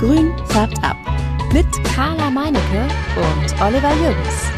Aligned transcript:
Grün 0.00 0.32
färbt 0.46 0.78
ab. 0.82 0.96
Mit 1.52 1.66
Carla 1.94 2.30
Meinecke 2.30 2.88
und 3.16 3.60
Oliver 3.60 3.92
Jürgens. 3.96 4.50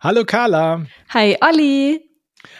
Hallo 0.00 0.24
Carla. 0.24 0.86
Hi 1.12 1.36
Olli. 1.40 2.08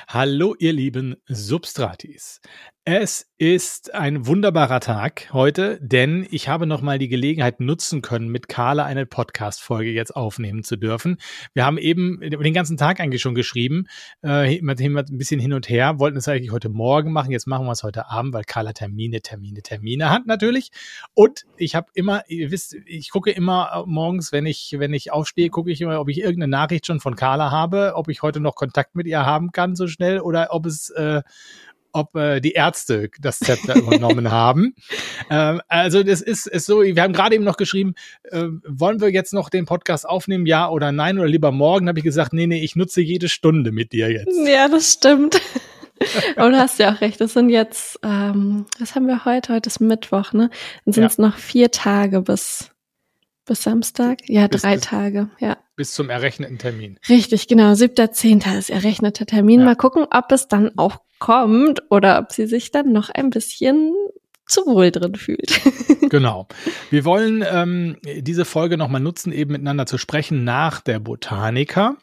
Hallo 0.08 0.54
ihr 0.56 0.72
lieben 0.72 1.16
Substratis. 1.26 2.40
Es 2.88 3.28
ist 3.36 3.92
ein 3.94 4.28
wunderbarer 4.28 4.78
Tag 4.78 5.30
heute, 5.32 5.80
denn 5.82 6.24
ich 6.30 6.48
habe 6.48 6.68
nochmal 6.68 7.00
die 7.00 7.08
Gelegenheit 7.08 7.58
nutzen 7.58 8.00
können, 8.00 8.28
mit 8.28 8.48
Carla 8.48 8.84
eine 8.84 9.06
Podcast-Folge 9.06 9.90
jetzt 9.90 10.14
aufnehmen 10.14 10.62
zu 10.62 10.76
dürfen. 10.76 11.16
Wir 11.52 11.66
haben 11.66 11.78
eben 11.78 12.20
den 12.20 12.54
ganzen 12.54 12.76
Tag 12.76 13.00
eigentlich 13.00 13.20
schon 13.20 13.34
geschrieben, 13.34 13.88
äh, 14.22 14.56
ein 14.60 15.18
bisschen 15.18 15.40
hin 15.40 15.52
und 15.52 15.68
her, 15.68 15.98
wollten 15.98 16.18
es 16.18 16.28
eigentlich 16.28 16.52
heute 16.52 16.68
Morgen 16.68 17.10
machen, 17.10 17.32
jetzt 17.32 17.48
machen 17.48 17.66
wir 17.66 17.72
es 17.72 17.82
heute 17.82 18.08
Abend, 18.08 18.32
weil 18.32 18.44
Carla 18.44 18.72
Termine, 18.72 19.20
Termine, 19.20 19.62
Termine 19.62 20.10
hat 20.10 20.26
natürlich. 20.26 20.70
Und 21.12 21.44
ich 21.56 21.74
habe 21.74 21.88
immer, 21.94 22.22
ihr 22.28 22.52
wisst, 22.52 22.76
ich 22.86 23.10
gucke 23.10 23.32
immer 23.32 23.82
morgens, 23.88 24.30
wenn 24.30 24.46
ich, 24.46 24.76
wenn 24.78 24.94
ich 24.94 25.10
aufstehe, 25.10 25.50
gucke 25.50 25.72
ich 25.72 25.80
immer, 25.80 26.00
ob 26.00 26.08
ich 26.08 26.20
irgendeine 26.20 26.52
Nachricht 26.52 26.86
schon 26.86 27.00
von 27.00 27.16
Carla 27.16 27.50
habe, 27.50 27.94
ob 27.96 28.08
ich 28.08 28.22
heute 28.22 28.38
noch 28.38 28.54
Kontakt 28.54 28.94
mit 28.94 29.08
ihr 29.08 29.26
haben 29.26 29.50
kann 29.50 29.74
so 29.74 29.88
schnell 29.96 30.20
oder 30.20 30.48
ob 30.50 30.66
es 30.66 30.90
äh, 30.90 31.22
ob 31.96 32.14
äh, 32.14 32.40
die 32.40 32.52
Ärzte 32.52 33.10
das 33.20 33.38
Zepter 33.38 33.74
übernommen 33.76 34.30
haben. 34.30 34.74
Ähm, 35.30 35.62
also 35.68 36.02
das 36.02 36.20
ist, 36.20 36.46
ist 36.46 36.66
so, 36.66 36.82
wir 36.82 37.02
haben 37.02 37.14
gerade 37.14 37.34
eben 37.34 37.44
noch 37.44 37.56
geschrieben, 37.56 37.94
äh, 38.24 38.44
wollen 38.66 39.00
wir 39.00 39.10
jetzt 39.10 39.32
noch 39.32 39.48
den 39.48 39.64
Podcast 39.64 40.06
aufnehmen, 40.06 40.44
ja 40.46 40.68
oder 40.68 40.92
nein, 40.92 41.18
oder 41.18 41.28
lieber 41.28 41.52
morgen, 41.52 41.88
habe 41.88 41.98
ich 41.98 42.04
gesagt, 42.04 42.34
nee, 42.34 42.46
nee, 42.46 42.62
ich 42.62 42.76
nutze 42.76 43.00
jede 43.00 43.28
Stunde 43.28 43.72
mit 43.72 43.92
dir 43.92 44.12
jetzt. 44.12 44.38
Ja, 44.46 44.68
das 44.68 44.92
stimmt. 44.92 45.40
Aber 46.36 46.50
du 46.50 46.58
hast 46.58 46.78
ja 46.78 46.92
auch 46.92 47.00
recht, 47.00 47.20
das 47.22 47.32
sind 47.32 47.48
jetzt, 47.48 47.98
ähm, 48.02 48.66
was 48.78 48.94
haben 48.94 49.06
wir 49.06 49.24
heute? 49.24 49.54
Heute 49.54 49.68
ist 49.68 49.80
Mittwoch, 49.80 50.34
ne? 50.34 50.50
Dann 50.84 50.92
sind 50.92 51.04
es 51.04 51.16
ja. 51.16 51.24
noch 51.24 51.38
vier 51.38 51.70
Tage 51.70 52.20
bis, 52.20 52.70
bis 53.46 53.62
Samstag? 53.62 54.18
Ja, 54.28 54.46
bis, 54.46 54.62
drei 54.62 54.74
bis, 54.74 54.84
Tage, 54.84 55.30
ja. 55.38 55.56
Bis 55.76 55.92
zum 55.92 56.10
errechneten 56.10 56.58
Termin. 56.58 56.98
Richtig, 57.08 57.48
genau. 57.48 57.74
Siebter, 57.74 58.12
zehnter 58.12 58.58
ist 58.58 58.70
errechneter 58.70 59.26
Termin. 59.26 59.60
Ja. 59.60 59.66
Mal 59.66 59.76
gucken, 59.76 60.06
ob 60.10 60.30
es 60.32 60.48
dann 60.48 60.72
auch 60.76 60.98
kommt 61.18 61.82
oder 61.90 62.18
ob 62.18 62.32
sie 62.32 62.46
sich 62.46 62.70
dann 62.70 62.92
noch 62.92 63.10
ein 63.10 63.30
bisschen 63.30 63.94
zu 64.46 64.64
wohl 64.66 64.90
drin 64.90 65.14
fühlt. 65.14 65.60
genau. 66.10 66.46
Wir 66.90 67.04
wollen 67.04 67.44
ähm, 67.48 67.96
diese 68.04 68.44
Folge 68.44 68.76
nochmal 68.76 69.00
nutzen, 69.00 69.32
eben 69.32 69.52
miteinander 69.52 69.86
zu 69.86 69.98
sprechen 69.98 70.44
nach 70.44 70.80
der 70.80 71.00
Botanica. 71.00 71.96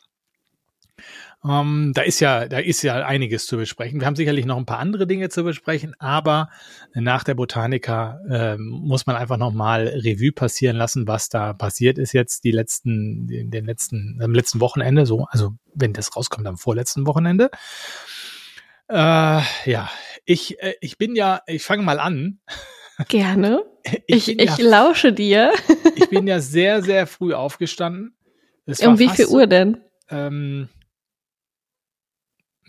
Ähm, 1.46 1.92
da 1.94 2.04
ist 2.04 2.22
ja, 2.22 2.48
da 2.48 2.60
ist 2.60 2.84
ja 2.84 3.06
einiges 3.06 3.48
zu 3.48 3.58
besprechen. 3.58 4.00
Wir 4.00 4.08
haben 4.08 4.16
sicherlich 4.16 4.46
noch 4.46 4.58
ein 4.58 4.66
paar 4.66 4.80
andere 4.80 5.06
Dinge 5.06 5.30
zu 5.30 5.44
besprechen, 5.44 5.94
aber 6.00 6.50
nach 6.94 7.24
der 7.24 7.36
Botanica 7.36 8.20
ähm, 8.30 8.70
muss 8.70 9.06
man 9.06 9.18
einfach 9.18 9.38
nochmal 9.38 9.88
Revue 9.88 10.32
passieren 10.32 10.78
lassen, 10.78 11.08
was 11.08 11.28
da 11.30 11.54
passiert 11.54 11.98
ist 11.98 12.14
jetzt 12.14 12.46
die 12.46 12.52
letzten, 12.52 13.28
in 13.30 13.52
den 13.52 13.66
letzten, 13.66 14.20
am 14.22 14.34
letzten 14.34 14.62
Wochenende, 14.62 15.06
so, 15.06 15.26
also 15.30 15.54
wenn 15.74 15.92
das 15.92 16.16
rauskommt 16.16 16.48
am 16.48 16.58
vorletzten 16.58 17.06
Wochenende. 17.08 17.50
Äh, 18.88 19.42
ja, 19.66 19.90
ich, 20.26 20.62
äh, 20.62 20.76
ich 20.80 20.98
bin 20.98 21.16
ja, 21.16 21.42
ich 21.48 21.64
fange 21.64 21.84
mal 21.84 22.00
an. 22.00 22.40
Gerne. 23.08 23.64
Ich, 24.08 24.30
ich, 24.30 24.40
ich 24.40 24.58
ja, 24.60 24.66
lausche 24.70 25.12
dir. 25.12 25.52
ich 25.98 26.10
bin 26.10 26.26
ja 26.26 26.40
sehr, 26.40 26.82
sehr 26.82 27.06
früh 27.06 27.34
aufgestanden. 27.34 28.16
um 28.80 28.98
wie 28.98 29.10
viel 29.10 29.26
Uhr 29.26 29.46
denn? 29.46 29.82
Ähm, 30.10 30.70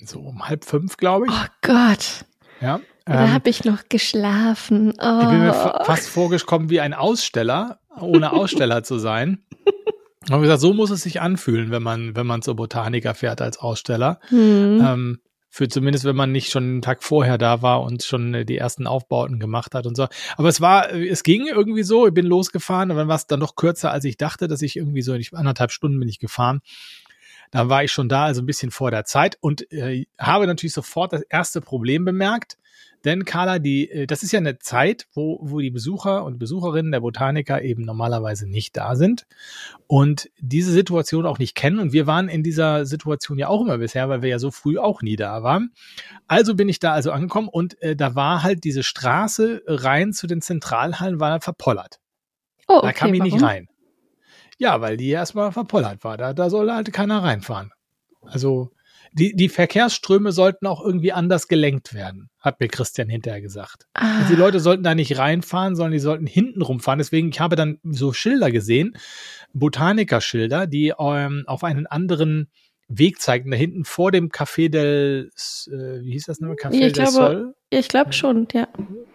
so 0.09 0.21
um 0.21 0.49
halb 0.49 0.65
fünf, 0.65 0.97
glaube 0.97 1.27
ich. 1.27 1.33
Oh 1.33 1.47
Gott. 1.63 2.25
Ja. 2.61 2.81
Da 3.07 3.25
ähm, 3.25 3.33
habe 3.33 3.51
ich 3.51 3.65
noch 3.65 3.89
geschlafen. 3.89 4.95
Oh. 4.99 5.21
Ich 5.23 5.29
bin 5.29 5.41
mir 5.41 5.55
oh. 5.55 5.85
fast 5.85 6.09
vorgekommen 6.09 6.71
wie 6.71 6.81
ein 6.81 6.95
Aussteller, 6.95 7.81
ohne 8.01 8.33
Aussteller 8.33 8.83
zu 8.83 8.99
sein. 8.99 9.45
Und 10.31 10.41
gesagt, 10.41 10.61
so 10.61 10.73
muss 10.73 10.91
es 10.91 11.03
sich 11.03 11.21
anfühlen, 11.21 11.71
wenn 11.71 11.83
man, 11.83 12.17
wenn 12.17 12.27
man 12.27 12.41
zur 12.41 12.57
Botaniker 12.57 13.15
fährt 13.15 13.43
als 13.43 13.59
Aussteller. 13.59 14.21
Hm. 14.29 14.81
Ähm, 14.83 15.19
für 15.51 15.69
zumindest, 15.69 16.05
wenn 16.05 16.17
man 16.17 16.33
nicht 16.33 16.51
schon 16.51 16.65
einen 16.65 16.83
Tag 16.83 17.05
vorher 17.05 17.39
da 17.39 17.63
war 17.63 17.83
und 17.83 18.03
schon 18.03 18.35
äh, 18.35 18.45
die 18.45 18.59
ersten 18.59 18.89
Aufbauten 18.89 19.39
gemacht 19.39 19.75
hat 19.75 19.87
und 19.87 19.97
so. 19.97 20.09
Aber 20.37 20.49
es 20.49 20.61
war, 20.61 20.91
äh, 20.91 21.07
es 21.07 21.23
ging 21.23 21.47
irgendwie 21.47 21.85
so, 21.85 22.09
ich 22.09 22.13
bin 22.13 22.27
losgefahren 22.27 22.91
und 22.91 22.97
dann 22.97 23.07
war 23.07 23.15
es 23.15 23.29
dann 23.29 23.39
noch 23.39 23.55
kürzer, 23.55 23.93
als 23.93 24.05
ich 24.05 24.17
dachte, 24.17 24.49
dass 24.49 24.63
ich 24.63 24.77
irgendwie 24.77 25.03
so, 25.03 25.17
anderthalb 25.33 25.71
Stunden 25.71 26.01
bin 26.01 26.09
ich 26.09 26.19
gefahren. 26.19 26.61
Dann 27.51 27.69
war 27.69 27.85
ich 27.85 27.93
schon 27.93 28.09
da, 28.09 28.25
also 28.25 28.43
ein 28.43 28.47
bisschen 28.47 28.71
vor 28.71 28.91
der 28.91 29.05
Zeit 29.05 29.39
und 29.41 29.71
äh, 29.73 30.07
habe 30.19 30.47
natürlich 30.47 30.75
sofort 30.75 31.13
das 31.13 31.23
erste 31.23 31.61
Problem 31.61 32.05
bemerkt. 32.05 32.57
Denn 33.05 33.27
Carla, 33.27 33.59
die, 33.59 33.91
äh, 33.91 34.07
das 34.07 34.23
ist 34.23 34.33
ja 34.33 34.39
eine 34.39 34.59
Zeit, 34.59 35.07
wo, 35.13 35.39
wo 35.43 35.61
die 35.61 35.71
Besucher 35.71 36.25
und 36.25 36.39
Besucherinnen 36.39 36.91
der 36.91 37.01
Botaniker 37.01 37.63
eben 37.63 37.83
normalerweise 37.83 38.49
nicht 38.49 38.77
da 38.77 38.97
sind 38.97 39.27
und 39.87 40.31
diese 40.39 40.73
Situation 40.73 41.27
auch 41.27 41.39
nicht 41.39 41.55
kennen. 41.55 41.79
Und 41.79 41.93
wir 41.93 42.07
waren 42.07 42.29
in 42.29 42.43
dieser 42.43 42.87
Situation 42.87 43.39
ja 43.39 43.49
auch 43.49 43.61
immer 43.61 43.79
bisher, 43.79 44.09
weil 44.09 44.23
wir 44.23 44.31
ja 44.31 44.39
so 44.39 44.51
früh 44.51 44.79
auch 44.79 45.03
nie 45.03 45.17
da 45.17 45.43
waren. 45.43 45.73
Also 46.27 46.55
bin 46.55 46.69
ich 46.69 46.79
da 46.79 46.93
also 46.93 47.13
angekommen 47.13 47.49
und 47.49 47.81
äh, 47.83 47.95
da 47.95 48.15
war 48.15 48.43
halt 48.43 48.65
diese 48.65 48.83
Straße 48.83 49.63
rein 49.67 50.13
zu 50.13 50.27
den 50.27 50.41
Zentralhallen 50.41 51.21
war 51.21 51.41
verpollert. 51.41 52.01
Oh, 52.67 52.77
okay, 52.77 52.87
da 52.87 52.93
kam 52.93 53.15
ich 53.15 53.21
warum? 53.21 53.33
nicht 53.33 53.43
rein. 53.43 53.69
Ja, 54.59 54.81
weil 54.81 54.97
die 54.97 55.09
erstmal 55.09 55.53
verpollert 55.53 56.05
war. 56.05 56.17
Da, 56.17 56.33
da 56.33 56.51
soll 56.51 56.73
halt 56.73 56.93
keiner 56.93 57.23
reinfahren. 57.23 57.73
Also 58.23 58.71
die, 59.17 59.37
die 59.37 59.49
Verkehrsströme 59.49 60.33
sollten 60.33 60.67
auch 60.67 60.85
irgendwie 60.85 61.13
anders 61.13 61.47
gelenkt 61.47 61.95
werden, 61.95 62.31
hat 62.41 62.59
mir 62.59 62.67
Christian 62.67 63.09
hinterher 63.09 63.41
gesagt. 63.41 63.87
Ah. 63.95 64.19
Also 64.19 64.35
die 64.35 64.41
Leute 64.41 64.59
sollten 64.59 64.83
da 64.83 64.97
nicht 64.97 65.19
reinfahren, 65.19 65.77
sondern 65.77 65.93
die 65.93 66.01
sollten 66.01 66.27
hinten 66.27 66.63
rumfahren. 66.63 66.99
Deswegen, 66.99 67.29
ich 67.29 67.39
habe 67.39 67.55
dann 67.55 67.79
so 67.85 68.13
Schilder 68.13 68.51
gesehen, 68.51 68.97
Botanikerschilder, 69.53 70.67
die 70.67 70.95
ähm, 70.99 71.45
auf 71.47 71.63
einen 71.63 71.87
anderen 71.87 72.51
Weg 72.89 73.21
zeigen, 73.21 73.51
da 73.51 73.57
hinten 73.57 73.85
vor 73.85 74.13
dem 74.13 74.31
Café 74.31 74.69
del, 74.69 75.31
äh, 75.67 76.05
wie 76.05 76.13
hieß 76.13 76.27
das 76.27 76.41
nochmal? 76.41 76.57
Café 76.57 76.75
ich 76.75 76.81
del 76.81 76.93
glaube, 76.93 77.11
Sol? 77.11 77.55
Ich 77.71 77.89
glaube 77.89 78.13
schon, 78.13 78.47
ja. 78.53 78.69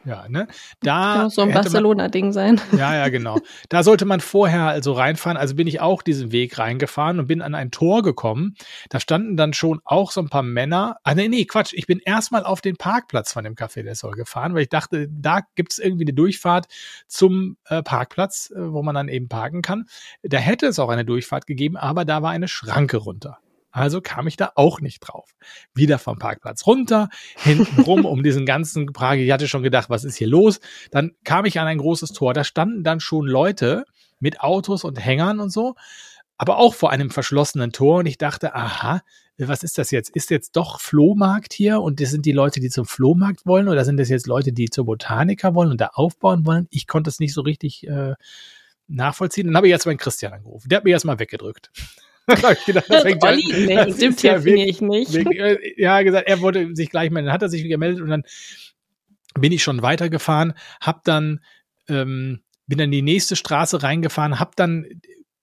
Ja, 0.03 0.27
ne? 0.27 0.47
Da 0.81 1.13
Kann 1.13 1.25
auch 1.27 1.31
so 1.31 1.41
ein 1.43 1.53
Barcelona-Ding 1.53 2.33
sein. 2.33 2.59
Ja, 2.73 2.95
ja, 2.95 3.07
genau. 3.09 3.37
Da 3.69 3.83
sollte 3.83 4.05
man 4.05 4.19
vorher 4.19 4.63
also 4.63 4.91
reinfahren. 4.93 5.37
Also 5.37 5.55
bin 5.55 5.67
ich 5.67 5.79
auch 5.79 6.01
diesen 6.01 6.31
Weg 6.31 6.57
reingefahren 6.57 7.19
und 7.19 7.27
bin 7.27 7.41
an 7.41 7.55
ein 7.55 7.71
Tor 7.71 8.01
gekommen. 8.01 8.55
Da 8.89 8.99
standen 8.99 9.37
dann 9.37 9.53
schon 9.53 9.79
auch 9.85 10.11
so 10.11 10.19
ein 10.19 10.29
paar 10.29 10.43
Männer. 10.43 10.97
Ah, 11.03 11.15
nee, 11.15 11.29
nee, 11.29 11.45
Quatsch. 11.45 11.73
Ich 11.73 11.87
bin 11.87 11.99
erstmal 12.03 12.43
auf 12.43 12.59
den 12.59 12.75
Parkplatz 12.75 13.31
von 13.31 13.43
dem 13.43 13.55
Café 13.55 13.83
del 13.83 13.95
Sol 13.95 14.11
gefahren, 14.11 14.53
weil 14.55 14.63
ich 14.63 14.69
dachte, 14.69 15.07
da 15.09 15.41
gibt 15.55 15.71
es 15.73 15.79
irgendwie 15.79 16.05
eine 16.05 16.13
Durchfahrt 16.13 16.67
zum 17.07 17.55
äh, 17.65 17.81
Parkplatz, 17.81 18.51
äh, 18.53 18.73
wo 18.73 18.83
man 18.83 18.95
dann 18.95 19.07
eben 19.07 19.29
parken 19.29 19.61
kann. 19.61 19.85
Da 20.23 20.37
hätte 20.37 20.65
es 20.65 20.79
auch 20.79 20.89
eine 20.89 21.05
Durchfahrt 21.05 21.47
gegeben, 21.47 21.77
aber 21.77 22.03
da 22.03 22.21
war 22.21 22.31
eine 22.31 22.47
Schranke 22.49 22.97
runter. 22.97 23.39
Also 23.71 24.01
kam 24.01 24.27
ich 24.27 24.35
da 24.35 24.51
auch 24.55 24.81
nicht 24.81 24.99
drauf. 24.99 25.29
Wieder 25.73 25.99
vom 25.99 26.17
Parkplatz 26.17 26.65
runter, 26.65 27.09
hinten 27.37 27.81
rum 27.81 28.05
um 28.05 28.23
diesen 28.23 28.45
ganzen 28.45 28.93
Frage. 28.93 29.23
Ich 29.23 29.31
hatte 29.31 29.47
schon 29.47 29.63
gedacht, 29.63 29.89
was 29.89 30.03
ist 30.03 30.15
hier 30.15 30.27
los? 30.27 30.59
Dann 30.91 31.11
kam 31.23 31.45
ich 31.45 31.59
an 31.59 31.67
ein 31.67 31.77
großes 31.77 32.11
Tor. 32.13 32.33
Da 32.33 32.43
standen 32.43 32.83
dann 32.83 32.99
schon 32.99 33.27
Leute 33.27 33.85
mit 34.19 34.41
Autos 34.41 34.83
und 34.83 35.03
Hängern 35.03 35.39
und 35.39 35.51
so, 35.51 35.75
aber 36.37 36.57
auch 36.57 36.73
vor 36.73 36.91
einem 36.91 37.11
verschlossenen 37.11 37.71
Tor. 37.71 37.99
Und 37.99 38.07
ich 38.07 38.17
dachte, 38.17 38.55
aha, 38.55 39.01
was 39.37 39.63
ist 39.63 39.77
das 39.77 39.91
jetzt? 39.91 40.09
Ist 40.09 40.31
jetzt 40.31 40.55
doch 40.55 40.81
Flohmarkt 40.81 41.53
hier 41.53 41.79
und 41.79 42.01
das 42.01 42.09
sind 42.09 42.25
die 42.25 42.33
Leute, 42.33 42.59
die 42.59 42.69
zum 42.69 42.85
Flohmarkt 42.85 43.45
wollen 43.45 43.69
oder 43.69 43.85
sind 43.85 43.97
das 43.97 44.09
jetzt 44.09 44.27
Leute, 44.27 44.51
die 44.51 44.69
zur 44.69 44.85
Botaniker 44.85 45.55
wollen 45.55 45.71
und 45.71 45.79
da 45.79 45.91
aufbauen 45.93 46.45
wollen? 46.45 46.67
Ich 46.71 46.87
konnte 46.87 47.09
es 47.09 47.19
nicht 47.19 47.33
so 47.33 47.41
richtig 47.41 47.87
äh, 47.87 48.15
nachvollziehen. 48.87 49.47
Dann 49.47 49.55
habe 49.55 49.67
ich 49.67 49.71
jetzt 49.71 49.85
meinen 49.85 49.97
Christian 49.97 50.33
angerufen. 50.33 50.67
Der 50.67 50.77
hat 50.77 50.83
mir 50.83 50.91
erstmal 50.91 51.19
weggedrückt 51.19 51.71
gedacht, 52.65 52.85
das 52.89 53.01
fängt 53.03 53.23
Olli, 53.23 53.53
an, 53.53 53.65
nee, 53.65 53.75
das 53.75 53.95
stimmt 53.95 54.23
ja 54.23 54.37
ich 54.43 54.81
nicht. 54.81 55.13
Wegen, 55.13 55.31
ja, 55.77 56.01
gesagt, 56.01 56.27
er 56.27 56.41
wollte 56.41 56.75
sich 56.75 56.89
gleich 56.89 57.11
melden. 57.11 57.27
Dann 57.27 57.33
hat 57.33 57.41
er 57.41 57.49
sich 57.49 57.63
gemeldet 57.67 58.01
und 58.01 58.09
dann 58.09 58.23
bin 59.39 59.51
ich 59.51 59.63
schon 59.63 59.81
weitergefahren, 59.81 60.53
hab 60.81 61.03
dann, 61.03 61.43
ähm, 61.87 62.41
bin 62.67 62.77
dann 62.77 62.91
die 62.91 63.01
nächste 63.01 63.35
Straße 63.35 63.83
reingefahren, 63.83 64.39
hab 64.39 64.55
dann, 64.55 64.85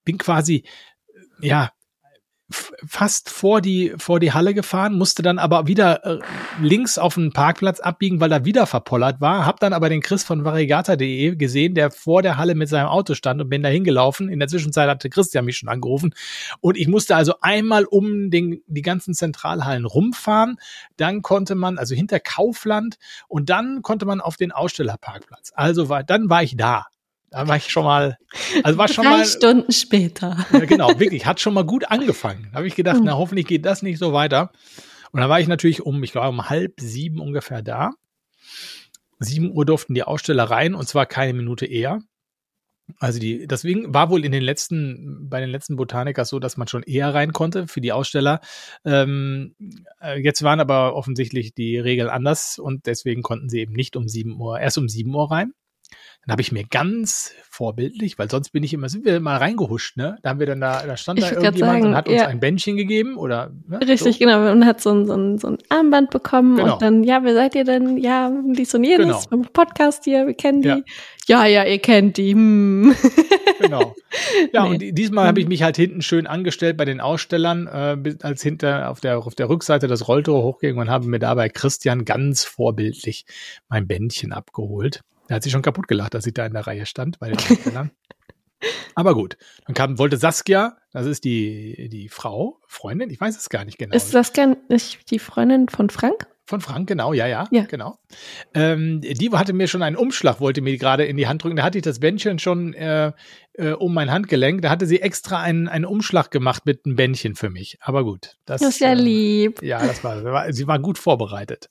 bin 0.05 0.19
quasi, 0.19 0.64
ja, 1.40 1.72
fast 2.48 3.28
vor 3.28 3.60
die, 3.60 3.93
vor 3.96 4.20
die 4.20 4.32
Halle 4.32 4.54
gefahren, 4.54 4.94
musste 4.94 5.22
dann 5.22 5.38
aber 5.38 5.66
wieder 5.66 6.04
äh, 6.04 6.19
links 6.60 6.96
auf 6.96 7.14
den 7.14 7.32
Parkplatz 7.32 7.81
abbiegen, 7.81 8.20
weil 8.20 8.31
er 8.31 8.44
wieder 8.44 8.66
verpollert 8.66 9.20
war. 9.20 9.44
Hab 9.44 9.58
dann 9.58 9.72
aber 9.72 9.88
den 9.88 10.00
Chris 10.00 10.22
von 10.22 10.44
variegata.de 10.44 11.34
gesehen, 11.34 11.75
der 11.75 11.90
vor 11.90 12.22
der 12.22 12.37
Halle 12.37 12.54
mit 12.54 12.69
seinem 12.69 12.87
Auto 12.87 13.14
stand 13.14 13.40
und 13.40 13.48
bin 13.48 13.64
da 13.64 13.69
hingelaufen. 13.69 14.28
In 14.28 14.38
der 14.38 14.48
Zwischenzeit 14.48 14.88
hatte 14.88 15.10
Christian 15.10 15.44
mich 15.44 15.56
schon 15.56 15.69
angerufen. 15.69 16.14
Und 16.60 16.76
ich 16.76 16.87
musste 16.87 17.16
also 17.16 17.34
einmal 17.40 17.84
um 17.84 18.31
den, 18.31 18.62
die 18.69 18.82
ganzen 18.82 19.14
Zentralhallen 19.14 19.84
rumfahren. 19.84 20.58
Dann 20.96 21.22
konnte 21.22 21.56
man, 21.56 21.78
also 21.78 21.96
hinter 21.96 22.20
Kaufland, 22.20 22.98
und 23.26 23.50
dann 23.50 23.82
konnte 23.82 24.06
man 24.06 24.20
auf 24.20 24.37
den 24.37 24.52
Ausstellerparkplatz. 24.52 25.52
Also 25.56 25.88
war, 25.88 26.04
dann 26.04 26.31
war 26.31 26.44
ich 26.44 26.56
da. 26.56 26.87
Da 27.31 27.49
war 27.49 27.56
ich 27.56 27.69
schon 27.69 27.84
mal, 27.84 28.17
also 28.62 28.78
war 28.78 28.88
schon 28.88 29.05
Drei 29.05 29.19
mal. 29.19 29.26
Stunden 29.26 29.73
später. 29.73 30.46
Ja, 30.52 30.61
genau, 30.61 30.99
wirklich, 30.99 31.26
hat 31.26 31.40
schon 31.40 31.55
mal 31.55 31.64
gut 31.64 31.90
angefangen. 31.90 32.49
Da 32.52 32.58
habe 32.58 32.67
ich 32.67 32.75
gedacht, 32.75 33.00
na, 33.02 33.17
hoffentlich 33.17 33.46
geht 33.46 33.67
das 33.67 33.82
nicht 33.82 33.99
so 33.99 34.12
weiter. 34.12 34.52
Und 35.12 35.20
da 35.20 35.28
war 35.28 35.40
ich 35.40 35.49
natürlich 35.49 35.82
um, 35.82 36.02
ich 36.02 36.12
glaube, 36.12 36.28
um 36.28 36.49
halb 36.49 36.81
sieben 36.81 37.20
ungefähr 37.20 37.62
da. 37.62 37.93
7 39.19 39.50
Uhr 39.50 39.64
durften 39.64 39.94
die 39.94 40.02
Aussteller 40.02 40.44
rein 40.44 40.75
und 40.75 40.87
zwar 40.87 41.06
keine 41.06 41.32
Minute 41.32 41.67
eher. 41.67 42.00
Also 42.99 43.19
die, 43.19 43.46
deswegen 43.49 43.93
war 43.93 44.11
wohl 44.11 44.25
in 44.25 44.31
den 44.31 44.43
letzten, 44.43 45.29
bei 45.29 45.40
den 45.40 45.50
letzten 45.50 45.75
Botanikers 45.76 46.29
so, 46.29 46.38
dass 46.38 46.56
man 46.56 46.69
schon 46.69 46.84
eher 46.84 47.12
rein 47.14 47.32
konnte 47.32 47.67
für 47.67 47.81
die 47.81 47.93
Aussteller. 47.93 48.40
Ähm, 48.84 49.56
äh, 50.00 50.20
jetzt 50.20 50.43
waren 50.43 50.61
aber 50.61 50.94
offensichtlich 50.94 51.52
die 51.52 51.79
Regeln 51.79 52.08
anders 52.08 52.58
und 52.58 52.87
deswegen 52.87 53.22
konnten 53.22 53.49
sie 53.49 53.61
eben 53.61 53.72
nicht 53.72 53.96
um 53.96 54.06
7 54.06 54.40
Uhr, 54.40 54.61
erst 54.61 54.79
um 54.79 54.88
7 54.88 55.12
Uhr 55.12 55.31
rein. 55.31 55.52
Dann 56.24 56.32
habe 56.32 56.42
ich 56.42 56.50
mir 56.50 56.64
ganz 56.68 57.32
vorbildlich, 57.48 58.18
weil 58.18 58.28
sonst 58.28 58.50
bin 58.50 58.64
ich 58.64 58.74
immer, 58.74 58.88
sind 58.88 59.04
wir 59.04 59.20
mal 59.20 59.36
reingehuscht, 59.36 59.96
ne? 59.96 60.16
Da 60.22 60.30
haben 60.30 60.40
wir 60.40 60.46
dann 60.46 60.60
da, 60.60 60.84
da 60.84 60.96
stand 60.96 61.20
Ich 61.20 61.24
da 61.26 61.30
irgendjemand 61.32 61.74
sagen, 61.82 61.86
und 61.86 61.94
hat 61.96 62.08
uns 62.08 62.20
ja. 62.20 62.26
ein 62.26 62.40
Bändchen 62.40 62.76
gegeben 62.76 63.16
oder 63.16 63.52
ne? 63.68 63.80
Richtig, 63.80 64.14
so. 64.14 64.18
genau. 64.24 64.40
Man 64.40 64.66
hat 64.66 64.80
so 64.80 64.90
ein, 64.92 65.06
so, 65.06 65.14
ein, 65.14 65.38
so 65.38 65.48
ein 65.48 65.58
Armband 65.68 66.10
bekommen 66.10 66.56
Genau. 66.56 66.74
und 66.74 66.82
dann, 66.82 67.04
ja, 67.04 67.22
wer 67.22 67.34
seid 67.34 67.54
ihr 67.54 67.64
denn? 67.64 67.96
Ja, 67.98 68.32
dies 68.54 68.74
und 68.74 68.82
jenes. 68.84 69.06
Genau. 69.06 69.20
Vom 69.20 69.42
Podcast 69.52 70.04
hier, 70.04 70.26
wir 70.26 70.34
kennen 70.34 70.62
die. 70.62 70.68
Ja. 70.68 70.80
Ja, 71.28 71.44
ja, 71.46 71.64
ihr 71.64 71.78
kennt 71.80 72.16
die. 72.16 72.32
Hm. 72.32 72.94
Genau. 73.58 73.94
Ja, 74.52 74.64
Nee. 74.64 74.70
und 74.70 74.82
die- 74.82 74.92
diesmal 74.92 75.26
habe 75.26 75.40
ich 75.40 75.48
mich 75.48 75.62
halt 75.62 75.76
hinten 75.76 76.02
schön 76.02 76.26
angestellt 76.26 76.76
bei 76.76 76.84
den 76.84 77.00
Ausstellern, 77.00 77.66
äh, 77.66 78.14
als 78.22 78.42
hinter 78.42 78.90
auf 78.90 79.00
der, 79.00 79.18
auf 79.18 79.34
der 79.34 79.48
Rückseite 79.48 79.86
das 79.88 80.08
Rolltor 80.08 80.42
hochging 80.42 80.76
und 80.76 80.90
habe 80.90 81.06
mir 81.08 81.18
dabei 81.18 81.48
Christian 81.48 82.04
ganz 82.04 82.44
vorbildlich 82.44 83.24
mein 83.70 83.86
Bändchen 83.88 84.32
abgeholt. 84.32 85.00
Er 85.28 85.37
hat 85.37 85.43
sich 85.43 85.52
schon 85.52 85.62
kaputt 85.62 85.88
gelacht, 85.88 86.14
dass 86.14 86.26
ich 86.26 86.34
da 86.34 86.46
in 86.46 86.52
der 86.52 86.67
Reihe 86.67 86.87
stand 86.87 87.19
bei 87.19 87.31
den. 87.31 87.38
Aber 88.94 89.14
gut, 89.14 89.37
dann 89.67 89.75
kam, 89.75 89.99
wollte 89.99 90.17
Saskia, 90.17 90.78
das 90.93 91.06
ist 91.06 91.25
die, 91.25 91.88
die 91.90 92.08
Frau, 92.08 92.58
Freundin, 92.67 93.11
ich 93.11 93.20
weiß 93.20 93.37
es 93.37 93.50
gar 93.50 93.64
nicht 93.64 93.78
genau. 93.78 93.94
Ist 93.94 94.32
gern 94.32 94.56
nicht 94.69 95.11
die 95.11 95.19
Freundin 95.19 95.69
von 95.69 95.90
Frank? 95.90 96.26
Von 96.49 96.61
Frank, 96.61 96.88
genau, 96.88 97.12
ja, 97.12 97.26
ja, 97.26 97.49
Ja. 97.50 97.64
genau. 97.64 97.99
Ähm, 98.55 99.00
die 99.00 99.31
hatte 99.31 99.52
mir 99.52 99.67
schon 99.67 99.82
einen 99.82 99.96
Umschlag, 99.96 100.40
wollte 100.40 100.61
mir 100.61 100.78
gerade 100.78 101.05
in 101.05 101.17
die 101.17 101.26
Hand 101.26 101.43
drücken. 101.43 101.56
Da 101.56 101.64
hatte 101.64 101.79
ich 101.79 101.82
das 101.82 101.99
Bändchen 101.99 102.38
schon 102.38 102.72
äh, 102.72 103.12
äh, 103.55 103.72
um 103.72 103.93
mein 103.93 104.12
Handgelenk. 104.12 104.62
Da 104.62 104.70
hatte 104.70 104.87
sie 104.87 105.02
extra 105.02 105.43
einen, 105.43 105.67
einen 105.67 105.84
Umschlag 105.84 106.31
gemacht 106.31 106.64
mit 106.64 106.87
einem 106.87 106.94
Bändchen 106.94 107.34
für 107.34 107.50
mich. 107.50 107.79
Aber 107.81 108.05
gut. 108.05 108.37
Das, 108.44 108.61
Das 108.61 108.70
ist 108.70 108.81
ja 108.81 108.93
äh, 108.93 108.94
lieb. 108.94 109.61
Ja, 109.61 109.84
das 109.84 110.05
war, 110.05 110.22
war, 110.22 110.52
sie 110.52 110.69
war 110.69 110.79
gut 110.79 110.99
vorbereitet. 110.99 111.69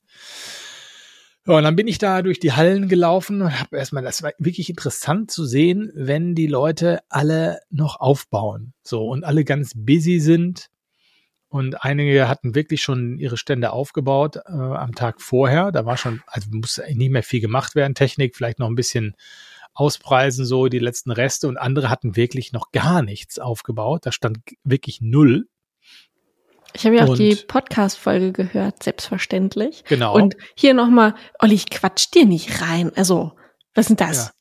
Ja, 1.48 1.58
und 1.58 1.64
dann 1.64 1.76
bin 1.76 1.88
ich 1.88 2.00
da 2.00 2.24
durch 2.24 2.40
die 2.40 2.54
Hallen 2.54 2.88
gelaufen 2.88 3.42
und 3.44 3.60
habe 3.60 3.78
erstmal, 3.78 4.02
das 4.02 4.24
war 4.24 4.32
wirklich 4.40 4.70
interessant 4.70 5.30
zu 5.30 5.46
sehen, 5.46 5.92
wenn 5.94 6.34
die 6.34 6.48
Leute 6.48 7.02
alle 7.08 7.60
noch 7.70 8.00
aufbauen. 8.00 8.74
So 8.82 9.08
und 9.08 9.24
alle 9.24 9.46
ganz 9.46 9.74
busy 9.76 10.20
sind. 10.20 10.70
Und 11.48 11.84
einige 11.86 12.28
hatten 12.28 12.56
wirklich 12.56 12.82
schon 12.82 13.20
ihre 13.20 13.38
Stände 13.38 13.72
aufgebaut 13.72 14.38
äh, 14.38 14.52
am 14.52 14.96
Tag 14.96 15.22
vorher. 15.22 15.72
Da 15.72 15.86
war 15.86 15.98
schon, 15.98 16.22
also 16.26 16.50
eigentlich 16.82 16.98
nicht 16.98 17.12
mehr 17.12 17.24
viel 17.24 17.42
gemacht 17.42 17.76
werden. 17.76 17.94
Technik 17.94 18.36
vielleicht 18.36 18.58
noch 18.58 18.68
ein 18.68 18.76
bisschen 18.76 19.16
auspreisen, 19.76 20.46
so 20.46 20.68
die 20.68 20.80
letzten 20.80 21.12
Reste. 21.12 21.48
Und 21.48 21.58
andere 21.58 21.92
hatten 21.92 22.16
wirklich 22.16 22.54
noch 22.54 22.72
gar 22.72 23.04
nichts 23.04 23.38
aufgebaut. 23.38 24.06
Da 24.06 24.12
stand 24.12 24.40
wirklich 24.64 25.00
null. 25.00 25.48
Ich 26.76 26.86
habe 26.86 26.96
ja 26.98 27.06
auch 27.06 27.10
Und- 27.10 27.20
die 27.20 27.36
Podcast-Folge 27.36 28.32
gehört, 28.34 28.84
selbstverständlich. 28.84 29.84
Genau. 29.88 30.16
Und 30.16 30.36
hier 30.56 30.74
nochmal, 30.74 31.16
Olli, 31.40 31.56
ich 31.56 31.70
quatsch 31.70 32.08
dir 32.14 32.26
nicht 32.26 32.62
rein. 32.62 32.92
Also, 32.96 33.32
was 33.74 33.90
ist 33.90 34.00
denn 34.00 34.08
das? 34.08 34.32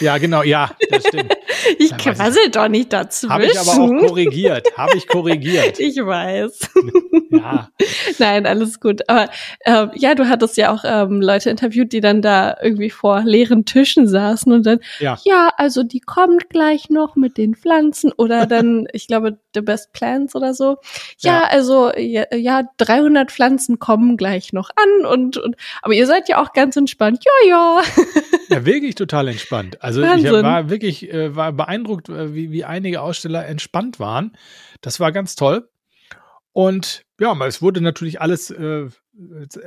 ja, 0.00 0.18
genau, 0.18 0.42
ja, 0.42 0.70
das 0.90 1.06
stimmt. 1.06 1.30
Ja, 1.30 1.36
ich. 1.78 1.96
quassel 1.96 2.50
doch 2.50 2.68
nicht 2.68 2.92
dazwischen. 2.92 3.32
Habe 3.32 3.46
ich 3.46 3.58
aber 3.58 3.72
auch 3.72 4.06
korrigiert. 4.08 4.66
Habe 4.76 4.96
ich 4.96 5.06
korrigiert. 5.08 5.78
Ich 5.78 5.96
weiß. 5.96 6.70
Ja, 7.38 7.68
Nein, 8.18 8.46
alles 8.46 8.80
gut. 8.80 9.08
Aber 9.08 9.28
ähm, 9.64 9.90
ja, 9.94 10.14
du 10.14 10.28
hattest 10.28 10.56
ja 10.56 10.72
auch 10.72 10.84
ähm, 10.86 11.20
Leute 11.20 11.50
interviewt, 11.50 11.92
die 11.92 12.00
dann 12.00 12.22
da 12.22 12.56
irgendwie 12.62 12.90
vor 12.90 13.22
leeren 13.24 13.64
Tischen 13.64 14.06
saßen 14.06 14.52
und 14.52 14.64
dann, 14.66 14.80
Ja. 15.00 15.18
ja, 15.24 15.50
also 15.56 15.82
die 15.82 16.00
kommt 16.00 16.50
gleich 16.50 16.90
noch 16.90 17.16
mit 17.16 17.36
den 17.38 17.54
Pflanzen 17.54 18.12
oder 18.12 18.46
dann, 18.46 18.86
ich 18.92 19.06
glaube, 19.06 19.38
The 19.54 19.60
Best 19.60 19.92
Plants 19.92 20.34
oder 20.34 20.54
so. 20.54 20.76
Ja, 21.18 21.32
Ja. 21.32 21.44
also 21.44 21.92
ja, 21.96 22.24
ja, 22.34 22.62
300 22.78 23.30
Pflanzen 23.30 23.78
kommen 23.78 24.16
gleich 24.16 24.52
noch 24.52 24.70
an 24.76 25.06
und, 25.06 25.36
und 25.36 25.56
aber 25.82 25.94
ihr 25.94 26.06
seid 26.06 26.28
ja 26.28 26.42
auch 26.42 26.52
ganz 26.52 26.76
entspannt. 26.76 27.24
Ja, 27.24 27.48
ja. 27.48 27.82
ja, 28.48 28.64
wirklich 28.66 28.94
total 28.94 29.28
entspannt. 29.28 29.82
Also 29.82 30.02
Wahnsinn. 30.02 30.34
ich 30.34 30.42
war 30.42 30.70
wirklich 30.70 31.12
äh, 31.12 31.34
war 31.34 31.52
beeindruckt, 31.52 32.08
äh, 32.08 32.34
wie, 32.34 32.50
wie 32.50 32.64
einige 32.64 33.00
Aussteller 33.02 33.46
entspannt 33.46 33.98
waren. 34.00 34.36
Das 34.80 35.00
war 35.00 35.12
ganz 35.12 35.34
toll. 35.36 35.68
Und 36.52 37.03
ja, 37.20 37.30
aber 37.30 37.46
es 37.46 37.62
wurde 37.62 37.80
natürlich 37.80 38.20
alles 38.20 38.50
äh, 38.50 38.88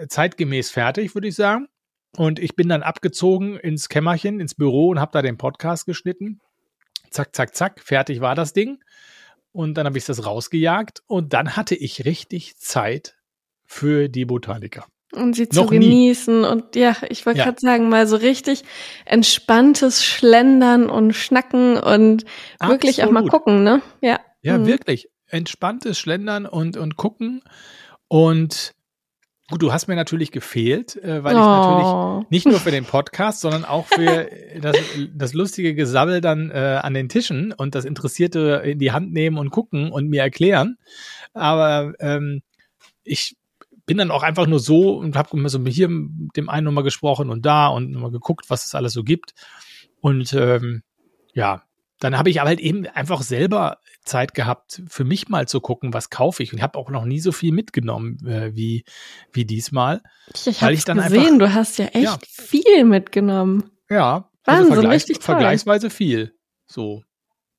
zeitgemäß 0.09 0.69
fertig, 0.71 1.15
würde 1.15 1.27
ich 1.27 1.35
sagen. 1.35 1.67
Und 2.15 2.39
ich 2.39 2.55
bin 2.55 2.69
dann 2.69 2.83
abgezogen 2.83 3.57
ins 3.57 3.89
Kämmerchen, 3.89 4.39
ins 4.39 4.55
Büro 4.55 4.89
und 4.89 4.99
habe 4.99 5.11
da 5.11 5.21
den 5.21 5.37
Podcast 5.37 5.85
geschnitten. 5.85 6.39
Zack, 7.11 7.35
zack, 7.35 7.55
zack, 7.55 7.79
fertig 7.79 8.21
war 8.21 8.35
das 8.35 8.53
Ding. 8.53 8.79
Und 9.51 9.75
dann 9.75 9.85
habe 9.85 9.97
ich 9.97 10.05
das 10.05 10.25
rausgejagt 10.25 11.03
und 11.07 11.33
dann 11.33 11.55
hatte 11.55 11.75
ich 11.75 12.05
richtig 12.05 12.57
Zeit 12.57 13.15
für 13.65 14.07
die 14.09 14.25
Botaniker. 14.25 14.85
Und 15.13 15.35
sie 15.35 15.47
zu 15.47 15.61
Noch 15.63 15.71
nie. 15.71 15.79
genießen 15.79 16.43
und 16.43 16.75
ja, 16.75 16.95
ich 17.09 17.25
wollte 17.25 17.39
Ja. 17.39 17.45
gerade 17.45 17.59
sagen, 17.61 17.87
mal 17.89 18.07
so 18.07 18.17
richtig 18.17 18.63
entspanntes 19.05 20.03
Schlendern 20.03 20.89
und 20.89 21.13
Schnacken 21.13 21.77
und 21.77 22.25
wirklich 22.61 23.03
auch 23.03 23.11
mal 23.11 23.21
Absolut. 23.21 23.31
gucken, 23.31 23.63
ne? 23.63 23.81
Ja. 24.01 24.19
Ja, 24.41 24.57
Mhm. 24.57 24.67
wirklich. 24.67 25.09
Entspanntes 25.27 25.99
Schlendern 25.99 26.45
und, 26.45 26.77
und 26.77 26.95
gucken. 26.97 27.41
Und 28.07 28.73
gut, 29.49 29.61
du 29.61 29.71
hast 29.73 29.87
mir 29.87 29.95
natürlich 29.95 30.31
gefehlt, 30.31 30.95
äh, 30.97 31.23
weil 31.23 31.33
ich 31.35 31.41
natürlich 31.41 31.87
Oh. 31.87 32.23
nicht 32.29 32.45
nur 32.45 32.59
für 32.59 32.71
den 32.71 32.85
Podcast, 32.85 33.41
sondern 33.41 33.65
auch 33.65 33.85
für 33.87 34.29
das, 34.61 34.77
das 35.13 35.33
lustige 35.33 35.75
Gesabbel 35.75 36.21
dann 36.21 36.51
äh, 36.51 36.79
an 36.81 36.93
den 36.93 37.09
Tischen 37.09 37.51
und 37.53 37.75
das 37.75 37.85
Interessierte 37.85 38.61
in 38.65 38.79
die 38.79 38.91
Hand 38.91 39.11
nehmen 39.13 39.37
und 39.37 39.49
gucken 39.51 39.91
und 39.91 40.07
mir 40.09 40.21
erklären. 40.21 40.77
Aber 41.33 41.93
ähm, 41.99 42.41
ich 43.03 43.35
bin 43.85 43.97
dann 43.97 44.11
auch 44.11 44.23
einfach 44.23 44.47
nur 44.47 44.59
so 44.59 44.97
und 44.97 45.15
habe 45.15 45.29
immer 45.37 45.49
so 45.49 45.63
hier 45.65 45.87
mit 45.87 46.35
dem 46.35 46.49
einen 46.49 46.65
nochmal 46.65 46.83
gesprochen 46.83 47.29
und 47.29 47.45
da 47.45 47.67
und 47.67 47.91
nochmal 47.91 48.11
geguckt, 48.11 48.49
was 48.49 48.65
es 48.65 48.75
alles 48.75 48.93
so 48.93 49.03
gibt. 49.03 49.33
Und 50.01 50.33
ähm, 50.33 50.83
ja, 51.33 51.63
dann 51.99 52.17
habe 52.17 52.29
ich 52.29 52.41
aber 52.41 52.49
halt 52.49 52.59
eben 52.59 52.85
einfach 52.87 53.21
selber 53.21 53.77
Zeit 54.07 54.33
gehabt, 54.33 54.81
für 54.87 55.03
mich 55.03 55.29
mal 55.29 55.47
zu 55.47 55.61
gucken, 55.61 55.93
was 55.93 56.09
kaufe 56.09 56.41
ich. 56.41 56.51
Und 56.51 56.57
ich 56.57 56.63
habe 56.63 56.77
auch 56.79 56.89
noch 56.89 57.05
nie 57.05 57.19
so 57.19 57.31
viel 57.31 57.51
mitgenommen 57.51 58.17
äh, 58.25 58.55
wie, 58.55 58.83
wie 59.31 59.45
diesmal. 59.45 60.01
Ich, 60.33 60.61
habe 60.61 60.73
gesehen, 60.75 60.99
einfach- 60.99 61.37
du 61.37 61.53
hast 61.53 61.77
ja 61.77 61.85
echt 61.87 62.03
Ja. 62.03 62.17
viel 62.27 62.83
mitgenommen. 62.85 63.69
Ja, 63.89 64.29
Wahnsinn, 64.45 64.63
also 64.71 64.73
vergleichs 64.73 65.03
richtig 65.03 65.17
toll. 65.17 65.25
vergleichsweise 65.35 65.89
viel. 65.89 66.33
So. 66.65 67.03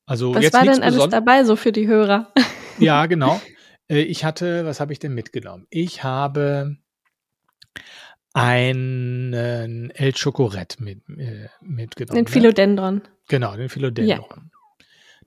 Also 0.05 0.33
Was 0.35 0.43
jetzt 0.43 0.53
war 0.53 0.63
denn 0.63 0.81
alles 0.83 1.07
dabei 1.09 1.43
so 1.43 1.55
für 1.55 1.71
die 1.71 1.87
Hörer? 1.87 2.33
Ja, 2.79 3.05
genau. 3.07 3.41
Äh, 3.89 4.01
Ich 4.01 4.23
hatte, 4.23 4.65
was 4.65 4.79
habe 4.79 4.93
ich 4.93 4.99
denn 4.99 5.13
mitgenommen? 5.13 5.67
Ich 5.69 6.03
habe 6.03 6.77
einen 8.33 9.91
El 9.91 10.13
Chocorette 10.13 10.81
mit, 10.83 11.01
äh, 11.17 11.47
mitgenommen. 11.61 12.15
Den 12.15 12.23
ne? 12.25 12.29
Philodendron. 12.29 13.01
Genau, 13.27 13.55
den 13.55 13.69
Philodendron. 13.69 14.51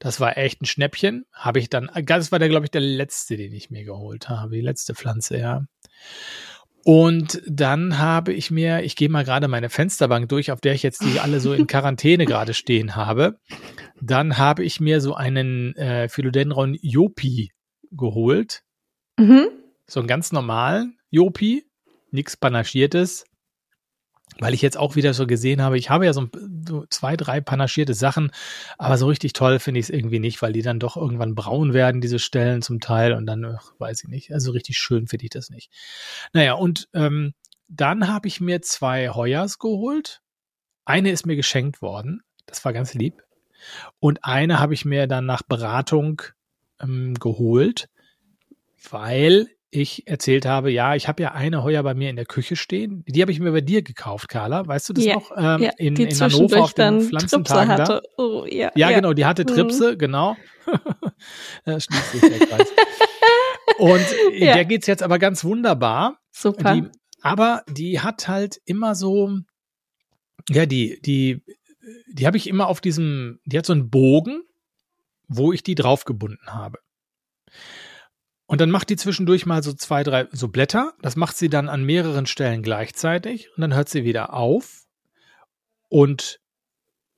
Das 0.03 0.19
war 0.19 0.37
echt 0.37 0.61
ein 0.61 0.67
Schnäppchen. 0.67 1.27
Habe 1.33 1.61
ich 1.61 1.71
dann, 1.71 1.89
das 2.05 2.33
war 2.33 2.41
der, 2.41 2.49
glaube 2.49 2.67
ich, 2.67 2.73
der 2.73 2.81
letzte, 2.81 3.37
den 3.37 3.53
ich 3.53 3.71
mir 3.71 3.85
geholt 3.85 4.29
habe. 4.29 4.57
Die 4.57 4.61
letzte 4.61 4.97
Pflanze, 4.97 5.39
ja. 5.39 5.65
Und 6.83 7.41
dann 7.47 7.99
habe 7.99 8.33
ich 8.33 8.51
mir, 8.51 8.83
ich 8.83 8.97
gehe 8.97 9.09
mal 9.09 9.23
gerade 9.23 9.47
meine 9.47 9.71
Fensterbank 9.71 10.29
durch, 10.29 10.51
auf 10.51 10.61
der 10.61 10.75
ich 10.75 10.83
jetzt 10.83 11.05
die 11.05 11.21
alle 11.21 11.39
so 11.39 11.53
in 11.53 11.67
Quarantäne 11.69 12.27
gerade 12.27 12.53
stehen 12.53 12.97
habe. 12.97 13.39
Dann 14.01 14.39
habe 14.39 14.65
ich 14.65 14.81
mir 14.81 15.01
so 15.01 15.15
einen 15.15 15.77
äh, 15.77 16.09
Philodendron 16.09 16.77
Jopi 16.83 17.53
geholt. 17.93 18.63
Mhm. 19.21 19.51
So 19.87 20.01
einen 20.01 20.09
ganz 20.09 20.33
normalen 20.33 20.99
Jopi, 21.11 21.65
nichts 22.11 22.37
Panaschiertes. 22.37 23.25
Weil 24.39 24.55
ich 24.55 24.63
jetzt 24.63 24.79
auch 24.79 24.97
wieder 24.97 25.13
so 25.15 25.27
gesehen 25.27 25.61
habe, 25.63 25.77
ich 25.79 25.91
habe 25.91 26.07
ja 26.07 26.13
so, 26.13 26.23
ein- 26.23 26.65
so 26.67 26.87
zwei, 26.89 27.17
drei 27.17 27.41
panaschierte 27.41 27.95
Sachen, 27.95 28.31
aber 28.79 28.97
so 28.97 29.07
richtig 29.07 29.35
toll 29.35 29.59
finde 29.59 29.81
ich 29.81 29.87
es 29.87 29.91
irgendwie 29.91 30.19
nicht, 30.21 30.41
weil 30.43 30.53
die 30.53 30.63
dann 30.63 30.79
doch 30.81 30.97
irgendwann 30.97 31.35
braun 31.35 31.75
werden, 31.75 32.01
diese 32.01 32.19
Stellen 32.19 32.63
zum 32.63 32.81
Teil, 32.81 33.13
und 33.13 33.27
dann 33.27 33.45
ach, 33.45 33.73
weiß 33.79 34.05
ich 34.05 34.09
nicht. 34.09 34.33
Also 34.33 34.53
richtig 34.53 34.79
schön 34.79 35.07
finde 35.07 35.25
ich 35.25 35.31
das 35.31 35.51
nicht. 35.51 35.71
Naja, 36.33 36.55
und 36.55 36.89
ähm, 36.95 37.35
dann 37.69 38.09
habe 38.09 38.27
ich 38.29 38.41
mir 38.41 38.63
zwei 38.63 39.11
Heuers 39.11 39.59
geholt. 39.59 40.23
Eine 40.85 41.11
ist 41.11 41.27
mir 41.27 41.37
geschenkt 41.37 41.81
worden, 41.83 42.23
das 42.47 42.65
war 42.65 42.73
ganz 42.73 42.95
lieb. 42.95 43.23
Und 44.01 44.25
eine 44.25 44.59
habe 44.59 44.75
ich 44.75 44.85
mir 44.85 45.07
dann 45.07 45.27
nach 45.27 45.43
Beratung 45.43 46.23
ähm, 46.81 47.15
geholt, 47.15 47.89
weil 48.91 49.47
ich 49.75 50.07
erzählt 50.07 50.45
habe, 50.45 50.71
ja, 50.71 50.95
ich 50.95 51.09
habe 51.09 51.23
ja 51.23 51.33
eine 51.33 51.63
Heuer 51.65 51.83
bei 51.83 51.95
mir 51.95 52.11
in 52.11 52.17
der 52.17 52.27
Küche 52.27 52.57
stehen. 52.57 53.05
Die 53.09 53.23
habe 53.23 53.33
ich 53.33 53.41
mir 53.41 53.53
bei 53.53 53.63
dir 53.63 53.83
gekauft, 53.83 54.29
Carla. 54.29 54.67
Weißt 54.67 54.91
du 54.91 54.93
das 54.93 55.05
Ja, 55.05 55.15
noch? 55.15 55.33
Ähm, 55.35 55.63
ja, 55.63 55.71
in, 55.79 55.95
die 55.95 56.03
in 56.05 56.21
Hannover 56.21 56.61
auf 56.63 56.75
den 56.75 57.01
Pflanzentagen 57.01 57.69
da. 57.69 57.83
hatte. 57.83 58.03
Oh, 58.19 58.45
ja, 58.47 58.71
Ja, 58.77 58.91
genau, 58.93 59.15
die 59.15 59.25
hatte 59.25 59.43
Mhm. 59.45 59.47
Tripse, 59.49 59.97
genau. 59.97 60.37
da 61.65 61.81
schließt 61.81 62.13
sich 62.13 62.21
der 62.21 62.39
Kreis. 62.47 62.69
Und 63.79 64.05
äh, 64.35 64.45
Ja. 64.47 64.53
der 64.55 64.65
geht's 64.67 64.87
jetzt 64.87 65.03
aber 65.03 65.19
ganz 65.19 65.43
wunderbar. 65.43 66.19
Super. 66.31 66.75
Die, 66.75 66.85
aber 67.23 67.63
die 67.67 68.01
hat 68.01 68.29
halt 68.29 68.61
immer 68.67 68.95
so, 68.95 69.39
Ja, 70.51 70.67
die, 70.67 71.01
die, 71.01 71.43
die 72.13 72.27
habe 72.27 72.37
ich 72.37 72.47
immer 72.47 72.67
auf 72.69 72.83
diesem, 72.83 73.41
die 73.47 73.57
hat 73.57 73.65
so 73.65 73.73
einen 73.73 73.89
Bogen, 73.89 74.43
wo 75.29 75.51
ich 75.53 75.63
die 75.63 75.75
draufgebunden 75.75 76.47
habe. 76.49 76.79
Und 78.53 78.61
dann 78.61 78.69
macht 78.69 78.91
die 78.91 78.97
zwischendurch 78.97 79.47
mal 79.47 79.63
so 79.63 79.73
zwei, 79.73 80.03
drei 80.03 80.29
so 80.31 80.49
Blätter. 80.49 80.93
Das 81.01 81.17
macht 81.17 81.39
sie 81.39 81.49
dann 81.49 81.71
an 81.71 81.85
mehreren 81.85 82.27
Stellen 82.27 82.63
gleichzeitig 82.63 83.49
und 83.57 83.63
dann 83.63 83.75
hört 83.75 83.89
sie 83.89 84.05
wieder 84.05 84.35
auf. 84.35 84.83
Und 85.89 86.39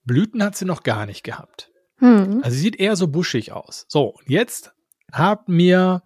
Blüten 0.05 0.45
hat 0.45 0.55
sie 0.55 0.64
noch 0.64 0.85
gar 0.85 1.07
nicht 1.07 1.25
gehabt. 1.25 1.73
Hm. 1.97 2.41
Also 2.45 2.55
sie 2.55 2.62
sieht 2.62 2.76
eher 2.76 2.95
so 2.95 3.09
buschig 3.09 3.50
aus. 3.50 3.85
So, 3.88 4.11
und 4.11 4.31
jetzt 4.31 4.75
hat 5.11 5.49
mir, 5.49 6.05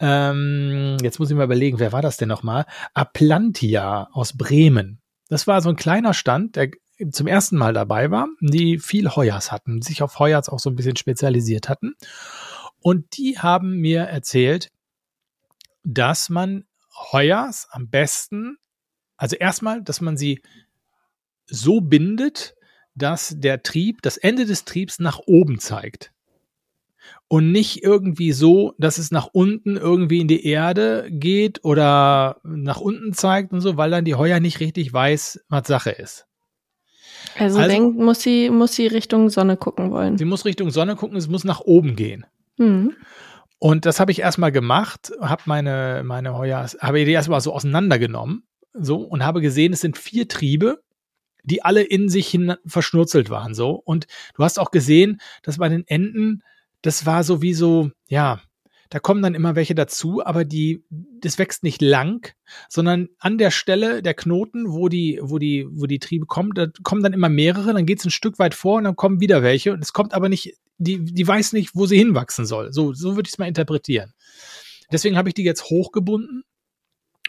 ähm, 0.00 0.96
jetzt 1.02 1.18
muss 1.18 1.30
ich 1.30 1.36
mal 1.36 1.44
überlegen, 1.44 1.78
wer 1.78 1.92
war 1.92 2.00
das 2.00 2.16
denn 2.16 2.28
nochmal? 2.30 2.64
Aplantia 2.94 4.08
aus 4.12 4.38
Bremen. 4.38 5.02
Das 5.28 5.46
war 5.46 5.60
so 5.60 5.68
ein 5.68 5.76
kleiner 5.76 6.14
Stand, 6.14 6.56
der 6.56 6.70
zum 7.10 7.26
ersten 7.26 7.58
Mal 7.58 7.74
dabei 7.74 8.10
war, 8.10 8.28
die 8.40 8.78
viel 8.78 9.10
Heuers 9.10 9.52
hatten, 9.52 9.82
sich 9.82 10.02
auf 10.02 10.18
Heuers 10.18 10.48
auch 10.48 10.60
so 10.60 10.70
ein 10.70 10.76
bisschen 10.76 10.96
spezialisiert 10.96 11.68
hatten. 11.68 11.94
Und 12.82 13.16
die 13.16 13.38
haben 13.38 13.76
mir 13.76 14.02
erzählt, 14.02 14.70
dass 15.84 16.28
man 16.28 16.64
Heuers 17.12 17.68
am 17.70 17.88
besten, 17.88 18.58
also 19.16 19.36
erstmal, 19.36 19.82
dass 19.82 20.00
man 20.00 20.16
sie 20.16 20.42
so 21.46 21.80
bindet, 21.80 22.54
dass 22.94 23.34
der 23.38 23.62
Trieb, 23.62 24.02
das 24.02 24.16
Ende 24.16 24.44
des 24.44 24.64
Triebs 24.64 24.98
nach 24.98 25.20
oben 25.26 25.58
zeigt. 25.58 26.12
Und 27.28 27.50
nicht 27.50 27.82
irgendwie 27.82 28.32
so, 28.32 28.74
dass 28.78 28.98
es 28.98 29.10
nach 29.10 29.28
unten 29.32 29.76
irgendwie 29.76 30.20
in 30.20 30.28
die 30.28 30.44
Erde 30.46 31.08
geht 31.10 31.64
oder 31.64 32.40
nach 32.44 32.80
unten 32.80 33.12
zeigt 33.12 33.52
und 33.52 33.60
so, 33.60 33.76
weil 33.76 33.90
dann 33.90 34.04
die 34.04 34.14
Heuer 34.14 34.38
nicht 34.38 34.60
richtig 34.60 34.92
weiß, 34.92 35.44
was 35.48 35.66
Sache 35.66 35.90
ist. 35.90 36.26
Also, 37.38 37.58
also 37.58 37.70
denkt, 37.70 37.98
muss 37.98 38.20
sie, 38.20 38.50
muss 38.50 38.74
sie 38.74 38.86
Richtung 38.86 39.30
Sonne 39.30 39.56
gucken 39.56 39.90
wollen. 39.90 40.18
Sie 40.18 40.24
muss 40.24 40.44
Richtung 40.44 40.70
Sonne 40.70 40.96
gucken, 40.96 41.16
es 41.16 41.28
muss 41.28 41.44
nach 41.44 41.60
oben 41.60 41.96
gehen. 41.96 42.26
Mhm. 42.56 42.96
Und 43.58 43.86
das 43.86 44.00
habe 44.00 44.10
ich 44.10 44.20
erstmal 44.20 44.50
gemacht, 44.50 45.12
habe 45.20 45.42
meine, 45.46 46.02
meine 46.04 46.34
Heuer, 46.34 46.66
habe 46.80 47.04
die 47.04 47.12
erstmal 47.12 47.40
so 47.40 47.52
auseinandergenommen, 47.52 48.44
so, 48.72 48.96
und 48.96 49.24
habe 49.24 49.40
gesehen, 49.40 49.72
es 49.72 49.80
sind 49.80 49.96
vier 49.96 50.26
Triebe, 50.26 50.82
die 51.44 51.62
alle 51.62 51.82
in 51.82 52.08
sich 52.08 52.28
hin 52.28 52.54
verschnurzelt 52.66 53.30
waren, 53.30 53.54
so. 53.54 53.74
Und 53.74 54.06
du 54.34 54.44
hast 54.44 54.58
auch 54.58 54.70
gesehen, 54.70 55.20
dass 55.42 55.58
bei 55.58 55.68
den 55.68 55.86
Enden, 55.86 56.42
das 56.82 57.06
war 57.06 57.22
so 57.24 57.42
wie 57.42 57.54
so, 57.54 57.90
ja, 58.08 58.40
da 58.92 58.98
kommen 58.98 59.22
dann 59.22 59.34
immer 59.34 59.56
welche 59.56 59.74
dazu, 59.74 60.22
aber 60.22 60.44
die, 60.44 60.84
das 60.90 61.38
wächst 61.38 61.62
nicht 61.62 61.80
lang, 61.80 62.34
sondern 62.68 63.08
an 63.18 63.38
der 63.38 63.50
Stelle 63.50 64.02
der 64.02 64.12
Knoten, 64.12 64.70
wo 64.70 64.90
die, 64.90 65.18
wo 65.22 65.38
die, 65.38 65.66
wo 65.70 65.86
die 65.86 65.98
Triebe 65.98 66.26
kommen, 66.26 66.50
da 66.54 66.66
kommen 66.82 67.02
dann 67.02 67.14
immer 67.14 67.30
mehrere, 67.30 67.72
dann 67.72 67.86
geht 67.86 68.00
es 68.00 68.04
ein 68.04 68.10
Stück 68.10 68.38
weit 68.38 68.54
vor 68.54 68.76
und 68.76 68.84
dann 68.84 68.94
kommen 68.94 69.18
wieder 69.18 69.42
welche 69.42 69.72
und 69.72 69.82
es 69.82 69.94
kommt 69.94 70.12
aber 70.12 70.28
nicht, 70.28 70.58
die, 70.76 71.02
die 71.02 71.26
weiß 71.26 71.54
nicht, 71.54 71.74
wo 71.74 71.86
sie 71.86 71.96
hinwachsen 71.96 72.44
soll. 72.44 72.70
So, 72.74 72.92
so 72.92 73.16
würde 73.16 73.28
ich 73.28 73.32
es 73.32 73.38
mal 73.38 73.48
interpretieren. 73.48 74.12
Deswegen 74.92 75.16
habe 75.16 75.30
ich 75.30 75.34
die 75.34 75.42
jetzt 75.42 75.70
hochgebunden 75.70 76.44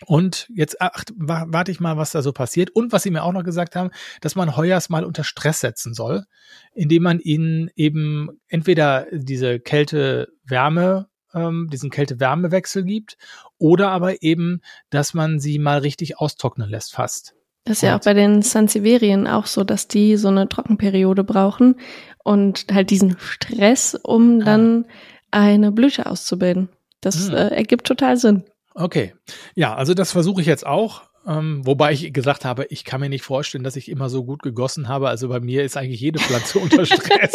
und 0.06 0.50
jetzt 0.54 0.82
ach, 0.82 1.06
warte 1.16 1.72
ich 1.72 1.80
mal, 1.80 1.96
was 1.96 2.12
da 2.12 2.22
so 2.22 2.34
passiert. 2.34 2.72
Und 2.72 2.92
was 2.92 3.04
sie 3.04 3.12
mir 3.12 3.24
auch 3.24 3.32
noch 3.32 3.46
gesagt 3.46 3.78
haben, 3.78 3.92
dass 4.20 4.36
man 4.36 4.58
Heuers 4.58 4.90
mal 4.90 5.06
unter 5.06 5.24
Stress 5.24 5.62
setzen 5.62 5.94
soll, 5.94 6.26
indem 6.74 7.04
man 7.04 7.22
ihnen 7.22 7.70
eben 7.78 8.28
entweder 8.50 9.08
diese 9.14 9.62
Kälte-Wärme 9.62 11.08
ähm, 11.34 11.70
diesen 11.72 11.90
Kälte-Wärme-Wechsel 11.90 12.84
gibt 12.84 13.18
oder 13.58 13.90
aber 13.90 14.22
eben, 14.22 14.62
dass 14.90 15.14
man 15.14 15.40
sie 15.40 15.60
mal 15.60 15.80
richtig 15.80 16.20
austrocknen 16.20 16.70
lässt 16.70 16.94
fast. 16.94 17.36
Das 17.66 17.78
ist 17.78 17.84
ja 17.84 17.98
auch 17.98 18.04
bei 18.04 18.14
den 18.14 18.42
Sansevierien 18.42 19.26
auch 19.26 19.46
so, 19.46 19.64
dass 19.64 19.88
die 19.88 20.18
so 20.18 20.28
eine 20.28 20.50
Trockenperiode 20.50 21.24
brauchen 21.24 21.76
und 22.24 22.66
halt 22.74 22.90
diesen 22.90 23.18
Stress, 23.20 23.96
um 23.96 24.42
ah. 24.42 24.46
dann 24.46 24.86
eine 25.32 25.72
Blüte 25.72 26.06
auszubilden. 26.06 26.70
Das 27.00 27.30
hm. 27.30 27.36
äh, 27.36 27.48
ergibt 27.50 27.88
total 27.88 28.18
Sinn. 28.18 28.44
Okay. 28.76 29.14
Ja, 29.56 29.76
also 29.76 29.94
das 29.94 30.12
versuche 30.12 30.42
ich 30.42 30.48
jetzt 30.48 30.66
auch. 30.66 31.04
Ähm, 31.26 31.66
wobei 31.66 31.94
ich 31.94 32.12
gesagt 32.12 32.44
habe, 32.44 32.66
ich 32.70 32.84
kann 32.84 33.00
mir 33.00 33.08
nicht 33.08 33.24
vorstellen, 33.24 33.64
dass 33.64 33.78
ich 33.78 33.90
immer 33.90 34.10
so 34.10 34.26
gut 34.26 34.42
gegossen 34.42 34.90
habe. 34.90 35.08
Also 35.08 35.30
bei 35.30 35.40
mir 35.40 35.64
ist 35.64 35.78
eigentlich 35.78 36.02
jede 36.02 36.20
Pflanze 36.20 36.60
unter 36.60 36.86
Stress. 36.86 37.34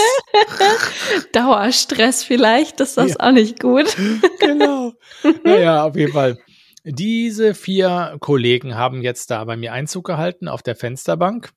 Dauerstress 1.33 2.23
vielleicht, 2.23 2.81
ist 2.81 2.99
das 2.99 3.13
ja. 3.13 3.17
auch 3.21 3.33
nicht 3.33 3.61
gut. 3.61 3.97
genau. 4.41 4.93
Naja, 5.45 5.85
auf 5.85 5.97
jeden 5.97 6.13
Fall. 6.13 6.39
Diese 6.85 7.55
vier 7.55 8.17
Kollegen 8.21 8.75
haben 8.75 9.03
jetzt 9.03 9.31
da 9.31 9.45
bei 9.45 9.57
mir 9.57 9.73
Einzug 9.73 10.07
gehalten 10.07 10.49
auf 10.49 10.63
der 10.63 10.77
Fensterbank. 10.77 11.51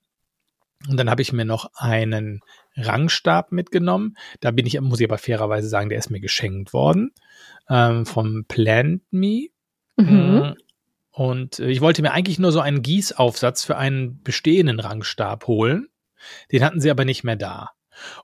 Und 0.90 0.98
dann 0.98 1.10
habe 1.10 1.22
ich 1.22 1.32
mir 1.32 1.46
noch 1.46 1.70
einen 1.76 2.40
Rangstab 2.76 3.52
mitgenommen. 3.52 4.16
Da 4.40 4.52
bin 4.52 4.66
ich, 4.66 4.80
muss 4.82 5.00
ich 5.00 5.08
aber 5.08 5.18
fairerweise 5.18 5.70
sagen, 5.70 5.90
der 5.90 6.00
ist 6.00 6.10
mir 6.10 6.22
geschenkt 6.22 6.74
worden 6.74 7.12
ähm, 7.70 8.06
vom 8.06 8.46
Plant 8.48 9.04
Me. 9.12 9.48
Mhm. 9.98 10.56
Und 11.12 11.60
äh, 11.60 11.70
ich 11.70 11.82
wollte 11.82 12.02
mir 12.02 12.12
eigentlich 12.12 12.40
nur 12.40 12.52
so 12.52 12.60
einen 12.60 12.82
Gießaufsatz 12.82 13.64
für 13.64 13.78
einen 13.78 14.22
bestehenden 14.24 14.80
Rangstab 14.80 15.48
holen. 15.48 15.90
Den 16.52 16.64
hatten 16.64 16.80
sie 16.80 16.92
aber 16.92 17.06
nicht 17.06 17.24
mehr 17.24 17.36
da. 17.36 17.72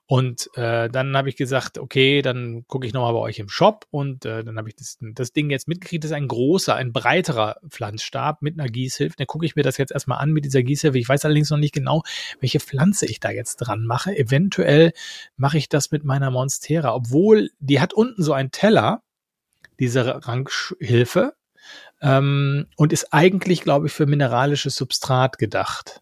Und 0.06 0.50
äh, 0.56 0.88
dann 0.88 1.16
habe 1.16 1.28
ich 1.28 1.36
gesagt, 1.36 1.78
okay, 1.78 2.22
dann 2.22 2.64
gucke 2.66 2.86
ich 2.86 2.92
nochmal 2.92 3.12
bei 3.12 3.18
euch 3.18 3.38
im 3.38 3.48
Shop 3.48 3.86
und 3.90 4.24
äh, 4.24 4.42
dann 4.42 4.56
habe 4.56 4.68
ich 4.68 4.76
das, 4.76 4.98
das 5.00 5.32
Ding 5.32 5.50
jetzt 5.50 5.68
mitgekriegt. 5.68 6.04
Das 6.04 6.10
ist 6.10 6.16
ein 6.16 6.28
großer, 6.28 6.74
ein 6.74 6.92
breiterer 6.92 7.56
Pflanzstab 7.68 8.42
mit 8.42 8.58
einer 8.58 8.68
Gießhilfe. 8.68 9.16
Dann 9.16 9.26
gucke 9.26 9.46
ich 9.46 9.56
mir 9.56 9.62
das 9.62 9.76
jetzt 9.76 9.92
erstmal 9.92 10.18
an 10.18 10.32
mit 10.32 10.44
dieser 10.44 10.62
Gießhilfe. 10.62 10.98
Ich 10.98 11.08
weiß 11.08 11.24
allerdings 11.24 11.50
noch 11.50 11.58
nicht 11.58 11.74
genau, 11.74 12.02
welche 12.40 12.60
Pflanze 12.60 13.06
ich 13.06 13.20
da 13.20 13.30
jetzt 13.30 13.56
dran 13.56 13.84
mache. 13.84 14.16
Eventuell 14.16 14.92
mache 15.36 15.58
ich 15.58 15.68
das 15.68 15.90
mit 15.90 16.04
meiner 16.04 16.30
Monstera, 16.30 16.94
obwohl 16.94 17.50
die 17.60 17.80
hat 17.80 17.92
unten 17.92 18.22
so 18.22 18.32
einen 18.32 18.50
Teller, 18.50 19.02
diese 19.78 20.26
Ranghilfe 20.26 21.34
ähm, 22.00 22.66
und 22.76 22.92
ist 22.92 23.12
eigentlich, 23.12 23.62
glaube 23.62 23.86
ich, 23.86 23.92
für 23.92 24.06
mineralisches 24.06 24.74
Substrat 24.74 25.38
gedacht. 25.38 26.00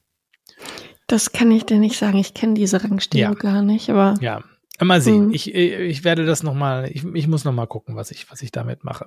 Das 1.06 1.32
kann 1.32 1.50
ich 1.50 1.64
dir 1.64 1.78
nicht 1.78 1.96
sagen. 1.96 2.18
Ich 2.18 2.34
kenne 2.34 2.54
diese 2.54 2.82
Rangstellung 2.82 3.34
ja. 3.34 3.38
gar 3.38 3.62
nicht, 3.62 3.90
aber. 3.90 4.14
Ja. 4.20 4.42
Mal 4.84 5.00
sehen. 5.00 5.28
Mhm. 5.28 5.32
Ich, 5.32 5.54
ich 5.54 6.04
werde 6.04 6.26
das 6.26 6.42
nochmal, 6.42 6.90
ich, 6.92 7.02
ich 7.02 7.26
muss 7.28 7.44
nochmal 7.44 7.66
gucken, 7.66 7.96
was 7.96 8.10
ich, 8.10 8.30
was 8.30 8.42
ich 8.42 8.50
damit 8.50 8.84
mache. 8.84 9.06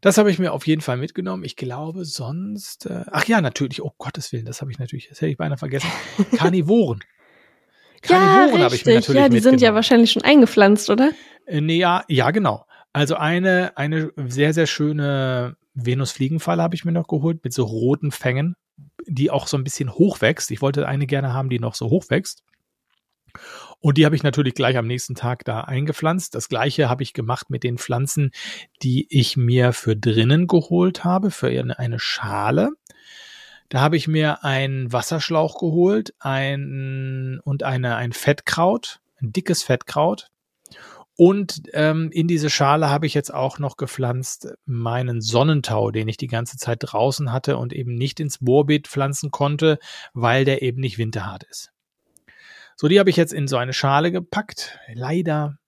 Das 0.00 0.18
habe 0.18 0.28
ich 0.30 0.40
mir 0.40 0.52
auf 0.52 0.66
jeden 0.66 0.80
Fall 0.80 0.96
mitgenommen. 0.96 1.44
Ich 1.44 1.54
glaube 1.54 2.04
sonst, 2.04 2.86
äh, 2.86 3.04
ach 3.12 3.24
ja, 3.26 3.40
natürlich, 3.40 3.80
oh 3.80 3.92
Gottes 3.96 4.32
Willen, 4.32 4.44
das 4.44 4.60
habe 4.60 4.72
ich 4.72 4.80
natürlich, 4.80 5.08
das 5.08 5.20
hätte 5.20 5.30
ich 5.30 5.36
beinahe 5.36 5.56
vergessen. 5.56 5.88
Karnivoren. 6.36 6.98
Karnivoren 8.02 8.58
ja, 8.58 8.64
habe 8.64 8.74
ich 8.74 8.84
mir 8.84 8.94
natürlich 8.94 9.20
Ja, 9.20 9.28
die 9.28 9.38
sind 9.38 9.60
ja 9.60 9.72
wahrscheinlich 9.72 10.10
schon 10.10 10.22
eingepflanzt, 10.22 10.90
oder? 10.90 11.12
Äh, 11.46 11.60
nee, 11.60 11.78
ja, 11.78 12.04
ja, 12.08 12.32
genau. 12.32 12.64
Also 12.92 13.14
eine, 13.14 13.76
eine 13.76 14.10
sehr, 14.26 14.52
sehr 14.52 14.66
schöne 14.66 15.56
Venusfliegenfalle 15.84 16.62
habe 16.62 16.74
ich 16.74 16.84
mir 16.84 16.92
noch 16.92 17.08
geholt 17.08 17.42
mit 17.44 17.52
so 17.52 17.64
roten 17.64 18.10
Fängen, 18.10 18.56
die 19.06 19.30
auch 19.30 19.46
so 19.46 19.56
ein 19.56 19.64
bisschen 19.64 19.92
hochwächst. 19.94 20.50
Ich 20.50 20.62
wollte 20.62 20.86
eine 20.86 21.06
gerne 21.06 21.32
haben, 21.32 21.48
die 21.48 21.58
noch 21.58 21.74
so 21.74 21.90
hochwächst. 21.90 22.42
Und 23.80 23.98
die 23.98 24.04
habe 24.04 24.16
ich 24.16 24.22
natürlich 24.22 24.54
gleich 24.54 24.76
am 24.76 24.86
nächsten 24.86 25.14
Tag 25.14 25.44
da 25.44 25.60
eingepflanzt. 25.60 26.34
Das 26.34 26.48
gleiche 26.48 26.88
habe 26.88 27.02
ich 27.02 27.12
gemacht 27.12 27.50
mit 27.50 27.62
den 27.62 27.78
Pflanzen, 27.78 28.32
die 28.82 29.06
ich 29.10 29.36
mir 29.36 29.72
für 29.72 29.96
drinnen 29.96 30.46
geholt 30.46 31.04
habe, 31.04 31.30
für 31.30 31.48
eine 31.48 31.98
Schale. 31.98 32.70
Da 33.68 33.80
habe 33.80 33.96
ich 33.96 34.08
mir 34.08 34.44
einen 34.44 34.92
Wasserschlauch 34.92 35.58
geholt 35.58 36.14
ein, 36.18 37.40
und 37.44 37.62
eine, 37.62 37.96
ein 37.96 38.12
Fettkraut, 38.12 39.00
ein 39.20 39.32
dickes 39.32 39.62
Fettkraut. 39.62 40.30
Und 41.20 41.62
ähm, 41.72 42.10
in 42.12 42.28
diese 42.28 42.48
Schale 42.48 42.90
habe 42.90 43.04
ich 43.04 43.12
jetzt 43.12 43.34
auch 43.34 43.58
noch 43.58 43.76
gepflanzt 43.76 44.54
meinen 44.66 45.20
Sonnentau, 45.20 45.90
den 45.90 46.06
ich 46.06 46.16
die 46.16 46.28
ganze 46.28 46.58
Zeit 46.58 46.78
draußen 46.80 47.32
hatte 47.32 47.56
und 47.56 47.72
eben 47.72 47.96
nicht 47.96 48.20
ins 48.20 48.38
Bohrbeet 48.38 48.86
pflanzen 48.86 49.32
konnte, 49.32 49.80
weil 50.14 50.44
der 50.44 50.62
eben 50.62 50.80
nicht 50.80 50.96
winterhart 50.96 51.42
ist. 51.50 51.72
So, 52.76 52.86
die 52.86 53.00
habe 53.00 53.10
ich 53.10 53.16
jetzt 53.16 53.32
in 53.32 53.48
so 53.48 53.56
eine 53.56 53.72
Schale 53.72 54.12
gepackt. 54.12 54.78
Leider 54.94 55.58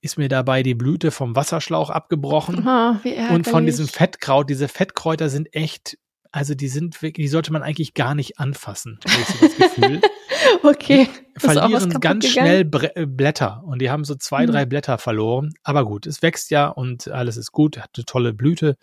ist 0.00 0.16
mir 0.16 0.28
dabei 0.28 0.62
die 0.62 0.76
Blüte 0.76 1.10
vom 1.10 1.34
Wasserschlauch 1.34 1.90
abgebrochen. 1.90 2.64
Oh, 2.64 3.34
und 3.34 3.48
von 3.48 3.66
diesem 3.66 3.88
Fettkraut, 3.88 4.48
diese 4.48 4.68
Fettkräuter 4.68 5.28
sind 5.28 5.52
echt, 5.56 5.98
also 6.30 6.54
die 6.54 6.68
sind 6.68 7.02
wirklich, 7.02 7.24
die 7.24 7.28
sollte 7.28 7.52
man 7.52 7.64
eigentlich 7.64 7.94
gar 7.94 8.14
nicht 8.14 8.38
anfassen, 8.38 9.00
habe 9.08 9.20
ich 9.20 9.26
so 9.26 9.44
das 9.44 9.56
Gefühl. 9.56 10.00
okay. 10.62 11.08
verlieren 11.36 11.90
ganz 12.00 12.28
schnell 12.28 12.68
äh, 12.94 13.06
Blätter 13.06 13.62
und 13.64 13.80
die 13.80 13.90
haben 13.90 14.04
so 14.04 14.14
zwei, 14.14 14.46
mhm. 14.46 14.50
drei 14.50 14.66
Blätter 14.66 14.98
verloren. 14.98 15.54
Aber 15.62 15.84
gut, 15.84 16.06
es 16.06 16.22
wächst 16.22 16.50
ja 16.50 16.68
und 16.68 17.08
alles 17.08 17.36
ist 17.36 17.52
gut. 17.52 17.78
Hat 17.78 17.90
eine 17.96 18.04
tolle 18.04 18.32
Blüte, 18.32 18.76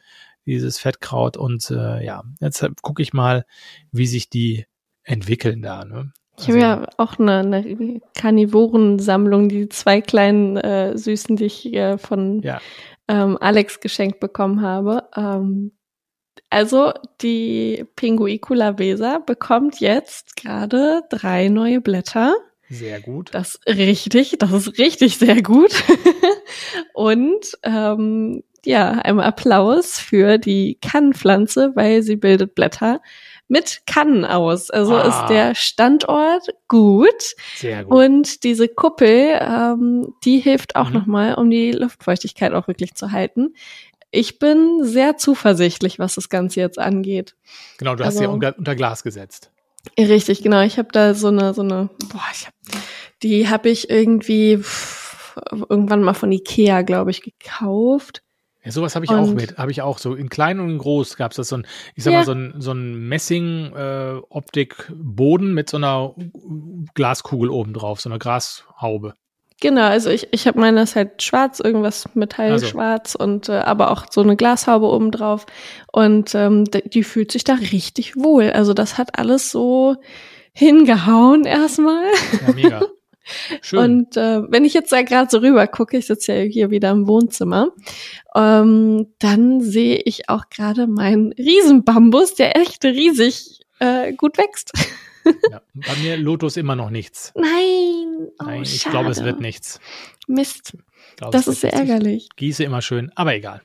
dieses 0.45 0.79
Fettkraut. 0.79 1.37
Und 1.37 1.69
äh, 1.71 2.03
ja, 2.03 2.23
jetzt 2.39 2.65
gucke 2.81 3.01
ich 3.01 3.13
mal, 3.13 3.45
wie 3.91 4.07
sich 4.07 4.29
die 4.29 4.65
entwickeln 5.03 5.61
da. 5.61 5.85
Ne? 5.85 6.11
Ich 6.39 6.47
habe 6.47 6.59
ja 6.59 6.73
also 6.75 6.87
auch 6.97 7.19
eine, 7.19 7.39
eine 7.39 8.01
Karnivorensammlung, 8.15 9.49
die 9.49 9.69
zwei 9.69 10.01
kleinen 10.01 10.57
äh, 10.57 10.97
Süßen, 10.97 11.35
die 11.35 11.45
ich 11.45 11.73
äh, 11.73 11.97
von 11.97 12.41
ja. 12.41 12.59
ähm, 13.07 13.37
Alex 13.39 13.79
geschenkt 13.79 14.19
bekommen 14.19 14.61
habe. 14.61 15.07
Ähm, 15.15 15.73
Also 16.51 16.91
die 17.21 17.85
Pinguicula 17.95 18.77
Weser 18.77 19.21
bekommt 19.21 19.79
jetzt 19.79 20.35
gerade 20.35 21.01
drei 21.09 21.47
neue 21.47 21.79
Blätter. 21.79 22.35
Sehr 22.69 22.99
gut. 22.99 23.29
Das 23.31 23.55
ist 23.55 23.77
richtig, 23.77 24.35
das 24.37 24.51
ist 24.51 24.77
richtig 24.77 25.17
sehr 25.17 25.41
gut. 25.41 25.71
Und 26.93 27.57
ähm, 27.63 28.43
ja, 28.65 28.91
einmal 28.91 29.27
Applaus 29.27 29.97
für 29.97 30.37
die 30.37 30.77
Kannenpflanze, 30.81 31.71
weil 31.75 32.03
sie 32.03 32.17
bildet 32.17 32.53
Blätter 32.53 33.01
mit 33.47 33.81
Kannen 33.85 34.23
aus. 34.23 34.69
Also 34.69 34.95
ah. 34.95 35.07
ist 35.07 35.29
der 35.29 35.55
Standort 35.55 36.49
gut. 36.67 37.35
Sehr 37.55 37.85
gut. 37.85 37.93
Und 37.93 38.43
diese 38.43 38.67
Kuppel, 38.67 39.39
ähm, 39.41 40.13
die 40.23 40.39
hilft 40.39 40.75
auch 40.75 40.89
mhm. 40.89 40.93
nochmal, 40.93 41.35
um 41.35 41.49
die 41.49 41.71
Luftfeuchtigkeit 41.71 42.53
auch 42.53 42.67
wirklich 42.67 42.93
zu 42.95 43.11
halten. 43.11 43.53
Ich 44.11 44.39
bin 44.39 44.83
sehr 44.83 45.17
zuversichtlich, 45.17 45.97
was 45.97 46.15
das 46.15 46.29
Ganze 46.29 46.59
jetzt 46.59 46.77
angeht. 46.77 47.35
Genau, 47.77 47.95
du 47.95 48.03
hast 48.03 48.09
also, 48.09 48.19
sie 48.19 48.23
ja 48.25 48.29
unter, 48.29 48.57
unter 48.57 48.75
Glas 48.75 49.03
gesetzt. 49.03 49.51
Richtig, 49.97 50.43
genau. 50.43 50.61
Ich 50.61 50.77
habe 50.77 50.89
da 50.91 51.13
so 51.13 51.29
eine, 51.29 51.53
so 51.53 51.61
eine, 51.61 51.89
boah, 52.11 52.21
ich 52.33 52.45
hab, 52.45 52.53
die 53.23 53.49
habe 53.49 53.69
ich 53.69 53.89
irgendwie 53.89 54.57
pff, 54.57 55.37
irgendwann 55.69 56.03
mal 56.03 56.13
von 56.13 56.31
Ikea, 56.31 56.81
glaube 56.81 57.11
ich, 57.11 57.21
gekauft. 57.21 58.21
Ja, 58.63 58.71
sowas 58.71 58.95
habe 58.95 59.05
ich 59.05 59.11
und, 59.11 59.17
auch 59.17 59.33
mit. 59.33 59.57
Habe 59.57 59.71
ich 59.71 59.81
auch 59.81 59.97
so 59.97 60.13
in 60.13 60.29
klein 60.29 60.59
und 60.59 60.69
in 60.69 60.77
groß 60.77 61.15
gab 61.15 61.31
es 61.31 61.37
das 61.37 61.47
so 61.47 61.57
ein, 61.57 61.67
ich 61.95 62.03
sag 62.03 62.11
ja. 62.13 62.19
mal 62.19 62.25
so 62.25 62.33
ein 62.33 62.55
so 62.59 62.71
ein 62.73 63.07
Messing 63.07 63.73
äh, 63.73 64.19
Optik 64.29 64.91
Boden 64.95 65.53
mit 65.53 65.69
so 65.69 65.77
einer 65.77 66.13
Glaskugel 66.93 67.49
oben 67.49 67.73
drauf, 67.73 68.01
so 68.01 68.09
einer 68.09 68.19
Grashaube. 68.19 69.15
Genau, 69.61 69.83
also 69.83 70.09
ich, 70.09 70.27
ich 70.31 70.47
habe 70.47 70.59
meines 70.59 70.95
halt 70.95 71.21
schwarz, 71.21 71.59
irgendwas 71.59 72.09
Metallschwarz 72.15 73.15
also. 73.15 73.23
und 73.23 73.47
äh, 73.47 73.53
aber 73.53 73.91
auch 73.91 74.07
so 74.09 74.21
eine 74.21 74.35
Glashaube 74.35 74.87
oben 74.87 75.11
drauf. 75.11 75.45
Und 75.91 76.33
ähm, 76.33 76.65
die 76.65 77.03
fühlt 77.03 77.31
sich 77.31 77.43
da 77.43 77.53
richtig 77.53 78.15
wohl. 78.17 78.49
Also 78.49 78.73
das 78.73 78.97
hat 78.97 79.19
alles 79.19 79.51
so 79.51 79.97
hingehauen 80.51 81.45
erstmal. 81.45 82.05
Ja, 82.47 82.53
mega. 82.53 82.81
Schön. 83.61 83.79
Und 83.79 84.17
äh, 84.17 84.41
wenn 84.51 84.65
ich 84.65 84.73
jetzt 84.73 84.91
da 84.91 85.03
gerade 85.03 85.29
so 85.29 85.37
rüber 85.37 85.67
gucke, 85.67 85.95
ich 85.95 86.07
sitze 86.07 86.33
ja 86.33 86.41
hier 86.41 86.71
wieder 86.71 86.89
im 86.89 87.07
Wohnzimmer, 87.07 87.69
ähm, 88.35 89.13
dann 89.19 89.61
sehe 89.61 90.01
ich 90.03 90.27
auch 90.27 90.49
gerade 90.49 90.87
meinen 90.87 91.33
Riesenbambus, 91.33 92.33
der 92.33 92.57
echt 92.57 92.83
riesig 92.83 93.59
äh, 93.79 94.13
gut 94.13 94.39
wächst. 94.39 94.71
Ja, 95.51 95.61
bei 95.73 95.95
mir 96.01 96.17
Lotus 96.17 96.57
immer 96.57 96.75
noch 96.75 96.89
nichts. 96.89 97.31
Nein, 97.35 98.27
oh, 98.39 98.43
Nein 98.43 98.63
ich 98.63 98.83
glaube, 98.85 99.09
es 99.09 99.23
wird 99.23 99.39
nichts. 99.39 99.79
Mist. 100.27 100.77
Glaub, 101.17 101.31
das 101.31 101.47
ist 101.47 101.61
sehr 101.61 101.73
ärgerlich. 101.73 102.27
Ich 102.31 102.35
gieße 102.35 102.63
immer 102.63 102.81
schön, 102.81 103.11
aber 103.15 103.35
egal. 103.35 103.61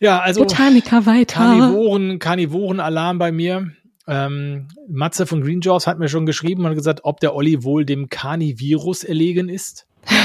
Ja, 0.00 0.20
also 0.20 0.40
Botaniker 0.42 1.06
weiter. 1.06 1.40
Karnivoren, 1.40 2.18
Karnivoren-Alarm 2.18 3.18
bei 3.18 3.32
mir. 3.32 3.72
Ähm, 4.08 4.68
Matze 4.88 5.26
von 5.26 5.40
Green 5.40 5.60
Jaws 5.60 5.86
hat 5.86 5.98
mir 5.98 6.08
schon 6.08 6.26
geschrieben 6.26 6.64
und 6.64 6.74
gesagt, 6.74 7.00
ob 7.02 7.20
der 7.20 7.34
Olli 7.34 7.64
wohl 7.64 7.84
dem 7.84 8.08
Carnivirus 8.08 9.04
erlegen 9.04 9.48
ist. 9.48 9.86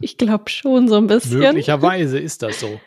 Ich 0.00 0.18
glaube 0.18 0.50
schon 0.50 0.88
so 0.88 0.96
ein 0.96 1.06
bisschen. 1.06 1.38
Möglicherweise 1.38 2.18
ist 2.18 2.42
das 2.42 2.58
so. 2.58 2.80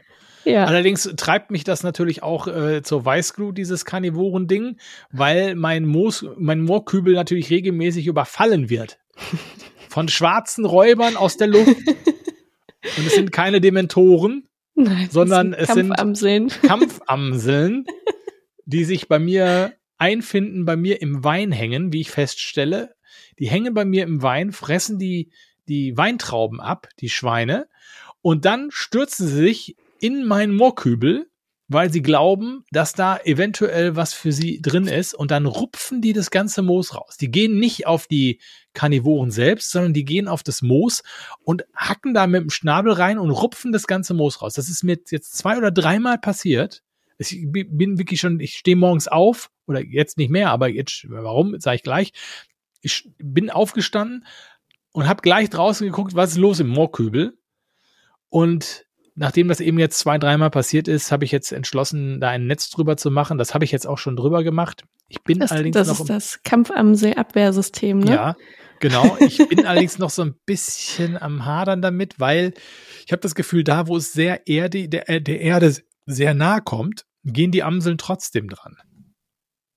Ja. 0.47 0.65
Allerdings 0.65 1.11
treibt 1.17 1.51
mich 1.51 1.65
das 1.65 1.83
natürlich 1.83 2.23
auch 2.23 2.47
äh, 2.47 2.81
zur 2.81 3.03
Weißglut, 3.03 3.57
dieses 3.57 3.83
Karnivoren-Ding, 3.83 4.77
weil 5.11 5.55
mein, 5.55 5.85
Moos, 5.85 6.25
mein 6.37 6.61
Moorkübel 6.61 7.13
natürlich 7.13 7.49
regelmäßig 7.49 8.07
überfallen 8.07 8.69
wird. 8.69 8.97
Von 9.89 10.07
schwarzen 10.07 10.65
Räubern 10.65 11.17
aus 11.17 11.37
der 11.37 11.47
Luft. 11.47 11.67
Und 11.67 13.05
es 13.05 13.15
sind 13.15 13.31
keine 13.31 13.59
Dementoren, 13.59 14.47
Nein, 14.75 15.09
sondern 15.11 15.51
sind 15.51 15.59
es 15.59 15.67
Kampfamseln. 15.67 16.49
sind 16.49 16.61
Kampfamseln, 16.61 17.85
die 18.65 18.85
sich 18.85 19.09
bei 19.09 19.19
mir 19.19 19.73
einfinden, 19.97 20.63
bei 20.63 20.77
mir 20.77 21.01
im 21.01 21.23
Wein 21.23 21.51
hängen, 21.51 21.91
wie 21.91 22.01
ich 22.01 22.11
feststelle. 22.11 22.95
Die 23.39 23.49
hängen 23.49 23.73
bei 23.73 23.83
mir 23.83 24.03
im 24.03 24.21
Wein, 24.21 24.51
fressen 24.51 24.99
die, 24.99 25.31
die 25.67 25.97
Weintrauben 25.97 26.61
ab, 26.61 26.87
die 26.99 27.09
Schweine, 27.09 27.67
und 28.21 28.45
dann 28.45 28.69
stürzen 28.71 29.27
sie 29.27 29.35
sich 29.35 29.75
in 29.99 30.25
meinen 30.25 30.55
Moorkübel, 30.55 31.29
weil 31.69 31.91
sie 31.91 32.01
glauben, 32.01 32.63
dass 32.71 32.93
da 32.93 33.17
eventuell 33.17 33.95
was 33.95 34.13
für 34.13 34.31
sie 34.31 34.61
drin 34.61 34.87
ist 34.87 35.13
und 35.13 35.31
dann 35.31 35.45
rupfen 35.45 36.01
die 36.01 36.13
das 36.13 36.31
ganze 36.31 36.61
Moos 36.61 36.95
raus. 36.95 37.17
Die 37.17 37.29
gehen 37.29 37.59
nicht 37.59 37.87
auf 37.87 38.07
die 38.07 38.39
Karnivoren 38.73 39.31
selbst, 39.31 39.71
sondern 39.71 39.93
die 39.93 40.05
gehen 40.05 40.27
auf 40.29 40.43
das 40.43 40.61
Moos 40.61 41.03
und 41.43 41.65
hacken 41.75 42.13
da 42.13 42.25
mit 42.25 42.41
dem 42.41 42.49
Schnabel 42.49 42.93
rein 42.93 43.19
und 43.19 43.31
rupfen 43.31 43.73
das 43.73 43.85
ganze 43.85 44.13
Moos 44.13 44.41
raus. 44.41 44.53
Das 44.53 44.69
ist 44.69 44.83
mir 44.83 44.97
jetzt 45.09 45.37
zwei 45.37 45.57
oder 45.57 45.71
dreimal 45.71 46.17
passiert. 46.17 46.83
Ich 47.17 47.45
bin 47.49 47.97
wirklich 47.97 48.21
schon, 48.21 48.39
ich 48.39 48.57
stehe 48.57 48.77
morgens 48.77 49.07
auf, 49.07 49.49
oder 49.67 49.83
jetzt 49.83 50.17
nicht 50.17 50.31
mehr, 50.31 50.49
aber 50.49 50.69
jetzt, 50.69 51.05
warum, 51.09 51.59
sage 51.59 51.75
ich 51.75 51.83
gleich. 51.83 52.13
Ich 52.81 53.09
bin 53.17 53.49
aufgestanden 53.49 54.25
und 54.91 55.07
habe 55.07 55.21
gleich 55.21 55.49
draußen 55.49 55.85
geguckt, 55.85 56.15
was 56.15 56.31
ist 56.31 56.37
los 56.37 56.59
im 56.59 56.69
Moorkübel. 56.69 57.37
Und 58.29 58.86
nachdem 59.17 59.47
das 59.47 59.59
eben 59.59 59.79
jetzt 59.79 59.97
zwei, 59.99 60.17
dreimal 60.17 60.51
passiert 60.51 60.87
ist, 60.87 61.11
habe 61.11 61.25
ich 61.25 61.31
jetzt 61.31 61.51
entschlossen, 61.51 62.21
da 62.21 62.29
ein 62.29 62.45
Netz 62.45 62.69
drüber 62.69 62.97
zu 62.97 63.11
machen. 63.11 63.37
Das 63.37 63.53
habe 63.53 63.65
ich 63.65 63.71
jetzt 63.71 63.87
auch 63.87 63.97
schon 63.97 64.15
drüber 64.15 64.43
gemacht. 64.43 64.83
Ich 65.09 65.21
bin 65.23 65.39
das, 65.39 65.51
allerdings 65.51 65.73
das 65.73 65.87
noch. 65.87 66.05
Das 66.05 66.25
ist 66.25 66.35
das 66.35 66.43
Kampfamsee-Abwehrsystem, 66.43 67.99
ne? 67.99 68.13
Ja, 68.13 68.35
genau. 68.79 69.17
Ich 69.19 69.39
bin 69.49 69.65
allerdings 69.65 69.97
noch 69.97 70.11
so 70.11 70.21
ein 70.21 70.35
bisschen 70.45 71.19
am 71.19 71.45
Hadern 71.45 71.81
damit, 71.81 72.19
weil 72.19 72.53
ich 73.05 73.11
habe 73.11 73.21
das 73.21 73.33
Gefühl, 73.33 73.63
da, 73.63 73.87
wo 73.87 73.97
es 73.97 74.13
sehr 74.13 74.47
Erde, 74.47 74.87
der, 74.87 75.19
der 75.19 75.41
Erde 75.41 75.75
sehr 76.05 76.33
nahe 76.35 76.61
kommt, 76.61 77.05
gehen 77.23 77.51
die 77.51 77.63
Amseln 77.63 77.97
trotzdem 77.97 78.47
dran. 78.47 78.77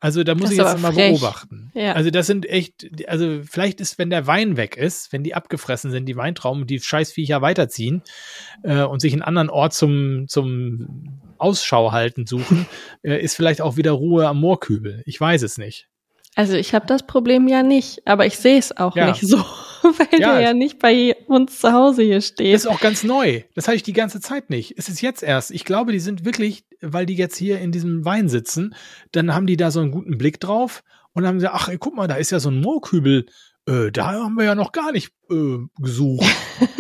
Also 0.00 0.24
da 0.24 0.34
muss 0.34 0.44
das 0.44 0.52
ich 0.52 0.58
jetzt 0.58 0.80
mal 0.80 0.92
beobachten. 0.92 1.70
Ja. 1.74 1.92
Also 1.92 2.10
das 2.10 2.26
sind 2.26 2.48
echt, 2.48 3.06
also 3.06 3.42
vielleicht 3.44 3.82
ist, 3.82 3.98
wenn 3.98 4.08
der 4.08 4.26
Wein 4.26 4.56
weg 4.56 4.78
ist, 4.78 5.12
wenn 5.12 5.22
die 5.22 5.34
abgefressen 5.34 5.90
sind, 5.90 6.06
die 6.06 6.16
Weintrauben 6.16 6.66
die 6.66 6.80
Scheißviecher 6.80 7.42
weiterziehen 7.42 8.02
äh, 8.62 8.82
und 8.82 9.00
sich 9.00 9.12
einen 9.12 9.20
anderen 9.20 9.50
Ort 9.50 9.74
zum, 9.74 10.26
zum 10.26 11.20
Ausschau 11.36 11.92
halten 11.92 12.26
suchen, 12.26 12.66
äh, 13.02 13.20
ist 13.20 13.36
vielleicht 13.36 13.60
auch 13.60 13.76
wieder 13.76 13.92
Ruhe 13.92 14.26
am 14.26 14.40
Moorkübel. 14.40 15.02
Ich 15.04 15.20
weiß 15.20 15.42
es 15.42 15.58
nicht. 15.58 15.89
Also 16.36 16.54
ich 16.54 16.74
habe 16.74 16.86
das 16.86 17.06
Problem 17.06 17.48
ja 17.48 17.62
nicht, 17.62 18.06
aber 18.06 18.26
ich 18.26 18.38
sehe 18.38 18.58
es 18.58 18.76
auch 18.76 18.96
ja. 18.96 19.08
nicht 19.08 19.20
so, 19.20 19.38
weil 19.82 20.20
ja. 20.20 20.34
der 20.34 20.40
ja 20.40 20.52
nicht 20.54 20.78
bei 20.78 21.16
uns 21.26 21.60
zu 21.60 21.72
Hause 21.72 22.02
hier 22.02 22.20
steht. 22.20 22.54
Das 22.54 22.64
ist 22.64 22.70
auch 22.70 22.80
ganz 22.80 23.02
neu. 23.02 23.42
Das 23.54 23.66
habe 23.66 23.76
ich 23.76 23.82
die 23.82 23.92
ganze 23.92 24.20
Zeit 24.20 24.48
nicht. 24.48 24.74
Es 24.78 24.88
ist 24.88 25.00
jetzt 25.00 25.22
erst. 25.22 25.50
Ich 25.50 25.64
glaube, 25.64 25.92
die 25.92 26.00
sind 26.00 26.24
wirklich, 26.24 26.64
weil 26.80 27.06
die 27.06 27.16
jetzt 27.16 27.36
hier 27.36 27.60
in 27.60 27.72
diesem 27.72 28.04
Wein 28.04 28.28
sitzen, 28.28 28.74
dann 29.12 29.34
haben 29.34 29.46
die 29.46 29.56
da 29.56 29.70
so 29.70 29.80
einen 29.80 29.90
guten 29.90 30.18
Blick 30.18 30.40
drauf 30.40 30.84
und 31.12 31.26
haben 31.26 31.36
gesagt, 31.36 31.54
ach, 31.54 31.68
ey, 31.68 31.78
guck 31.78 31.94
mal, 31.94 32.06
da 32.06 32.14
ist 32.14 32.30
ja 32.30 32.38
so 32.38 32.50
ein 32.50 32.60
Moorkübel 32.60 33.26
äh, 33.66 33.92
da 33.92 34.12
haben 34.12 34.34
wir 34.34 34.44
ja 34.44 34.54
noch 34.54 34.72
gar 34.72 34.92
nicht 34.92 35.12
äh, 35.30 35.58
gesucht. 35.78 36.26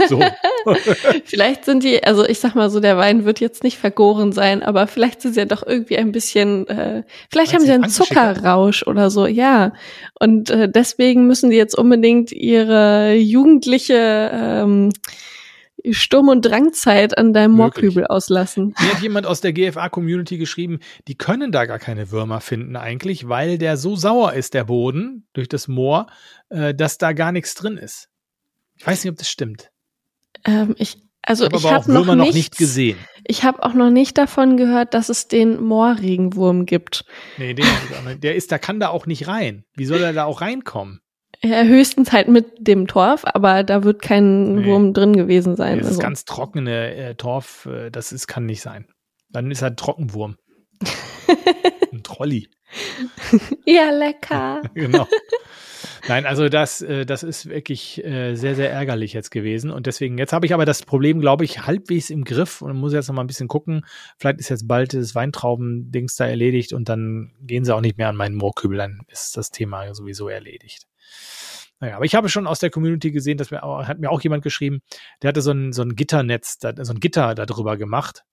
So. 0.08 0.22
vielleicht 1.24 1.64
sind 1.64 1.84
die, 1.84 2.02
also 2.02 2.24
ich 2.24 2.40
sag 2.40 2.54
mal 2.54 2.70
so, 2.70 2.80
der 2.80 2.96
Wein 2.96 3.24
wird 3.24 3.40
jetzt 3.40 3.62
nicht 3.64 3.78
vergoren 3.78 4.32
sein, 4.32 4.62
aber 4.62 4.86
vielleicht 4.86 5.22
sind 5.22 5.34
sie 5.34 5.40
ja 5.40 5.46
doch 5.46 5.66
irgendwie 5.66 5.98
ein 5.98 6.12
bisschen, 6.12 6.66
äh, 6.68 7.04
vielleicht 7.30 7.52
Meinst 7.52 7.54
haben 7.54 7.66
sie 7.66 7.72
einen 7.72 7.90
Zuckerrausch 7.90 8.86
oder 8.86 9.10
so, 9.10 9.26
ja. 9.26 9.72
Und 10.18 10.50
äh, 10.50 10.68
deswegen 10.68 11.26
müssen 11.26 11.50
die 11.50 11.56
jetzt 11.56 11.76
unbedingt 11.76 12.32
ihre 12.32 13.14
jugendliche 13.14 14.30
ähm, 14.32 14.90
Sturm- 15.90 16.28
und 16.28 16.42
Drangzeit 16.42 17.16
an 17.16 17.32
deinem 17.32 17.52
Moorkübel 17.52 18.06
auslassen. 18.06 18.74
Mir 18.78 18.94
hat 18.94 19.02
jemand 19.02 19.26
aus 19.26 19.40
der 19.40 19.52
GFA-Community 19.52 20.38
geschrieben, 20.38 20.80
die 21.08 21.16
können 21.16 21.52
da 21.52 21.66
gar 21.66 21.78
keine 21.78 22.10
Würmer 22.10 22.40
finden 22.40 22.76
eigentlich, 22.76 23.28
weil 23.28 23.58
der 23.58 23.76
so 23.76 23.96
sauer 23.96 24.34
ist, 24.34 24.54
der 24.54 24.64
Boden, 24.64 25.26
durch 25.32 25.48
das 25.48 25.68
Moor, 25.68 26.06
äh, 26.50 26.74
dass 26.74 26.98
da 26.98 27.12
gar 27.12 27.32
nichts 27.32 27.54
drin 27.54 27.76
ist. 27.76 28.08
Ich 28.76 28.86
weiß 28.86 29.04
nicht, 29.04 29.12
ob 29.12 29.18
das 29.18 29.28
stimmt. 29.28 29.70
Ähm, 30.44 30.74
ich, 30.78 30.98
also 31.22 31.46
ich, 31.50 31.70
habe 31.70 31.92
noch, 31.92 32.06
noch 32.06 32.14
nicht 32.32 32.56
gesehen. 32.56 32.98
Ich 33.24 33.44
habe 33.44 33.62
auch 33.62 33.74
noch 33.74 33.90
nicht 33.90 34.16
davon 34.18 34.56
gehört, 34.56 34.94
dass 34.94 35.08
es 35.08 35.28
den 35.28 35.62
Moorregenwurm 35.62 36.66
gibt. 36.66 37.04
Nee, 37.36 37.54
den, 37.54 37.66
der 38.20 38.34
ist, 38.34 38.50
der 38.50 38.58
kann 38.58 38.80
da 38.80 38.88
auch 38.88 39.06
nicht 39.06 39.28
rein. 39.28 39.64
Wie 39.74 39.84
soll 39.84 40.02
er 40.02 40.12
da 40.12 40.24
auch 40.24 40.40
reinkommen? 40.40 41.00
Ja, 41.42 41.62
höchstens 41.62 42.12
halt 42.12 42.28
mit 42.28 42.66
dem 42.66 42.86
Torf, 42.86 43.22
aber 43.24 43.64
da 43.64 43.82
wird 43.82 44.02
kein 44.02 44.56
nee. 44.56 44.66
Wurm 44.66 44.92
drin 44.92 45.14
gewesen 45.14 45.56
sein. 45.56 45.78
Das 45.78 45.86
also. 45.86 45.98
ist 45.98 46.02
ganz 46.02 46.24
trockene 46.26 46.94
äh, 46.94 47.14
Torf, 47.14 47.66
äh, 47.66 47.90
das 47.90 48.12
ist, 48.12 48.26
kann 48.26 48.44
nicht 48.44 48.60
sein. 48.60 48.86
Dann 49.30 49.50
ist 49.50 49.62
er 49.62 49.68
ein 49.68 49.76
Trockenwurm. 49.76 50.36
ein 51.92 52.02
Trolli. 52.02 52.50
ja, 53.64 53.90
lecker. 53.90 54.62
genau. 54.74 55.06
Nein, 56.10 56.26
also 56.26 56.48
das, 56.48 56.82
äh, 56.82 57.06
das 57.06 57.22
ist 57.22 57.48
wirklich 57.48 58.04
äh, 58.04 58.34
sehr, 58.34 58.56
sehr 58.56 58.72
ärgerlich 58.72 59.12
jetzt 59.12 59.30
gewesen. 59.30 59.70
Und 59.70 59.86
deswegen, 59.86 60.18
jetzt 60.18 60.32
habe 60.32 60.44
ich 60.44 60.52
aber 60.52 60.64
das 60.64 60.82
Problem, 60.82 61.20
glaube 61.20 61.44
ich, 61.44 61.66
halbwegs 61.66 62.10
im 62.10 62.24
Griff 62.24 62.62
und 62.62 62.76
muss 62.76 62.92
jetzt 62.92 63.06
noch 63.06 63.14
mal 63.14 63.22
ein 63.22 63.28
bisschen 63.28 63.46
gucken. 63.46 63.86
Vielleicht 64.18 64.40
ist 64.40 64.48
jetzt 64.48 64.66
bald 64.66 64.92
das 64.92 65.14
Weintrauben-Dings 65.14 66.16
da 66.16 66.26
erledigt 66.26 66.72
und 66.72 66.88
dann 66.88 67.30
gehen 67.42 67.64
sie 67.64 67.72
auch 67.72 67.80
nicht 67.80 67.96
mehr 67.96 68.08
an 68.08 68.16
meinen 68.16 68.34
Moorkübel, 68.34 68.76
dann 68.76 69.02
ist 69.06 69.36
das 69.36 69.52
Thema 69.52 69.94
sowieso 69.94 70.28
erledigt. 70.28 70.88
Naja, 71.78 71.94
aber 71.94 72.04
ich 72.06 72.16
habe 72.16 72.28
schon 72.28 72.48
aus 72.48 72.58
der 72.58 72.70
Community 72.70 73.12
gesehen, 73.12 73.38
dass 73.38 73.52
mir, 73.52 73.62
hat 73.62 74.00
mir 74.00 74.10
auch 74.10 74.20
jemand 74.20 74.42
geschrieben, 74.42 74.80
der 75.22 75.28
hatte 75.28 75.42
so 75.42 75.52
ein, 75.52 75.72
so 75.72 75.82
ein 75.82 75.94
Gitternetz, 75.94 76.58
so 76.60 76.92
ein 76.92 76.98
Gitter 76.98 77.36
darüber 77.36 77.76
gemacht. 77.76 78.24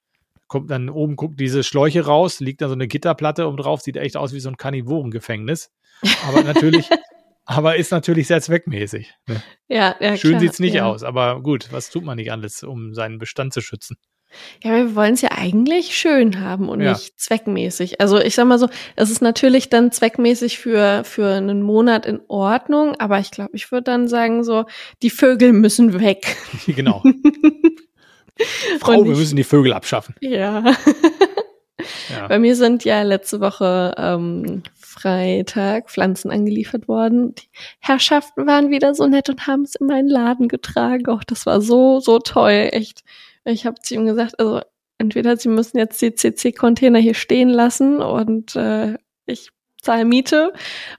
kommt 0.48 0.72
dann 0.72 0.90
oben, 0.90 1.16
guckt 1.16 1.40
diese 1.40 1.64
Schläuche 1.64 2.04
raus, 2.04 2.40
liegt 2.40 2.62
da 2.62 2.70
so 2.70 2.74
eine 2.74 2.88
Gitterplatte 2.88 3.48
oben 3.48 3.58
drauf, 3.58 3.82
sieht 3.82 3.98
echt 3.98 4.18
aus 4.18 4.34
wie 4.34 4.40
so 4.40 4.50
ein 4.50 4.58
Karnivorengefängnis. 4.58 5.70
Aber 6.28 6.44
natürlich, 6.44 6.90
aber 7.48 7.76
ist 7.78 7.92
natürlich 7.92 8.28
sehr 8.28 8.42
zweckmäßig. 8.42 9.14
Ne? 9.28 9.42
Ja, 9.68 9.96
ja, 10.00 10.16
Schön 10.18 10.32
klar, 10.32 10.42
sieht's 10.42 10.60
nicht 10.60 10.76
ja. 10.76 10.86
aus, 10.86 11.04
aber 11.04 11.42
gut, 11.42 11.70
was 11.72 11.90
tut 11.90 12.04
man 12.04 12.18
nicht 12.18 12.32
alles, 12.32 12.62
um 12.64 12.94
seinen 12.94 13.18
Bestand 13.18 13.54
zu 13.54 13.62
schützen? 13.62 13.98
Ja, 14.62 14.72
wir 14.76 14.94
wollen 14.94 15.14
es 15.14 15.22
ja 15.22 15.30
eigentlich 15.32 15.96
schön 15.98 16.42
haben 16.42 16.68
und 16.68 16.82
Ja. 16.82 16.92
nicht 16.92 17.18
zweckmäßig. 17.18 18.02
Also 18.02 18.20
ich 18.20 18.36
sag 18.36 18.46
mal 18.46 18.60
so, 18.60 18.68
es 18.98 19.10
ist 19.10 19.22
natürlich 19.22 19.70
dann 19.70 19.92
zweckmäßig 19.94 20.60
für, 20.60 21.04
für 21.06 21.34
einen 21.36 21.62
Monat 21.64 22.06
in 22.06 22.20
Ordnung, 22.28 22.96
aber 23.00 23.20
ich 23.20 23.32
glaube, 23.32 23.52
ich 23.54 23.72
würde 23.72 23.86
dann 23.86 24.10
sagen 24.10 24.44
so, 24.44 24.66
die 25.02 25.10
Vögel 25.10 25.54
müssen 25.54 26.00
weg. 26.02 26.36
genau. 26.68 27.02
Frau, 28.82 29.00
Und 29.00 29.06
wir 29.06 29.14
ich- 29.14 29.20
müssen 29.20 29.38
die 29.38 29.44
Vögel 29.46 29.72
abschaffen. 29.74 30.14
Ja. 30.20 30.76
Ja. 32.18 32.28
Bei 32.28 32.40
mir 32.40 32.56
sind 32.56 32.84
ja 32.84 33.02
letzte 33.04 33.40
Woche 33.40 33.94
ähm, 33.98 34.64
Freitag 34.76 35.90
Pflanzen 35.90 36.32
angeliefert 36.32 36.88
worden. 36.88 37.36
Die 37.36 37.50
Herrschaften 37.80 38.48
waren 38.48 38.70
wieder 38.70 38.96
so 38.96 39.08
nett 39.08 39.30
und 39.30 39.48
haben 39.48 39.64
es 39.64 39.76
in 39.76 39.88
meinen 39.88 40.08
Laden 40.08 40.48
getragen. 40.48 41.08
Auch 41.08 41.24
das 41.24 41.46
war 41.46 41.62
so, 41.62 42.00
so 42.00 42.20
toll, 42.20 42.70
echt. 42.72 43.04
Ich 43.46 43.66
habe 43.66 43.80
zu 43.82 43.96
ihm 43.96 44.06
gesagt, 44.06 44.40
also 44.40 44.62
entweder 44.98 45.38
sie 45.38 45.50
müssen 45.50 45.78
jetzt 45.78 46.02
die 46.02 46.14
CC-Container 46.14 47.00
hier 47.00 47.14
stehen 47.14 47.50
lassen 47.50 48.02
und 48.02 48.56
äh, 48.56 48.96
ich 49.26 49.52
zahle 49.88 50.06
Miete 50.06 50.54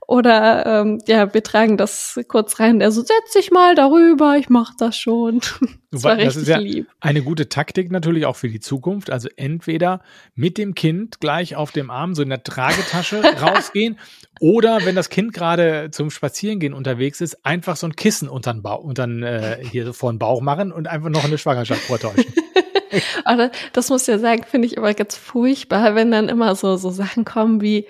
oder 0.07 0.65
ähm, 0.67 0.99
ja, 1.07 1.33
wir 1.33 1.43
tragen 1.43 1.77
das 1.77 2.19
kurz 2.29 2.59
rein. 2.59 2.79
Der 2.79 2.91
so, 2.91 3.03
setz 3.03 3.33
dich 3.37 3.51
mal 3.51 3.75
darüber, 3.75 4.37
ich 4.37 4.49
mach 4.49 4.73
das 4.77 4.97
schon. 4.97 5.41
Das 5.91 6.03
war 6.05 6.19
richtig 6.19 6.35
das 6.35 6.37
ist 6.37 6.49
ja 6.49 6.59
lieb. 6.59 6.87
eine 7.01 7.23
gute 7.23 7.49
Taktik 7.49 7.91
natürlich 7.91 8.27
auch 8.27 8.37
für 8.37 8.51
die 8.51 8.61
Zukunft. 8.61 9.09
Also 9.09 9.31
entweder 9.37 10.03
mit 10.35 10.59
dem 10.59 10.75
Kind 10.75 11.19
gleich 11.19 11.57
auf 11.57 11.73
dem 11.73 11.91
Arm 11.91 12.15
so 12.15 12.21
in 12.21 12.29
der 12.29 12.43
Tragetasche 12.43 13.23
rausgehen 13.41 13.99
oder 14.39 14.85
wenn 14.85 14.95
das 14.95 15.09
Kind 15.09 15.33
gerade 15.33 15.89
zum 15.91 16.11
Spazierengehen 16.11 16.75
unterwegs 16.75 17.23
ist, 17.23 17.43
einfach 17.47 17.77
so 17.77 17.87
ein 17.87 17.97
Kissen 17.97 18.29
unter 18.29 18.53
den 18.53 18.61
Bauch, 18.61 18.85
unter 18.85 19.07
den, 19.07 19.23
äh, 19.23 19.61
hier 19.63 19.95
vor 19.95 20.13
den 20.13 20.19
Bauch 20.19 20.43
machen 20.43 20.73
und 20.73 20.89
einfach 20.89 21.09
noch 21.09 21.25
eine 21.25 21.39
Schwangerschaft 21.39 21.81
vortäuschen. 21.81 22.35
Aber 23.25 23.51
das 23.73 23.89
muss 23.89 24.07
ja 24.07 24.19
sagen, 24.19 24.45
finde 24.45 24.67
ich 24.67 24.79
aber 24.79 24.93
ganz 24.95 25.17
furchtbar, 25.17 25.95
wenn 25.95 26.11
dann 26.11 26.29
immer 26.29 26.55
so, 26.55 26.77
so 26.77 26.91
Sachen 26.91 27.25
kommen 27.25 27.61
wie, 27.61 27.87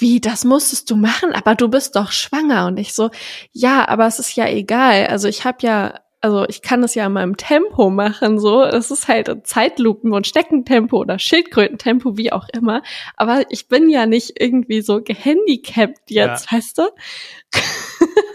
wie, 0.00 0.20
das 0.20 0.44
musstest 0.44 0.90
du 0.90 0.96
machen, 0.96 1.32
aber 1.32 1.54
du 1.54 1.68
bist 1.68 1.96
doch 1.96 2.12
schwanger. 2.12 2.66
Und 2.66 2.78
ich 2.78 2.94
so, 2.94 3.10
ja, 3.52 3.88
aber 3.88 4.06
es 4.06 4.18
ist 4.18 4.34
ja 4.36 4.46
egal. 4.48 5.06
Also 5.06 5.28
ich 5.28 5.44
habe 5.44 5.58
ja, 5.62 5.94
also 6.20 6.44
ich 6.48 6.62
kann 6.62 6.82
es 6.82 6.94
ja 6.94 7.06
in 7.06 7.12
meinem 7.12 7.36
Tempo 7.36 7.90
machen, 7.90 8.38
so. 8.38 8.62
Es 8.62 8.90
ist 8.90 9.08
halt 9.08 9.46
Zeitlupen- 9.46 10.12
und 10.12 10.26
Steckentempo 10.26 10.98
oder 10.98 11.18
Schildkrötentempo, 11.18 12.16
wie 12.16 12.32
auch 12.32 12.48
immer. 12.52 12.82
Aber 13.16 13.44
ich 13.50 13.68
bin 13.68 13.88
ja 13.88 14.06
nicht 14.06 14.40
irgendwie 14.40 14.82
so 14.82 15.02
gehandicapt 15.02 16.10
jetzt, 16.10 16.52
weißt 16.52 16.78
du? 16.78 16.82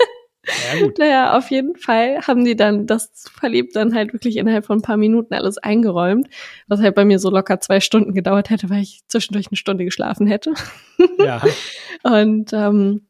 Ja, 0.46 0.82
gut. 0.82 0.98
Naja, 0.98 1.38
auf 1.38 1.50
jeden 1.52 1.76
Fall 1.76 2.22
haben 2.22 2.44
die 2.46 2.56
dann 2.56 2.86
das 2.88 3.12
verliebt 3.34 3.76
dann 3.76 3.94
halt 3.94 4.14
wirklich 4.14 4.38
innerhalb 4.38 4.66
von 4.66 4.80
ein 4.80 4.84
paar 4.84 4.98
Minuten 4.98 5.34
alles 5.34 5.58
eingeräumt, 5.58 6.28
was 6.68 6.82
halt 6.82 6.96
bei 6.96 7.06
mir 7.06 7.20
so 7.20 7.30
locker 7.30 7.60
zwei 7.60 7.80
Stunden 7.80 8.14
gedauert 8.14 8.50
hätte, 8.50 8.70
weil 8.70 8.82
ich 8.82 9.02
zwischendurch 9.08 9.48
eine 9.48 9.58
Stunde 9.58 9.86
geschlafen 9.86 10.28
hätte. 10.28 10.54
Ja. 11.20 11.42
Und 12.04 12.54
ähm, 12.54 13.08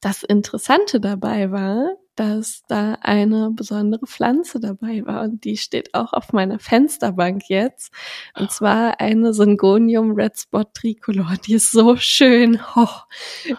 das 0.00 0.22
Interessante 0.22 1.00
dabei 1.00 1.50
war, 1.50 1.96
dass 2.16 2.62
da 2.68 2.98
eine 3.00 3.50
besondere 3.52 4.06
Pflanze 4.06 4.60
dabei 4.60 5.04
war 5.04 5.22
und 5.22 5.44
die 5.44 5.56
steht 5.56 5.94
auch 5.94 6.12
auf 6.12 6.32
meiner 6.32 6.58
Fensterbank 6.58 7.48
jetzt. 7.48 7.92
Und 8.38 8.50
zwar 8.50 9.00
eine 9.00 9.34
Syngonium 9.34 10.12
Red 10.12 10.38
Spot 10.38 10.64
Tricolor. 10.64 11.34
Die 11.46 11.54
ist 11.54 11.70
so 11.72 11.96
schön. 11.96 12.60
Oh. 12.76 12.86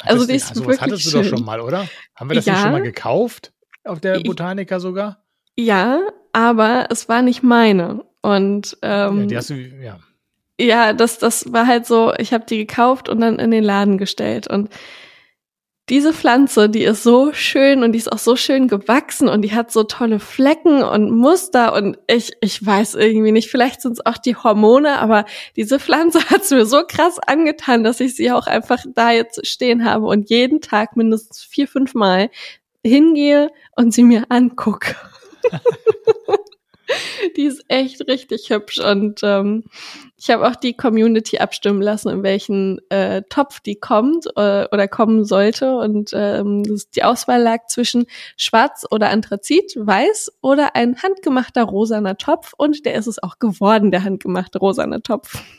Also 0.04 0.26
die 0.26 0.32
du- 0.32 0.36
ist 0.36 0.48
sowas 0.56 0.58
wirklich 0.68 0.82
hattest 0.82 1.06
du 1.06 1.10
schön. 1.12 1.22
doch 1.24 1.30
schon 1.38 1.46
mal, 1.46 1.62
oder? 1.62 1.88
Haben 2.15 2.30
wir 2.30 2.36
das 2.36 2.46
nicht 2.46 2.56
Ja. 2.56 2.62
schon 2.62 2.72
mal 2.72 2.82
gekauft? 2.82 3.54
Auf 3.84 4.00
der 4.00 4.20
Botanica 4.22 4.80
sogar? 4.80 5.24
Ja, 5.56 6.02
aber 6.34 6.88
es 6.89 7.08
war 7.08 7.22
nicht 7.22 7.44
meine. 7.44 8.04
Und 8.22 8.78
ähm, 8.82 9.22
ja, 9.22 9.26
die 9.28 9.38
hast 9.38 9.50
du, 9.52 9.56
ja. 9.56 10.00
ja, 10.60 10.94
das, 10.94 11.20
das 11.20 11.54
war 11.54 11.68
halt 11.68 11.86
so, 11.86 12.13
ich 12.18 12.34
habe 12.34 12.46
die 12.46 12.58
gekauft 12.58 13.08
und 13.10 13.20
dann 13.22 13.38
in 13.39 13.52
den 13.52 13.63
Laden 13.63 13.98
gestellt. 13.98 14.48
Und 14.48 14.70
diese 15.89 16.13
Pflanze, 16.13 16.67
die 16.67 16.84
ist 16.84 17.04
so 17.04 17.32
schön 17.32 17.84
und 17.84 17.91
die 17.91 18.00
ist 18.00 18.12
auch 18.12 18.17
so 18.17 18.36
schön 18.36 18.67
gewachsen 18.67 19.28
und 19.30 19.43
die 19.43 19.54
hat 19.54 19.71
so 19.71 19.84
tolle 19.84 20.19
Flecken 20.19 20.82
und 20.82 21.12
Muster 21.12 21.74
und 21.74 22.00
ich, 22.08 22.34
ich 22.41 22.65
weiß 22.65 22.95
irgendwie 22.95 23.32
nicht, 23.32 23.52
vielleicht 23.52 23.82
sind 23.82 23.93
es 23.93 24.06
auch 24.06 24.17
die 24.17 24.36
Hormone, 24.36 24.98
aber 24.98 25.26
diese 25.56 25.80
Pflanze 25.80 26.19
hat 26.30 26.41
es 26.41 26.52
mir 26.52 26.65
so 26.65 26.84
krass 26.88 27.19
angetan, 27.19 27.84
dass 27.84 28.00
ich 28.00 28.15
sie 28.15 28.32
auch 28.32 28.48
einfach 28.48 28.84
da 28.95 29.12
jetzt 29.12 29.45
stehen 29.45 29.86
habe 29.86 30.08
und 30.08 30.30
jeden 30.30 30.60
Tag 30.60 30.95
mindestens 30.95 31.41
vier, 31.41 31.67
fünf 31.67 31.93
Mal 31.93 32.32
hingehe 32.84 33.52
und 33.76 33.93
sie 33.93 34.04
mir 34.04 34.26
angucke. 34.30 34.95
die 37.38 37.43
ist 37.43 37.63
echt 37.67 38.08
richtig 38.08 38.50
hübsch 38.50 38.80
und 38.80 39.21
ähm, 39.24 39.63
ich 40.17 40.30
habe 40.30 40.47
auch 40.47 40.56
die 40.56 40.75
Community 40.75 41.39
abstimmen 41.39 41.82
lassen, 41.82 42.10
in 42.10 42.23
welchen 42.23 42.80
äh, 42.89 43.21
Topf 43.30 43.60
die 43.60 43.75
kommt 43.75 44.25
äh, 44.38 44.65
oder 44.71 44.88
kommen 44.88 45.25
sollte. 45.25 45.78
Und 45.78 46.12
ähm, 46.13 46.63
die 46.95 47.04
Auswahl 47.04 47.41
lag 47.41 47.67
zwischen 47.67 48.06
Schwarz 48.38 48.86
oder 48.89 49.10
Anthrazit, 49.10 49.73
Weiß 49.75 50.32
oder 50.41 50.75
ein 50.75 51.01
handgemachter 51.01 51.63
rosaner 51.63 52.17
Topf. 52.17 52.54
Und 52.58 52.86
der 52.86 52.95
ist 52.95 53.08
es 53.08 53.21
auch 53.21 53.39
geworden, 53.39 53.91
der 53.91 54.04
handgemachte 54.04 54.60
rosane 54.60 55.01
Topf. 55.01 55.41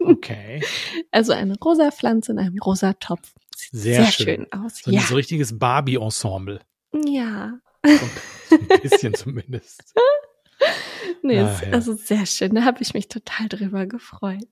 Okay. 0.00 0.62
Also 1.10 1.32
eine 1.32 1.56
rosa 1.58 1.90
Pflanze 1.90 2.32
in 2.32 2.38
einem 2.38 2.58
rosa 2.58 2.92
Topf. 2.92 3.32
Sieht 3.56 3.70
Sehr 3.72 3.94
sehr, 4.02 4.12
schön. 4.12 4.26
schön. 4.26 4.52
aus. 4.52 4.80
So 4.84 4.90
ein 4.90 4.94
ja. 4.94 5.00
so 5.00 5.14
richtiges 5.14 5.58
Barbie-Ensemble. 5.58 6.60
ja. 7.06 7.54
So 7.82 8.56
ein 8.56 8.80
bisschen 8.82 9.14
zumindest. 9.14 9.94
Nee, 11.22 11.40
Ah, 11.40 11.60
ja. 11.64 11.72
also 11.72 11.94
sehr 11.94 12.26
schön. 12.26 12.54
Da 12.54 12.62
habe 12.64 12.82
ich 12.82 12.94
mich 12.94 13.08
total 13.08 13.48
drüber 13.48 13.86
gefreut. 13.86 14.48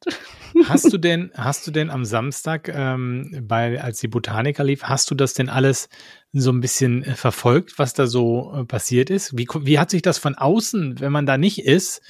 Hast 0.65 0.93
du 0.93 0.99
denn, 0.99 1.31
hast 1.35 1.67
du 1.67 1.71
denn 1.71 1.91
am 1.91 2.05
Samstag, 2.05 2.69
ähm, 2.75 3.45
bei, 3.47 3.81
als 3.83 4.01
die 4.01 4.09
Botaniker 4.09 4.65
lief, 4.65 4.85
hast 4.85 5.11
du 5.11 5.15
das 5.15 5.35
denn 5.35 5.49
alles 5.49 5.89
so 6.33 6.51
ein 6.51 6.61
bisschen 6.61 7.05
äh, 7.05 7.15
verfolgt, 7.15 7.79
was 7.79 7.95
da 7.95 8.07
so 8.07 8.53
äh, 8.55 8.65
passiert 8.65 9.11
ist? 9.11 9.37
Wie, 9.37 9.47
wie 9.61 9.79
hat 9.79 9.91
sich 9.91 10.03
das 10.03 10.19
von 10.19 10.35
außen, 10.35 11.01
wenn 11.01 11.13
man 11.13 11.27
da 11.27 11.37
nicht 11.39 11.65
ist, 11.65 12.01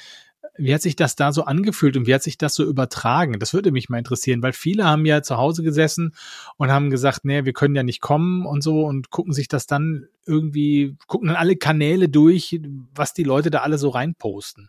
wie 0.57 0.75
hat 0.75 0.83
sich 0.83 0.97
das 0.97 1.17
da 1.17 1.33
so 1.33 1.45
angefühlt 1.45 1.97
und 1.97 2.07
wie 2.07 2.15
hat 2.15 2.23
sich 2.23 2.37
das 2.37 2.55
so 2.55 2.65
übertragen? 2.65 3.39
Das 3.39 3.55
würde 3.55 3.73
mich 3.73 3.89
mal 3.89 3.99
interessieren, 3.99 4.43
weil 4.43 4.53
viele 4.53 4.85
haben 4.85 5.07
ja 5.07 5.23
zu 5.23 5.37
Hause 5.37 5.63
gesessen 5.63 6.15
und 6.57 6.71
haben 6.71 6.91
gesagt, 6.91 7.25
nee, 7.25 7.45
wir 7.45 7.53
können 7.53 7.75
ja 7.75 7.83
nicht 7.83 8.01
kommen 8.01 8.45
und 8.45 8.63
so 8.63 8.85
und 8.85 9.11
gucken 9.11 9.33
sich 9.33 9.49
das 9.49 9.67
dann 9.67 10.09
irgendwie, 10.27 10.97
gucken 11.07 11.29
dann 11.29 11.37
alle 11.37 11.57
Kanäle 11.57 12.09
durch, 12.09 12.61
was 12.95 13.15
die 13.15 13.25
Leute 13.25 13.51
da 13.51 13.61
alle 13.61 13.79
so 13.79 13.89
reinposten. 13.89 14.69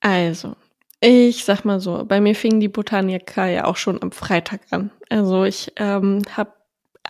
Also, 0.00 0.56
ich 1.00 1.44
sag 1.44 1.64
mal 1.64 1.80
so, 1.80 2.04
bei 2.06 2.20
mir 2.20 2.34
fing 2.34 2.60
die 2.60 2.68
Botanica 2.68 3.46
ja 3.46 3.64
auch 3.66 3.76
schon 3.76 4.02
am 4.02 4.10
Freitag 4.10 4.62
an. 4.70 4.90
Also 5.10 5.44
ich 5.44 5.72
ähm, 5.76 6.22
habe 6.34 6.52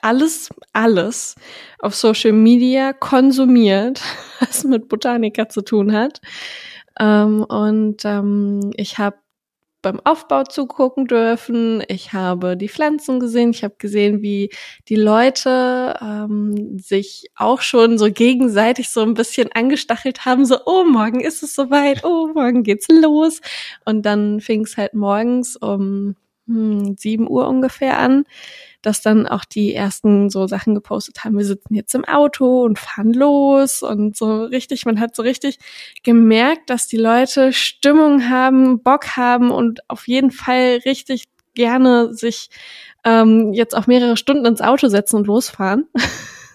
alles, 0.02 0.50
alles 0.72 1.37
auf 1.78 1.94
Social 1.94 2.33
Media 2.33 2.92
konsumiert, 2.92 4.02
was 4.40 4.64
mit 4.64 4.88
Botanica 4.88 5.48
zu 5.48 5.62
tun 5.62 5.92
hat. 5.92 6.20
Ähm, 7.00 7.44
und 7.44 8.04
ähm, 8.04 8.72
ich 8.76 8.98
habe 8.98 9.16
beim 9.85 10.00
Aufbau 10.02 10.44
zugucken 10.44 11.07
dürfen. 11.07 11.83
Ich 11.88 12.12
habe 12.12 12.57
die 12.57 12.68
Pflanzen 12.68 13.20
gesehen. 13.20 13.50
Ich 13.50 13.62
habe 13.62 13.74
gesehen, 13.78 14.22
wie 14.22 14.50
die 14.88 14.96
Leute 14.96 15.96
ähm, 16.00 16.78
sich 16.78 17.26
auch 17.37 17.61
schon 17.61 17.98
so 17.98 18.11
gegenseitig 18.11 18.88
so 18.88 19.02
ein 19.02 19.14
bisschen 19.14 19.52
angestachelt 19.52 20.24
haben. 20.24 20.46
So, 20.46 20.59
oh, 20.66 20.85
morgen 20.85 21.20
ist 21.20 21.42
es 21.42 21.54
soweit. 21.54 22.02
Oh, 22.04 22.28
morgen 22.35 22.64
geht's 22.64 22.88
los. 22.88 23.40
Und 23.85 24.04
dann 24.07 24.40
fing 24.40 24.62
es 24.62 24.76
halt 24.76 24.94
morgens 24.94 25.57
um 25.57 26.16
hm, 26.46 26.96
7 26.96 27.28
Uhr 27.28 27.48
ungefähr 27.48 27.98
an, 27.98 28.24
dass 28.83 29.00
dann 29.00 29.26
auch 29.26 29.44
die 29.44 29.74
ersten 29.74 30.28
so 30.30 30.46
Sachen 30.46 30.74
gepostet 30.74 31.24
haben. 31.24 31.38
Wir 31.38 31.44
sitzen 31.44 31.74
jetzt 31.74 31.94
im 31.94 32.04
Auto 32.04 32.62
und 32.62 32.78
fahren 32.78 33.14
los 33.14 33.83
und 33.83 34.16
so 34.16 34.44
richtig, 34.44 34.85
man 34.85 35.00
hat 35.00 35.16
so 35.16 35.22
richtig 35.22 35.59
gemerkt, 36.02 36.68
dass 36.70 36.87
die 36.87 36.98
Leute 36.98 37.52
Stimmung 37.52 38.28
haben, 38.28 38.83
Bock 38.83 39.16
haben 39.16 39.50
und 39.50 39.80
auf 39.88 40.07
jeden 40.07 40.30
Fall 40.30 40.80
richtig 40.85 41.24
gerne 41.54 42.12
sich 42.12 42.50
ähm, 43.04 43.52
jetzt 43.52 43.76
auch 43.76 43.87
mehrere 43.87 44.16
Stunden 44.16 44.44
ins 44.44 44.61
Auto 44.61 44.88
setzen 44.88 45.16
und 45.16 45.26
losfahren. 45.26 45.87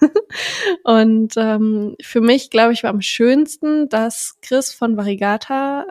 und 0.84 1.34
ähm, 1.38 1.95
für 2.02 2.21
mich, 2.21 2.49
glaube 2.49 2.73
ich, 2.73 2.84
war 2.84 2.89
am 2.91 3.02
schönsten, 3.02 3.89
dass 3.89 4.38
Chris 4.41 4.73
von 4.73 4.97
varigata.de 4.97 5.88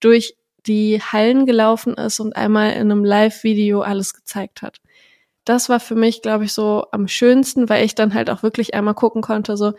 durch 0.00 0.36
die 0.66 1.00
Hallen 1.00 1.46
gelaufen 1.46 1.94
ist 1.94 2.20
und 2.20 2.36
einmal 2.36 2.72
in 2.72 2.90
einem 2.90 3.04
Live-Video 3.04 3.82
alles 3.82 4.14
gezeigt 4.14 4.62
hat. 4.62 4.78
Das 5.44 5.68
war 5.68 5.80
für 5.80 5.94
mich, 5.94 6.22
glaube 6.22 6.44
ich, 6.44 6.52
so 6.52 6.86
am 6.92 7.08
schönsten, 7.08 7.68
weil 7.68 7.84
ich 7.84 7.94
dann 7.94 8.14
halt 8.14 8.30
auch 8.30 8.42
wirklich 8.42 8.74
einmal 8.74 8.94
gucken 8.94 9.22
konnte, 9.22 9.56
so, 9.56 9.72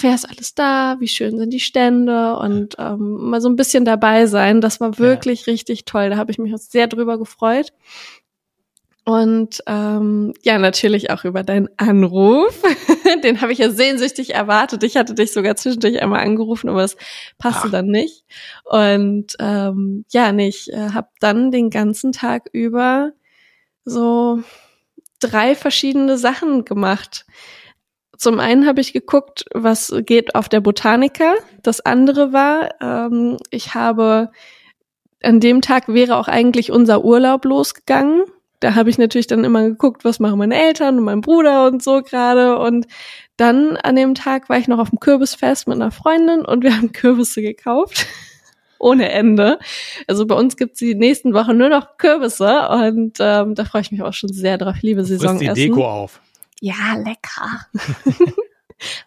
wer 0.00 0.14
ist 0.14 0.28
alles 0.28 0.54
da, 0.54 0.96
wie 0.98 1.08
schön 1.08 1.38
sind 1.38 1.52
die 1.52 1.60
Stände 1.60 2.36
und 2.36 2.76
ähm, 2.78 3.30
mal 3.30 3.40
so 3.40 3.48
ein 3.48 3.56
bisschen 3.56 3.84
dabei 3.84 4.26
sein. 4.26 4.60
Das 4.60 4.80
war 4.80 4.98
wirklich 4.98 5.46
ja. 5.46 5.52
richtig 5.52 5.84
toll. 5.84 6.10
Da 6.10 6.16
habe 6.16 6.30
ich 6.30 6.38
mich 6.38 6.54
auch 6.54 6.58
sehr 6.58 6.86
drüber 6.86 7.18
gefreut. 7.18 7.72
Und 9.08 9.62
ähm, 9.66 10.34
ja, 10.42 10.58
natürlich 10.58 11.10
auch 11.10 11.24
über 11.24 11.42
deinen 11.42 11.70
Anruf. 11.78 12.62
Den 13.24 13.40
habe 13.40 13.52
ich 13.52 13.58
ja 13.58 13.70
sehnsüchtig 13.70 14.34
erwartet. 14.34 14.82
Ich 14.82 14.98
hatte 14.98 15.14
dich 15.14 15.32
sogar 15.32 15.56
zwischendurch 15.56 16.02
einmal 16.02 16.20
angerufen, 16.20 16.68
aber 16.68 16.84
es 16.84 16.98
passte 17.38 17.68
Ach. 17.68 17.70
dann 17.70 17.86
nicht. 17.86 18.26
Und 18.66 19.34
ähm, 19.38 20.04
ja, 20.10 20.30
nee, 20.30 20.48
ich 20.48 20.70
äh, 20.70 20.90
habe 20.90 21.08
dann 21.20 21.50
den 21.50 21.70
ganzen 21.70 22.12
Tag 22.12 22.50
über 22.52 23.12
so 23.86 24.42
drei 25.20 25.54
verschiedene 25.54 26.18
Sachen 26.18 26.66
gemacht. 26.66 27.24
Zum 28.14 28.40
einen 28.40 28.66
habe 28.66 28.82
ich 28.82 28.92
geguckt, 28.92 29.46
was 29.54 29.90
geht 30.04 30.34
auf 30.34 30.50
der 30.50 30.60
Botanica. 30.60 31.32
Das 31.62 31.80
andere 31.80 32.34
war, 32.34 32.74
ähm, 32.82 33.38
ich 33.48 33.72
habe 33.72 34.32
an 35.22 35.40
dem 35.40 35.62
Tag 35.62 35.88
wäre 35.88 36.16
auch 36.16 36.28
eigentlich 36.28 36.70
unser 36.70 37.06
Urlaub 37.06 37.46
losgegangen 37.46 38.24
da 38.60 38.74
habe 38.74 38.90
ich 38.90 38.98
natürlich 38.98 39.26
dann 39.26 39.44
immer 39.44 39.62
geguckt, 39.62 40.04
was 40.04 40.20
machen 40.20 40.38
meine 40.38 40.60
Eltern 40.60 40.98
und 40.98 41.04
mein 41.04 41.20
Bruder 41.20 41.66
und 41.66 41.82
so 41.82 42.02
gerade. 42.02 42.58
Und 42.58 42.86
dann 43.36 43.76
an 43.76 43.96
dem 43.96 44.14
Tag 44.14 44.48
war 44.48 44.58
ich 44.58 44.68
noch 44.68 44.78
auf 44.78 44.90
dem 44.90 45.00
Kürbisfest 45.00 45.68
mit 45.68 45.76
einer 45.76 45.90
Freundin 45.90 46.44
und 46.44 46.64
wir 46.64 46.76
haben 46.76 46.92
Kürbisse 46.92 47.42
gekauft. 47.42 48.06
Ohne 48.80 49.10
Ende. 49.10 49.58
Also 50.06 50.24
bei 50.26 50.36
uns 50.36 50.56
gibt's 50.56 50.78
die 50.78 50.94
nächsten 50.94 51.34
Wochen 51.34 51.56
nur 51.56 51.68
noch 51.68 51.96
Kürbisse 51.98 52.68
und 52.68 53.16
ähm, 53.18 53.56
da 53.56 53.64
freue 53.64 53.82
ich 53.82 53.90
mich 53.90 54.02
auch 54.02 54.12
schon 54.12 54.32
sehr 54.32 54.56
drauf. 54.56 54.76
Ich 54.76 54.82
liebe 54.82 55.04
Saison. 55.04 55.38
die 55.38 55.48
Deko 55.48 55.84
auf. 55.84 56.20
Ja, 56.60 56.96
lecker. 56.96 57.66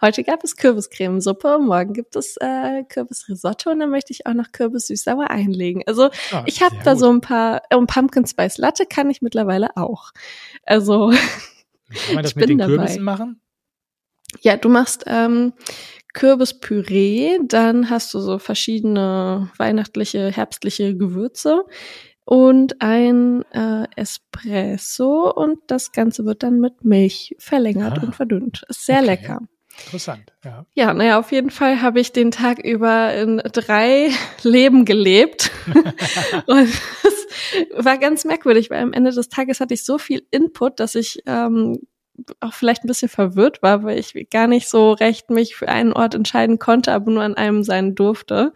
Heute 0.01 0.23
gab 0.23 0.43
es 0.43 0.55
Kürbiscremesuppe, 0.55 1.59
morgen 1.59 1.93
gibt 1.93 2.15
es 2.15 2.37
äh, 2.37 2.83
Kürbisrisotto 2.87 3.71
und 3.71 3.79
dann 3.79 3.89
möchte 3.89 4.13
ich 4.13 4.25
auch 4.25 4.33
noch 4.33 4.51
Kürbis 4.51 4.87
süß-sauer 4.87 5.29
einlegen. 5.29 5.83
Also 5.85 6.09
ah, 6.31 6.43
ich 6.45 6.61
habe 6.61 6.75
da 6.83 6.93
gut. 6.93 6.99
so 6.99 7.09
ein 7.09 7.21
paar, 7.21 7.63
und 7.73 7.87
Pumpkin 7.87 8.25
Spice 8.25 8.57
Latte 8.57 8.85
kann 8.85 9.09
ich 9.09 9.21
mittlerweile 9.21 9.77
auch. 9.77 10.11
Also 10.63 11.11
kann 11.11 12.15
man 12.15 12.23
das 12.23 12.35
mit 12.35 12.49
den 12.49 12.59
Kürbissen 12.59 13.05
dabei. 13.05 13.17
machen? 13.17 13.41
Ja, 14.41 14.55
du 14.57 14.69
machst 14.69 15.03
ähm, 15.07 15.53
Kürbispüree, 16.13 17.39
dann 17.43 17.89
hast 17.89 18.13
du 18.13 18.19
so 18.19 18.39
verschiedene 18.39 19.49
weihnachtliche, 19.57 20.31
herbstliche 20.31 20.95
Gewürze 20.95 21.65
und 22.25 22.81
ein 22.81 23.43
äh, 23.51 23.87
Espresso 23.95 25.31
und 25.31 25.59
das 25.67 25.91
Ganze 25.91 26.25
wird 26.25 26.43
dann 26.43 26.59
mit 26.59 26.83
Milch 26.83 27.35
verlängert 27.39 27.99
ah, 27.99 28.03
und 28.03 28.15
verdünnt. 28.15 28.63
Ist 28.69 28.85
sehr 28.85 28.99
okay. 28.99 29.05
lecker. 29.05 29.39
Interessant, 29.85 30.33
ja. 30.43 30.65
Ja, 30.73 30.93
naja, 30.93 31.19
auf 31.19 31.31
jeden 31.31 31.49
Fall 31.49 31.81
habe 31.81 31.99
ich 31.99 32.11
den 32.11 32.31
Tag 32.31 32.59
über 32.59 33.13
in 33.13 33.37
drei 33.51 34.09
Leben 34.43 34.85
gelebt. 34.85 35.51
und 36.47 36.69
es 36.69 37.85
war 37.85 37.97
ganz 37.97 38.25
merkwürdig, 38.25 38.69
weil 38.69 38.81
am 38.81 38.93
Ende 38.93 39.11
des 39.11 39.29
Tages 39.29 39.59
hatte 39.59 39.73
ich 39.73 39.83
so 39.83 39.97
viel 39.97 40.23
Input, 40.31 40.79
dass 40.79 40.95
ich 40.95 41.21
ähm, 41.25 41.79
auch 42.39 42.53
vielleicht 42.53 42.83
ein 42.83 42.87
bisschen 42.87 43.09
verwirrt 43.09 43.61
war, 43.63 43.83
weil 43.83 43.99
ich 43.99 44.29
gar 44.29 44.47
nicht 44.47 44.69
so 44.69 44.91
recht 44.91 45.29
mich 45.29 45.55
für 45.55 45.67
einen 45.67 45.93
Ort 45.93 46.15
entscheiden 46.15 46.59
konnte, 46.59 46.91
aber 46.93 47.11
nur 47.11 47.23
an 47.23 47.35
einem 47.35 47.63
sein 47.63 47.95
durfte. 47.95 48.53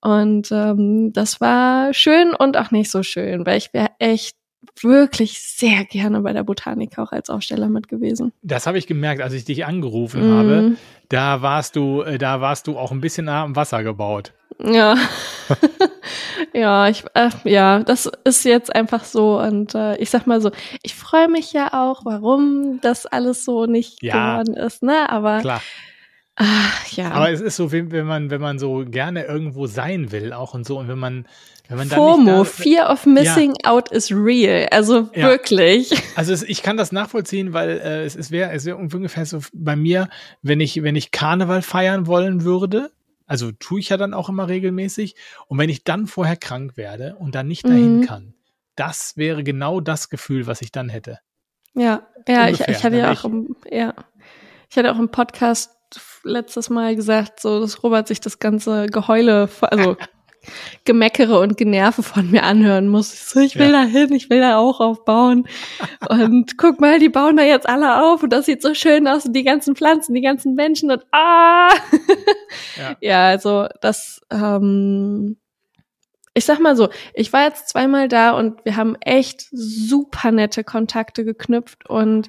Und 0.00 0.52
ähm, 0.52 1.12
das 1.12 1.40
war 1.40 1.94
schön 1.94 2.34
und 2.34 2.56
auch 2.56 2.70
nicht 2.70 2.90
so 2.90 3.02
schön, 3.02 3.46
weil 3.46 3.58
ich 3.58 3.72
wäre 3.72 3.90
echt 3.98 4.36
wirklich 4.80 5.40
sehr 5.40 5.84
gerne 5.84 6.20
bei 6.20 6.32
der 6.32 6.44
Botanik 6.44 6.98
auch 6.98 7.12
als 7.12 7.30
Aussteller 7.30 7.68
mit 7.68 7.88
gewesen. 7.88 8.32
Das 8.42 8.66
habe 8.66 8.78
ich 8.78 8.86
gemerkt, 8.86 9.22
als 9.22 9.32
ich 9.32 9.44
dich 9.44 9.64
angerufen 9.64 10.28
mm. 10.28 10.32
habe. 10.32 10.76
Da 11.08 11.42
warst 11.42 11.76
du, 11.76 12.02
äh, 12.02 12.18
da 12.18 12.40
warst 12.40 12.66
du 12.66 12.78
auch 12.78 12.92
ein 12.92 13.00
bisschen 13.00 13.26
nah 13.26 13.42
am 13.44 13.56
Wasser 13.56 13.82
gebaut. 13.82 14.32
Ja. 14.58 14.96
ja, 16.54 16.88
ich, 16.88 17.04
äh, 17.14 17.30
ja, 17.44 17.80
das 17.80 18.10
ist 18.24 18.44
jetzt 18.44 18.74
einfach 18.74 19.04
so 19.04 19.40
und 19.40 19.74
äh, 19.74 19.96
ich 19.96 20.10
sag 20.10 20.26
mal 20.26 20.40
so, 20.40 20.50
ich 20.82 20.94
freue 20.94 21.28
mich 21.28 21.52
ja 21.52 21.72
auch, 21.72 22.04
warum 22.04 22.80
das 22.80 23.06
alles 23.06 23.44
so 23.44 23.66
nicht 23.66 24.02
ja, 24.02 24.42
geworden 24.42 24.56
ist, 24.56 24.82
ne? 24.82 25.10
Aber 25.10 25.40
klar. 25.40 25.62
Ach, 26.36 26.88
ja. 26.92 27.12
Aber 27.12 27.30
es 27.30 27.40
ist 27.40 27.56
so, 27.56 27.70
wenn 27.70 28.06
man, 28.06 28.30
wenn 28.30 28.40
man 28.40 28.58
so 28.58 28.84
gerne 28.84 29.24
irgendwo 29.24 29.66
sein 29.66 30.10
will, 30.10 30.32
auch 30.32 30.54
und 30.54 30.66
so, 30.66 30.78
und 30.78 30.88
wenn 30.88 30.98
man 30.98 31.26
wenn 31.68 31.78
man 31.78 31.88
FOMO, 31.88 32.38
da, 32.38 32.44
Fear 32.44 32.90
of 32.90 33.06
Missing 33.06 33.54
ja. 33.62 33.70
Out 33.70 33.90
is 33.90 34.10
real. 34.10 34.68
Also 34.70 35.08
ja. 35.14 35.28
wirklich. 35.28 35.92
Also 36.14 36.32
es, 36.32 36.42
ich 36.42 36.62
kann 36.62 36.76
das 36.76 36.92
nachvollziehen, 36.92 37.52
weil 37.52 37.70
äh, 37.70 38.04
es, 38.04 38.16
es 38.16 38.30
wäre 38.30 38.52
es 38.52 38.66
wär 38.66 38.78
ungefähr 38.78 39.24
so 39.24 39.40
bei 39.52 39.74
mir, 39.74 40.08
wenn 40.42 40.60
ich, 40.60 40.82
wenn 40.82 40.96
ich 40.96 41.10
Karneval 41.10 41.62
feiern 41.62 42.06
wollen 42.06 42.44
würde, 42.44 42.90
also 43.26 43.50
tue 43.52 43.80
ich 43.80 43.88
ja 43.88 43.96
dann 43.96 44.12
auch 44.12 44.28
immer 44.28 44.48
regelmäßig, 44.48 45.16
und 45.46 45.58
wenn 45.58 45.70
ich 45.70 45.84
dann 45.84 46.06
vorher 46.06 46.36
krank 46.36 46.76
werde 46.76 47.16
und 47.16 47.34
dann 47.34 47.48
nicht 47.48 47.64
dahin 47.64 48.00
mhm. 48.00 48.06
kann, 48.06 48.34
das 48.76 49.16
wäre 49.16 49.42
genau 49.42 49.80
das 49.80 50.10
Gefühl, 50.10 50.46
was 50.46 50.60
ich 50.60 50.70
dann 50.70 50.90
hätte. 50.90 51.20
Ja, 51.74 52.06
ja, 52.28 52.48
ich, 52.48 52.60
ich 52.60 52.84
hatte 52.84 52.98
ja 52.98 53.12
auch, 53.12 53.24
im, 53.24 53.56
ja, 53.70 53.94
ich 54.70 54.76
hatte 54.76 54.92
auch 54.92 54.98
im 54.98 55.08
Podcast 55.08 55.70
letztes 56.24 56.70
Mal 56.70 56.96
gesagt, 56.96 57.40
so, 57.40 57.60
dass 57.60 57.82
Robert 57.82 58.08
sich 58.08 58.20
das 58.20 58.38
ganze 58.38 58.86
Geheule, 58.86 59.48
also 59.60 59.96
Gemeckere 60.84 61.38
und 61.40 61.56
Generve 61.56 62.02
von 62.02 62.30
mir 62.30 62.42
anhören 62.42 62.88
muss. 62.88 63.12
Ich 63.14 63.20
so, 63.24 63.40
ich 63.40 63.56
will 63.56 63.70
ja. 63.70 63.82
da 63.82 63.84
hin, 63.84 64.12
ich 64.12 64.30
will 64.30 64.40
da 64.40 64.58
auch 64.58 64.80
aufbauen. 64.80 65.46
und 66.08 66.58
guck 66.58 66.80
mal, 66.80 66.98
die 66.98 67.08
bauen 67.08 67.36
da 67.36 67.42
jetzt 67.42 67.68
alle 67.68 68.02
auf 68.02 68.22
und 68.22 68.32
das 68.32 68.46
sieht 68.46 68.62
so 68.62 68.74
schön 68.74 69.08
aus 69.08 69.24
und 69.24 69.32
die 69.34 69.44
ganzen 69.44 69.76
Pflanzen, 69.76 70.14
die 70.14 70.20
ganzen 70.20 70.54
Menschen 70.54 70.90
und 70.90 71.04
ah! 71.12 71.70
ja. 72.76 72.96
ja, 73.00 73.28
also 73.28 73.68
das, 73.80 74.20
ähm, 74.30 75.36
ich 76.34 76.44
sag 76.44 76.60
mal 76.60 76.76
so, 76.76 76.88
ich 77.14 77.32
war 77.32 77.44
jetzt 77.44 77.68
zweimal 77.68 78.08
da 78.08 78.32
und 78.32 78.64
wir 78.64 78.76
haben 78.76 78.96
echt 79.00 79.46
super 79.52 80.32
nette 80.32 80.64
Kontakte 80.64 81.24
geknüpft 81.24 81.88
und 81.88 82.28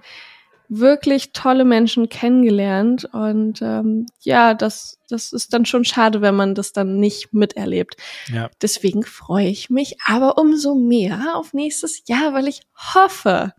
wirklich 0.70 1.34
tolle 1.34 1.66
Menschen 1.66 2.10
kennengelernt 2.10 3.06
und 3.06 3.62
ähm, 3.62 4.06
ja, 4.22 4.54
das, 4.54 5.00
das 5.10 5.34
ist 5.34 5.54
dann 5.54 5.66
schon 5.66 5.86
schade, 5.86 6.22
wenn 6.22 6.36
man 6.36 6.56
das 6.56 6.74
dann 6.74 6.98
nicht 6.98 7.34
miterlebt. 7.34 7.98
Ja. 8.28 8.50
Deswegen 8.62 9.04
freue 9.04 9.48
ich 9.48 9.70
mich 9.70 9.98
aber 10.06 10.38
umso 10.38 10.76
mehr 10.76 11.36
auf 11.36 11.54
nächstes 11.54 12.04
Jahr, 12.08 12.34
weil 12.34 12.48
ich 12.48 12.62
hoffe, 12.94 13.54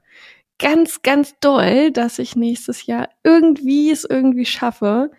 ganz, 0.59 1.03
ganz 1.03 1.35
doll, 1.41 1.91
dass 1.93 2.19
ich 2.19 2.37
nächstes 2.37 2.87
Jahr 2.87 3.09
irgendwie 3.23 3.91
es 3.91 4.05
irgendwie 4.05 4.47
schaffe, 4.47 5.11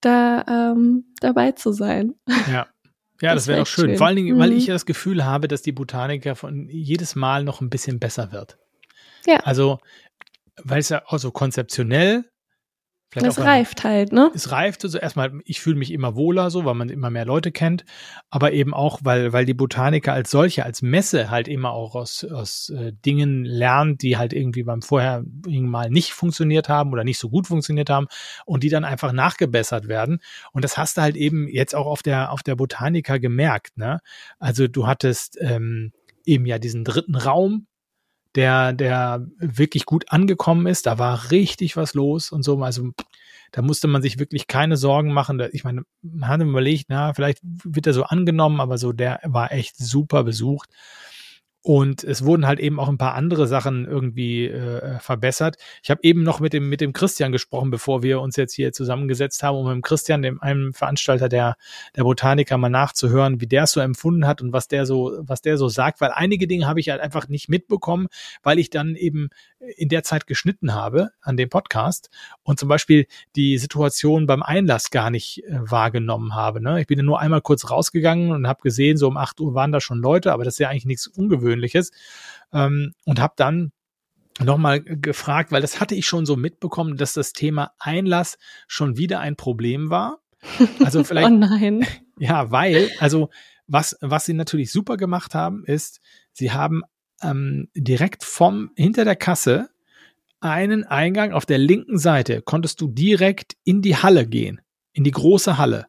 da 0.00 0.44
ähm, 0.48 1.04
dabei 1.20 1.52
zu 1.52 1.72
sein. 1.72 2.14
Ja. 2.50 2.66
Ja, 3.22 3.32
das, 3.32 3.44
das 3.44 3.48
wäre 3.48 3.58
doch 3.60 3.66
schön. 3.66 3.86
schön. 3.86 3.96
Vor 3.96 4.06
allen 4.08 4.16
Dingen, 4.16 4.36
mhm. 4.36 4.40
weil 4.40 4.52
ich 4.52 4.66
ja 4.66 4.74
das 4.74 4.84
Gefühl 4.84 5.24
habe, 5.24 5.48
dass 5.48 5.62
die 5.62 5.72
Botaniker 5.72 6.36
von 6.36 6.68
jedes 6.68 7.14
Mal 7.16 7.44
noch 7.44 7.62
ein 7.62 7.70
bisschen 7.70 7.98
besser 7.98 8.30
wird. 8.30 8.58
Ja. 9.26 9.38
Also 9.38 9.78
weil 10.62 10.80
es 10.80 10.88
ja 10.88 11.02
auch 11.06 11.18
so 11.18 11.30
konzeptionell 11.30 12.24
es 13.14 13.38
reift 13.38 13.84
halt, 13.84 14.12
ne? 14.12 14.30
Es 14.34 14.50
reift 14.50 14.82
so 14.82 14.98
erstmal, 14.98 15.32
ich 15.44 15.60
fühle 15.60 15.76
mich 15.76 15.92
immer 15.92 16.16
wohler 16.16 16.50
so, 16.50 16.64
weil 16.64 16.74
man 16.74 16.88
immer 16.88 17.08
mehr 17.08 17.24
Leute 17.24 17.50
kennt, 17.52 17.84
aber 18.30 18.52
eben 18.52 18.74
auch, 18.74 19.00
weil, 19.04 19.32
weil 19.32 19.46
die 19.46 19.54
Botaniker 19.54 20.12
als 20.12 20.30
solche, 20.30 20.64
als 20.64 20.82
Messe 20.82 21.30
halt 21.30 21.48
immer 21.48 21.70
auch 21.70 21.94
aus, 21.94 22.24
aus 22.24 22.70
äh, 22.70 22.92
Dingen 23.04 23.44
lernt, 23.44 24.02
die 24.02 24.16
halt 24.16 24.32
irgendwie 24.32 24.64
beim 24.64 24.82
vorherigen 24.82 25.68
Mal 25.68 25.88
nicht 25.88 26.12
funktioniert 26.12 26.68
haben 26.68 26.92
oder 26.92 27.04
nicht 27.04 27.18
so 27.18 27.30
gut 27.30 27.46
funktioniert 27.46 27.90
haben 27.90 28.06
und 28.44 28.62
die 28.62 28.70
dann 28.70 28.84
einfach 28.84 29.12
nachgebessert 29.12 29.88
werden. 29.88 30.18
Und 30.52 30.64
das 30.64 30.76
hast 30.76 30.98
du 30.98 31.02
halt 31.02 31.16
eben 31.16 31.48
jetzt 31.48 31.74
auch 31.74 31.86
auf 31.86 32.02
der, 32.02 32.32
auf 32.32 32.42
der 32.42 32.56
Botanica 32.56 33.18
gemerkt, 33.18 33.78
ne? 33.78 34.00
Also 34.38 34.68
du 34.68 34.86
hattest 34.86 35.38
ähm, 35.40 35.92
eben 36.24 36.44
ja 36.44 36.58
diesen 36.58 36.84
dritten 36.84 37.14
Raum, 37.14 37.66
der, 38.36 38.72
der 38.72 39.26
wirklich 39.38 39.86
gut 39.86 40.12
angekommen 40.12 40.66
ist. 40.66 40.86
Da 40.86 40.98
war 40.98 41.30
richtig 41.30 41.76
was 41.76 41.94
los 41.94 42.30
und 42.30 42.42
so. 42.42 42.62
Also 42.62 42.90
da 43.52 43.62
musste 43.62 43.88
man 43.88 44.02
sich 44.02 44.18
wirklich 44.18 44.46
keine 44.46 44.76
Sorgen 44.76 45.12
machen. 45.12 45.42
Ich 45.52 45.64
meine, 45.64 45.82
man 46.02 46.28
hat 46.28 46.40
überlegt, 46.42 46.86
na, 46.88 47.14
vielleicht 47.14 47.40
wird 47.42 47.86
er 47.86 47.94
so 47.94 48.04
angenommen, 48.04 48.60
aber 48.60 48.78
so, 48.78 48.92
der 48.92 49.20
war 49.24 49.52
echt 49.52 49.76
super 49.76 50.24
besucht. 50.24 50.68
Und 51.66 52.04
es 52.04 52.24
wurden 52.24 52.46
halt 52.46 52.60
eben 52.60 52.78
auch 52.78 52.88
ein 52.88 52.96
paar 52.96 53.16
andere 53.16 53.48
Sachen 53.48 53.86
irgendwie 53.86 54.46
äh, 54.46 55.00
verbessert. 55.00 55.56
Ich 55.82 55.90
habe 55.90 55.98
eben 56.04 56.22
noch 56.22 56.38
mit 56.38 56.52
dem, 56.52 56.68
mit 56.68 56.80
dem 56.80 56.92
Christian 56.92 57.32
gesprochen, 57.32 57.72
bevor 57.72 58.04
wir 58.04 58.20
uns 58.20 58.36
jetzt 58.36 58.54
hier 58.54 58.72
zusammengesetzt 58.72 59.42
haben, 59.42 59.56
um 59.56 59.66
mit 59.66 59.74
dem 59.74 59.82
Christian, 59.82 60.22
dem 60.22 60.40
einem 60.40 60.72
Veranstalter 60.74 61.28
der, 61.28 61.56
der 61.96 62.04
Botaniker, 62.04 62.56
mal 62.56 62.68
nachzuhören, 62.68 63.40
wie 63.40 63.48
der 63.48 63.64
es 63.64 63.72
so 63.72 63.80
empfunden 63.80 64.28
hat 64.28 64.42
und 64.42 64.52
was 64.52 64.68
der 64.68 64.86
so, 64.86 65.18
was 65.18 65.42
der 65.42 65.58
so 65.58 65.68
sagt, 65.68 66.00
weil 66.00 66.12
einige 66.12 66.46
Dinge 66.46 66.68
habe 66.68 66.78
ich 66.78 66.88
halt 66.88 67.00
einfach 67.00 67.26
nicht 67.26 67.48
mitbekommen, 67.48 68.06
weil 68.44 68.60
ich 68.60 68.70
dann 68.70 68.94
eben 68.94 69.30
in 69.76 69.88
der 69.88 70.04
Zeit 70.04 70.28
geschnitten 70.28 70.72
habe 70.72 71.10
an 71.20 71.36
dem 71.36 71.48
Podcast 71.48 72.10
und 72.44 72.60
zum 72.60 72.68
Beispiel 72.68 73.08
die 73.34 73.58
Situation 73.58 74.28
beim 74.28 74.44
Einlass 74.44 74.90
gar 74.90 75.10
nicht 75.10 75.42
äh, 75.42 75.58
wahrgenommen 75.58 76.36
habe. 76.36 76.62
Ne? 76.62 76.80
Ich 76.80 76.86
bin 76.86 77.04
nur 77.04 77.18
einmal 77.18 77.40
kurz 77.40 77.68
rausgegangen 77.68 78.30
und 78.30 78.46
habe 78.46 78.62
gesehen, 78.62 78.96
so 78.96 79.08
um 79.08 79.16
acht 79.16 79.40
Uhr 79.40 79.54
waren 79.54 79.72
da 79.72 79.80
schon 79.80 79.98
Leute, 79.98 80.32
aber 80.32 80.44
das 80.44 80.54
ist 80.54 80.58
ja 80.60 80.68
eigentlich 80.68 80.86
nichts 80.86 81.08
Ungewöhnliches 81.08 81.55
ähm, 82.52 82.92
und 83.04 83.20
habe 83.20 83.34
dann 83.36 83.72
nochmal 84.40 84.82
gefragt, 84.82 85.52
weil 85.52 85.62
das 85.62 85.80
hatte 85.80 85.94
ich 85.94 86.06
schon 86.06 86.26
so 86.26 86.36
mitbekommen, 86.36 86.96
dass 86.96 87.14
das 87.14 87.32
Thema 87.32 87.72
Einlass 87.78 88.38
schon 88.66 88.96
wieder 88.96 89.20
ein 89.20 89.36
Problem 89.36 89.90
war. 89.90 90.20
Also 90.84 91.04
vielleicht. 91.04 91.28
oh 91.28 91.30
nein. 91.30 91.86
Ja, 92.18 92.50
weil, 92.50 92.90
also 92.98 93.28
was, 93.66 93.94
was 94.00 94.24
sie 94.24 94.32
natürlich 94.32 94.72
super 94.72 94.96
gemacht 94.96 95.34
haben, 95.34 95.64
ist, 95.66 96.00
sie 96.32 96.50
haben 96.50 96.82
ähm, 97.22 97.68
direkt 97.74 98.24
vom, 98.24 98.70
hinter 98.74 99.04
der 99.04 99.16
Kasse 99.16 99.68
einen 100.40 100.84
Eingang 100.84 101.32
auf 101.32 101.44
der 101.44 101.58
linken 101.58 101.98
Seite, 101.98 102.40
konntest 102.40 102.80
du 102.80 102.88
direkt 102.88 103.56
in 103.64 103.82
die 103.82 103.96
Halle 103.96 104.26
gehen, 104.26 104.62
in 104.92 105.04
die 105.04 105.10
große 105.10 105.58
Halle. 105.58 105.88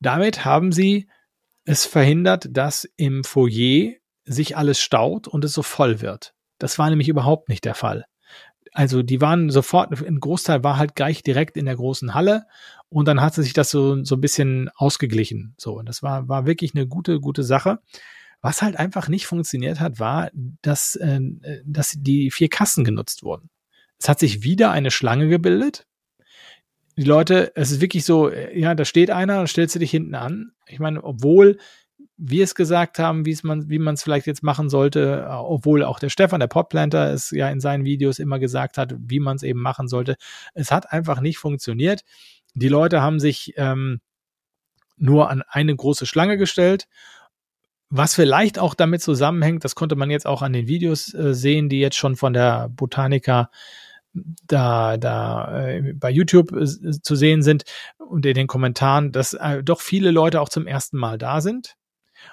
Damit 0.00 0.46
haben 0.46 0.72
sie 0.72 1.06
es 1.64 1.84
verhindert, 1.84 2.48
dass 2.50 2.88
im 2.96 3.24
Foyer 3.24 3.92
sich 4.24 4.56
alles 4.56 4.80
staut 4.80 5.28
und 5.28 5.44
es 5.44 5.52
so 5.52 5.62
voll 5.62 6.00
wird. 6.00 6.34
Das 6.58 6.78
war 6.78 6.88
nämlich 6.90 7.08
überhaupt 7.08 7.48
nicht 7.48 7.64
der 7.64 7.74
Fall. 7.74 8.04
Also 8.72 9.02
die 9.02 9.20
waren 9.20 9.50
sofort, 9.50 10.02
ein 10.02 10.20
Großteil 10.20 10.64
war 10.64 10.78
halt 10.78 10.94
gleich 10.94 11.22
direkt 11.22 11.56
in 11.56 11.66
der 11.66 11.76
großen 11.76 12.14
Halle 12.14 12.46
und 12.88 13.06
dann 13.06 13.20
hatte 13.20 13.42
sich 13.42 13.52
das 13.52 13.70
so, 13.70 14.02
so 14.04 14.16
ein 14.16 14.20
bisschen 14.20 14.70
ausgeglichen. 14.74 15.54
So, 15.58 15.78
und 15.78 15.86
das 15.86 16.02
war, 16.02 16.28
war 16.28 16.46
wirklich 16.46 16.74
eine 16.74 16.86
gute, 16.86 17.20
gute 17.20 17.42
Sache. 17.42 17.80
Was 18.40 18.62
halt 18.62 18.76
einfach 18.76 19.08
nicht 19.08 19.26
funktioniert 19.26 19.78
hat, 19.78 20.00
war, 20.00 20.30
dass, 20.62 20.96
äh, 20.96 21.20
dass 21.64 21.96
die 21.98 22.30
vier 22.30 22.48
Kassen 22.48 22.82
genutzt 22.84 23.22
wurden. 23.22 23.50
Es 23.98 24.08
hat 24.08 24.18
sich 24.18 24.42
wieder 24.42 24.72
eine 24.72 24.90
Schlange 24.90 25.28
gebildet. 25.28 25.86
Die 26.96 27.04
Leute, 27.04 27.52
es 27.54 27.70
ist 27.70 27.80
wirklich 27.80 28.04
so, 28.04 28.32
ja, 28.32 28.74
da 28.74 28.84
steht 28.84 29.10
einer, 29.10 29.36
dann 29.36 29.46
stellst 29.46 29.74
du 29.74 29.78
dich 29.78 29.90
hinten 29.90 30.14
an. 30.14 30.52
Ich 30.66 30.80
meine, 30.80 31.04
obwohl 31.04 31.58
wir 32.16 32.44
es 32.44 32.54
gesagt 32.54 32.98
haben, 32.98 33.24
wie 33.24 33.32
es 33.32 33.42
man, 33.42 33.68
wie 33.68 33.78
man 33.78 33.94
es 33.94 34.02
vielleicht 34.02 34.26
jetzt 34.26 34.42
machen 34.42 34.68
sollte, 34.68 35.26
obwohl 35.28 35.82
auch 35.82 35.98
der 35.98 36.10
Stefan, 36.10 36.40
der 36.40 36.46
Podplanter, 36.46 37.12
es 37.12 37.30
ja 37.30 37.48
in 37.50 37.60
seinen 37.60 37.84
Videos 37.84 38.18
immer 38.18 38.38
gesagt 38.38 38.78
hat, 38.78 38.94
wie 38.98 39.20
man 39.20 39.36
es 39.36 39.42
eben 39.42 39.60
machen 39.60 39.88
sollte. 39.88 40.16
Es 40.54 40.70
hat 40.70 40.92
einfach 40.92 41.20
nicht 41.20 41.38
funktioniert. 41.38 42.02
Die 42.54 42.68
Leute 42.68 43.00
haben 43.02 43.18
sich 43.18 43.54
ähm, 43.56 44.00
nur 44.96 45.30
an 45.30 45.42
eine 45.48 45.74
große 45.74 46.06
Schlange 46.06 46.36
gestellt. 46.36 46.86
Was 47.88 48.14
vielleicht 48.14 48.58
auch 48.58 48.74
damit 48.74 49.02
zusammenhängt, 49.02 49.64
das 49.64 49.74
konnte 49.74 49.96
man 49.96 50.10
jetzt 50.10 50.26
auch 50.26 50.42
an 50.42 50.52
den 50.52 50.66
Videos 50.66 51.12
äh, 51.12 51.34
sehen, 51.34 51.68
die 51.68 51.80
jetzt 51.80 51.96
schon 51.96 52.16
von 52.16 52.32
der 52.32 52.68
Botanica 52.70 53.50
da, 54.14 54.96
da 54.96 55.66
äh, 55.66 55.92
bei 55.94 56.10
YouTube 56.10 56.52
äh, 56.52 56.66
zu 56.66 57.16
sehen 57.16 57.42
sind 57.42 57.64
und 57.98 58.24
in 58.26 58.34
den 58.34 58.46
Kommentaren, 58.46 59.12
dass 59.12 59.34
äh, 59.34 59.62
doch 59.62 59.80
viele 59.80 60.10
Leute 60.10 60.40
auch 60.40 60.48
zum 60.48 60.66
ersten 60.66 60.98
Mal 60.98 61.18
da 61.18 61.40
sind 61.40 61.76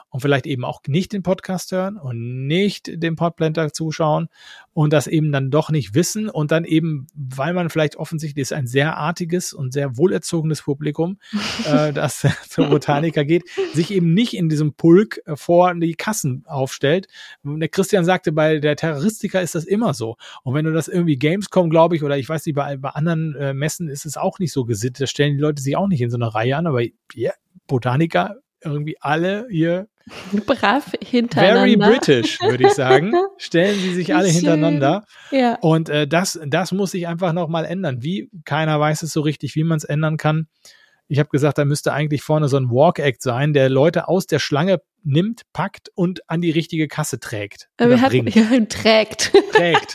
und 0.09 0.21
vielleicht 0.21 0.45
eben 0.45 0.65
auch 0.65 0.81
nicht 0.87 1.13
den 1.13 1.23
Podcast 1.23 1.71
hören 1.71 1.97
und 1.97 2.47
nicht 2.47 3.01
den 3.01 3.15
Podplanter 3.15 3.71
zuschauen 3.71 4.29
und 4.73 4.93
das 4.93 5.07
eben 5.07 5.31
dann 5.31 5.51
doch 5.51 5.69
nicht 5.69 5.93
wissen 5.93 6.29
und 6.29 6.51
dann 6.51 6.65
eben, 6.65 7.07
weil 7.13 7.53
man 7.53 7.69
vielleicht 7.69 7.95
offensichtlich 7.97 8.41
ist 8.43 8.53
ein 8.53 8.67
sehr 8.67 8.97
artiges 8.97 9.53
und 9.53 9.73
sehr 9.73 9.97
wohlerzogenes 9.97 10.61
Publikum, 10.61 11.17
äh, 11.65 11.93
das 11.93 12.25
zur 12.49 12.67
Botaniker 12.67 13.25
geht, 13.25 13.43
sich 13.73 13.91
eben 13.91 14.13
nicht 14.13 14.33
in 14.33 14.49
diesem 14.49 14.73
Pulk 14.73 15.21
äh, 15.25 15.35
vor 15.35 15.73
die 15.75 15.95
Kassen 15.95 16.43
aufstellt. 16.47 17.07
Der 17.43 17.69
Christian 17.69 18.05
sagte, 18.05 18.31
bei 18.31 18.59
der 18.59 18.75
Terroristika 18.75 19.39
ist 19.39 19.55
das 19.55 19.65
immer 19.65 19.93
so. 19.93 20.17
Und 20.43 20.53
wenn 20.53 20.65
du 20.65 20.71
das 20.71 20.87
irgendwie 20.87 21.17
Gamescom, 21.17 21.69
glaube 21.69 21.95
ich, 21.95 22.03
oder 22.03 22.17
ich 22.17 22.27
weiß 22.27 22.45
nicht, 22.45 22.55
bei, 22.55 22.77
bei 22.77 22.89
anderen 22.89 23.35
äh, 23.35 23.53
Messen 23.53 23.89
ist 23.89 24.05
es 24.05 24.17
auch 24.17 24.39
nicht 24.39 24.53
so 24.53 24.65
gesittet. 24.65 25.01
Da 25.01 25.07
stellen 25.07 25.35
die 25.35 25.41
Leute 25.41 25.61
sich 25.61 25.75
auch 25.75 25.87
nicht 25.87 26.01
in 26.01 26.09
so 26.09 26.17
eine 26.17 26.33
Reihe 26.33 26.57
an, 26.57 26.67
aber 26.67 26.83
ja, 27.13 27.31
Botaniker 27.67 28.37
irgendwie 28.63 28.97
alle 28.99 29.47
hier 29.49 29.87
brav 30.45 30.91
hintereinander. 31.01 31.59
Very 31.59 31.75
British, 31.75 32.39
würde 32.41 32.65
ich 32.65 32.73
sagen. 32.73 33.13
Stellen 33.37 33.79
sie 33.79 33.93
sich 33.93 34.15
alle 34.15 34.25
Schön. 34.27 34.35
hintereinander. 34.35 35.05
Ja. 35.31 35.57
Und 35.61 35.89
äh, 35.89 36.07
das, 36.07 36.39
das 36.47 36.71
muss 36.71 36.91
sich 36.91 37.07
einfach 37.07 37.33
nochmal 37.33 37.65
ändern. 37.65 38.01
Wie, 38.01 38.29
keiner 38.45 38.79
weiß 38.79 39.03
es 39.03 39.11
so 39.11 39.21
richtig, 39.21 39.55
wie 39.55 39.63
man 39.63 39.77
es 39.77 39.83
ändern 39.83 40.17
kann. 40.17 40.47
Ich 41.11 41.17
habe 41.17 41.29
gesagt, 41.29 41.57
da 41.57 41.65
müsste 41.65 41.91
eigentlich 41.91 42.21
vorne 42.21 42.47
so 42.49 42.57
ein 42.57 42.69
Walk-Act 42.69 43.23
sein, 43.23 43.53
der 43.53 43.67
Leute 43.67 44.07
aus 44.07 44.27
der 44.27 44.37
Schlange 44.37 44.79
nimmt, 45.03 45.41
packt 45.53 45.89
und 45.95 46.21
an 46.29 46.39
die 46.41 46.51
richtige 46.51 46.87
Kasse 46.87 47.19
trägt. 47.19 47.67
Oder 47.81 47.99
hat, 47.99 48.11
bringt. 48.11 48.35
Ja, 48.35 48.43
trägt. 48.65 49.31
Trägt. 49.51 49.93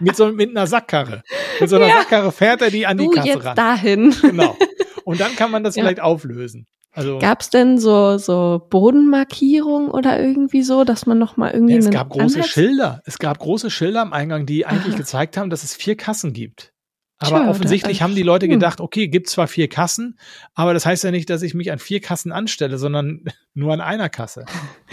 mit, 0.00 0.16
so, 0.16 0.32
mit 0.32 0.50
einer 0.50 0.66
Sackkarre. 0.66 1.22
Mit 1.60 1.68
so 1.68 1.76
einer 1.76 1.88
ja. 1.88 1.98
Sackkarre 1.98 2.32
fährt 2.32 2.62
er 2.62 2.70
die 2.70 2.86
an 2.86 2.96
die 2.96 3.04
du 3.04 3.10
Kasse 3.10 3.28
jetzt 3.28 3.44
ran. 3.44 3.56
dahin. 3.56 4.14
Genau. 4.22 4.56
Und 5.04 5.20
dann 5.20 5.36
kann 5.36 5.50
man 5.50 5.64
das 5.64 5.76
ja. 5.76 5.82
vielleicht 5.82 6.00
auflösen. 6.00 6.66
Also, 6.94 7.18
gab 7.18 7.40
es 7.40 7.50
denn 7.50 7.78
so 7.78 8.18
so 8.18 8.64
Bodenmarkierung 8.70 9.90
oder 9.90 10.20
irgendwie 10.20 10.62
so, 10.62 10.84
dass 10.84 11.06
man 11.06 11.18
noch 11.18 11.36
mal 11.36 11.50
irgendwie 11.50 11.74
ja, 11.74 11.80
es 11.80 11.90
gab 11.90 12.10
große 12.10 12.36
Anhalt? 12.36 12.46
Schilder. 12.46 13.02
Es 13.04 13.18
gab 13.18 13.38
große 13.40 13.68
Schilder 13.68 14.00
am 14.00 14.12
Eingang, 14.12 14.46
die 14.46 14.64
eigentlich 14.64 14.94
Aha. 14.94 14.98
gezeigt 14.98 15.36
haben, 15.36 15.50
dass 15.50 15.64
es 15.64 15.74
vier 15.74 15.96
Kassen 15.96 16.32
gibt. 16.32 16.72
Aber 17.18 17.40
Tja, 17.40 17.50
offensichtlich 17.50 18.02
haben 18.02 18.14
die 18.14 18.22
Leute 18.22 18.46
hm. 18.46 18.52
gedacht, 18.52 18.80
okay, 18.80 19.08
gibt 19.08 19.28
zwar 19.28 19.46
vier 19.46 19.68
Kassen, 19.68 20.18
aber 20.54 20.74
das 20.74 20.84
heißt 20.84 21.04
ja 21.04 21.10
nicht, 21.10 21.30
dass 21.30 21.42
ich 21.42 21.54
mich 21.54 21.72
an 21.72 21.78
vier 21.78 22.00
Kassen 22.00 22.32
anstelle, 22.32 22.78
sondern 22.78 23.24
nur 23.54 23.72
an 23.72 23.80
einer 23.80 24.08
Kasse. 24.08 24.44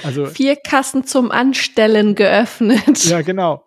Also 0.03 0.25
vier 0.25 0.55
Kassen 0.55 1.05
zum 1.05 1.31
Anstellen 1.31 2.15
geöffnet. 2.15 3.05
Ja, 3.05 3.21
genau. 3.21 3.65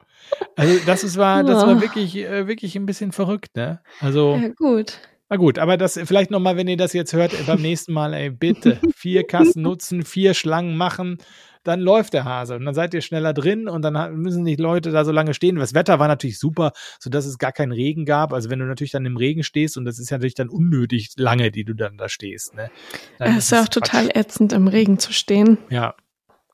Also 0.56 0.78
das 0.86 1.04
ist, 1.04 1.16
war, 1.16 1.44
das 1.44 1.66
war 1.66 1.80
wirklich, 1.80 2.16
äh, 2.16 2.48
wirklich 2.48 2.74
ein 2.76 2.86
bisschen 2.86 3.12
verrückt, 3.12 3.56
ne? 3.56 3.80
Also. 4.00 4.36
Ja, 4.40 4.48
gut. 4.48 4.98
Na 5.30 5.36
gut, 5.36 5.58
aber 5.58 5.76
das 5.76 5.98
vielleicht 6.04 6.30
nochmal, 6.30 6.56
wenn 6.56 6.68
ihr 6.68 6.76
das 6.76 6.92
jetzt 6.92 7.12
hört, 7.14 7.32
beim 7.46 7.62
nächsten 7.62 7.92
Mal, 7.92 8.12
ey, 8.12 8.30
bitte 8.30 8.78
vier 8.94 9.24
Kassen 9.26 9.62
nutzen, 9.62 10.04
vier 10.04 10.34
Schlangen 10.34 10.76
machen, 10.76 11.18
dann 11.64 11.80
läuft 11.80 12.12
der 12.12 12.24
Hase 12.24 12.56
und 12.56 12.64
dann 12.66 12.74
seid 12.74 12.92
ihr 12.92 13.00
schneller 13.00 13.32
drin 13.32 13.68
und 13.68 13.82
dann 13.82 14.16
müssen 14.16 14.42
nicht 14.42 14.60
Leute 14.60 14.90
da 14.90 15.04
so 15.04 15.12
lange 15.12 15.32
stehen. 15.32 15.56
Das 15.56 15.74
Wetter 15.74 15.98
war 15.98 16.08
natürlich 16.08 16.38
super, 16.38 16.72
sodass 17.00 17.24
es 17.24 17.38
gar 17.38 17.52
keinen 17.52 17.72
Regen 17.72 18.04
gab. 18.04 18.34
Also 18.34 18.50
wenn 18.50 18.58
du 18.58 18.66
natürlich 18.66 18.92
dann 18.92 19.06
im 19.06 19.16
Regen 19.16 19.42
stehst 19.42 19.78
und 19.78 19.86
das 19.86 19.98
ist 19.98 20.10
ja 20.10 20.18
natürlich 20.18 20.34
dann 20.34 20.50
unnötig 20.50 21.12
lange, 21.16 21.50
die 21.50 21.64
du 21.64 21.72
dann 21.72 21.96
da 21.96 22.10
stehst. 22.10 22.54
Ne? 22.54 22.70
Dann 23.18 23.38
es 23.38 23.44
ist 23.44 23.50
ja 23.52 23.62
auch 23.62 23.68
total 23.68 24.10
ätzend, 24.14 24.52
im 24.52 24.68
Regen 24.68 24.98
zu 24.98 25.14
stehen. 25.14 25.56
Ja, 25.70 25.94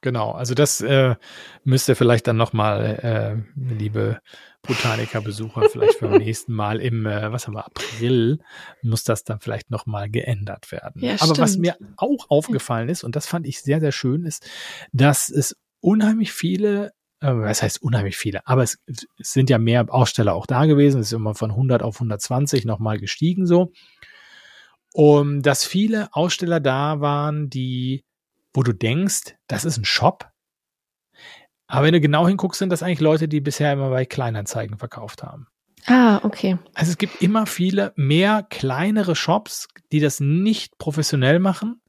genau. 0.01 0.31
Also 0.31 0.55
das 0.55 0.81
äh, 0.81 1.17
müsst 1.65 1.89
ihr 1.89 1.97
vielleicht 1.97 2.29
dann 2.29 2.37
nochmal, 2.37 3.45
äh, 3.57 3.75
liebe 3.75 4.21
Botaniker-Besucher 4.63 5.69
vielleicht 5.71 6.01
beim 6.01 6.13
nächsten 6.19 6.53
Mal 6.53 6.81
im, 6.81 7.07
äh, 7.07 7.33
was 7.33 7.47
haben 7.47 7.55
wir, 7.55 7.67
April, 7.67 8.41
muss 8.83 9.05
das 9.05 9.25
dann 9.25 9.41
vielleicht 9.41 9.71
nochmal 9.71 10.11
geändert 10.11 10.71
werden. 10.73 11.03
Ja, 11.03 11.15
Aber 11.15 11.35
stimmt. 11.35 11.39
was 11.39 11.57
mir 11.57 11.77
auch 11.97 12.27
aufgefallen 12.29 12.89
ist, 12.89 13.05
und 13.05 13.17
das 13.17 13.27
fand 13.27 13.47
ich 13.47 13.63
sehr, 13.63 13.81
sehr 13.81 13.93
schön, 13.93 14.25
ist, 14.25 14.49
dass 14.93 15.29
es 15.31 15.57
unheimlich 15.81 16.33
viele 16.33 16.93
äh, 17.21 17.35
was 17.35 17.63
heißt 17.63 17.83
unheimlich 17.83 18.17
viele, 18.17 18.47
aber 18.47 18.63
es, 18.63 18.79
es, 18.87 19.07
sind 19.19 19.51
ja 19.51 19.59
mehr 19.59 19.87
Aussteller 19.93 20.35
auch 20.35 20.47
da 20.47 20.67
gewesen, 20.67 21.01
es 21.01 21.09
ist 21.09 21.13
immer 21.13 21.35
von 21.35 21.51
100 21.51 21.83
auf 21.83 21.97
120 21.97 22.65
nochmal 22.65 22.99
gestiegen 22.99 23.47
so. 23.47 23.73
Und 24.93 25.43
dass 25.43 25.65
viele 25.65 26.09
Aussteller 26.13 26.61
da 26.61 27.01
waren, 27.01 27.49
die, 27.49 28.05
wo 28.53 28.63
du 28.63 28.73
denkst, 28.73 29.37
das 29.47 29.65
ist 29.65 29.77
ein 29.77 29.85
Shop, 29.85 30.31
aber 31.71 31.87
wenn 31.87 31.93
du 31.93 32.01
genau 32.01 32.27
hinguckst, 32.27 32.59
sind 32.59 32.71
das 32.71 32.83
eigentlich 32.83 33.01
Leute, 33.01 33.29
die 33.29 33.41
bisher 33.41 33.73
immer 33.73 33.91
bei 33.91 34.05
Kleinanzeigen 34.05 34.77
verkauft 34.77 35.23
haben. 35.23 35.47
Ah, 35.87 36.21
okay. 36.25 36.59
Also 36.75 36.91
es 36.91 36.99
gibt 36.99 37.23
immer 37.23 37.47
viele 37.47 37.93
mehr 37.97 38.45
kleinere 38.49 39.15
Shops, 39.15 39.69
die 39.93 40.01
das 40.01 40.21
nicht 40.21 40.79
professionell 40.79 41.39
machen, 41.39 41.81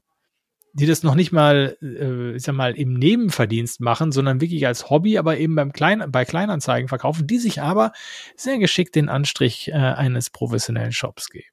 die 0.72 0.86
das 0.86 1.02
noch 1.02 1.14
nicht 1.14 1.32
mal, 1.32 1.76
äh, 1.82 2.36
ich 2.36 2.42
sag 2.44 2.54
mal, 2.54 2.74
im 2.76 2.94
Nebenverdienst 2.94 3.80
machen, 3.80 4.12
sondern 4.12 4.40
wirklich 4.40 4.66
als 4.66 4.88
Hobby, 4.88 5.18
aber 5.18 5.36
eben 5.38 5.54
beim 5.54 5.72
Klein, 5.72 6.04
bei 6.08 6.24
Kleinanzeigen 6.24 6.88
verkaufen, 6.88 7.26
die 7.26 7.38
sich 7.38 7.60
aber 7.60 7.92
sehr 8.36 8.58
geschickt 8.58 8.94
den 8.94 9.08
Anstrich 9.08 9.68
äh, 9.68 9.72
eines 9.72 10.30
professionellen 10.30 10.92
Shops 10.92 11.28
geben. 11.28 11.46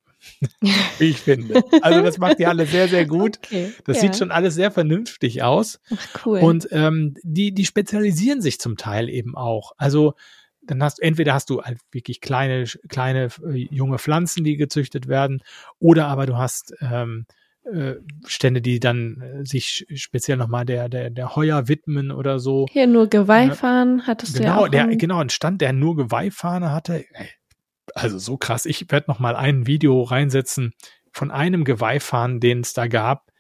Wie 0.98 1.10
ich 1.10 1.18
finde. 1.18 1.62
Also 1.82 2.02
das 2.02 2.18
macht 2.18 2.40
die 2.40 2.46
alle 2.46 2.66
sehr, 2.66 2.88
sehr 2.88 3.06
gut. 3.06 3.40
Okay, 3.50 3.72
das 3.86 3.98
ja. 3.98 4.02
sieht 4.04 4.18
schon 4.18 4.32
alles 4.32 4.54
sehr 4.54 4.70
vernünftig 4.70 5.42
aus. 5.42 5.80
Ach, 5.92 6.26
cool. 6.26 6.40
Und 6.40 6.68
ähm, 6.72 7.16
die, 7.24 7.52
die 7.52 7.66
spezialisieren 7.66 8.42
sich 8.42 8.60
zum 8.60 8.78
Teil 8.78 9.10
eben 9.10 9.36
auch. 9.36 9.72
Also 9.78 10.14
dann 10.62 10.84
hast 10.84 11.02
entweder 11.02 11.34
hast 11.34 11.50
du 11.50 11.62
halt 11.64 11.80
wirklich 11.92 12.22
kleine, 12.22 12.66
kleine 12.90 13.30
äh, 13.46 13.68
junge 13.72 13.98
Pflanzen, 13.98 14.44
die 14.44 14.56
gezüchtet 14.56 15.08
werden, 15.08 15.42
oder 15.80 16.08
aber 16.08 16.26
du 16.26 16.38
hast 16.38 16.74
ähm, 16.82 17.26
äh, 17.64 17.96
Stände, 18.26 18.62
die 18.62 18.80
dann 18.80 19.22
äh, 19.22 19.46
sich 19.46 19.86
speziell 19.96 20.38
nochmal 20.38 20.66
der, 20.66 20.90
der, 20.90 21.10
der 21.10 21.36
Heuer 21.36 21.68
widmen 21.68 22.12
oder 22.12 22.40
so. 22.40 22.68
Hier 22.72 22.88
nur 22.88 23.08
Geweihfahnen 23.08 24.08
hattest 24.08 24.38
genau, 24.38 24.44
du 24.44 24.54
ja 24.54 24.66
auch. 24.66 24.70
Der, 24.70 24.96
genau, 24.96 25.20
ein 25.20 25.30
Stand, 25.30 25.62
der 25.62 25.74
nur 25.74 25.96
Geweihfahne 25.96 26.72
hatte. 26.72 27.06
Also 27.96 28.18
so 28.18 28.38
krass. 28.38 28.66
Ich 28.66 28.92
werde 28.92 29.10
noch 29.10 29.20
mal 29.20 29.36
ein 29.36 29.68
Video 29.68 30.04
reinsetzen 30.04 30.74
von 31.12 31.32
einem 31.32 31.64
Geweihfahren, 31.64 32.40
den 32.40 32.62
es 32.62 32.74
da 32.74 32.88
gab. 32.88 33.32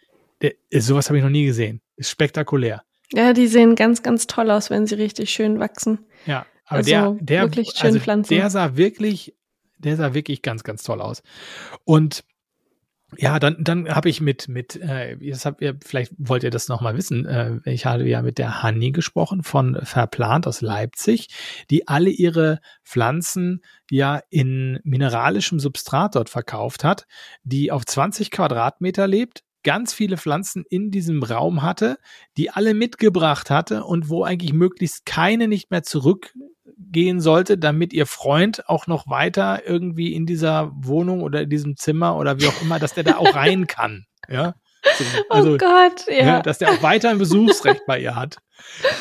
Der, 0.41 0.53
sowas 0.71 1.09
habe 1.09 1.17
ich 1.17 1.23
noch 1.23 1.29
nie 1.29 1.45
gesehen. 1.45 1.81
Ist 1.95 2.09
spektakulär. 2.09 2.83
Ja, 3.11 3.33
die 3.33 3.47
sehen 3.47 3.75
ganz, 3.75 4.03
ganz 4.03 4.27
toll 4.27 4.51
aus, 4.51 4.69
wenn 4.69 4.85
sie 4.85 4.95
richtig 4.95 5.31
schön 5.31 5.59
wachsen. 5.59 6.05
Ja, 6.25 6.45
aber 6.65 6.77
also 6.77 6.89
der, 6.89 7.17
der, 7.19 7.41
wirklich 7.43 7.71
schön 7.71 7.87
also 7.87 7.99
pflanzen. 7.99 8.35
der 8.35 8.49
sah 8.49 8.77
wirklich, 8.77 9.35
der 9.79 9.97
sah 9.97 10.13
wirklich 10.13 10.41
ganz, 10.41 10.63
ganz 10.63 10.83
toll 10.83 11.01
aus. 11.01 11.23
Und 11.83 12.23
ja, 13.17 13.39
dann, 13.39 13.57
dann 13.59 13.89
habe 13.89 14.09
ich 14.09 14.21
mit, 14.21 14.47
mit, 14.47 14.75
äh, 14.75 15.15
jetzt 15.15 15.45
habt 15.45 15.61
ihr, 15.61 15.77
vielleicht 15.83 16.13
wollt 16.17 16.43
ihr 16.43 16.51
das 16.51 16.67
nochmal 16.67 16.95
wissen, 16.95 17.25
äh, 17.25 17.59
ich 17.65 17.85
habe 17.85 18.07
ja 18.07 18.21
mit 18.21 18.37
der 18.37 18.61
Hanni 18.61 18.91
gesprochen 18.91 19.41
von 19.43 19.79
Verplant 19.83 20.45
aus 20.45 20.61
Leipzig, 20.61 21.29
die 21.69 21.87
alle 21.87 22.09
ihre 22.09 22.59
Pflanzen 22.83 23.61
ja 23.89 24.21
in 24.29 24.79
mineralischem 24.83 25.59
Substrat 25.59 26.15
dort 26.15 26.29
verkauft 26.29 26.83
hat, 26.83 27.07
die 27.43 27.71
auf 27.71 27.85
20 27.85 28.29
Quadratmeter 28.29 29.07
lebt, 29.07 29.43
ganz 29.63 29.93
viele 29.93 30.17
Pflanzen 30.17 30.63
in 30.69 30.91
diesem 30.91 31.23
Raum 31.23 31.61
hatte, 31.61 31.97
die 32.37 32.51
alle 32.51 32.73
mitgebracht 32.73 33.49
hatte 33.49 33.83
und 33.83 34.09
wo 34.09 34.23
eigentlich 34.23 34.53
möglichst 34.53 35.05
keine 35.05 35.47
nicht 35.47 35.71
mehr 35.71 35.83
zurückgehen 36.79 37.19
sollte, 37.19 37.57
damit 37.57 37.93
ihr 37.93 38.05
Freund 38.05 38.67
auch 38.67 38.87
noch 38.87 39.07
weiter 39.07 39.61
irgendwie 39.65 40.13
in 40.13 40.25
dieser 40.25 40.71
Wohnung 40.73 41.21
oder 41.21 41.41
in 41.43 41.49
diesem 41.49 41.75
Zimmer 41.75 42.17
oder 42.17 42.39
wie 42.39 42.47
auch 42.47 42.61
immer, 42.61 42.79
dass 42.79 42.93
der 42.93 43.03
da 43.03 43.17
auch 43.17 43.35
rein 43.35 43.67
kann. 43.67 44.05
Ja. 44.27 44.55
Oh 45.29 45.33
also, 45.35 45.53
oh 45.53 45.57
Gott, 45.57 46.05
ja. 46.07 46.25
ja. 46.25 46.41
Dass 46.41 46.57
der 46.57 46.71
auch 46.71 46.81
weiter 46.81 47.09
ein 47.09 47.17
Besuchsrecht 47.17 47.85
bei 47.85 47.99
ihr 47.99 48.15
hat. 48.15 48.37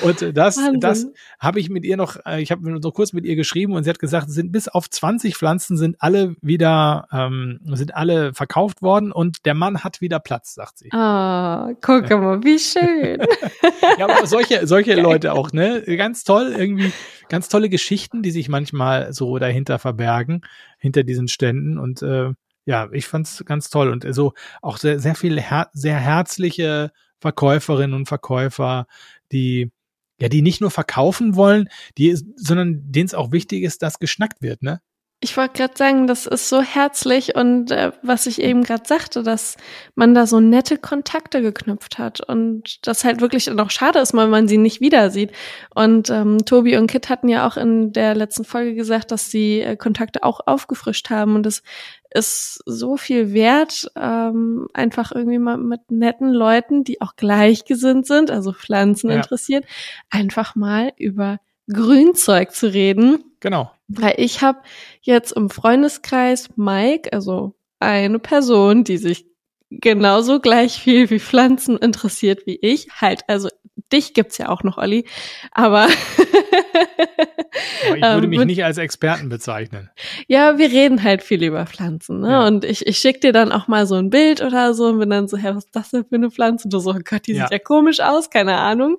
Und 0.03 0.37
das, 0.37 0.57
Wahnsinn. 0.57 0.81
das 0.81 1.07
habe 1.39 1.61
ich 1.61 1.69
mit 1.71 1.85
ihr 1.85 1.97
noch, 1.97 2.17
äh, 2.25 2.41
ich 2.41 2.51
habe 2.51 2.79
so 2.81 2.91
kurz 2.91 3.13
mit 3.13 3.25
ihr 3.25 3.37
geschrieben 3.37 3.73
und 3.73 3.85
sie 3.85 3.91
hat 3.91 3.99
gesagt, 3.99 4.29
es 4.29 4.35
sind 4.35 4.53
bis 4.53 4.69
auf 4.69 4.89
20 4.89 5.37
Pflanzen 5.37 5.77
sind 5.77 5.97
alle 6.01 6.37
wieder, 6.41 7.09
ähm, 7.13 7.61
sind 7.65 7.95
alle 7.95 8.35
verkauft 8.35 8.83
worden 8.83 9.13
und 9.13 9.45
der 9.47 9.55
Mann 9.55 9.83
hat 9.85 10.01
wieder 10.01 10.21
Platz, 10.21 10.55
sagt 10.55 10.79
sie. 10.79 10.91
Ah, 10.93 11.69
oh, 11.69 11.75
guck 11.81 12.09
mal, 12.11 12.43
wie 12.43 12.59
schön. 12.59 13.21
ja, 13.99 14.09
aber 14.09 14.27
solche, 14.27 14.67
solche 14.67 14.95
Leute 14.95 15.33
auch, 15.33 15.53
ne? 15.53 15.83
Ganz 15.83 16.25
toll, 16.25 16.55
irgendwie, 16.57 16.93
ganz 17.29 17.49
tolle 17.49 17.69
Geschichten, 17.69 18.23
die 18.23 18.31
sich 18.31 18.49
manchmal 18.49 19.13
so 19.13 19.39
dahinter 19.39 19.79
verbergen, 19.79 20.43
hinter 20.79 21.03
diesen 21.03 21.29
Ständen 21.29 21.79
und 21.79 22.03
äh, 22.03 22.31
ja, 22.69 22.89
ich 22.93 23.07
fand's 23.09 23.43
ganz 23.47 23.71
toll 23.71 23.89
und 23.91 24.07
so 24.15 24.35
auch 24.63 24.77
sehr, 24.79 25.01
sehr 25.01 25.15
viele 25.15 25.41
her 25.41 25.71
sehr 25.73 25.99
herzliche 25.99 26.93
Verkäuferinnen 27.21 27.95
und 27.97 28.07
Verkäufer, 28.09 28.87
die 29.33 29.73
ja, 30.21 30.29
die 30.29 30.43
nicht 30.43 30.61
nur 30.61 30.71
verkaufen 30.73 31.37
wollen, 31.37 31.69
die, 31.97 32.15
sondern 32.37 32.83
denen 32.93 33.07
es 33.07 33.15
auch 33.15 33.33
wichtig 33.33 33.63
ist, 33.65 33.83
dass 33.83 33.99
geschnackt 34.01 34.43
wird, 34.43 34.63
ne? 34.63 34.81
Ich 35.21 35.37
wollte 35.37 35.55
gerade 35.55 35.75
sagen, 35.77 36.07
das 36.07 36.27
ist 36.27 36.49
so 36.49 36.61
herzlich 36.61 37.35
und 37.35 37.73
äh, 37.73 37.91
was 38.03 38.27
ich 38.27 38.41
eben 38.41 38.63
gerade 38.63 38.85
sagte, 38.87 39.25
dass 39.25 39.57
man 39.97 40.15
da 40.15 40.29
so 40.29 40.39
nette 40.39 40.79
Kontakte 40.79 41.43
geknüpft 41.43 41.99
hat 41.99 42.21
und 42.21 42.87
das 42.87 43.03
halt 43.03 43.21
wirklich 43.21 43.47
dann 43.47 43.59
auch 43.59 43.71
schade 43.71 43.99
ist, 43.99 44.15
weil 44.15 44.29
man 44.29 44.47
sie 44.47 44.59
nicht 44.59 44.81
wieder 44.81 45.11
sieht. 45.11 45.33
Und 45.75 46.09
ähm, 46.11 46.45
Tobi 46.45 46.77
und 46.77 46.87
Kit 46.87 47.09
hatten 47.09 47.29
ja 47.29 47.49
auch 47.49 47.57
in 47.57 47.93
der 47.93 48.15
letzten 48.15 48.45
Folge 48.45 48.75
gesagt, 48.77 49.11
dass 49.11 49.29
sie 49.29 49.61
äh, 49.61 49.77
Kontakte 49.77 50.23
auch 50.23 50.39
aufgefrischt 50.47 51.11
haben 51.11 51.35
und 51.35 51.47
es 51.47 51.65
ist 52.11 52.63
so 52.65 52.97
viel 52.97 53.33
wert, 53.33 53.91
ähm, 53.97 54.69
einfach 54.73 55.11
irgendwie 55.11 55.39
mal 55.39 55.59
mit 55.59 55.91
netten 55.91 56.33
Leuten, 56.33 56.85
die 56.85 57.01
auch 57.01 57.17
gleichgesinnt 57.17 58.07
sind, 58.07 58.31
also 58.31 58.53
Pflanzen 58.53 59.11
ja. 59.11 59.17
interessiert, 59.17 59.65
einfach 60.11 60.55
mal 60.55 60.93
über 60.97 61.41
Grünzeug 61.67 62.53
zu 62.53 62.73
reden. 62.73 63.25
Genau. 63.41 63.73
Weil 63.89 64.15
ich 64.19 64.43
habe 64.43 64.61
jetzt 65.01 65.33
im 65.33 65.51
Freundeskreis 65.51 66.51
Mike, 66.57 67.13
also 67.13 67.55
eine 67.81 68.19
Person, 68.19 68.85
die 68.85 68.99
sich 68.99 69.27
genauso 69.71 70.41
gleich 70.41 70.81
viel 70.81 71.11
wie 71.11 71.21
Pflanzen 71.21 71.77
interessiert 71.77 72.47
wie 72.47 72.59
ich. 72.61 72.89
Halt, 73.01 73.23
also 73.29 73.49
dich 73.93 74.15
gibt's 74.15 74.39
ja 74.39 74.49
auch 74.49 74.63
noch, 74.63 74.79
Olli. 74.79 75.05
Aber, 75.53 75.83
aber 75.83 75.91
ich 77.97 78.03
würde 78.03 78.25
ähm, 78.25 78.31
mich 78.31 78.45
nicht 78.45 78.65
als 78.65 78.79
Experten 78.79 79.29
bezeichnen. 79.29 79.91
Ja, 80.27 80.59
wir 80.59 80.71
reden 80.71 81.03
halt 81.03 81.23
viel 81.23 81.43
über 81.43 81.67
Pflanzen, 81.67 82.21
ne? 82.21 82.31
Ja. 82.31 82.47
Und 82.47 82.65
ich, 82.65 82.87
ich 82.87 82.99
schicke 82.99 83.21
dir 83.21 83.33
dann 83.33 83.53
auch 83.53 83.69
mal 83.69 83.87
so 83.87 83.95
ein 83.95 84.11
Bild 84.11 84.43
oder 84.43 84.75
so 84.75 84.87
und 84.87 84.99
bin 84.99 85.11
dann 85.11 85.29
so, 85.29 85.37
hä, 85.37 85.51
was 85.55 85.67
ist 85.67 85.77
das 85.77 85.91
denn 85.91 86.05
für 86.05 86.17
eine 86.17 86.31
Pflanze? 86.31 86.65
Und 86.65 86.73
du 86.73 86.79
so, 86.79 86.91
oh 86.91 86.99
Gott, 87.05 87.27
die 87.27 87.35
ja. 87.35 87.45
sieht 87.45 87.53
ja 87.53 87.59
komisch 87.59 88.01
aus, 88.01 88.31
keine 88.31 88.57
Ahnung. 88.57 88.97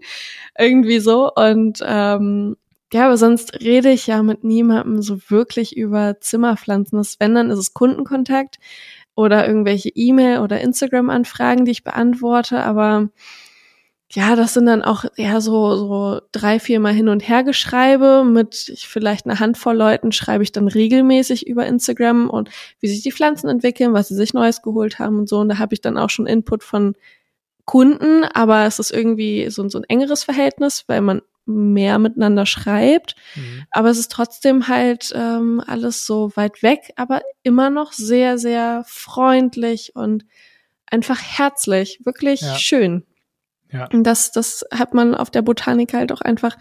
Irgendwie 0.57 0.99
so. 0.99 1.31
Und 1.33 1.83
ähm, 1.85 2.55
ja, 2.91 3.05
aber 3.05 3.17
sonst 3.17 3.61
rede 3.61 3.91
ich 3.91 4.07
ja 4.07 4.23
mit 4.23 4.43
niemandem 4.43 5.01
so 5.01 5.19
wirklich 5.29 5.77
über 5.77 6.19
Zimmerpflanzen. 6.19 6.97
Das, 6.97 7.19
wenn, 7.19 7.35
dann 7.35 7.51
ist 7.51 7.59
es 7.59 7.73
Kundenkontakt 7.73 8.57
oder 9.15 9.47
irgendwelche 9.47 9.89
E-Mail- 9.89 10.39
oder 10.39 10.61
Instagram-Anfragen, 10.61 11.65
die 11.65 11.71
ich 11.71 11.83
beantworte. 11.83 12.63
Aber 12.63 13.09
ja, 14.11 14.35
das 14.35 14.55
sind 14.55 14.65
dann 14.65 14.81
auch 14.81 15.05
eher 15.17 15.39
so, 15.39 15.75
so 15.75 16.21
drei, 16.31 16.59
vier 16.59 16.79
Mal 16.79 16.93
hin 16.93 17.09
und 17.09 17.27
her 17.27 17.43
geschreibe. 17.43 18.23
Mit 18.25 18.55
vielleicht 18.77 19.27
einer 19.27 19.39
Handvoll 19.39 19.75
Leuten 19.77 20.11
schreibe 20.11 20.43
ich 20.43 20.51
dann 20.51 20.67
regelmäßig 20.67 21.45
über 21.47 21.67
Instagram 21.67 22.27
und 22.27 22.49
wie 22.79 22.87
sich 22.87 23.03
die 23.03 23.11
Pflanzen 23.11 23.49
entwickeln, 23.49 23.93
was 23.93 24.07
sie 24.07 24.15
sich 24.15 24.33
Neues 24.33 24.63
geholt 24.63 24.97
haben 24.97 25.19
und 25.19 25.29
so. 25.29 25.37
Und 25.39 25.49
da 25.49 25.59
habe 25.59 25.75
ich 25.75 25.81
dann 25.81 25.97
auch 25.97 26.09
schon 26.09 26.25
Input 26.25 26.63
von 26.63 26.95
Kunden, 27.65 28.23
aber 28.23 28.65
es 28.65 28.79
ist 28.79 28.89
irgendwie 28.89 29.51
so, 29.51 29.67
so 29.69 29.77
ein 29.77 29.83
engeres 29.83 30.23
Verhältnis, 30.23 30.85
weil 30.87 31.01
man 31.01 31.21
mehr 31.49 31.99
miteinander 31.99 32.45
schreibt. 32.45 33.15
Mhm. 33.35 33.65
Aber 33.71 33.89
es 33.89 33.97
ist 33.97 34.11
trotzdem 34.11 34.67
halt 34.67 35.11
ähm, 35.15 35.61
alles 35.65 36.05
so 36.05 36.31
weit 36.35 36.63
weg, 36.63 36.93
aber 36.95 37.21
immer 37.43 37.69
noch 37.69 37.91
sehr, 37.91 38.37
sehr 38.37 38.83
freundlich 38.87 39.95
und 39.95 40.25
einfach 40.85 41.19
herzlich. 41.21 41.99
Wirklich 42.05 42.41
ja. 42.41 42.55
schön. 42.55 43.05
Ja. 43.71 43.87
Und 43.91 44.03
das, 44.03 44.31
das 44.31 44.65
hat 44.71 44.93
man 44.93 45.13
auf 45.15 45.29
der 45.29 45.41
Botanik 45.41 45.93
halt 45.93 46.11
auch 46.11 46.21
einfach 46.21 46.57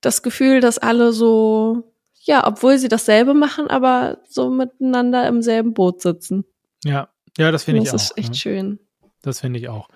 das 0.00 0.22
Gefühl, 0.22 0.60
dass 0.60 0.78
alle 0.78 1.12
so, 1.12 1.92
ja, 2.22 2.46
obwohl 2.46 2.78
sie 2.78 2.88
dasselbe 2.88 3.34
machen, 3.34 3.68
aber 3.68 4.18
so 4.28 4.50
miteinander 4.50 5.28
im 5.28 5.42
selben 5.42 5.74
Boot 5.74 6.00
sitzen. 6.00 6.44
Ja, 6.84 7.08
ja, 7.36 7.50
das 7.50 7.64
finde 7.64 7.82
ich 7.82 7.88
auch. 7.88 7.92
Das 7.92 8.04
ist 8.04 8.18
echt 8.18 8.30
ne? 8.30 8.36
schön. 8.36 8.78
Das 9.22 9.40
finde 9.40 9.58
ich 9.58 9.68
auch. 9.68 9.88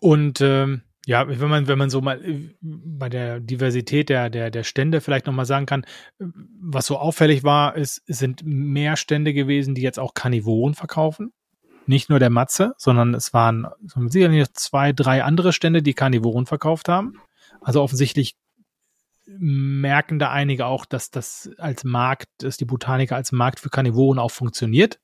Und 0.00 0.40
ähm, 0.42 0.82
ja, 1.06 1.28
wenn 1.28 1.48
man, 1.48 1.68
wenn 1.68 1.78
man 1.78 1.90
so 1.90 2.00
mal 2.00 2.24
äh, 2.24 2.54
bei 2.60 3.08
der 3.08 3.40
Diversität 3.40 4.08
der, 4.08 4.30
der, 4.30 4.50
der 4.50 4.64
Stände 4.64 5.00
vielleicht 5.00 5.26
nochmal 5.26 5.46
sagen 5.46 5.66
kann, 5.66 5.86
was 6.18 6.86
so 6.86 6.98
auffällig 6.98 7.44
war, 7.44 7.76
ist, 7.76 8.02
sind 8.06 8.42
mehr 8.44 8.96
Stände 8.96 9.34
gewesen, 9.34 9.74
die 9.74 9.82
jetzt 9.82 9.98
auch 9.98 10.14
Karnivoren 10.14 10.74
verkaufen. 10.74 11.32
Nicht 11.86 12.08
nur 12.08 12.18
der 12.18 12.30
Matze, 12.30 12.72
sondern 12.78 13.12
es 13.12 13.34
waren 13.34 13.66
sicherlich 14.08 14.52
zwei, 14.54 14.92
drei 14.92 15.22
andere 15.22 15.52
Stände, 15.52 15.82
die 15.82 15.92
Karnivoren 15.92 16.46
verkauft 16.46 16.88
haben. 16.88 17.20
Also 17.60 17.82
offensichtlich 17.82 18.36
merken 19.26 20.18
da 20.18 20.30
einige 20.30 20.66
auch, 20.66 20.84
dass 20.84 21.10
das 21.10 21.50
als 21.58 21.84
Markt, 21.84 22.28
dass 22.38 22.56
die 22.56 22.64
Botaniker 22.64 23.16
als 23.16 23.32
Markt 23.32 23.60
für 23.60 23.70
Karnivoren 23.70 24.18
auch 24.18 24.30
funktioniert. 24.30 25.00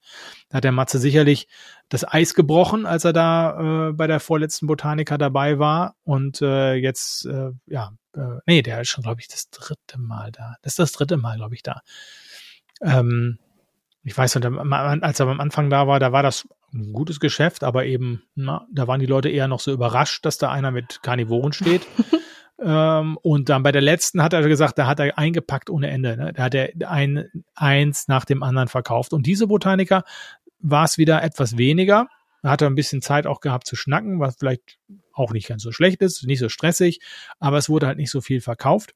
Da 0.49 0.59
hat 0.59 0.65
der 0.65 0.73
Matze 0.73 0.99
sicherlich 0.99 1.49
das 1.89 2.07
Eis 2.07 2.35
gebrochen, 2.35 2.87
als 2.87 3.05
er 3.05 3.13
da 3.13 3.89
äh, 3.89 3.93
bei 3.93 4.07
der 4.07 4.21
vorletzten 4.21 4.67
Botaniker 4.67 5.19
dabei 5.19 5.59
war. 5.59 5.97
Und 6.05 6.43
äh, 6.43 6.75
jetzt, 6.75 7.27
äh, 7.27 7.51
ja, 7.67 7.93
äh, 8.15 8.39
nee, 8.47 8.63
der 8.63 8.83
ist 8.83 8.89
schon, 8.89 9.03
glaube 9.03 9.21
ich, 9.21 9.29
das 9.29 9.51
dritte 9.51 9.99
Mal 9.99 10.33
da. 10.33 10.57
Das 10.63 10.73
ist 10.73 10.79
das 10.79 10.93
dritte 10.93 11.17
Mal, 11.17 11.37
glaube 11.37 11.55
ich, 11.55 11.63
da. 11.63 11.81
Ähm, 12.83 13.39
ich 14.03 14.17
weiß 14.17 14.37
als 14.37 15.21
er 15.21 15.27
am 15.27 15.41
Anfang 15.41 15.69
da 15.69 15.87
war, 15.87 16.01
da 16.01 16.13
war 16.13 16.23
das 16.23 16.49
ein 16.73 16.93
gutes 16.93 17.21
Geschäft, 17.21 17.65
aber 17.65 17.85
eben, 17.85 18.23
na, 18.35 18.67
da 18.73 18.87
waren 18.87 19.01
die 19.01 19.07
Leute 19.07 19.29
eher 19.29 19.49
noch 19.49 19.61
so 19.61 19.73
überrascht, 19.73 20.25
dass 20.25 20.39
da 20.39 20.51
einer 20.51 20.71
mit 20.71 21.03
Karnivoren 21.03 21.53
steht. 21.53 21.87
Ähm, 22.63 23.17
und 23.23 23.49
dann 23.49 23.63
bei 23.63 23.73
der 23.73 23.83
letzten 23.83 24.23
hat 24.23 24.33
er 24.33 24.47
gesagt, 24.47 24.79
da 24.79 24.87
hat 24.87 25.01
er 25.01 25.17
eingepackt 25.19 25.71
ohne 25.71 25.91
Ende. 25.91 26.17
Ne? 26.17 26.33
Da 26.35 26.45
hat 26.45 26.55
er 26.55 26.71
ein, 26.89 27.29
eins 27.55 28.09
nach 28.09 28.25
dem 28.25 28.43
anderen 28.43 28.69
verkauft. 28.69 29.13
Und 29.13 29.27
diese 29.27 29.47
Botaniker 29.47 30.05
war 30.59 30.85
es 30.85 30.99
wieder 30.99 31.23
etwas 31.23 31.57
weniger. 31.57 32.09
Da 32.43 32.51
hat 32.51 32.63
er 32.63 32.69
ein 32.69 32.75
bisschen 32.75 33.03
Zeit 33.03 33.27
auch 33.27 33.41
gehabt 33.41 33.67
zu 33.67 33.77
schnacken, 33.77 34.21
was 34.21 34.37
vielleicht 34.37 34.79
auch 35.13 35.33
nicht 35.33 35.49
ganz 35.49 35.63
so 35.63 35.73
schlecht 35.73 36.01
ist, 36.03 36.25
nicht 36.27 36.39
so 36.39 36.49
stressig, 36.49 37.01
aber 37.39 37.59
es 37.59 37.69
wurde 37.69 37.87
halt 37.87 37.99
nicht 37.99 38.11
so 38.11 38.21
viel 38.21 38.41
verkauft. 38.41 38.95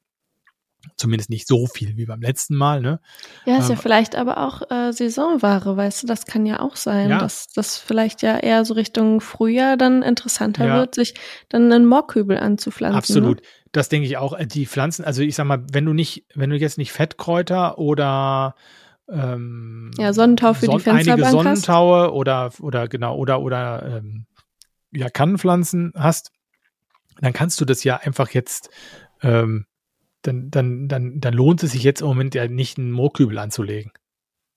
Zumindest 0.97 1.29
nicht 1.29 1.47
so 1.47 1.67
viel 1.67 1.97
wie 1.97 2.05
beim 2.05 2.21
letzten 2.21 2.55
Mal, 2.55 2.81
ne? 2.81 2.99
Ja, 3.45 3.57
ist 3.57 3.69
ähm, 3.69 3.75
ja 3.75 3.81
vielleicht 3.81 4.15
aber 4.15 4.37
auch 4.37 4.69
äh, 4.69 4.91
Saisonware, 4.91 5.77
weißt 5.77 6.03
du, 6.03 6.07
das 6.07 6.25
kann 6.25 6.45
ja 6.45 6.59
auch 6.59 6.75
sein, 6.75 7.09
ja. 7.09 7.19
dass 7.19 7.47
das 7.47 7.77
vielleicht 7.77 8.21
ja 8.21 8.37
eher 8.37 8.65
so 8.65 8.73
Richtung 8.73 9.21
Frühjahr 9.21 9.77
dann 9.77 10.03
interessanter 10.03 10.65
ja. 10.67 10.77
wird, 10.77 10.95
sich 10.95 11.13
dann 11.49 11.71
einen 11.71 11.85
Moorkübel 11.85 12.37
anzupflanzen. 12.37 12.97
Absolut. 12.97 13.37
Ne? 13.37 13.47
Das 13.71 13.89
denke 13.89 14.07
ich 14.07 14.17
auch. 14.17 14.33
Äh, 14.33 14.47
die 14.47 14.65
Pflanzen, 14.65 15.03
also 15.03 15.21
ich 15.21 15.35
sag 15.35 15.45
mal, 15.45 15.63
wenn 15.71 15.85
du 15.85 15.93
nicht, 15.93 16.25
wenn 16.33 16.49
du 16.49 16.57
jetzt 16.57 16.77
nicht 16.77 16.91
Fettkräuter 16.91 17.77
oder 17.77 18.55
ähm, 19.09 19.91
ja, 19.97 20.13
Sonnentau 20.13 20.53
für 20.53 20.65
Son 20.65 20.77
die 20.77 20.83
Fensterbank 20.83 21.27
einige 21.27 21.43
Sonnentaue 21.43 22.03
hast. 22.03 22.11
oder 22.11 22.51
oder 22.59 22.87
genau 22.87 23.15
oder 23.17 23.41
oder 23.41 23.97
ähm, 23.97 24.25
ja 24.91 25.09
Kannenpflanzen 25.09 25.93
hast, 25.95 26.31
dann 27.19 27.33
kannst 27.33 27.59
du 27.61 27.65
das 27.65 27.83
ja 27.83 27.97
einfach 27.97 28.31
jetzt 28.31 28.69
ähm, 29.21 29.65
dann, 30.27 30.49
dann, 30.51 30.87
dann, 30.87 31.19
dann 31.19 31.33
lohnt 31.33 31.63
es 31.63 31.71
sich 31.71 31.83
jetzt 31.83 32.01
im 32.01 32.07
Moment 32.07 32.35
ja 32.35 32.47
nicht, 32.47 32.77
einen 32.77 32.91
Moorkübel 32.91 33.37
anzulegen. 33.37 33.91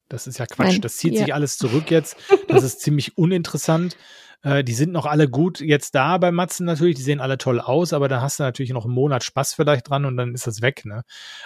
Das 0.08 0.26
ist 0.26 0.38
ja 0.38 0.46
Quatsch. 0.46 0.72
Nein, 0.72 0.80
das 0.80 0.96
zieht 0.96 1.14
ja. 1.14 1.20
sich 1.20 1.34
alles 1.34 1.58
zurück 1.58 1.90
jetzt. 1.90 2.16
Das 2.48 2.62
ist 2.62 2.80
ziemlich 2.80 3.18
uninteressant. 3.18 3.96
Äh, 4.42 4.64
die 4.64 4.72
sind 4.72 4.92
noch 4.92 5.06
alle 5.06 5.28
gut 5.28 5.60
jetzt 5.60 5.94
da 5.94 6.16
bei 6.18 6.30
Matzen 6.30 6.64
natürlich. 6.64 6.96
Die 6.96 7.02
sehen 7.02 7.20
alle 7.20 7.38
toll 7.38 7.60
aus, 7.60 7.92
aber 7.92 8.08
da 8.08 8.20
hast 8.20 8.38
du 8.38 8.44
natürlich 8.44 8.72
noch 8.72 8.84
einen 8.84 8.94
Monat 8.94 9.24
Spaß 9.24 9.54
vielleicht 9.54 9.90
dran 9.90 10.04
und 10.04 10.16
dann 10.16 10.34
ist 10.34 10.46
das 10.46 10.62
weg. 10.62 10.84
Ne? 10.84 11.02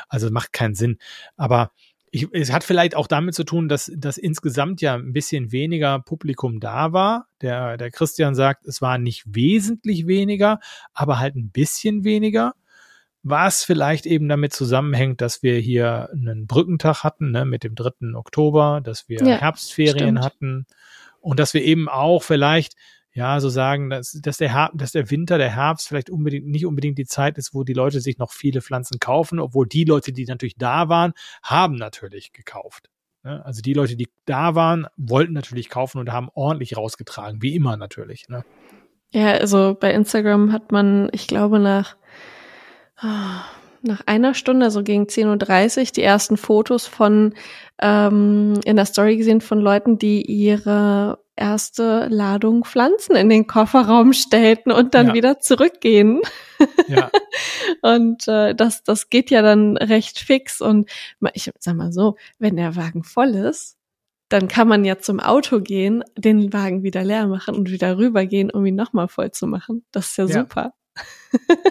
Also 0.09 0.31
macht 0.31 0.53
keinen 0.53 0.75
Sinn. 0.75 0.99
Aber 1.37 1.73
ich, 2.13 2.29
es 2.33 2.53
hat 2.53 2.63
vielleicht 2.63 2.95
auch 2.95 3.07
damit 3.07 3.35
zu 3.35 3.43
tun, 3.43 3.69
dass, 3.69 3.91
dass 3.97 4.19
insgesamt 4.19 4.83
ja 4.83 4.95
ein 4.95 5.15
bisschen 5.15 5.51
weniger 5.51 5.99
Publikum 5.99 6.61
da 6.61 6.93
war. 6.93 7.27
Der, 7.41 7.79
der 7.79 7.91
Christian 7.91 8.35
sagt, 8.35 8.67
es 8.67 8.83
war 8.83 8.99
nicht 8.99 9.25
wesentlich 9.27 10.07
weniger, 10.07 10.61
aber 10.93 11.19
halt 11.19 11.35
ein 11.35 11.51
bisschen 11.51 12.05
weniger. 12.05 12.53
Was 13.23 13.63
vielleicht 13.63 14.07
eben 14.07 14.29
damit 14.29 14.53
zusammenhängt, 14.53 15.21
dass 15.21 15.43
wir 15.43 15.59
hier 15.59 16.09
einen 16.13 16.47
Brückentag 16.47 17.05
hatten, 17.05 17.31
ne, 17.31 17.45
mit 17.45 17.63
dem 17.63 17.75
3. 17.75 18.15
Oktober, 18.15 18.81
dass 18.83 19.09
wir 19.09 19.21
ja, 19.25 19.37
Herbstferien 19.37 20.17
stimmt. 20.17 20.25
hatten 20.25 20.67
und 21.21 21.39
dass 21.39 21.55
wir 21.55 21.63
eben 21.63 21.89
auch 21.89 22.23
vielleicht 22.23 22.75
ja, 23.15 23.41
so 23.41 23.49
sagen, 23.51 23.91
dass, 23.91 24.13
dass, 24.23 24.39
der 24.39 24.53
Her 24.53 24.71
dass 24.75 24.93
der 24.93 25.11
Winter, 25.11 25.37
der 25.37 25.55
Herbst 25.55 25.89
vielleicht 25.89 26.09
unbedingt 26.11 26.47
nicht 26.47 26.65
unbedingt 26.65 26.99
die 26.99 27.05
Zeit 27.05 27.37
ist, 27.37 27.55
wo 27.55 27.63
die 27.63 27.75
Leute 27.75 28.01
sich 28.01 28.19
noch 28.19 28.33
viele 28.33 28.63
Pflanzen 28.63 28.99
kaufen, 29.01 29.39
obwohl 29.39 29.67
die 29.67 29.85
Leute, 29.85 30.13
die 30.13 30.25
natürlich 30.25 30.57
da 30.57 30.89
waren, 30.89 31.13
haben 31.43 31.77
natürlich 31.77 32.33
gekauft. 32.33 32.89
Ne? 33.23 33.45
Also 33.45 33.61
die 33.61 33.75
Leute, 33.75 33.97
die 33.97 34.09
da 34.25 34.55
waren, 34.55 34.87
wollten 34.97 35.35
natürlich 35.35 35.69
kaufen 35.69 35.99
und 35.99 36.11
haben 36.11 36.31
ordentlich 36.35 36.77
rausgetragen, 36.77 37.43
wie 37.43 37.55
immer 37.55 37.77
natürlich. 37.77 38.29
Ne? 38.29 38.45
Ja, 39.11 39.33
also 39.33 39.77
bei 39.79 39.93
Instagram 39.93 40.53
hat 40.53 40.73
man, 40.73 41.11
ich 41.13 41.27
glaube, 41.27 41.59
nach 41.59 41.97
nach 43.03 44.01
einer 44.07 44.35
Stunde, 44.35 44.71
so 44.71 44.83
gegen 44.83 45.05
10.30 45.05 45.79
Uhr, 45.79 45.85
die 45.97 46.03
ersten 46.03 46.37
Fotos 46.37 46.87
von 46.87 47.35
ähm, 47.81 48.61
in 48.65 48.77
der 48.77 48.87
Story 48.87 49.17
gesehen 49.17 49.41
von 49.41 49.59
Leuten, 49.59 49.99
die 49.99 50.23
ihre 50.23 51.19
erste 51.35 52.07
Ladung 52.09 52.65
Pflanzen 52.65 53.17
in 53.17 53.29
den 53.29 53.47
Kofferraum 53.47 54.13
stellten 54.13 54.71
und 54.71 54.95
dann 54.95 55.09
ja. 55.09 55.15
wieder 55.15 55.41
zurückgehen. 55.41 56.21
Ja. 56.87 57.11
und 57.83 58.29
äh, 58.29 58.55
das, 58.55 58.85
das 58.85 59.11
geht 59.11 59.31
ja 59.31 59.43
dann 59.43 59.77
recht 59.77 60.19
fix. 60.19 60.61
Und 60.61 60.89
ich 61.33 61.51
sag 61.59 61.75
mal 61.75 61.93
so, 61.93 62.17
wenn 62.39 62.57
der 62.57 62.77
Wagen 62.77 63.03
voll 63.03 63.31
ist, 63.31 63.77
dann 64.29 64.49
kann 64.49 64.69
man 64.69 64.85
ja 64.85 64.99
zum 64.99 65.21
Auto 65.21 65.61
gehen, 65.61 66.05
den 66.17 66.53
Wagen 66.53 66.83
wieder 66.83 67.03
leer 67.05 67.27
machen 67.27 67.55
und 67.55 67.71
wieder 67.71 67.99
rübergehen, 67.99 68.51
um 68.51 68.65
ihn 68.65 68.77
nochmal 68.77 69.09
voll 69.09 69.31
zu 69.31 69.47
machen. 69.47 69.85
Das 69.91 70.11
ist 70.11 70.19
ja, 70.19 70.27
ja. 70.27 70.41
super. 70.41 70.75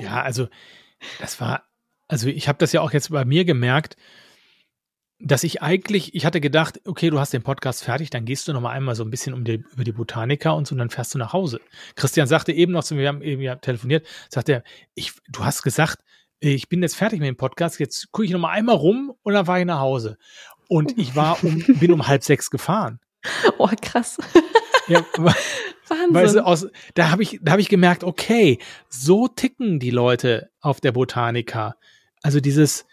ja, 0.02 0.22
also 0.22 0.48
das 1.20 1.39
war 1.41 1.64
also 2.12 2.28
ich 2.28 2.49
habe 2.49 2.58
das 2.58 2.74
ja 2.74 2.82
auch 2.82 2.91
jetzt 2.91 3.10
bei 3.10 3.24
mir 3.24 3.45
gemerkt, 3.45 3.95
dass 5.18 5.45
ich 5.45 5.62
eigentlich, 5.62 6.14
ich 6.14 6.26
hatte 6.26 6.41
gedacht, 6.41 6.82
okay, 6.86 7.10
du 7.10 7.20
hast 7.20 7.32
den 7.32 7.41
Podcast 7.41 7.86
fertig, 7.86 8.10
dann 8.10 8.26
gehst 8.26 8.47
du 8.47 8.54
noch 8.54 8.60
mal 8.60 8.72
einmal 8.72 8.95
so 8.95 9.04
ein 9.06 9.10
bisschen 9.10 9.34
um 9.34 9.45
die, 9.45 9.64
über 9.72 9.86
die 9.86 9.93
Botaniker 9.93 10.54
und 10.56 10.68
so, 10.68 10.74
und 10.76 10.80
dann 10.80 10.89
fährst 10.89 11.14
du 11.14 11.18
nach 11.18 11.32
Hause. 11.32 11.62
Christian 11.95 12.28
sagte 12.28 12.52
eben 12.52 12.74
noch, 12.74 12.89
wir 12.89 13.08
haben 13.08 13.22
eben 13.22 13.41
ja 13.41 13.56
telefoniert, 13.56 14.06
sagt 14.30 14.49
er, 14.49 14.64
ich, 14.93 15.14
du 15.30 15.45
hast 15.45 15.64
gesagt, 15.64 15.99
ich 16.41 16.68
bin 16.68 16.82
jetzt 16.82 16.97
fertig 16.97 17.20
mit 17.20 17.30
dem 17.30 17.38
Podcast, 17.38 17.80
jetzt 17.80 18.12
gucke 18.12 18.26
ich 18.26 18.32
noch 18.32 18.39
mal 18.39 18.49
einmal 18.49 18.76
rum 18.76 19.14
und 19.22 19.34
dann 19.34 19.45
fahre 19.45 19.62
ich 19.62 19.66
nach 19.66 19.80
Hause. 19.80 20.18
Und 20.68 20.97
ich 20.97 21.16
war 21.16 21.41
um, 21.45 21.64
bin 21.80 21.93
um 21.93 22.08
halb 22.08 22.24
sechs 22.24 22.49
gefahren. 22.49 22.99
Oh, 23.58 23.70
krass. 23.80 24.18
Ja, 24.92 25.06
Wahnsinn. 25.89 26.42
Du, 26.42 26.46
aus, 26.46 26.68
da 26.94 27.12
habe 27.12 27.24
ich, 27.24 27.39
da 27.42 27.52
habe 27.52 27.62
ich 27.62 27.70
gemerkt, 27.70 28.04
okay, 28.04 28.60
so 28.89 29.28
ticken 29.28 29.80
die 29.80 29.89
Leute 29.89 30.50
auf 30.62 30.82
der 30.82 30.92
Botanika. 30.92 31.76
Also 32.22 32.39
dieses, 32.39 32.86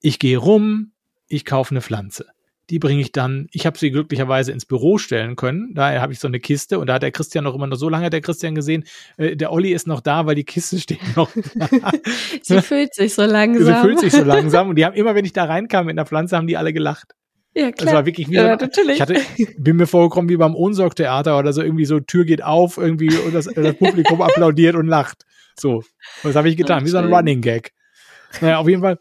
ich 0.00 0.18
gehe 0.18 0.38
rum, 0.38 0.92
ich 1.28 1.44
kaufe 1.44 1.70
eine 1.70 1.80
Pflanze. 1.80 2.26
Die 2.70 2.78
bringe 2.78 3.02
ich 3.02 3.12
dann, 3.12 3.48
ich 3.52 3.66
habe 3.66 3.76
sie 3.76 3.90
glücklicherweise 3.90 4.52
ins 4.52 4.64
Büro 4.64 4.96
stellen 4.96 5.36
können. 5.36 5.74
Daher 5.74 6.00
habe 6.00 6.12
ich 6.12 6.20
so 6.20 6.28
eine 6.28 6.40
Kiste 6.40 6.78
und 6.78 6.86
da 6.86 6.94
hat 6.94 7.02
der 7.02 7.10
Christian 7.10 7.44
noch 7.44 7.54
immer 7.54 7.66
noch 7.66 7.76
so 7.76 7.88
lange 7.88 8.08
der 8.08 8.20
Christian 8.20 8.54
gesehen, 8.54 8.84
äh, 9.18 9.36
der 9.36 9.52
Olli 9.52 9.72
ist 9.72 9.86
noch 9.86 10.00
da, 10.00 10.26
weil 10.26 10.36
die 10.36 10.44
Kiste 10.44 10.78
steht 10.78 11.16
noch 11.16 11.30
da. 11.54 11.68
sie 12.42 12.62
fühlt 12.62 12.94
sich 12.94 13.14
so 13.14 13.24
langsam. 13.24 13.66
Sie 13.66 13.80
fühlt 13.80 14.00
sich 14.00 14.12
so 14.12 14.22
langsam 14.24 14.68
und 14.68 14.76
die 14.76 14.84
haben 14.84 14.94
immer, 14.94 15.14
wenn 15.14 15.24
ich 15.24 15.32
da 15.32 15.44
reinkam 15.44 15.86
mit 15.86 15.98
einer 15.98 16.06
Pflanze, 16.06 16.36
haben 16.36 16.46
die 16.46 16.56
alle 16.56 16.72
gelacht. 16.72 17.14
Ja, 17.54 17.70
klar. 17.70 17.86
Das 17.86 17.94
war 17.94 18.06
wirklich 18.06 18.30
wie, 18.30 18.34
ja, 18.34 18.56
natürlich. 18.56 18.96
ich 18.96 19.00
hatte, 19.00 19.20
bin 19.58 19.76
mir 19.76 19.86
vorgekommen 19.86 20.30
wie 20.30 20.36
beim 20.36 20.54
Ohnsorg-Theater 20.54 21.38
oder 21.38 21.52
so 21.52 21.62
irgendwie 21.62 21.84
so, 21.84 22.00
Tür 22.00 22.24
geht 22.24 22.42
auf 22.42 22.78
irgendwie 22.78 23.14
und 23.14 23.34
das, 23.34 23.46
das 23.46 23.74
Publikum 23.76 24.22
applaudiert 24.22 24.74
und 24.74 24.86
lacht. 24.86 25.24
So. 25.58 25.84
Was 26.22 26.34
habe 26.34 26.48
ich 26.48 26.56
getan? 26.56 26.84
Wie 26.84 26.88
so 26.88 26.98
ein 26.98 27.12
Running 27.12 27.42
Gag. 27.42 27.72
Naja, 28.40 28.58
auf 28.58 28.68
jeden 28.68 28.80
Fall 28.80 28.98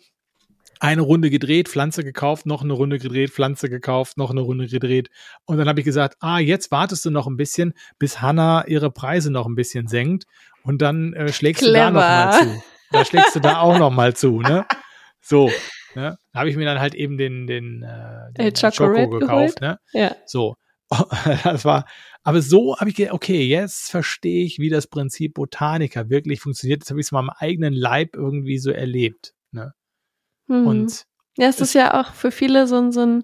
eine 0.81 1.03
Runde 1.03 1.29
gedreht, 1.29 1.69
Pflanze 1.69 2.03
gekauft, 2.03 2.47
noch 2.47 2.63
eine 2.63 2.73
Runde 2.73 2.97
gedreht, 2.97 3.29
Pflanze 3.29 3.69
gekauft, 3.69 4.17
noch 4.17 4.31
eine 4.31 4.41
Runde 4.41 4.67
gedreht. 4.67 5.09
Und 5.45 5.57
dann 5.57 5.69
habe 5.69 5.79
ich 5.79 5.85
gesagt, 5.85 6.17
ah, 6.19 6.39
jetzt 6.39 6.71
wartest 6.71 7.05
du 7.05 7.11
noch 7.11 7.27
ein 7.27 7.37
bisschen, 7.37 7.73
bis 7.99 8.19
Hanna 8.19 8.65
ihre 8.67 8.89
Preise 8.89 9.31
noch 9.31 9.45
ein 9.45 9.53
bisschen 9.53 9.87
senkt 9.87 10.25
und 10.63 10.81
dann 10.81 11.13
äh, 11.13 11.31
schlägst 11.31 11.63
Clever. 11.63 11.71
du 11.71 11.79
da 11.79 11.91
noch 11.91 12.01
mal 12.01 12.41
zu. 12.41 12.63
Da 12.91 13.05
schlägst 13.05 13.35
du 13.35 13.39
da 13.39 13.59
auch 13.59 13.77
noch 13.77 13.91
mal 13.91 14.15
zu, 14.15 14.41
ne? 14.41 14.65
So, 15.21 15.51
ne? 15.95 16.17
Da 16.33 16.39
habe 16.39 16.49
ich 16.49 16.55
mir 16.55 16.65
dann 16.65 16.79
halt 16.79 16.95
eben 16.95 17.17
den, 17.17 17.47
den, 17.47 17.83
äh, 17.83 18.31
den 18.33 18.53
Choco 18.53 19.09
gekauft, 19.09 19.61
ne? 19.61 19.79
Ja. 19.93 20.15
So. 20.25 20.55
das 21.43 21.63
war, 21.63 21.85
aber 22.23 22.41
so 22.41 22.77
habe 22.77 22.89
ich 22.89 22.97
gedacht, 22.97 23.13
okay, 23.13 23.45
jetzt 23.45 23.89
verstehe 23.89 24.43
ich, 24.43 24.59
wie 24.59 24.69
das 24.69 24.87
Prinzip 24.87 25.35
Botaniker 25.35 26.09
wirklich 26.09 26.41
funktioniert. 26.41 26.81
Jetzt 26.81 26.89
habe 26.89 26.99
ich 26.99 27.07
es 27.07 27.11
mal 27.13 27.19
am 27.19 27.29
eigenen 27.29 27.73
Leib 27.73 28.15
irgendwie 28.15 28.57
so 28.57 28.71
erlebt. 28.71 29.33
Ne? 29.51 29.73
Mhm. 30.47 30.67
Und 30.67 31.05
ja, 31.37 31.47
es 31.47 31.61
ist 31.61 31.73
ja 31.73 31.99
auch 31.99 32.13
für 32.13 32.31
viele 32.31 32.67
so 32.67 32.77
ein, 32.77 32.91
so 32.91 33.01
ein 33.05 33.21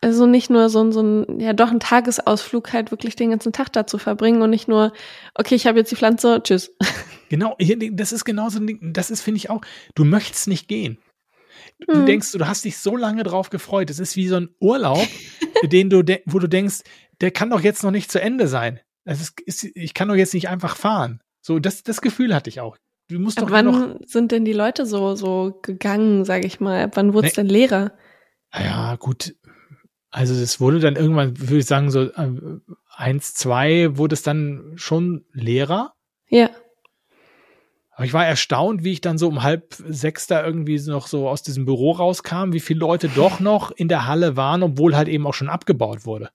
also 0.00 0.26
nicht 0.26 0.50
nur 0.50 0.68
so 0.68 0.82
ein, 0.82 0.92
so 0.92 1.02
ein, 1.02 1.40
ja 1.40 1.52
doch 1.52 1.70
ein 1.70 1.80
Tagesausflug 1.80 2.72
halt 2.72 2.90
wirklich 2.90 3.16
den 3.16 3.30
ganzen 3.30 3.52
Tag 3.52 3.72
da 3.72 3.86
zu 3.86 3.98
verbringen 3.98 4.42
und 4.42 4.50
nicht 4.50 4.68
nur, 4.68 4.92
okay, 5.34 5.54
ich 5.54 5.66
habe 5.66 5.78
jetzt 5.78 5.90
die 5.90 5.96
Pflanze, 5.96 6.42
tschüss. 6.42 6.74
Genau, 7.30 7.56
das 7.92 8.12
ist 8.12 8.24
genauso, 8.26 8.60
das 8.80 9.10
ist, 9.10 9.22
finde 9.22 9.38
ich 9.38 9.50
auch, 9.50 9.62
du 9.96 10.04
möchtest 10.04 10.46
nicht 10.46 10.68
gehen. 10.68 10.98
Du 11.86 11.96
mhm. 11.96 12.06
denkst, 12.06 12.32
du 12.32 12.46
hast 12.46 12.64
dich 12.64 12.78
so 12.78 12.96
lange 12.96 13.22
drauf 13.22 13.50
gefreut. 13.50 13.90
Es 13.90 13.98
ist 13.98 14.16
wie 14.16 14.28
so 14.28 14.36
ein 14.36 14.48
Urlaub, 14.60 15.06
den 15.64 15.90
du, 15.90 16.02
wo 16.26 16.38
du 16.38 16.48
denkst, 16.48 16.80
der 17.20 17.30
kann 17.30 17.50
doch 17.50 17.60
jetzt 17.60 17.82
noch 17.82 17.90
nicht 17.90 18.10
zu 18.10 18.20
Ende 18.20 18.48
sein. 18.48 18.80
Das 19.04 19.20
ist, 19.20 19.40
ist, 19.42 19.64
ich 19.74 19.94
kann 19.94 20.08
doch 20.08 20.14
jetzt 20.14 20.34
nicht 20.34 20.48
einfach 20.48 20.76
fahren. 20.76 21.20
So, 21.40 21.58
das, 21.58 21.82
das 21.82 22.00
Gefühl 22.00 22.34
hatte 22.34 22.48
ich 22.48 22.60
auch. 22.60 22.76
Du 23.08 23.18
musst 23.18 23.40
doch 23.40 23.50
wann 23.50 23.98
sind 24.06 24.32
denn 24.32 24.46
die 24.46 24.54
Leute 24.54 24.86
so, 24.86 25.14
so 25.14 25.58
gegangen, 25.62 26.24
sag 26.24 26.44
ich 26.44 26.58
mal? 26.58 26.90
wann 26.94 27.12
wurde 27.12 27.28
es 27.28 27.36
nee. 27.36 27.42
denn 27.42 27.50
leerer? 27.50 27.92
Ja, 28.52 28.96
gut. 28.96 29.34
Also 30.10 30.32
es 30.32 30.60
wurde 30.60 30.80
dann 30.80 30.96
irgendwann, 30.96 31.38
würde 31.38 31.58
ich 31.58 31.66
sagen, 31.66 31.90
so 31.90 32.02
äh, 32.04 32.30
eins, 32.94 33.34
zwei 33.34 33.96
wurde 33.96 34.14
es 34.14 34.22
dann 34.22 34.72
schon 34.76 35.26
leerer. 35.32 35.94
Ja. 36.28 36.50
Aber 37.94 38.04
ich 38.04 38.12
war 38.12 38.26
erstaunt, 38.26 38.82
wie 38.82 38.92
ich 38.92 39.00
dann 39.00 39.18
so 39.18 39.28
um 39.28 39.42
halb 39.42 39.74
sechs 39.74 40.26
da 40.26 40.44
irgendwie 40.44 40.80
noch 40.86 41.06
so 41.06 41.28
aus 41.28 41.42
diesem 41.42 41.64
Büro 41.64 41.92
rauskam, 41.92 42.52
wie 42.52 42.60
viele 42.60 42.80
Leute 42.80 43.08
doch 43.08 43.40
noch 43.40 43.70
in 43.70 43.88
der 43.88 44.06
Halle 44.06 44.36
waren, 44.36 44.62
obwohl 44.62 44.96
halt 44.96 45.08
eben 45.08 45.26
auch 45.26 45.34
schon 45.34 45.48
abgebaut 45.48 46.04
wurde. 46.04 46.30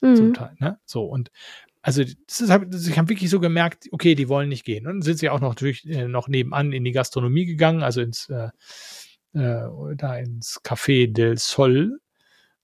Mhm. 0.00 0.16
Zum 0.16 0.34
Teil, 0.34 0.54
ne? 0.58 0.78
So, 0.84 1.04
und 1.04 1.30
also 1.82 2.02
das 2.02 2.40
ist 2.40 2.50
halt, 2.50 2.74
ich 2.74 2.96
habe 2.96 3.08
wirklich 3.08 3.28
so 3.28 3.40
gemerkt, 3.40 3.88
okay, 3.90 4.14
die 4.14 4.28
wollen 4.28 4.48
nicht 4.48 4.64
gehen. 4.64 4.86
Und 4.86 4.94
dann 4.94 5.02
sind 5.02 5.18
sie 5.18 5.28
auch 5.28 5.40
noch 5.40 5.50
natürlich 5.50 5.84
äh, 5.86 6.06
noch 6.06 6.28
nebenan 6.28 6.72
in 6.72 6.84
die 6.84 6.92
Gastronomie 6.92 7.44
gegangen, 7.44 7.82
also 7.82 8.00
ins 8.00 8.28
äh, 8.30 8.48
äh, 9.34 9.68
da 9.96 10.16
ins 10.16 10.60
Café 10.62 11.12
del 11.12 11.38
Sol 11.38 11.98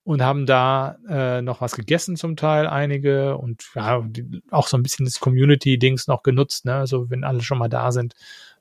und 0.08 0.22
haben 0.22 0.46
da 0.46 0.96
äh, 1.08 1.42
noch 1.42 1.60
was 1.60 1.76
gegessen 1.76 2.16
zum 2.16 2.36
Teil 2.36 2.66
einige 2.66 3.36
und 3.36 3.64
ja 3.74 4.00
die, 4.00 4.42
auch 4.50 4.66
so 4.66 4.76
ein 4.76 4.82
bisschen 4.82 5.04
das 5.04 5.20
Community-Dings 5.20 6.06
noch 6.06 6.22
genutzt. 6.22 6.64
Ne? 6.64 6.74
Also 6.74 7.10
wenn 7.10 7.24
alle 7.24 7.42
schon 7.42 7.58
mal 7.58 7.68
da 7.68 7.92
sind, 7.92 8.14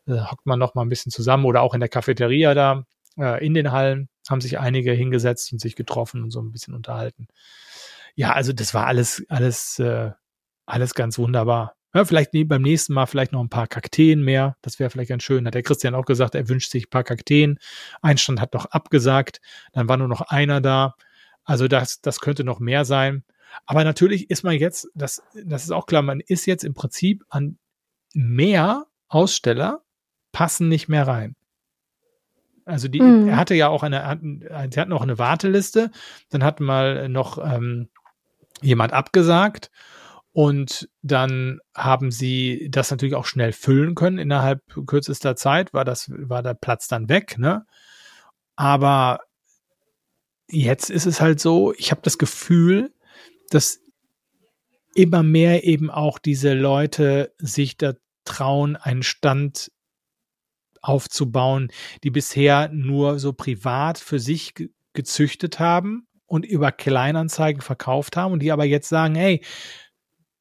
äh, 0.08 0.20
hockt 0.20 0.46
man 0.46 0.60
noch 0.60 0.76
mal 0.76 0.84
ein 0.84 0.90
bisschen 0.90 1.12
zusammen 1.12 1.46
oder 1.46 1.62
auch 1.62 1.74
in 1.74 1.80
der 1.80 1.90
Cafeteria 1.90 2.54
da 2.54 2.84
äh, 3.18 3.46
in 3.46 3.54
den 3.54 3.72
Hallen 3.72 4.10
haben 4.30 4.42
sich 4.42 4.60
einige 4.60 4.92
hingesetzt 4.92 5.54
und 5.54 5.60
sich 5.60 5.76
getroffen 5.76 6.24
und 6.24 6.32
so 6.32 6.42
ein 6.42 6.52
bisschen 6.52 6.74
unterhalten 6.74 7.28
ja, 8.18 8.34
also 8.34 8.52
das 8.52 8.74
war 8.74 8.88
alles, 8.88 9.24
alles, 9.30 9.80
äh, 9.80 10.12
alles 10.66 10.96
ganz 10.96 11.20
wunderbar. 11.20 11.76
Ja, 11.94 12.04
vielleicht 12.04 12.32
beim 12.34 12.64
nächsten 12.64 12.94
Mal 12.94 13.06
vielleicht 13.06 13.32
noch 13.32 13.42
ein 13.42 13.50
paar 13.50 13.68
Kakteen 13.68 14.22
mehr. 14.22 14.58
Das 14.62 14.80
wäre 14.80 14.90
vielleicht 14.90 15.10
ganz 15.10 15.24
schön. 15.24 15.46
Hat 15.46 15.54
der 15.54 15.64
Christian 15.64 15.96
auch 15.96 16.06
gesagt, 16.06 16.36
er 16.36 16.50
wünscht 16.50 16.72
sich 16.72 16.88
ein 16.88 16.90
paar 16.90 17.04
Kakteen. 17.04 17.60
Ein 18.02 18.18
Stand 18.18 18.42
hat 18.42 18.54
noch 18.54 18.66
abgesagt. 18.66 19.40
Dann 19.72 19.88
war 19.88 19.98
nur 19.98 20.08
noch 20.08 20.22
einer 20.22 20.62
da. 20.62 20.96
Also 21.48 21.70
das, 21.70 22.02
das 22.02 22.20
könnte 22.20 22.44
noch 22.44 22.60
mehr 22.60 22.86
sein. 22.86 23.24
Aber 23.66 23.84
natürlich 23.86 24.30
ist 24.30 24.44
man 24.44 24.56
jetzt, 24.56 24.90
das, 24.94 25.24
das 25.46 25.64
ist 25.64 25.72
auch 25.72 25.86
klar, 25.86 26.02
man 26.02 26.20
ist 26.20 26.46
jetzt 26.46 26.66
im 26.66 26.74
Prinzip 26.74 27.24
an 27.30 27.58
mehr 28.14 28.86
Aussteller 29.08 29.82
passen 30.34 30.68
nicht 30.68 30.90
mehr 30.90 31.08
rein. 31.08 31.36
Also 32.66 32.90
die, 32.90 33.00
mhm. 33.00 33.30
er 33.30 33.38
hatte 33.38 33.56
ja 33.56 33.70
auch 33.70 33.82
eine, 33.82 34.06
hat, 34.06 34.20
sie 34.22 34.80
hatten 34.80 34.90
noch 34.90 35.02
eine 35.02 35.18
Warteliste. 35.18 35.90
Dann 36.30 36.44
hatten 36.44 36.66
mal 36.66 37.08
noch 37.08 37.38
ähm, 37.38 37.88
jemand 38.62 38.92
abgesagt 38.92 39.72
und 40.34 40.90
dann 41.02 41.60
haben 41.74 42.12
sie 42.12 42.68
das 42.70 42.92
natürlich 42.92 43.16
auch 43.16 43.26
schnell 43.26 43.54
füllen 43.54 43.96
können 43.96 44.18
innerhalb 44.18 44.62
kürzester 44.86 45.38
Zeit, 45.38 45.74
war 45.74 45.86
das, 45.86 46.12
war 46.12 46.44
der 46.44 46.56
Platz 46.56 46.90
dann 46.90 47.08
weg, 47.08 47.38
ne? 47.38 47.66
Aber 48.58 49.22
jetzt 50.50 50.90
ist 50.90 51.06
es 51.06 51.22
halt 51.22 51.40
so, 51.40 51.74
ich 51.74 51.92
habe 51.92 52.02
das 52.04 52.18
Gefühl, 52.18 52.94
dass 53.50 53.82
immer 54.96 55.24
mehr 55.24 55.64
eben 55.64 55.90
auch 55.90 56.20
diese 56.20 56.54
Leute 56.54 57.34
sich 57.38 57.78
da 57.78 57.94
trauen, 58.26 58.76
einen 58.76 59.04
Stand 59.04 59.72
aufzubauen, 60.82 61.72
die 62.04 62.12
bisher 62.12 62.70
nur 62.70 63.20
so 63.20 63.34
privat 63.34 64.00
für 64.00 64.20
sich 64.20 64.54
gezüchtet 64.94 65.60
haben 65.60 66.08
und 66.26 66.46
über 66.46 66.72
Kleinanzeigen 66.72 67.62
verkauft 67.62 68.18
haben 68.18 68.34
und 68.34 68.40
die 68.40 68.52
aber 68.52 68.66
jetzt 68.66 68.90
sagen, 68.90 69.16
hey, 69.16 69.44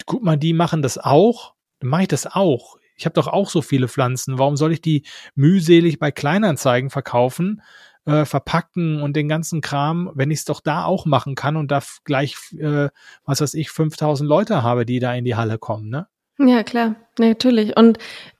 guck 0.06 0.22
mal, 0.22 0.36
die 0.36 0.52
machen 0.52 0.82
das 0.82 0.98
auch, 0.98 1.54
dann 1.80 1.90
mache 1.90 2.02
ich 2.02 2.08
das 2.08 2.26
auch. 2.26 2.76
Ich 2.96 3.04
habe 3.04 3.14
doch 3.14 3.28
auch 3.28 3.50
so 3.50 3.60
viele 3.60 3.88
Pflanzen. 3.88 4.38
Warum 4.38 4.56
soll 4.56 4.72
ich 4.72 4.80
die 4.80 5.04
mühselig 5.34 5.98
bei 5.98 6.10
Kleinanzeigen 6.10 6.88
verkaufen, 6.90 7.60
äh, 8.06 8.24
verpacken 8.24 9.02
und 9.02 9.14
den 9.16 9.28
ganzen 9.28 9.60
Kram, 9.60 10.10
wenn 10.14 10.30
ich 10.30 10.40
es 10.40 10.44
doch 10.44 10.60
da 10.60 10.84
auch 10.84 11.06
machen 11.06 11.34
kann 11.34 11.56
und 11.56 11.70
da 11.70 11.82
gleich, 12.04 12.36
äh, 12.58 12.88
was 13.24 13.40
weiß 13.40 13.54
ich, 13.54 13.70
5000 13.70 14.28
Leute 14.28 14.62
habe, 14.62 14.86
die 14.86 15.00
da 15.00 15.12
in 15.14 15.24
die 15.24 15.36
Halle 15.36 15.58
kommen, 15.58 15.88
ne? 15.88 16.06
Ja, 16.38 16.62
klar, 16.62 16.96
natürlich. 17.18 17.76
Und 17.76 17.98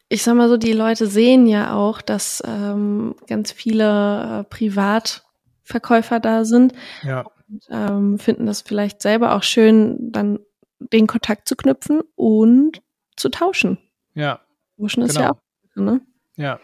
ich 0.09 0.23
sag 0.23 0.35
mal 0.37 0.49
so, 0.49 0.57
die 0.57 0.73
Leute 0.73 1.07
sehen 1.07 1.47
ja 1.47 1.75
auch, 1.75 2.01
dass 2.01 2.43
ähm, 2.47 3.15
ganz 3.27 3.53
viele 3.53 4.41
äh, 4.41 4.45
Privatverkäufer 4.45 6.21
da 6.21 6.45
sind. 6.45 6.75
Ja. 7.03 7.25
Und, 7.49 7.67
ähm, 7.71 8.19
finden 8.19 8.47
das 8.47 8.61
vielleicht 8.61 9.03
selber 9.03 9.35
auch 9.35 9.43
schön, 9.43 10.13
dann 10.13 10.39
den 10.79 11.07
Kontakt 11.07 11.49
zu 11.49 11.57
knüpfen 11.57 12.03
und 12.15 12.83
zu 13.17 13.31
tauschen. 13.31 13.79
Ja. 14.15 14.41
Tauschen 14.79 15.03
ist 15.03 15.17
ja 15.17 15.33
genau. 15.75 15.93
auch, 15.93 15.95
ne? 15.95 16.01
Ja. 16.37 16.61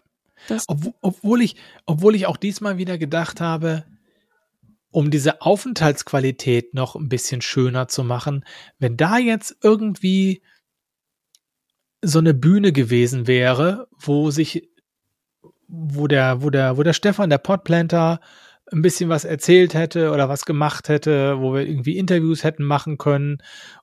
Ob, 0.69 0.95
obwohl 1.01 1.43
ich, 1.43 1.57
obwohl 1.87 2.15
ich 2.15 2.27
auch 2.27 2.37
diesmal 2.37 2.79
wieder 2.79 2.99
gedacht 2.99 3.41
habe, 3.41 3.85
um 4.91 5.11
diese 5.11 5.41
Aufenthaltsqualität 5.41 6.75
noch 6.75 6.97
ein 6.97 7.09
bisschen 7.09 7.41
schöner 7.41 7.89
zu 7.89 8.05
machen, 8.05 8.45
wenn 8.79 8.97
da 8.97 9.19
jetzt 9.19 9.57
irgendwie 9.63 10.43
so 12.03 12.19
eine 12.19 12.35
Bühne 12.35 12.73
gewesen 12.73 13.27
wäre, 13.27 13.89
wo 13.99 14.31
sich, 14.31 14.69
wo 15.67 16.07
der, 16.07 16.43
wo 16.43 16.51
der, 16.51 16.77
wo 16.77 16.83
der 16.83 16.93
Stefan, 16.93 17.31
der 17.31 17.39
Podplanter, 17.39 18.21
ein 18.71 18.83
bisschen 18.83 19.09
was 19.11 19.25
erzählt 19.25 19.75
hätte 19.75 20.13
oder 20.13 20.29
was 20.29 20.45
gemacht 20.45 20.89
hätte, 20.89 21.41
wo 21.41 21.53
wir 21.55 21.67
irgendwie 21.67 21.99
Interviews 21.99 22.45
hätten 22.45 22.65
machen 22.65 22.97
können 22.97 23.39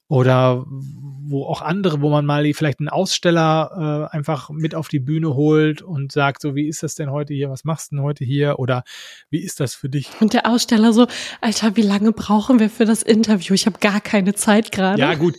oder 0.09 0.65
wo 0.67 1.45
auch 1.45 1.61
andere, 1.61 2.01
wo 2.01 2.09
man 2.09 2.25
mal 2.25 2.51
vielleicht 2.53 2.79
einen 2.79 2.89
Aussteller 2.89 4.09
äh, 4.11 4.15
einfach 4.15 4.49
mit 4.49 4.73
auf 4.73 4.87
die 4.87 4.99
Bühne 4.99 5.35
holt 5.35 5.83
und 5.83 6.11
sagt, 6.11 6.41
so 6.41 6.55
wie 6.55 6.67
ist 6.67 6.81
das 6.81 6.95
denn 6.95 7.11
heute 7.11 7.35
hier, 7.35 7.51
was 7.51 7.63
machst 7.63 7.91
du 7.91 7.97
denn 7.97 8.03
heute 8.03 8.25
hier 8.25 8.57
oder 8.57 8.83
wie 9.29 9.39
ist 9.39 9.59
das 9.59 9.75
für 9.75 9.87
dich? 9.87 10.09
Und 10.19 10.33
der 10.33 10.47
Aussteller 10.47 10.93
so, 10.93 11.05
Alter, 11.41 11.75
wie 11.75 11.83
lange 11.83 12.11
brauchen 12.11 12.59
wir 12.59 12.71
für 12.71 12.85
das 12.85 13.03
Interview? 13.03 13.53
Ich 13.53 13.67
habe 13.67 13.77
gar 13.79 14.01
keine 14.01 14.33
Zeit 14.33 14.71
gerade. 14.71 14.99
Ja 14.99 15.13
gut, 15.13 15.35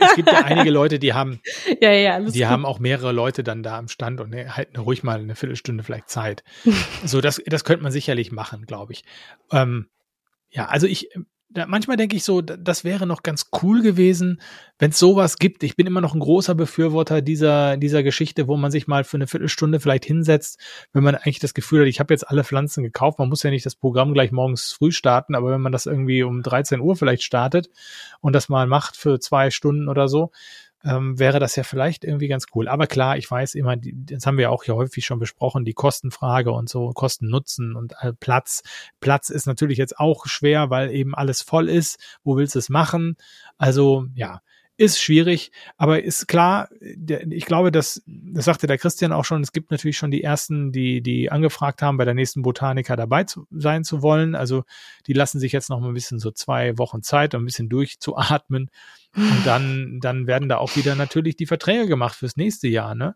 es 0.00 0.14
gibt 0.16 0.32
ja 0.32 0.42
einige 0.44 0.70
Leute, 0.70 0.98
die 0.98 1.12
haben, 1.12 1.40
ja, 1.82 1.92
ja, 1.92 2.18
die 2.20 2.38
gut. 2.38 2.46
haben 2.46 2.64
auch 2.64 2.78
mehrere 2.78 3.12
Leute 3.12 3.44
dann 3.44 3.62
da 3.62 3.76
am 3.76 3.88
Stand 3.88 4.22
und 4.22 4.30
ne, 4.30 4.56
halten 4.56 4.78
ruhig 4.78 5.02
mal 5.02 5.20
eine 5.20 5.36
Viertelstunde 5.36 5.84
vielleicht 5.84 6.08
Zeit. 6.08 6.44
so, 7.04 7.20
das, 7.20 7.42
das 7.44 7.64
könnte 7.64 7.82
man 7.82 7.92
sicherlich 7.92 8.32
machen, 8.32 8.64
glaube 8.64 8.94
ich. 8.94 9.04
Ähm, 9.52 9.88
ja, 10.48 10.66
also 10.66 10.86
ich, 10.86 11.10
da, 11.54 11.66
manchmal 11.66 11.96
denke 11.96 12.16
ich 12.16 12.24
so, 12.24 12.42
das 12.42 12.82
wäre 12.82 13.06
noch 13.06 13.22
ganz 13.22 13.46
cool 13.62 13.80
gewesen, 13.80 14.40
wenn 14.78 14.90
es 14.90 14.98
sowas 14.98 15.38
gibt. 15.38 15.62
Ich 15.62 15.76
bin 15.76 15.86
immer 15.86 16.00
noch 16.00 16.12
ein 16.12 16.20
großer 16.20 16.56
Befürworter 16.56 17.22
dieser, 17.22 17.76
dieser 17.76 18.02
Geschichte, 18.02 18.48
wo 18.48 18.56
man 18.56 18.72
sich 18.72 18.88
mal 18.88 19.04
für 19.04 19.16
eine 19.16 19.28
Viertelstunde 19.28 19.78
vielleicht 19.78 20.04
hinsetzt, 20.04 20.58
wenn 20.92 21.04
man 21.04 21.14
eigentlich 21.14 21.38
das 21.38 21.54
Gefühl 21.54 21.82
hat, 21.82 21.88
ich 21.88 22.00
habe 22.00 22.12
jetzt 22.12 22.28
alle 22.28 22.42
Pflanzen 22.42 22.82
gekauft. 22.82 23.20
Man 23.20 23.28
muss 23.28 23.44
ja 23.44 23.50
nicht 23.50 23.64
das 23.64 23.76
Programm 23.76 24.14
gleich 24.14 24.32
morgens 24.32 24.72
früh 24.72 24.90
starten, 24.90 25.36
aber 25.36 25.52
wenn 25.52 25.60
man 25.60 25.72
das 25.72 25.86
irgendwie 25.86 26.24
um 26.24 26.42
13 26.42 26.80
Uhr 26.80 26.96
vielleicht 26.96 27.22
startet 27.22 27.70
und 28.20 28.34
das 28.34 28.48
mal 28.48 28.66
macht 28.66 28.96
für 28.96 29.20
zwei 29.20 29.50
Stunden 29.50 29.88
oder 29.88 30.08
so, 30.08 30.32
ähm, 30.84 31.18
wäre 31.18 31.40
das 31.40 31.56
ja 31.56 31.62
vielleicht 31.62 32.04
irgendwie 32.04 32.28
ganz 32.28 32.46
cool. 32.54 32.68
Aber 32.68 32.86
klar, 32.86 33.16
ich 33.16 33.30
weiß 33.30 33.54
immer, 33.54 33.76
das 33.76 34.26
haben 34.26 34.38
wir 34.38 34.50
auch 34.50 34.64
hier 34.64 34.74
häufig 34.74 35.04
schon 35.04 35.18
besprochen, 35.18 35.64
die 35.64 35.72
Kostenfrage 35.72 36.52
und 36.52 36.68
so, 36.68 36.90
Kosten 36.90 37.28
Nutzen 37.28 37.74
und 37.74 37.94
äh, 38.00 38.12
Platz. 38.12 38.62
Platz 39.00 39.30
ist 39.30 39.46
natürlich 39.46 39.78
jetzt 39.78 39.98
auch 39.98 40.26
schwer, 40.26 40.70
weil 40.70 40.90
eben 40.90 41.14
alles 41.14 41.42
voll 41.42 41.68
ist. 41.68 41.98
Wo 42.22 42.36
willst 42.36 42.54
du 42.54 42.58
es 42.58 42.68
machen? 42.68 43.16
Also 43.56 44.06
ja, 44.14 44.40
ist 44.76 45.00
schwierig, 45.00 45.52
aber 45.76 46.02
ist 46.02 46.26
klar, 46.26 46.68
der, 46.80 47.26
ich 47.30 47.46
glaube, 47.46 47.70
dass, 47.70 48.02
das 48.06 48.44
sagte 48.44 48.66
der 48.66 48.78
Christian 48.78 49.12
auch 49.12 49.24
schon, 49.24 49.42
es 49.42 49.52
gibt 49.52 49.70
natürlich 49.70 49.96
schon 49.96 50.10
die 50.10 50.22
ersten, 50.22 50.72
die, 50.72 51.00
die 51.00 51.30
angefragt 51.30 51.80
haben, 51.80 51.96
bei 51.96 52.04
der 52.04 52.14
nächsten 52.14 52.42
Botaniker 52.42 52.96
dabei 52.96 53.24
zu, 53.24 53.46
sein 53.50 53.84
zu 53.84 54.02
wollen. 54.02 54.34
Also 54.34 54.64
die 55.06 55.12
lassen 55.12 55.38
sich 55.38 55.52
jetzt 55.52 55.70
noch 55.70 55.80
mal 55.80 55.88
ein 55.88 55.94
bisschen 55.94 56.18
so 56.18 56.30
zwei 56.32 56.76
Wochen 56.76 57.02
Zeit, 57.02 57.34
um 57.34 57.42
ein 57.42 57.46
bisschen 57.46 57.68
durchzuatmen. 57.68 58.70
Und 59.16 59.46
dann, 59.46 60.00
dann 60.00 60.26
werden 60.26 60.48
da 60.48 60.58
auch 60.58 60.74
wieder 60.74 60.96
natürlich 60.96 61.36
die 61.36 61.46
Verträge 61.46 61.86
gemacht 61.86 62.16
fürs 62.16 62.36
nächste 62.36 62.66
Jahr, 62.66 62.96
ne? 62.96 63.14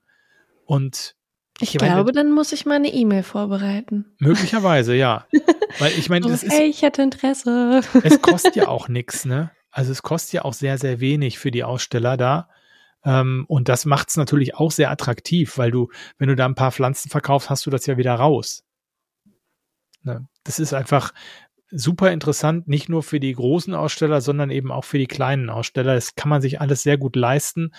Und 0.64 1.16
ich, 1.60 1.74
ich 1.74 1.78
glaube, 1.78 1.94
meine, 1.94 2.12
dann 2.12 2.30
muss 2.30 2.52
ich 2.52 2.66
mal 2.66 2.76
eine 2.76 2.92
E-Mail 2.92 3.24
vorbereiten. 3.24 4.14
Möglicherweise, 4.20 4.94
ja. 4.94 5.26
Weil 5.80 5.92
ich 5.98 6.08
meine, 6.08 6.28
das 6.28 6.44
ist. 6.44 6.52
Ey, 6.52 6.66
ich 6.66 6.82
hätte 6.82 7.02
Interesse. 7.02 7.80
Es 8.04 8.22
kostet 8.22 8.54
ja 8.54 8.68
auch 8.68 8.88
nichts, 8.88 9.24
ne? 9.24 9.50
Also 9.78 9.92
es 9.92 10.02
kostet 10.02 10.32
ja 10.32 10.44
auch 10.44 10.54
sehr, 10.54 10.76
sehr 10.76 10.98
wenig 10.98 11.38
für 11.38 11.52
die 11.52 11.62
Aussteller 11.62 12.16
da. 12.16 12.48
Ähm, 13.04 13.44
und 13.46 13.68
das 13.68 13.84
macht 13.84 14.08
es 14.08 14.16
natürlich 14.16 14.56
auch 14.56 14.72
sehr 14.72 14.90
attraktiv, 14.90 15.56
weil 15.56 15.70
du, 15.70 15.88
wenn 16.18 16.28
du 16.28 16.34
da 16.34 16.46
ein 16.46 16.56
paar 16.56 16.72
Pflanzen 16.72 17.10
verkaufst, 17.10 17.48
hast 17.48 17.64
du 17.64 17.70
das 17.70 17.86
ja 17.86 17.96
wieder 17.96 18.14
raus. 18.14 18.64
Ne? 20.02 20.26
Das 20.42 20.58
ist 20.58 20.74
einfach 20.74 21.14
super 21.70 22.10
interessant, 22.10 22.66
nicht 22.66 22.88
nur 22.88 23.04
für 23.04 23.20
die 23.20 23.32
großen 23.32 23.72
Aussteller, 23.72 24.20
sondern 24.20 24.50
eben 24.50 24.72
auch 24.72 24.84
für 24.84 24.98
die 24.98 25.06
kleinen 25.06 25.48
Aussteller. 25.48 25.94
Das 25.94 26.16
kann 26.16 26.28
man 26.28 26.42
sich 26.42 26.60
alles 26.60 26.82
sehr 26.82 26.98
gut 26.98 27.14
leisten. 27.14 27.70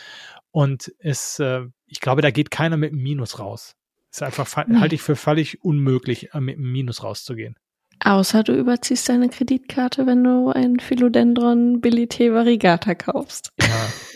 Und 0.52 0.93
es, 1.00 1.38
äh, 1.39 1.66
ich 1.86 2.00
glaube, 2.00 2.22
da 2.22 2.32
geht 2.32 2.50
keiner 2.50 2.78
mit 2.78 2.93
einem 2.93 3.04
Minus 3.04 3.39
raus. 3.39 3.76
Ist 4.10 4.24
einfach, 4.24 4.56
halte 4.56 4.95
ich 4.95 5.02
für 5.02 5.18
völlig 5.18 5.66
unmöglich, 5.66 6.34
äh, 6.34 6.39
mit 6.39 6.56
einem 6.56 6.72
Minus 6.72 7.04
rauszugehen. 7.04 7.58
Außer 8.04 8.43
du 8.43 8.54
überziehst 8.54 9.10
deine 9.10 9.30
Kreditkarte, 9.30 10.06
wenn 10.06 10.24
du 10.24 10.50
ein 10.50 10.80
Philodendron 10.80 11.82
Bilité 11.82 12.34
Variegata 12.34 12.95
kaufst. 12.95 13.52
Ja, 13.60 13.68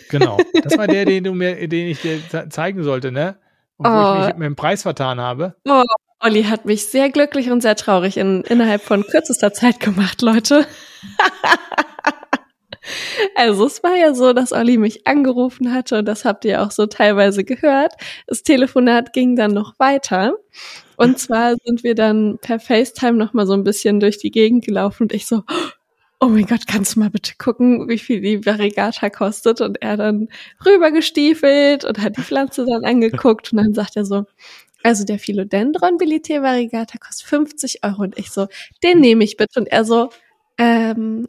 genau. 0.08 0.38
Das 0.62 0.78
war 0.78 0.86
der, 0.86 1.04
den 1.04 1.24
du 1.24 1.32
mir, 1.32 1.68
den 1.68 1.88
ich 1.88 2.00
dir 2.00 2.20
zeigen 2.50 2.82
sollte, 2.82 3.12
ne? 3.12 3.36
Und 3.76 3.86
oh. 3.86 3.90
wo 3.90 4.20
ich 4.20 4.26
mich 4.26 4.36
mit 4.36 4.46
dem 4.46 4.56
Preis 4.56 4.82
vertan 4.82 5.20
habe. 5.20 5.56
Oh, 5.68 5.82
Olli 6.20 6.44
hat 6.44 6.64
mich 6.64 6.86
sehr 6.86 7.10
glücklich 7.10 7.50
und 7.50 7.60
sehr 7.60 7.76
traurig 7.76 8.16
in, 8.16 8.42
innerhalb 8.42 8.82
von 8.82 9.02
kürzester 9.02 9.52
Zeit 9.52 9.80
gemacht, 9.80 10.22
Leute. 10.22 10.66
Also 13.34 13.66
es 13.66 13.82
war 13.82 13.96
ja 13.96 14.14
so, 14.14 14.32
dass 14.32 14.52
Olli 14.52 14.76
mich 14.76 15.06
angerufen 15.06 15.72
hatte 15.72 15.98
und 15.98 16.04
das 16.06 16.24
habt 16.24 16.44
ihr 16.44 16.62
auch 16.62 16.70
so 16.70 16.86
teilweise 16.86 17.44
gehört. 17.44 17.94
Das 18.26 18.42
Telefonat 18.42 19.12
ging 19.12 19.36
dann 19.36 19.52
noch 19.52 19.78
weiter. 19.78 20.34
Und 20.96 21.18
zwar 21.18 21.56
sind 21.64 21.84
wir 21.84 21.94
dann 21.94 22.38
per 22.40 22.60
FaceTime 22.60 23.18
noch 23.18 23.32
mal 23.32 23.46
so 23.46 23.52
ein 23.54 23.64
bisschen 23.64 24.00
durch 24.00 24.18
die 24.18 24.30
Gegend 24.30 24.64
gelaufen 24.64 25.04
und 25.04 25.12
ich 25.12 25.26
so, 25.26 25.42
oh 26.20 26.28
mein 26.28 26.46
Gott, 26.46 26.66
kannst 26.66 26.96
du 26.96 27.00
mal 27.00 27.10
bitte 27.10 27.34
gucken, 27.38 27.88
wie 27.88 27.98
viel 27.98 28.20
die 28.20 28.46
Variegata 28.46 29.10
kostet? 29.10 29.60
Und 29.60 29.82
er 29.82 29.96
dann 29.96 30.28
rübergestiefelt 30.64 31.84
und 31.84 31.98
hat 32.00 32.16
die 32.16 32.22
Pflanze 32.22 32.64
dann 32.64 32.84
angeguckt 32.84 33.52
und 33.52 33.58
dann 33.58 33.74
sagt 33.74 33.96
er 33.96 34.04
so, 34.04 34.24
also 34.82 35.04
der 35.04 35.18
Philodendron 35.18 35.98
Bilité 35.98 36.42
Variegata 36.42 36.98
kostet 36.98 37.26
50 37.28 37.84
Euro 37.84 38.02
und 38.02 38.18
ich 38.18 38.30
so, 38.30 38.46
den 38.82 39.00
nehme 39.00 39.24
ich 39.24 39.36
bitte. 39.36 39.60
Und 39.60 39.66
er 39.66 39.84
so, 39.84 40.10
ähm, 40.58 41.28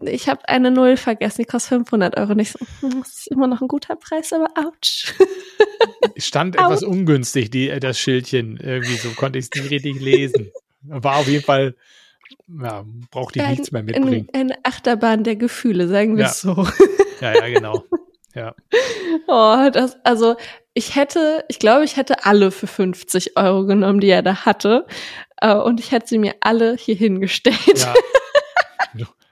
ich 0.00 0.28
habe 0.28 0.48
eine 0.48 0.70
Null 0.70 0.96
vergessen, 0.96 1.42
die 1.42 1.46
kostet 1.46 1.70
500 1.70 2.16
Euro. 2.16 2.34
Nicht 2.34 2.52
so, 2.52 2.58
hm, 2.80 3.00
das 3.00 3.18
ist 3.18 3.26
immer 3.28 3.46
noch 3.46 3.60
ein 3.60 3.68
guter 3.68 3.96
Preis, 3.96 4.32
aber 4.32 4.48
ouch. 4.56 5.12
Stand 6.16 6.58
ouch. 6.58 6.64
etwas 6.64 6.82
ungünstig, 6.82 7.50
die, 7.50 7.68
äh, 7.68 7.78
das 7.78 7.98
Schildchen. 7.98 8.56
Irgendwie 8.56 8.96
so 8.96 9.10
konnte 9.10 9.38
ich 9.38 9.46
es 9.46 9.60
nicht 9.60 9.70
richtig 9.70 10.00
lesen. 10.00 10.50
War 10.82 11.16
auf 11.16 11.28
jeden 11.28 11.44
Fall, 11.44 11.74
ja, 12.60 12.84
brauchte 13.10 13.38
ich 13.38 13.44
ein, 13.44 13.52
nichts 13.52 13.70
mehr 13.70 13.82
mitbringen. 13.82 14.28
Eine 14.32 14.56
Achterbahn 14.64 15.24
der 15.24 15.36
Gefühle, 15.36 15.88
sagen 15.88 16.16
wir 16.16 16.24
es 16.24 16.42
ja. 16.42 16.54
so. 16.54 16.66
Ja, 17.20 17.34
ja, 17.34 17.48
genau. 17.48 17.84
Ja. 18.34 18.54
Oh, 19.28 19.68
das, 19.70 19.98
also 20.04 20.36
ich 20.74 20.96
hätte, 20.96 21.44
ich 21.48 21.58
glaube, 21.58 21.84
ich 21.84 21.96
hätte 21.96 22.24
alle 22.24 22.50
für 22.50 22.66
50 22.66 23.36
Euro 23.36 23.66
genommen, 23.66 24.00
die 24.00 24.08
er 24.08 24.22
da 24.22 24.46
hatte. 24.46 24.86
Äh, 25.40 25.54
und 25.54 25.80
ich 25.80 25.92
hätte 25.92 26.08
sie 26.08 26.18
mir 26.18 26.34
alle 26.40 26.76
hier 26.76 26.94
hingestellt. 26.94 27.56
Ja. 27.76 27.94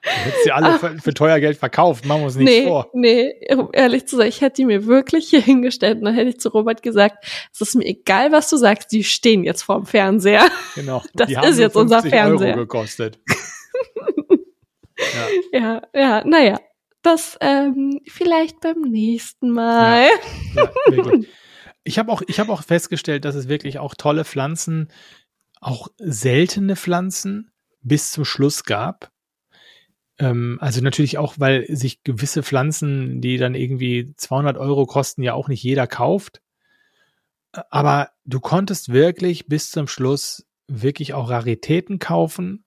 Du 0.03 0.09
hättest 0.09 0.45
sie 0.45 0.53
alle 0.53 0.79
für, 0.79 0.99
für, 0.99 1.13
teuer 1.13 1.41
Geld 1.41 1.59
verkauft, 1.59 2.07
machen 2.07 2.23
wir 2.23 2.27
uns 2.27 2.37
nicht 2.37 2.49
nee, 2.49 2.67
vor. 2.67 2.91
Nee, 2.95 3.35
um 3.55 3.69
ehrlich 3.73 4.07
zu 4.07 4.17
sein, 4.17 4.29
ich 4.29 4.41
hätte 4.41 4.57
die 4.57 4.65
mir 4.65 4.87
wirklich 4.87 5.29
hier 5.29 5.43
hingestellt 5.43 5.99
und 5.99 6.07
dann 6.07 6.15
hätte 6.15 6.31
ich 6.31 6.41
zu 6.41 6.49
Robert 6.49 6.83
gesagt, 6.83 7.25
es 7.53 7.61
ist 7.61 7.75
mir 7.75 7.85
egal, 7.85 8.33
was 8.33 8.49
du 8.49 8.57
sagst, 8.57 8.93
die 8.93 9.05
stehen 9.05 9.45
jetzt 9.45 9.63
vorm 9.63 9.87
Fernseher. 9.87 10.47
Genau. 10.75 11.03
Das 11.15 11.31
ist 11.31 11.59
jetzt 11.59 11.77
unser 11.77 12.03
Fernseher. 12.03 12.55
Euro 12.55 12.61
gekostet. 12.61 13.19
ja. 15.53 15.59
ja, 15.59 15.83
ja, 15.95 16.25
naja. 16.25 16.61
Das 17.03 17.39
ähm, 17.41 18.01
vielleicht 18.07 18.61
beim 18.61 18.81
nächsten 18.83 19.51
Mal. 19.51 20.09
Ja, 20.55 20.63
ja 20.93 21.13
ich 21.85 21.99
habe 21.99 22.13
auch, 22.13 22.23
ich 22.27 22.41
habe 22.41 22.53
auch 22.53 22.63
festgestellt, 22.63 23.25
dass 23.25 23.35
es 23.35 23.49
wirklich 23.49 23.79
auch 23.79 23.95
tolle 23.95 24.25
Pflanzen, 24.25 24.89
auch 25.61 25.89
seltene 25.99 26.77
Pflanzen 26.77 27.51
bis 27.83 28.13
zum 28.13 28.25
Schluss 28.25 28.65
gab 28.65 29.11
also 30.61 30.81
natürlich 30.83 31.19
auch, 31.19 31.35
weil 31.39 31.67
sich 31.75 32.03
gewisse 32.03 32.43
Pflanzen, 32.43 33.21
die 33.21 33.37
dann 33.39 33.55
irgendwie 33.55 34.13
200 34.17 34.59
Euro 34.59 34.87
kosten, 34.87 35.23
ja 35.23 35.35
auch 35.35 35.49
nicht 35.49 35.63
jeder 35.63 35.87
kauft. 35.87 36.41
Aber 37.53 38.11
du 38.25 38.41
konntest 38.41 38.93
wirklich 38.93 39.47
bis 39.47 39.71
zum 39.71 39.89
Schluss 39.89 40.47
wirklich 40.69 41.15
auch 41.15 41.31
Raritäten 41.31 41.99
kaufen, 41.99 42.65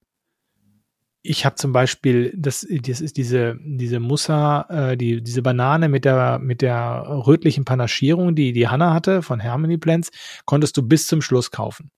ich 1.26 1.46
habe 1.46 1.56
zum 1.56 1.72
Beispiel, 1.72 2.34
das, 2.36 2.68
das 2.70 3.00
ist 3.00 3.16
diese, 3.16 3.58
diese 3.62 4.02
Musa, 4.02 4.68
äh, 4.70 4.98
die, 4.98 5.24
diese 5.24 5.42
Banane 5.42 5.88
mit 5.88 6.04
der, 6.04 6.38
mit 6.40 6.62
der 6.62 7.06
rötlichen 7.08 7.64
Panaschierung, 7.64 8.36
die 8.36 8.52
die 8.52 8.68
Hanna 8.68 8.94
hatte 8.94 9.22
von 9.22 9.42
Harmony 9.42 9.78
Plants, 9.78 10.12
konntest 10.46 10.76
du 10.76 10.84
bis 10.84 11.08
zum 11.08 11.22
Schluss 11.22 11.50
kaufen. 11.50 11.92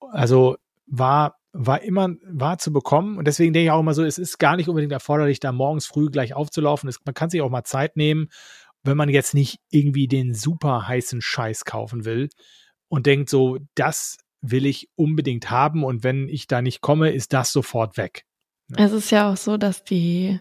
Also 0.00 0.58
war, 0.86 1.38
war 1.52 1.82
immer, 1.82 2.10
war 2.24 2.58
zu 2.58 2.72
bekommen. 2.72 3.18
Und 3.18 3.26
deswegen 3.26 3.52
denke 3.52 3.64
ich 3.66 3.70
auch 3.70 3.80
immer 3.80 3.94
so, 3.94 4.04
es 4.04 4.18
ist 4.18 4.38
gar 4.38 4.56
nicht 4.56 4.68
unbedingt 4.68 4.92
erforderlich, 4.92 5.40
da 5.40 5.52
morgens 5.52 5.86
früh 5.86 6.10
gleich 6.10 6.34
aufzulaufen. 6.34 6.88
Es, 6.88 6.98
man 7.04 7.14
kann 7.14 7.30
sich 7.30 7.42
auch 7.42 7.50
mal 7.50 7.64
Zeit 7.64 7.96
nehmen, 7.96 8.28
wenn 8.82 8.96
man 8.96 9.08
jetzt 9.08 9.34
nicht 9.34 9.60
irgendwie 9.70 10.08
den 10.08 10.34
super 10.34 10.88
heißen 10.88 11.20
Scheiß 11.20 11.64
kaufen 11.64 12.04
will 12.04 12.30
und 12.88 13.06
denkt 13.06 13.28
so, 13.28 13.58
das 13.74 14.18
will 14.40 14.66
ich 14.66 14.88
unbedingt 14.96 15.50
haben 15.50 15.84
und 15.84 16.02
wenn 16.02 16.28
ich 16.28 16.48
da 16.48 16.62
nicht 16.62 16.80
komme, 16.80 17.10
ist 17.10 17.32
das 17.32 17.52
sofort 17.52 17.96
weg. 17.96 18.24
Es 18.76 18.92
ist 18.92 19.10
ja 19.10 19.30
auch 19.30 19.36
so, 19.36 19.56
dass 19.56 19.84
die 19.84 20.40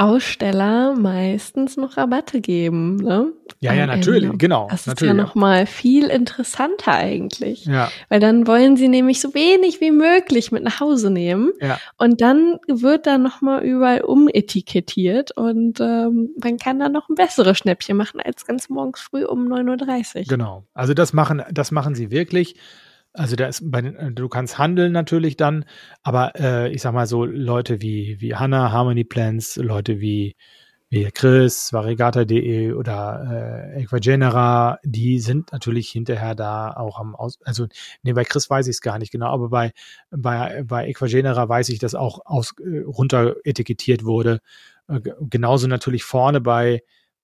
Aussteller 0.00 0.94
meistens 0.94 1.76
noch 1.76 1.98
Rabatte 1.98 2.40
geben, 2.40 2.96
ne? 2.96 3.32
Ja, 3.60 3.74
ja, 3.74 3.86
natürlich, 3.86 4.24
Ende. 4.24 4.38
genau. 4.38 4.66
Das 4.70 4.86
natürlich, 4.86 5.12
ist 5.12 5.18
ja 5.18 5.22
nochmal 5.22 5.66
viel 5.66 6.06
interessanter 6.06 6.94
eigentlich. 6.94 7.66
Ja. 7.66 7.90
Weil 8.08 8.18
dann 8.18 8.46
wollen 8.46 8.78
sie 8.78 8.88
nämlich 8.88 9.20
so 9.20 9.34
wenig 9.34 9.82
wie 9.82 9.90
möglich 9.90 10.52
mit 10.52 10.62
nach 10.62 10.80
Hause 10.80 11.10
nehmen. 11.10 11.52
Ja. 11.60 11.78
Und 11.98 12.22
dann 12.22 12.58
wird 12.66 13.06
da 13.06 13.18
nochmal 13.18 13.62
überall 13.62 14.00
umetikettiert 14.00 15.36
und 15.36 15.80
ähm, 15.80 16.30
man 16.42 16.56
kann 16.56 16.78
dann 16.78 16.92
noch 16.92 17.10
ein 17.10 17.14
besseres 17.14 17.58
Schnäppchen 17.58 17.98
machen 17.98 18.20
als 18.20 18.46
ganz 18.46 18.70
morgens 18.70 19.00
früh 19.00 19.26
um 19.26 19.52
9.30 19.52 20.16
Uhr. 20.16 20.24
Genau. 20.28 20.64
Also 20.72 20.94
das 20.94 21.12
machen, 21.12 21.42
das 21.50 21.72
machen 21.72 21.94
sie 21.94 22.10
wirklich. 22.10 22.56
Also 23.14 23.34
da 23.36 23.46
ist 23.46 23.70
bei 23.70 23.80
den, 23.82 23.96
äh, 23.96 24.12
du 24.12 24.28
kannst 24.28 24.58
handeln 24.58 24.92
natürlich 24.92 25.36
dann, 25.36 25.64
aber 26.02 26.32
äh, 26.38 26.72
ich 26.72 26.82
sag 26.82 26.92
mal 26.94 27.06
so 27.06 27.24
Leute 27.24 27.80
wie 27.80 28.20
wie 28.20 28.34
Hanna, 28.36 28.70
Harmony 28.70 29.04
Plans, 29.04 29.56
Leute 29.56 30.00
wie 30.00 30.36
wie 30.90 31.04
Chris, 31.12 31.72
Varigata.de 31.72 32.72
oder 32.72 33.72
äh, 33.76 33.82
Equagenera, 33.82 34.78
die 34.84 35.20
sind 35.20 35.52
natürlich 35.52 35.88
hinterher 35.90 36.34
da 36.34 36.72
auch 36.72 36.98
am 37.00 37.14
Aus, 37.16 37.38
also 37.44 37.66
nee, 38.02 38.12
bei 38.12 38.24
Chris 38.24 38.50
weiß 38.50 38.66
ich 38.66 38.76
es 38.76 38.80
gar 38.80 38.98
nicht 38.98 39.12
genau, 39.12 39.28
aber 39.32 39.48
bei 39.50 39.72
bei 40.10 40.62
bei 40.64 40.88
Equagenera 40.88 41.48
weiß 41.48 41.68
ich, 41.70 41.78
dass 41.80 41.94
auch 41.96 42.20
aus 42.26 42.54
äh, 42.60 42.80
runter 42.80 43.36
etikettiert 43.44 44.04
wurde. 44.04 44.40
Äh, 44.88 45.00
genauso 45.28 45.66
natürlich 45.68 46.04
vorne 46.04 46.40
bei 46.40 46.82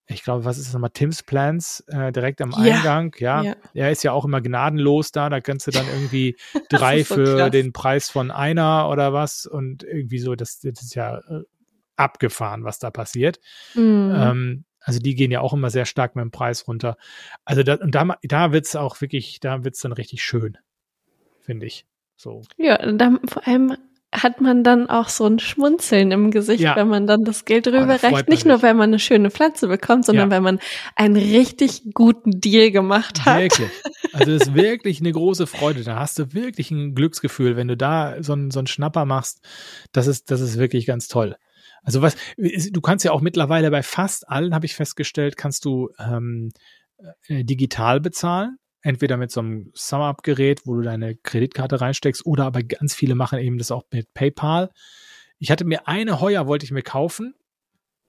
ich 0.09 0.23
glaube, 0.23 0.45
was 0.45 0.59
ist 0.59 0.69
das 0.69 0.75
nochmal, 0.75 0.91
Tim's 0.91 1.23
Plans 1.23 1.81
äh, 1.89 2.13
direkt 2.13 2.41
am 2.41 2.51
ja. 2.53 2.77
Eingang, 2.77 3.15
ja. 3.19 3.43
ja. 3.43 3.57
Er 3.75 3.91
ist 3.91 4.05
ja 4.05 4.13
auch 4.13 4.25
immer 4.25 4.41
gnadenlos 4.41 5.11
da, 5.11 5.29
da 5.29 5.41
kannst 5.41 5.67
du 5.67 5.73
dann 5.73 5.87
irgendwie 5.89 6.37
drei 6.69 7.03
so 7.03 7.17
für 7.17 7.37
krass. 7.37 7.51
den 7.51 7.73
Preis 7.73 8.09
von 8.09 8.31
einer 8.31 8.89
oder 8.89 9.13
was 9.13 9.47
und 9.47 9.83
irgendwie 9.83 10.19
so, 10.19 10.35
das, 10.35 10.61
das 10.61 10.83
ist 10.83 10.95
ja 10.95 11.19
äh, 11.19 11.43
abgefahren, 11.97 12.65
was 12.65 12.79
da 12.79 12.91
passiert. 12.91 13.41
Mhm. 13.75 14.13
Ähm, 14.15 14.65
also 14.81 15.01
die 15.01 15.17
gehen 15.17 15.33
ja 15.33 15.41
auch 15.41 15.53
immer 15.53 15.71
sehr 15.71 15.85
stark 15.85 16.15
mit 16.15 16.23
dem 16.23 16.31
Preis 16.31 16.69
runter. 16.69 16.97
Also 17.45 17.65
da, 17.65 17.75
und 17.75 17.93
da, 17.93 18.17
da 18.23 18.53
wird's 18.53 18.77
auch 18.77 19.01
wirklich, 19.01 19.41
da 19.41 19.65
wird's 19.65 19.81
dann 19.81 19.93
richtig 19.93 20.23
schön, 20.23 20.57
finde 21.41 21.67
ich. 21.67 21.87
So. 22.15 22.43
Ja, 22.57 22.93
da, 22.93 23.19
vor 23.27 23.47
allem 23.49 23.77
hat 24.13 24.41
man 24.41 24.63
dann 24.63 24.89
auch 24.89 25.09
so 25.09 25.27
ein 25.27 25.39
Schmunzeln 25.39 26.11
im 26.11 26.31
Gesicht, 26.31 26.63
ja. 26.63 26.77
wenn 26.77 26.89
man 26.89 27.07
dann 27.07 27.25
das 27.25 27.45
Geld 27.45 27.67
rüberreicht. 27.67 28.27
Oh, 28.27 28.31
Nicht 28.31 28.47
nur, 28.47 28.63
weil 28.63 28.75
man 28.75 28.91
eine 28.91 28.99
schöne 28.99 29.31
Pflanze 29.31 29.69
bekommt, 29.69 30.07
sondern 30.07 30.31
ja. 30.31 30.35
weil 30.35 30.41
man 30.41 30.61
einen 30.95 31.17
richtig 31.17 31.83
guten 31.93 32.41
Deal 32.41 32.71
gemacht 32.71 33.25
hat. 33.25 33.41
Wirklich. 33.41 33.71
Also 34.13 34.33
das 34.33 34.49
ist 34.49 34.55
wirklich 34.55 35.01
eine 35.01 35.13
große 35.13 35.47
Freude. 35.47 35.85
Da 35.85 35.99
hast 35.99 36.19
du 36.19 36.33
wirklich 36.33 36.71
ein 36.71 36.95
Glücksgefühl, 36.95 37.55
wenn 37.55 37.69
du 37.69 37.77
da 37.77 38.23
so 38.23 38.33
einen, 38.33 38.51
so 38.51 38.61
einen 38.61 38.67
Schnapper 38.67 39.05
machst. 39.05 39.45
Das 39.93 40.07
ist, 40.07 40.31
das 40.31 40.41
ist 40.41 40.57
wirklich 40.57 40.87
ganz 40.87 41.09
toll. 41.09 41.37
Also 41.83 42.01
was, 42.01 42.17
du 42.37 42.81
kannst 42.81 43.05
ja 43.05 43.13
auch 43.13 43.21
mittlerweile 43.21 43.71
bei 43.71 43.83
fast 43.83 44.27
allen, 44.27 44.55
habe 44.55 44.65
ich 44.65 44.75
festgestellt, 44.75 45.37
kannst 45.37 45.67
du 45.67 45.91
ähm, 45.99 46.51
äh, 47.27 47.45
digital 47.45 48.01
bezahlen 48.01 48.57
entweder 48.87 49.16
mit 49.16 49.32
so 49.32 49.41
einem 49.41 49.70
Sum-Up-Gerät, 49.74 50.62
wo 50.64 50.76
du 50.76 50.82
deine 50.82 51.16
Kreditkarte 51.16 51.80
reinsteckst, 51.80 52.24
oder 52.24 52.45
aber 52.45 52.62
ganz 52.62 52.95
viele 52.95 53.16
machen 53.16 53.41
eben 53.41 53.59
das 53.59 53.72
auch 53.72 53.82
mit 53.91 54.14
PayPal. 54.14 54.70
Ich 55.39 55.51
hatte 55.51 55.64
mir 55.64 55.89
eine 55.89 56.20
Heuer, 56.20 56.47
wollte 56.47 56.64
ich 56.64 56.70
mir 56.70 56.82
kaufen. 56.82 57.34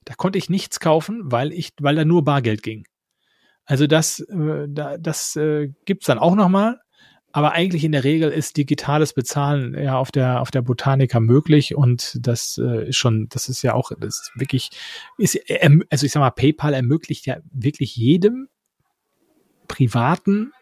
Da 0.05 0.13
konnte 0.13 0.37
ich 0.37 0.49
nichts 0.49 0.79
kaufen, 0.79 1.31
weil 1.31 1.51
ich, 1.51 1.71
weil 1.81 1.95
da 1.95 2.05
nur 2.05 2.23
Bargeld 2.23 2.61
ging. 2.61 2.85
Also 3.65 3.87
das, 3.87 4.19
äh, 4.19 4.67
das 4.69 5.35
äh, 5.35 5.69
gibt's 5.85 6.05
dann 6.05 6.19
auch 6.19 6.35
nochmal. 6.35 6.79
Aber 7.31 7.51
eigentlich 7.51 7.83
in 7.83 7.91
der 7.91 8.03
Regel 8.03 8.31
ist 8.31 8.55
digitales 8.55 9.13
Bezahlen 9.13 9.73
ja 9.73 9.97
auf 9.97 10.11
der, 10.11 10.41
auf 10.41 10.51
der 10.51 10.61
Botanica 10.61 11.19
möglich 11.19 11.75
und 11.75 12.17
das 12.21 12.59
äh, 12.63 12.89
ist 12.89 12.97
schon, 12.97 13.27
das 13.29 13.49
ist 13.49 13.63
ja 13.63 13.73
auch, 13.73 13.91
das 13.99 14.21
ist 14.21 14.31
wirklich, 14.35 14.69
ist, 15.17 15.37
also 15.89 16.05
ich 16.05 16.11
sag 16.11 16.21
mal, 16.21 16.31
PayPal 16.31 16.73
ermöglicht 16.73 17.25
ja 17.25 17.37
wirklich 17.51 17.95
jedem 17.95 18.47
privaten 19.67 20.53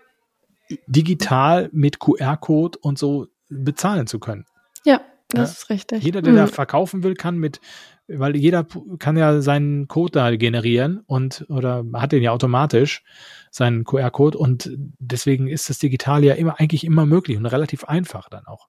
digital 0.88 1.70
mit 1.72 2.00
QR-Code 2.00 2.80
und 2.82 2.98
so 2.98 3.28
bezahlen 3.50 4.08
zu 4.08 4.20
können. 4.20 4.46
Ja, 4.86 5.02
das 5.30 5.50
ja? 5.50 5.54
ist 5.54 5.70
richtig. 5.70 6.04
Jeder, 6.04 6.22
der 6.22 6.34
mhm. 6.34 6.38
da 6.38 6.48
verkaufen 6.48 7.04
will, 7.04 7.16
kann 7.16 7.38
mit, 7.38 7.60
weil 8.08 8.36
jeder 8.36 8.66
kann 9.00 9.18
ja 9.18 9.42
seinen 9.42 9.88
Code 9.88 10.12
da 10.12 10.36
generieren 10.36 11.04
und 11.08 11.46
oder 11.50 11.84
hat 11.94 12.12
den 12.12 12.24
ja 12.24 12.32
automatisch, 12.32 13.04
seinen 13.52 13.84
QR-Code 13.84 14.38
und 14.38 14.70
deswegen 15.00 15.48
ist 15.48 15.70
das 15.70 15.80
digital 15.80 16.24
ja 16.24 16.34
immer 16.36 16.60
eigentlich 16.60 16.84
immer 16.84 17.06
möglich 17.06 17.38
und 17.38 17.46
relativ 17.46 17.84
einfach 17.86 18.30
dann 18.30 18.46
auch. 18.46 18.68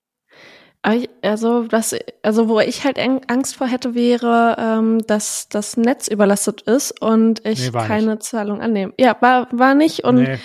Also, 1.21 1.67
was, 1.73 1.97
also 2.23 2.49
wo 2.49 2.61
ich 2.61 2.85
halt 2.85 3.01
Angst 3.01 3.57
vor 3.57 3.67
hätte, 3.67 3.97
wäre, 3.97 4.57
ähm, 4.57 5.05
dass 5.05 5.49
das 5.49 5.77
Netz 5.77 6.07
überlastet 6.07 6.63
ist 6.63 7.03
und 7.03 7.45
ich 7.45 7.73
nee, 7.73 7.77
keine 7.77 8.13
nicht. 8.13 8.23
Zahlung 8.23 8.61
annehme. 8.61 8.93
Ja, 8.97 9.17
war, 9.21 9.49
war 9.51 9.75
nicht 9.75 10.05
und 10.05 10.23
nee. 10.23 10.39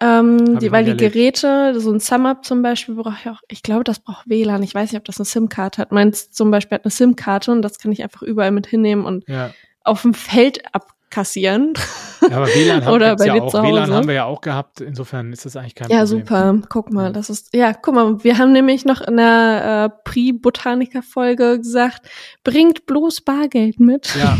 Ähm, 0.00 0.58
die, 0.58 0.70
weil 0.72 0.84
die 0.84 0.96
Geräte, 0.96 1.78
so 1.80 1.90
ein 1.90 2.00
SumUp 2.00 2.44
zum 2.44 2.62
Beispiel, 2.62 2.96
braucht 2.96 3.24
ja 3.24 3.32
auch, 3.32 3.40
ich 3.48 3.62
glaube, 3.62 3.84
das 3.84 3.98
braucht 4.00 4.28
WLAN. 4.28 4.62
Ich 4.62 4.74
weiß 4.74 4.92
nicht, 4.92 4.98
ob 4.98 5.04
das 5.04 5.18
eine 5.18 5.24
SIM-Karte 5.24 5.80
hat. 5.80 5.92
Meins 5.92 6.30
zum 6.30 6.50
Beispiel 6.50 6.76
hat 6.76 6.84
eine 6.84 6.90
SIM-Karte 6.90 7.50
und 7.50 7.62
das 7.62 7.78
kann 7.78 7.92
ich 7.92 8.02
einfach 8.02 8.22
überall 8.22 8.50
mit 8.50 8.66
hinnehmen 8.66 9.06
und 9.06 9.26
ja. 9.26 9.50
auf 9.84 10.02
dem 10.02 10.12
Feld 10.12 10.74
ab 10.74 10.95
kassieren. 11.10 11.74
Ja, 12.22 12.36
aber 12.38 12.46
WLAN 12.46 12.84
haben, 12.84 12.94
Oder 12.94 13.16
bei 13.16 13.26
ja 13.26 13.34
auch. 13.34 13.52
WLAN 13.54 13.92
haben 13.92 14.08
wir 14.08 14.14
ja 14.14 14.24
auch 14.24 14.40
gehabt. 14.40 14.80
Insofern 14.80 15.32
ist 15.32 15.44
das 15.44 15.56
eigentlich 15.56 15.74
kein 15.74 15.90
ja, 15.90 16.00
Problem. 16.00 16.18
Ja, 16.18 16.24
super. 16.24 16.62
Guck 16.68 16.92
mal, 16.92 17.12
das 17.12 17.30
ist, 17.30 17.54
ja, 17.54 17.72
guck 17.72 17.94
mal, 17.94 18.22
wir 18.24 18.38
haben 18.38 18.52
nämlich 18.52 18.84
noch 18.84 19.00
in 19.00 19.16
der 19.16 19.90
äh, 19.92 20.02
Pre-Botaniker-Folge 20.04 21.58
gesagt, 21.58 22.08
bringt 22.44 22.86
bloß 22.86 23.20
Bargeld 23.20 23.80
mit. 23.80 24.14
Ja. 24.16 24.36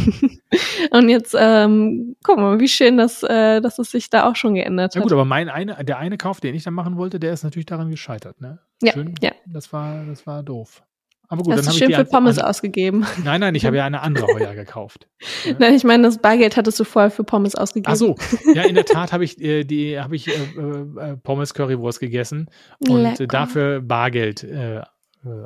Und 0.91 1.09
jetzt, 1.09 1.35
ähm, 1.39 2.17
guck 2.23 2.39
mal, 2.39 2.59
wie 2.61 2.69
schön, 2.69 2.97
dass, 2.97 3.23
äh, 3.23 3.61
dass 3.61 3.79
es 3.79 3.91
sich 3.91 4.11
da 4.11 4.29
auch 4.29 4.37
schon 4.37 4.55
geändert 4.55 4.91
hat. 4.91 4.97
Ja 4.97 5.03
gut, 5.03 5.13
aber 5.13 5.25
mein 5.25 5.49
eine, 5.49 5.85
der 5.85 5.99
eine 5.99 6.19
Kauf, 6.19 6.41
den 6.41 6.55
ich 6.55 6.65
dann 6.65 6.75
machen 6.75 6.97
wollte, 6.97 7.21
der 7.21 7.33
ist 7.33 7.45
natürlich 7.45 7.67
daran 7.67 7.91
gescheitert, 7.91 8.41
ne? 8.41 8.59
Ja, 8.83 8.93
schön, 8.93 9.15
ja. 9.23 9.33
Das 9.47 9.73
war, 9.73 10.05
das 10.05 10.27
war 10.27 10.43
doof. 10.43 10.83
Aber 11.29 11.43
gut, 11.43 11.55
Hast 11.55 11.67
dann 11.67 11.73
du 11.73 11.79
schön 11.79 11.91
ich 11.91 11.97
für 11.97 12.05
Pommes 12.05 12.39
ausgegeben. 12.39 13.07
Nein, 13.25 13.41
nein, 13.41 13.55
ich 13.55 13.67
habe 13.67 13.77
ja 13.77 13.85
eine 13.85 14.03
andere 14.03 14.27
Heuer 14.27 14.55
gekauft. 14.55 15.09
Ja. 15.45 15.55
Nein, 15.59 15.75
ich 15.75 15.85
meine, 15.85 16.05
das 16.05 16.19
Bargeld 16.19 16.57
hattest 16.57 16.79
du 16.79 16.85
vorher 16.85 17.11
für 17.11 17.25
Pommes 17.25 17.55
ausgegeben. 17.55 17.93
Ach 17.93 17.97
so, 17.97 18.17
ja, 18.53 18.63
in 18.63 18.75
der 18.75 18.85
Tat 18.85 19.13
habe 19.13 19.25
ich 19.25 19.41
äh, 19.41 19.65
die 19.65 19.99
habe 19.99 20.15
ich 20.15 20.29
äh, 20.29 20.33
äh, 20.33 21.17
Pommes 21.17 21.55
Currywurst 21.55 22.01
gegessen 22.01 22.51
und 22.79 23.33
dafür 23.33 23.81
Bargeld 23.81 24.45
äh, 24.45 24.79
äh, 24.79 24.83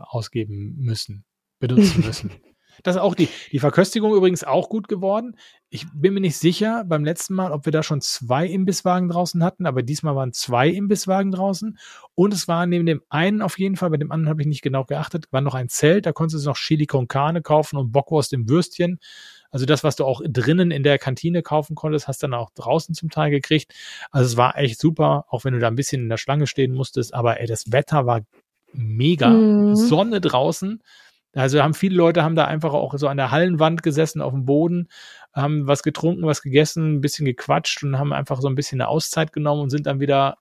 ausgeben 0.02 0.76
müssen, 0.78 1.24
benutzen 1.60 2.04
müssen. 2.04 2.30
Das 2.82 2.96
ist 2.96 3.02
auch 3.02 3.14
die, 3.14 3.28
die 3.52 3.58
Verköstigung 3.58 4.14
übrigens 4.14 4.44
auch 4.44 4.68
gut 4.68 4.88
geworden. 4.88 5.36
Ich 5.68 5.86
bin 5.94 6.14
mir 6.14 6.20
nicht 6.20 6.36
sicher 6.36 6.84
beim 6.84 7.04
letzten 7.04 7.34
Mal, 7.34 7.52
ob 7.52 7.64
wir 7.64 7.72
da 7.72 7.82
schon 7.82 8.00
zwei 8.00 8.46
Imbisswagen 8.46 9.08
draußen 9.08 9.42
hatten, 9.44 9.66
aber 9.66 9.82
diesmal 9.82 10.16
waren 10.16 10.32
zwei 10.32 10.68
Imbisswagen 10.68 11.30
draußen. 11.30 11.78
Und 12.14 12.34
es 12.34 12.48
war 12.48 12.66
neben 12.66 12.86
dem 12.86 13.02
einen 13.08 13.42
auf 13.42 13.58
jeden 13.58 13.76
Fall, 13.76 13.90
bei 13.90 13.96
dem 13.96 14.10
anderen 14.10 14.30
habe 14.30 14.42
ich 14.42 14.48
nicht 14.48 14.62
genau 14.62 14.84
geachtet, 14.84 15.26
war 15.30 15.40
noch 15.40 15.54
ein 15.54 15.68
Zelt, 15.68 16.06
da 16.06 16.12
konntest 16.12 16.44
du 16.44 16.48
noch 16.48 16.56
Chili 16.56 16.86
con 16.86 17.08
Carne 17.08 17.42
kaufen 17.42 17.76
und 17.76 17.92
Bockwurst 17.92 18.32
im 18.32 18.48
Würstchen. 18.48 18.98
Also 19.50 19.66
das, 19.66 19.82
was 19.82 19.96
du 19.96 20.04
auch 20.04 20.22
drinnen 20.24 20.70
in 20.70 20.82
der 20.82 20.98
Kantine 20.98 21.42
kaufen 21.42 21.74
konntest, 21.74 22.08
hast 22.08 22.22
dann 22.22 22.34
auch 22.34 22.50
draußen 22.54 22.94
zum 22.94 23.10
Teil 23.10 23.30
gekriegt. 23.30 23.72
Also 24.10 24.26
es 24.26 24.36
war 24.36 24.56
echt 24.56 24.80
super, 24.80 25.24
auch 25.28 25.44
wenn 25.44 25.54
du 25.54 25.58
da 25.58 25.68
ein 25.68 25.74
bisschen 25.76 26.02
in 26.02 26.08
der 26.08 26.18
Schlange 26.18 26.46
stehen 26.46 26.72
musstest. 26.72 27.14
Aber 27.14 27.40
ey, 27.40 27.46
das 27.46 27.72
Wetter 27.72 28.06
war 28.06 28.20
mega. 28.72 29.30
Mhm. 29.30 29.74
Sonne 29.74 30.20
draußen. 30.20 30.82
Also 31.34 31.62
haben 31.62 31.74
viele 31.74 31.94
Leute 31.94 32.24
haben 32.24 32.34
da 32.34 32.46
einfach 32.46 32.72
auch 32.72 32.96
so 32.98 33.06
an 33.06 33.16
der 33.16 33.30
Hallenwand 33.30 33.82
gesessen 33.82 34.20
auf 34.20 34.32
dem 34.32 34.44
Boden, 34.44 34.88
haben 35.32 35.66
was 35.66 35.82
getrunken, 35.82 36.26
was 36.26 36.42
gegessen, 36.42 36.94
ein 36.94 37.00
bisschen 37.00 37.24
gequatscht 37.24 37.84
und 37.84 37.98
haben 37.98 38.12
einfach 38.12 38.40
so 38.40 38.48
ein 38.48 38.56
bisschen 38.56 38.80
eine 38.80 38.88
Auszeit 38.88 39.32
genommen 39.32 39.62
und 39.62 39.70
sind 39.70 39.86
dann 39.86 40.00
wieder 40.00 40.38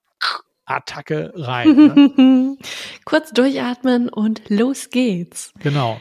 Attacke 0.64 1.32
rein. 1.34 1.76
Ne? 1.76 2.56
Kurz 3.04 3.30
durchatmen 3.30 4.08
und 4.08 4.48
los 4.48 4.90
geht's. 4.90 5.52
Genau. 5.60 6.00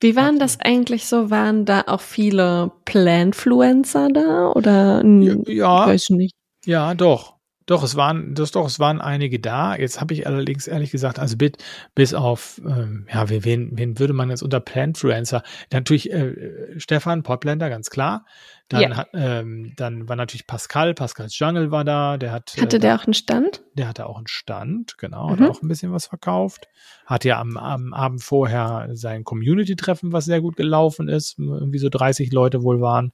Wie 0.00 0.14
waren 0.14 0.38
das 0.38 0.60
eigentlich 0.60 1.06
so? 1.06 1.30
Waren 1.30 1.64
da 1.64 1.84
auch 1.86 2.00
viele 2.00 2.70
Planfluencer 2.84 4.08
da 4.12 4.52
oder 4.52 5.04
ja, 5.04 5.86
weiß 5.88 6.10
nicht? 6.10 6.34
Ja, 6.64 6.94
doch. 6.94 7.37
Doch, 7.68 7.82
es 7.82 7.96
waren, 7.96 8.34
das 8.34 8.50
doch, 8.50 8.66
es 8.66 8.80
waren 8.80 8.98
einige 8.98 9.38
da. 9.38 9.76
Jetzt 9.76 10.00
habe 10.00 10.14
ich 10.14 10.26
allerdings 10.26 10.66
ehrlich 10.66 10.90
gesagt, 10.90 11.18
also 11.18 11.36
bis, 11.36 11.52
bis 11.94 12.14
auf, 12.14 12.62
ähm, 12.64 13.06
ja, 13.12 13.28
wen, 13.28 13.76
wen 13.76 13.98
würde 13.98 14.14
man 14.14 14.30
jetzt 14.30 14.40
unter 14.40 14.58
Plantfluencer? 14.58 15.42
Natürlich 15.70 16.10
äh, 16.10 16.80
Stefan 16.80 17.22
Potblender, 17.22 17.68
ganz 17.68 17.90
klar. 17.90 18.24
Dann, 18.70 18.80
ja. 18.80 18.96
hat, 18.96 19.08
ähm, 19.12 19.74
dann 19.76 20.08
war 20.08 20.16
natürlich 20.16 20.46
Pascal, 20.46 20.94
Pascals 20.94 21.38
Jungle 21.38 21.70
war 21.70 21.84
da, 21.84 22.16
der 22.16 22.32
hat. 22.32 22.56
Hatte 22.58 22.78
äh, 22.78 22.80
der 22.80 22.96
auch 22.96 23.04
einen 23.04 23.12
Stand? 23.12 23.62
Der 23.74 23.86
hatte 23.86 24.06
auch 24.06 24.16
einen 24.16 24.28
Stand, 24.28 24.96
genau, 24.96 25.28
mhm. 25.28 25.32
hat 25.32 25.50
auch 25.50 25.62
ein 25.62 25.68
bisschen 25.68 25.92
was 25.92 26.06
verkauft. 26.06 26.68
Hat 27.04 27.26
ja 27.26 27.38
am, 27.38 27.58
am 27.58 27.92
Abend 27.92 28.22
vorher 28.22 28.88
sein 28.92 29.24
Community-Treffen, 29.24 30.10
was 30.10 30.24
sehr 30.24 30.40
gut 30.40 30.56
gelaufen 30.56 31.10
ist, 31.10 31.38
irgendwie 31.38 31.78
so 31.78 31.90
30 31.90 32.32
Leute 32.32 32.62
wohl 32.62 32.80
waren. 32.80 33.12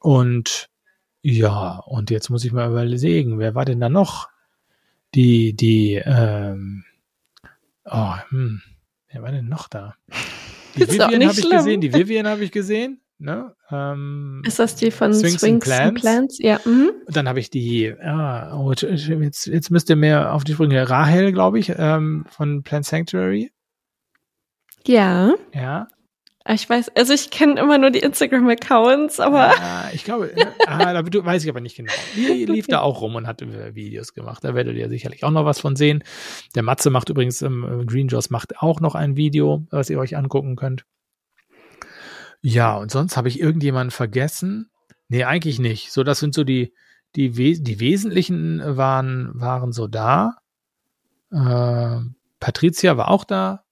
Und 0.00 0.69
ja, 1.22 1.80
und 1.86 2.10
jetzt 2.10 2.30
muss 2.30 2.44
ich 2.44 2.52
mal 2.52 2.70
überlegen, 2.70 3.38
wer 3.38 3.54
war 3.54 3.64
denn 3.64 3.80
da 3.80 3.88
noch? 3.88 4.28
Die, 5.14 5.54
die, 5.54 6.00
ähm, 6.04 6.84
oh, 7.84 8.14
hm, 8.28 8.62
wer 9.10 9.22
war 9.22 9.32
denn 9.32 9.48
noch 9.48 9.68
da? 9.68 9.94
Die 10.76 10.82
ist 10.82 10.92
Vivian 10.92 11.28
habe 11.28 11.38
ich 11.38 11.50
gesehen, 11.50 11.80
die 11.80 11.92
Vivian 11.92 12.26
habe 12.26 12.44
ich 12.44 12.52
gesehen. 12.52 13.00
Ne? 13.18 13.54
Ähm, 13.70 14.40
ist 14.46 14.58
das 14.58 14.76
die 14.76 14.90
von 14.90 15.12
Swings, 15.12 15.40
Swings 15.40 15.64
Plants? 15.64 16.00
Plants? 16.00 16.38
Ja. 16.38 16.58
Mhm. 16.64 16.92
Dann 17.06 17.28
habe 17.28 17.38
ich 17.38 17.50
die, 17.50 17.92
ah, 18.00 18.56
oh, 18.56 18.72
jetzt, 18.72 19.46
jetzt 19.46 19.70
müsst 19.70 19.90
ihr 19.90 19.96
mehr 19.96 20.32
auf 20.32 20.42
die 20.42 20.54
Sprünge. 20.54 20.88
Rahel, 20.88 21.32
glaube 21.32 21.58
ich, 21.58 21.74
ähm, 21.76 22.24
von 22.30 22.62
Plant 22.62 22.86
Sanctuary. 22.86 23.52
Ja. 24.86 25.34
Ja. 25.52 25.88
Ah, 26.50 26.54
ich 26.54 26.68
weiß, 26.68 26.88
also 26.96 27.12
ich 27.12 27.30
kenne 27.30 27.60
immer 27.60 27.78
nur 27.78 27.92
die 27.92 28.00
Instagram-Accounts, 28.00 29.20
aber. 29.20 29.54
Ja, 29.54 29.90
ich 29.92 30.02
glaube, 30.02 30.34
ah, 30.66 30.92
da 30.92 31.24
weiß 31.24 31.44
ich 31.44 31.48
aber 31.48 31.60
nicht 31.60 31.76
genau. 31.76 31.92
Die 32.16 32.44
lief 32.44 32.64
okay. 32.64 32.72
da 32.72 32.80
auch 32.80 33.02
rum 33.02 33.14
und 33.14 33.28
hat 33.28 33.40
Videos 33.40 34.14
gemacht. 34.14 34.42
Da 34.42 34.52
werdet 34.52 34.76
ihr 34.76 34.88
sicherlich 34.88 35.22
auch 35.22 35.30
noch 35.30 35.44
was 35.44 35.60
von 35.60 35.76
sehen. 35.76 36.02
Der 36.56 36.64
Matze 36.64 36.90
macht 36.90 37.08
übrigens, 37.08 37.40
ähm, 37.42 37.84
Green 37.86 38.08
Jaws 38.08 38.30
macht 38.30 38.58
auch 38.58 38.80
noch 38.80 38.96
ein 38.96 39.14
Video, 39.14 39.64
was 39.70 39.90
ihr 39.90 40.00
euch 40.00 40.16
angucken 40.16 40.56
könnt. 40.56 40.86
Ja, 42.42 42.76
und 42.78 42.90
sonst 42.90 43.16
habe 43.16 43.28
ich 43.28 43.38
irgendjemanden 43.38 43.92
vergessen? 43.92 44.70
Nee, 45.06 45.22
eigentlich 45.22 45.60
nicht. 45.60 45.92
So, 45.92 46.02
das 46.02 46.18
sind 46.18 46.34
so 46.34 46.42
die, 46.42 46.74
die, 47.14 47.30
die 47.30 47.78
wesentlichen 47.78 48.60
waren, 48.64 49.30
waren 49.34 49.70
so 49.70 49.86
da. 49.86 50.38
Äh, 51.30 52.00
Patricia 52.40 52.96
war 52.96 53.08
auch 53.08 53.22
da. 53.22 53.62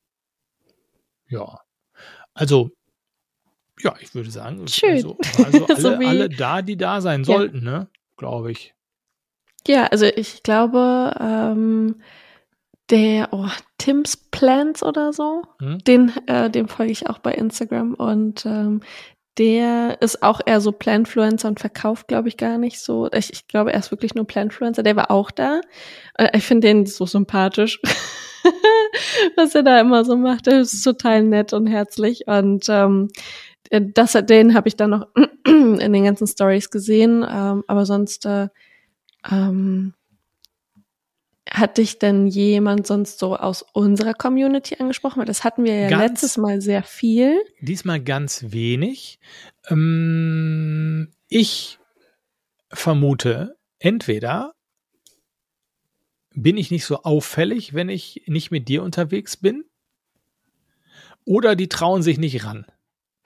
Ja. 1.26 1.58
Also, 2.38 2.70
ja, 3.80 3.94
ich 4.00 4.14
würde 4.14 4.30
sagen, 4.30 4.66
Schön. 4.68 4.92
Also, 4.92 5.18
also 5.38 5.66
alle, 5.68 5.80
so 5.80 5.88
alle 5.90 6.28
da, 6.28 6.62
die 6.62 6.76
da 6.76 7.00
sein 7.00 7.24
sollten, 7.24 7.64
ja. 7.64 7.70
ne? 7.70 7.88
Glaube 8.16 8.52
ich. 8.52 8.74
Ja, 9.66 9.86
also 9.86 10.06
ich 10.06 10.44
glaube, 10.44 11.14
ähm, 11.20 11.96
der 12.90 13.28
oh, 13.32 13.48
Tim's 13.76 14.16
Plants 14.16 14.82
oder 14.84 15.12
so, 15.12 15.42
hm? 15.58 15.78
den, 15.80 16.12
äh, 16.26 16.48
dem 16.48 16.68
folge 16.68 16.92
ich 16.92 17.08
auch 17.08 17.18
bei 17.18 17.32
Instagram 17.32 17.94
und 17.94 18.46
ähm, 18.46 18.82
der 19.38 19.98
ist 20.00 20.22
auch 20.22 20.40
eher 20.44 20.60
so 20.60 20.72
Plantfluencer 20.72 21.48
und 21.48 21.60
verkauft, 21.60 22.08
glaube 22.08 22.28
ich, 22.28 22.36
gar 22.36 22.58
nicht 22.58 22.80
so. 22.80 23.08
Ich, 23.12 23.32
ich 23.32 23.48
glaube, 23.48 23.72
er 23.72 23.78
ist 23.78 23.90
wirklich 23.90 24.14
nur 24.14 24.26
Plantfluencer. 24.26 24.82
Der 24.82 24.96
war 24.96 25.10
auch 25.10 25.30
da. 25.30 25.60
Äh, 26.14 26.36
ich 26.36 26.44
finde 26.44 26.68
den 26.68 26.86
so 26.86 27.06
sympathisch. 27.06 27.80
was 29.36 29.54
er 29.54 29.62
da 29.62 29.80
immer 29.80 30.04
so 30.04 30.16
macht. 30.16 30.46
Er 30.46 30.60
ist 30.60 30.82
total 30.82 31.22
nett 31.22 31.52
und 31.52 31.66
herzlich. 31.66 32.26
Und 32.26 32.66
ähm, 32.68 33.08
das, 33.70 34.12
den 34.12 34.54
habe 34.54 34.68
ich 34.68 34.76
dann 34.76 34.90
noch 34.90 35.06
in 35.46 35.92
den 35.92 36.04
ganzen 36.04 36.26
Stories 36.26 36.70
gesehen. 36.70 37.24
Ähm, 37.28 37.64
aber 37.66 37.86
sonst 37.86 38.26
äh, 38.26 38.48
ähm, 39.30 39.94
hat 41.50 41.78
dich 41.78 41.98
denn 41.98 42.26
jemand 42.26 42.86
sonst 42.86 43.18
so 43.18 43.36
aus 43.36 43.62
unserer 43.72 44.14
Community 44.14 44.76
angesprochen? 44.78 45.18
Weil 45.18 45.26
das 45.26 45.44
hatten 45.44 45.64
wir 45.64 45.74
ja 45.74 45.88
ganz, 45.88 46.02
letztes 46.02 46.36
Mal 46.36 46.60
sehr 46.60 46.82
viel. 46.82 47.40
Diesmal 47.60 48.00
ganz 48.00 48.46
wenig. 48.48 49.18
Ähm, 49.68 51.10
ich 51.28 51.78
vermute, 52.70 53.56
entweder 53.78 54.54
bin 56.34 56.56
ich 56.56 56.70
nicht 56.70 56.84
so 56.84 57.02
auffällig, 57.02 57.74
wenn 57.74 57.88
ich 57.88 58.22
nicht 58.26 58.50
mit 58.50 58.68
dir 58.68 58.82
unterwegs 58.82 59.36
bin? 59.36 59.64
Oder 61.24 61.56
die 61.56 61.68
trauen 61.68 62.02
sich 62.02 62.18
nicht 62.18 62.44
ran. 62.44 62.64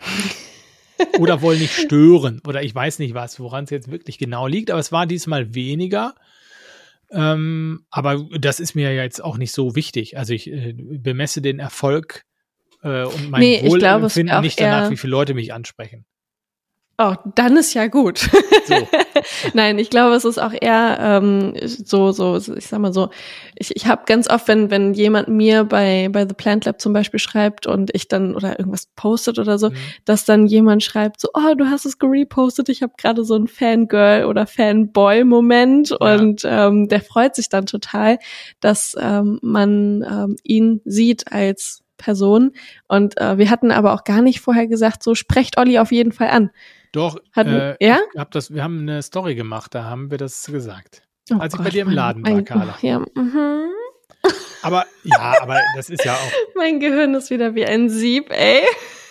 oder 1.18 1.42
wollen 1.42 1.60
nicht 1.60 1.74
stören. 1.74 2.40
Oder 2.46 2.62
ich 2.62 2.74
weiß 2.74 2.98
nicht 2.98 3.14
was, 3.14 3.38
woran 3.38 3.64
es 3.64 3.70
jetzt 3.70 3.90
wirklich 3.90 4.18
genau 4.18 4.46
liegt, 4.46 4.70
aber 4.70 4.80
es 4.80 4.92
war 4.92 5.06
diesmal 5.06 5.54
weniger. 5.54 6.14
Ähm, 7.12 7.84
aber 7.90 8.26
das 8.38 8.58
ist 8.58 8.74
mir 8.74 8.94
jetzt 8.94 9.22
auch 9.22 9.36
nicht 9.36 9.52
so 9.52 9.76
wichtig. 9.76 10.16
Also 10.16 10.32
ich 10.32 10.50
äh, 10.50 10.74
bemesse 10.76 11.42
den 11.42 11.58
Erfolg 11.58 12.24
äh, 12.82 13.04
und 13.04 13.30
mein 13.30 13.40
nee, 13.40 13.62
Wohlempfinden 13.64 14.40
nicht 14.40 14.60
danach, 14.60 14.90
wie 14.90 14.96
viele 14.96 15.10
Leute 15.10 15.34
mich 15.34 15.52
ansprechen. 15.52 16.06
Oh, 16.98 17.14
dann 17.34 17.56
ist 17.56 17.72
ja 17.72 17.86
gut. 17.86 18.18
So. 18.66 18.74
Nein, 19.54 19.78
ich 19.78 19.88
glaube, 19.88 20.14
es 20.14 20.24
ist 20.24 20.38
auch 20.38 20.52
eher 20.52 20.98
ähm, 21.00 21.54
so, 21.64 22.12
so, 22.12 22.36
ich 22.36 22.66
sag 22.66 22.80
mal 22.80 22.92
so, 22.92 23.08
ich, 23.56 23.74
ich 23.74 23.86
habe 23.86 24.02
ganz 24.06 24.28
oft, 24.28 24.46
wenn, 24.46 24.70
wenn 24.70 24.92
jemand 24.92 25.28
mir 25.28 25.64
bei, 25.64 26.08
bei 26.12 26.28
The 26.28 26.34
Plant 26.34 26.66
Lab 26.66 26.80
zum 26.80 26.92
Beispiel 26.92 27.18
schreibt 27.18 27.66
und 27.66 27.90
ich 27.94 28.08
dann 28.08 28.34
oder 28.36 28.58
irgendwas 28.58 28.86
postet 28.94 29.38
oder 29.38 29.58
so, 29.58 29.70
mhm. 29.70 29.76
dass 30.04 30.26
dann 30.26 30.46
jemand 30.46 30.82
schreibt 30.82 31.20
so, 31.20 31.28
oh, 31.32 31.54
du 31.56 31.64
hast 31.70 31.86
es 31.86 31.98
gerepostet, 31.98 32.68
ich 32.68 32.82
habe 32.82 32.92
gerade 32.98 33.24
so 33.24 33.36
ein 33.36 33.48
Fangirl 33.48 34.26
oder 34.26 34.46
Fanboy-Moment 34.46 35.90
ja. 35.90 35.96
und 35.96 36.42
ähm, 36.44 36.88
der 36.88 37.00
freut 37.00 37.34
sich 37.34 37.48
dann 37.48 37.64
total, 37.64 38.18
dass 38.60 38.94
ähm, 39.00 39.38
man 39.42 40.04
ähm, 40.08 40.36
ihn 40.44 40.82
sieht 40.84 41.32
als 41.32 41.82
Person. 41.96 42.52
Und 42.88 43.18
äh, 43.18 43.38
wir 43.38 43.48
hatten 43.48 43.70
aber 43.70 43.94
auch 43.94 44.04
gar 44.04 44.22
nicht 44.22 44.40
vorher 44.40 44.66
gesagt, 44.66 45.02
so 45.02 45.14
sprecht 45.14 45.56
Olli 45.58 45.78
auf 45.78 45.92
jeden 45.92 46.12
Fall 46.12 46.28
an. 46.28 46.50
Doch, 46.92 47.18
Hatten, 47.32 47.54
äh, 47.54 47.76
ja? 47.80 48.00
hab 48.16 48.30
das, 48.32 48.52
wir 48.52 48.62
haben 48.62 48.80
eine 48.80 49.02
Story 49.02 49.34
gemacht, 49.34 49.74
da 49.74 49.84
haben 49.84 50.10
wir 50.10 50.18
das 50.18 50.46
gesagt. 50.46 51.02
Oh 51.30 51.36
als 51.38 51.56
Gott, 51.56 51.60
ich 51.60 51.64
bei 51.64 51.70
dir 51.70 51.82
im 51.82 51.90
Laden 51.90 52.22
mein, 52.22 52.36
war, 52.36 52.42
Carla. 52.42 52.78
Ja, 52.82 52.98
mhm. 52.98 53.70
Aber 54.62 54.86
ja, 55.02 55.34
aber 55.40 55.60
das 55.76 55.90
ist 55.90 56.04
ja 56.04 56.14
auch. 56.14 56.32
Mein 56.54 56.78
Gehirn 56.78 57.14
ist 57.14 57.30
wieder 57.30 57.54
wie 57.54 57.66
ein 57.66 57.90
Sieb, 57.90 58.30
ey. 58.30 58.62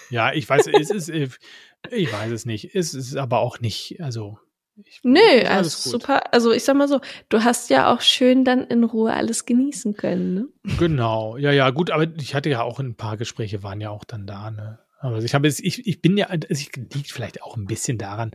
Ja, 0.09 0.31
ich 0.33 0.47
weiß, 0.47 0.67
es 0.67 0.89
ist, 0.89 1.09
ich 1.09 2.13
weiß 2.13 2.31
es 2.31 2.45
nicht. 2.45 2.73
Es 2.73 2.93
ist 2.93 3.15
aber 3.17 3.39
auch 3.39 3.59
nicht, 3.59 4.01
also. 4.01 4.39
Ich, 4.85 5.01
nee, 5.03 5.45
also 5.45 5.89
super. 5.89 6.33
Also 6.33 6.51
ich 6.51 6.63
sag 6.63 6.75
mal 6.75 6.87
so, 6.87 7.01
du 7.29 7.43
hast 7.43 7.69
ja 7.69 7.93
auch 7.93 8.01
schön 8.01 8.45
dann 8.45 8.65
in 8.65 8.83
Ruhe 8.83 9.13
alles 9.13 9.45
genießen 9.45 9.95
können, 9.95 10.33
ne? 10.33 10.47
Genau, 10.79 11.37
ja, 11.37 11.51
ja, 11.51 11.69
gut, 11.71 11.91
aber 11.91 12.07
ich 12.17 12.33
hatte 12.33 12.49
ja 12.49 12.61
auch 12.61 12.79
ein 12.79 12.95
paar 12.95 13.17
Gespräche, 13.17 13.63
waren 13.63 13.81
ja 13.81 13.89
auch 13.89 14.05
dann 14.05 14.25
da, 14.25 14.49
ne? 14.49 14.79
Aber 15.01 15.17
ich 15.17 15.33
habe 15.33 15.47
ich, 15.47 15.87
ich 15.87 16.01
bin 16.01 16.15
ja, 16.15 16.29
es 16.47 16.71
liegt 16.75 17.11
vielleicht 17.11 17.41
auch 17.41 17.57
ein 17.57 17.65
bisschen 17.65 17.97
daran, 17.97 18.31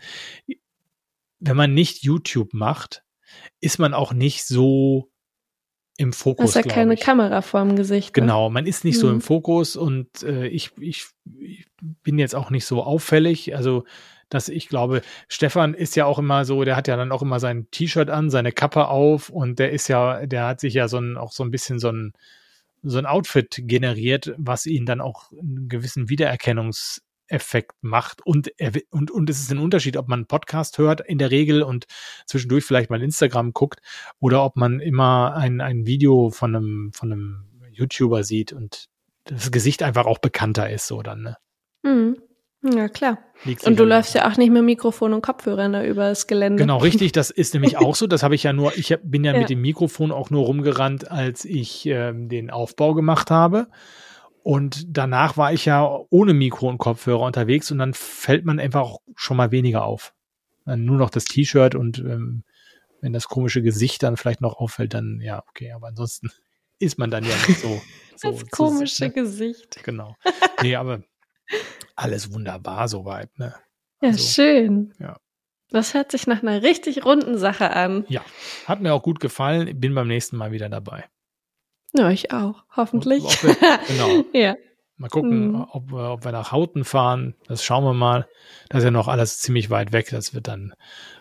wenn 1.38 1.56
man 1.56 1.74
nicht 1.74 2.02
YouTube 2.02 2.52
macht, 2.54 3.04
ist 3.60 3.78
man 3.78 3.94
auch 3.94 4.12
nicht 4.12 4.44
so 4.44 5.10
im 5.96 6.12
Fokus. 6.12 6.52
Du 6.52 6.58
hast 6.58 6.66
ja 6.66 6.72
keine 6.72 6.94
ich. 6.94 7.00
Kamera 7.00 7.40
vorm 7.40 7.76
Gesicht. 7.76 8.16
Ne? 8.16 8.22
Genau, 8.22 8.50
man 8.50 8.66
ist 8.66 8.84
nicht 8.84 8.96
hm. 8.96 9.00
so 9.00 9.08
im 9.08 9.14
mhm. 9.16 9.20
Fokus 9.20 9.76
und 9.76 10.22
äh, 10.24 10.48
ich, 10.48 10.72
ich, 10.80 11.06
ich 11.38 11.66
bin 12.02 12.18
jetzt 12.18 12.34
auch 12.34 12.50
nicht 12.50 12.66
so 12.66 12.82
auffällig. 12.82 13.54
Also, 13.54 13.84
dass 14.28 14.48
ich 14.48 14.68
glaube, 14.68 15.02
Stefan 15.28 15.72
ist 15.72 15.94
ja 15.94 16.04
auch 16.04 16.18
immer 16.18 16.44
so, 16.44 16.64
der 16.64 16.74
hat 16.74 16.88
ja 16.88 16.96
dann 16.96 17.12
auch 17.12 17.22
immer 17.22 17.38
sein 17.38 17.68
T-Shirt 17.70 18.10
an, 18.10 18.28
seine 18.28 18.50
Kappe 18.50 18.88
auf 18.88 19.28
und 19.28 19.60
der 19.60 19.70
ist 19.70 19.86
ja, 19.86 20.26
der 20.26 20.46
hat 20.48 20.60
sich 20.60 20.74
ja 20.74 20.88
so 20.88 20.98
ein, 20.98 21.16
auch 21.16 21.30
so 21.30 21.44
ein 21.44 21.52
bisschen 21.52 21.78
so 21.78 21.90
ein, 21.92 22.12
so 22.88 22.98
ein 22.98 23.06
Outfit 23.06 23.62
generiert, 23.62 24.34
was 24.36 24.66
ihn 24.66 24.86
dann 24.86 25.00
auch 25.00 25.30
einen 25.32 25.68
gewissen 25.68 26.08
Wiedererkennungseffekt 26.08 27.72
macht. 27.82 28.24
Und, 28.24 28.50
und, 28.90 29.10
und 29.10 29.30
es 29.30 29.40
ist 29.40 29.50
ein 29.50 29.58
Unterschied, 29.58 29.96
ob 29.96 30.08
man 30.08 30.20
einen 30.20 30.26
Podcast 30.26 30.78
hört 30.78 31.00
in 31.00 31.18
der 31.18 31.30
Regel 31.30 31.62
und 31.62 31.86
zwischendurch 32.26 32.64
vielleicht 32.64 32.90
mal 32.90 33.02
Instagram 33.02 33.52
guckt 33.52 33.80
oder 34.20 34.44
ob 34.44 34.56
man 34.56 34.80
immer 34.80 35.34
ein, 35.36 35.60
ein 35.60 35.86
Video 35.86 36.30
von 36.30 36.54
einem, 36.54 36.92
von 36.92 37.12
einem 37.12 37.44
YouTuber 37.72 38.24
sieht 38.24 38.52
und 38.52 38.86
das 39.24 39.50
Gesicht 39.50 39.82
einfach 39.82 40.06
auch 40.06 40.18
bekannter 40.18 40.70
ist, 40.70 40.86
so 40.86 41.02
dann, 41.02 41.22
ne? 41.22 41.36
Mhm. 41.82 42.16
Ja, 42.62 42.88
klar. 42.88 43.18
Und 43.64 43.78
du 43.78 43.84
läufst 43.84 44.14
ja 44.14 44.28
auch 44.30 44.36
nicht 44.36 44.50
mit 44.50 44.64
Mikrofon 44.64 45.12
und 45.12 45.22
Kopfhörern 45.22 45.72
da 45.72 45.84
über 45.84 46.08
das 46.08 46.26
Gelände. 46.26 46.62
Genau, 46.62 46.78
richtig. 46.82 47.12
Das 47.12 47.30
ist 47.30 47.54
nämlich 47.54 47.76
auch 47.76 47.94
so. 47.94 48.06
Das 48.06 48.22
habe 48.22 48.34
ich 48.34 48.42
ja 48.42 48.52
nur, 48.52 48.76
ich 48.76 48.96
bin 49.02 49.24
ja, 49.24 49.32
ja, 49.32 49.40
mit 49.40 49.50
dem 49.50 49.60
Mikrofon 49.60 50.10
auch 50.10 50.30
nur 50.30 50.44
rumgerannt, 50.44 51.10
als 51.10 51.44
ich 51.44 51.86
ähm, 51.86 52.28
den 52.28 52.50
Aufbau 52.50 52.94
gemacht 52.94 53.30
habe. 53.30 53.68
Und 54.42 54.84
danach 54.96 55.36
war 55.36 55.52
ich 55.52 55.64
ja 55.64 55.84
ohne 56.10 56.32
Mikro 56.32 56.68
und 56.68 56.78
Kopfhörer 56.78 57.22
unterwegs 57.22 57.70
und 57.72 57.78
dann 57.78 57.94
fällt 57.94 58.44
man 58.44 58.60
einfach 58.60 58.82
auch 58.82 59.00
schon 59.16 59.36
mal 59.36 59.50
weniger 59.50 59.84
auf. 59.84 60.14
Dann 60.64 60.84
nur 60.84 60.98
noch 60.98 61.10
das 61.10 61.24
T-Shirt 61.24 61.74
und 61.74 61.98
ähm, 61.98 62.44
wenn 63.00 63.12
das 63.12 63.28
komische 63.28 63.62
Gesicht 63.62 64.02
dann 64.02 64.16
vielleicht 64.16 64.40
noch 64.40 64.56
auffällt, 64.56 64.94
dann 64.94 65.20
ja, 65.20 65.42
okay. 65.48 65.72
Aber 65.72 65.88
ansonsten 65.88 66.30
ist 66.78 66.98
man 66.98 67.10
dann 67.10 67.24
ja 67.24 67.34
nicht 67.48 67.60
so. 67.60 67.80
so 68.16 68.30
das 68.30 68.50
komische 68.50 68.94
so, 68.94 69.04
ne? 69.06 69.10
Gesicht. 69.10 69.82
Genau. 69.82 70.14
Nee, 70.62 70.76
aber 70.76 71.02
alles 71.94 72.32
wunderbar 72.32 72.88
soweit, 72.88 73.38
ne? 73.38 73.54
Ja, 74.00 74.10
also, 74.10 74.24
schön. 74.24 74.94
Ja. 74.98 75.16
Das 75.70 75.94
hört 75.94 76.12
sich 76.12 76.26
nach 76.26 76.42
einer 76.42 76.62
richtig 76.62 77.04
runden 77.04 77.38
Sache 77.38 77.70
an. 77.70 78.04
Ja, 78.08 78.22
hat 78.66 78.80
mir 78.80 78.94
auch 78.94 79.02
gut 79.02 79.20
gefallen. 79.20 79.80
Bin 79.80 79.94
beim 79.94 80.08
nächsten 80.08 80.36
Mal 80.36 80.52
wieder 80.52 80.68
dabei. 80.68 81.04
Ja, 81.92 82.10
ich 82.10 82.32
auch, 82.32 82.64
hoffentlich. 82.76 83.24
Wir, 83.42 83.56
genau. 83.88 84.24
ja. 84.32 84.56
Mal 84.98 85.08
gucken, 85.08 85.48
mhm. 85.48 85.66
ob, 85.72 85.92
ob, 85.92 86.24
wir 86.24 86.32
nach 86.32 86.52
Hauten 86.52 86.84
fahren. 86.84 87.34
Das 87.48 87.62
schauen 87.62 87.84
wir 87.84 87.92
mal. 87.92 88.26
Das 88.70 88.78
ist 88.78 88.84
ja 88.84 88.90
noch 88.90 89.08
alles 89.08 89.40
ziemlich 89.40 89.68
weit 89.68 89.92
weg. 89.92 90.08
Das 90.10 90.32
wird 90.32 90.48
dann 90.48 90.72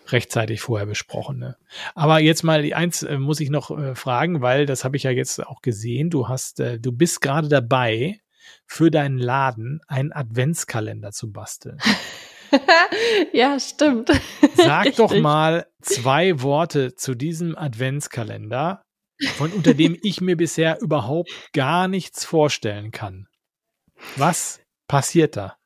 rechtzeitig 0.08 0.62
vorher 0.62 0.86
besprochen. 0.86 1.38
Ne? 1.38 1.56
Aber 1.94 2.18
jetzt 2.20 2.42
mal 2.42 2.62
die 2.62 2.74
eins 2.74 3.02
äh, 3.02 3.18
muss 3.18 3.40
ich 3.40 3.50
noch 3.50 3.70
äh, 3.70 3.94
fragen, 3.94 4.40
weil 4.40 4.64
das 4.64 4.84
habe 4.84 4.96
ich 4.96 5.02
ja 5.02 5.10
jetzt 5.10 5.46
auch 5.46 5.60
gesehen. 5.60 6.08
Du 6.08 6.26
hast, 6.26 6.60
äh, 6.60 6.80
du 6.80 6.90
bist 6.90 7.20
gerade 7.20 7.48
dabei, 7.48 8.18
für 8.66 8.90
deinen 8.90 9.18
Laden 9.18 9.80
einen 9.86 10.12
Adventskalender 10.12 11.12
zu 11.12 11.32
basteln. 11.32 11.78
ja, 13.32 13.58
stimmt. 13.58 14.10
Sag 14.54 14.96
doch 14.96 15.14
mal 15.18 15.66
zwei 15.82 16.42
Worte 16.42 16.94
zu 16.94 17.14
diesem 17.14 17.56
Adventskalender, 17.56 18.82
von 19.34 19.52
unter 19.52 19.74
dem 19.74 19.96
ich 20.02 20.20
mir 20.20 20.36
bisher 20.36 20.80
überhaupt 20.80 21.30
gar 21.52 21.88
nichts 21.88 22.24
vorstellen 22.24 22.90
kann. 22.90 23.28
Was 24.16 24.60
passiert 24.88 25.36
da? 25.36 25.56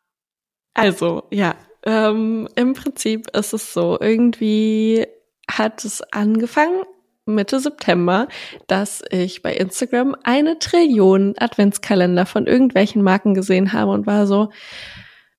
Also, 0.74 1.24
ja, 1.30 1.56
ähm, 1.84 2.48
im 2.54 2.74
Prinzip 2.74 3.28
ist 3.30 3.52
es 3.52 3.72
so, 3.72 3.98
irgendwie 4.00 5.06
hat 5.50 5.84
es 5.84 6.00
angefangen 6.12 6.84
Mitte 7.26 7.60
September, 7.60 8.28
dass 8.66 9.02
ich 9.10 9.42
bei 9.42 9.54
Instagram 9.54 10.16
eine 10.24 10.58
Trillion 10.58 11.34
Adventskalender 11.38 12.26
von 12.26 12.46
irgendwelchen 12.46 13.02
Marken 13.02 13.34
gesehen 13.34 13.72
habe 13.72 13.92
und 13.92 14.06
war 14.06 14.26
so, 14.26 14.50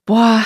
boah, 0.05 0.43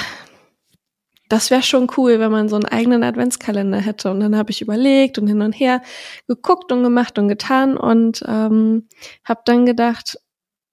das 1.29 1.49
wäre 1.49 1.63
schon 1.63 1.89
cool, 1.97 2.19
wenn 2.19 2.31
man 2.31 2.49
so 2.49 2.55
einen 2.55 2.65
eigenen 2.65 3.03
Adventskalender 3.03 3.79
hätte. 3.79 4.11
Und 4.11 4.19
dann 4.19 4.36
habe 4.38 4.51
ich 4.51 4.61
überlegt 4.61 5.17
und 5.17 5.27
hin 5.27 5.41
und 5.41 5.53
her 5.53 5.81
geguckt 6.27 6.71
und 6.71 6.83
gemacht 6.83 7.17
und 7.17 7.27
getan 7.27 7.77
und 7.77 8.23
ähm, 8.27 8.88
habe 9.23 9.41
dann 9.45 9.65
gedacht, 9.65 10.17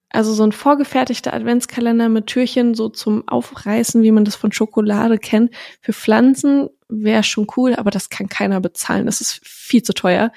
also 0.09 0.31
so 0.31 0.43
ein 0.43 0.51
vorgefertigter 0.51 1.33
Adventskalender 1.33 2.07
mit 2.07 2.27
Türchen 2.27 2.75
so 2.75 2.87
zum 2.89 3.27
Aufreißen, 3.27 4.03
wie 4.03 4.11
man 4.11 4.25
das 4.25 4.35
von 4.35 4.51
Schokolade 4.51 5.17
kennt, 5.17 5.55
für 5.81 5.91
Pflanzen 5.91 6.69
wäre 7.01 7.23
schon 7.23 7.47
cool, 7.57 7.75
aber 7.75 7.91
das 7.91 8.09
kann 8.09 8.27
keiner 8.27 8.59
bezahlen. 8.59 9.05
Das 9.05 9.21
ist 9.21 9.39
viel 9.43 9.83
zu 9.83 9.93
teuer. 9.93 10.31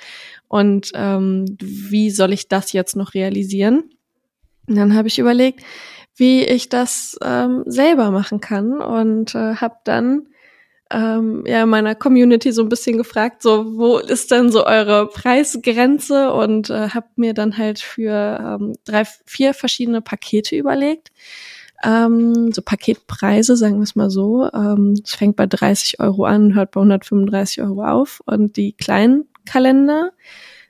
Und 0.49 0.91
ähm, 0.95 1.57
wie 1.61 2.11
soll 2.11 2.33
ich 2.33 2.49
das 2.49 2.73
jetzt 2.73 2.97
noch 2.97 3.15
realisieren? 3.15 3.91
Und 4.69 4.77
dann 4.77 4.95
habe 4.95 5.09
ich 5.09 5.19
überlegt, 5.19 5.63
wie 6.17 6.45
ich 6.45 6.69
das 6.69 7.19
ähm, 7.23 7.63
selber 7.67 8.11
machen 8.11 8.41
kann 8.41 8.81
und 8.81 9.35
äh, 9.35 9.57
habe 9.57 9.77
dann 9.85 10.29
ähm, 10.91 11.45
ja 11.47 11.67
meiner 11.67 11.95
Community 11.95 12.53
so 12.53 12.63
ein 12.63 12.69
bisschen 12.69 12.97
gefragt, 12.97 13.43
so 13.43 13.77
wo 13.77 13.99
ist 13.99 14.31
denn 14.31 14.51
so 14.51 14.65
eure 14.65 15.09
Preisgrenze 15.09 16.33
und 16.33 16.71
äh, 16.71 16.91
habe 16.91 17.09
mir 17.17 17.35
dann 17.35 17.59
halt 17.59 17.81
für 17.81 18.59
ähm, 18.61 18.75
drei, 18.85 19.05
vier 19.27 19.53
verschiedene 19.53 20.01
Pakete 20.01 20.57
überlegt. 20.57 21.11
Ähm, 21.85 22.53
so 22.53 22.63
Paketpreise, 22.63 23.57
sagen 23.57 23.77
wir 23.77 23.83
es 23.83 23.97
mal 23.97 24.11
so. 24.11 24.51
Ähm, 24.53 24.95
es 25.03 25.15
fängt 25.15 25.37
bei 25.37 25.47
30 25.47 26.01
Euro 26.01 26.25
an, 26.25 26.55
hört 26.55 26.73
bei 26.73 26.81
135 26.81 27.63
Euro 27.63 27.85
auf. 27.85 28.23
Und 28.27 28.57
die 28.57 28.73
kleinen 28.73 29.29
Kalender 29.45 30.13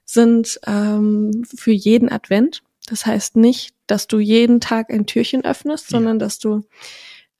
sind 0.05 0.61
ähm, 0.67 1.45
für 1.45 1.73
jeden 1.73 2.11
Advent. 2.11 2.63
Das 2.89 3.07
heißt 3.07 3.37
nicht, 3.37 3.75
dass 3.87 4.07
du 4.07 4.19
jeden 4.19 4.61
Tag 4.61 4.91
ein 4.91 5.07
Türchen 5.07 5.45
öffnest, 5.45 5.91
ja. 5.91 5.99
sondern 5.99 6.19
dass 6.19 6.39
du 6.39 6.63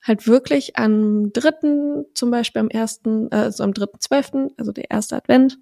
halt 0.01 0.27
wirklich 0.27 0.77
am 0.77 1.31
dritten, 1.33 2.05
zum 2.13 2.31
Beispiel 2.31 2.61
am 2.61 2.69
ersten, 2.69 3.31
äh, 3.31 3.35
also 3.35 3.63
am 3.63 3.73
dritten 3.73 3.99
zwölften, 3.99 4.51
also 4.57 4.71
der 4.71 4.89
erste 4.89 5.15
Advent, 5.15 5.59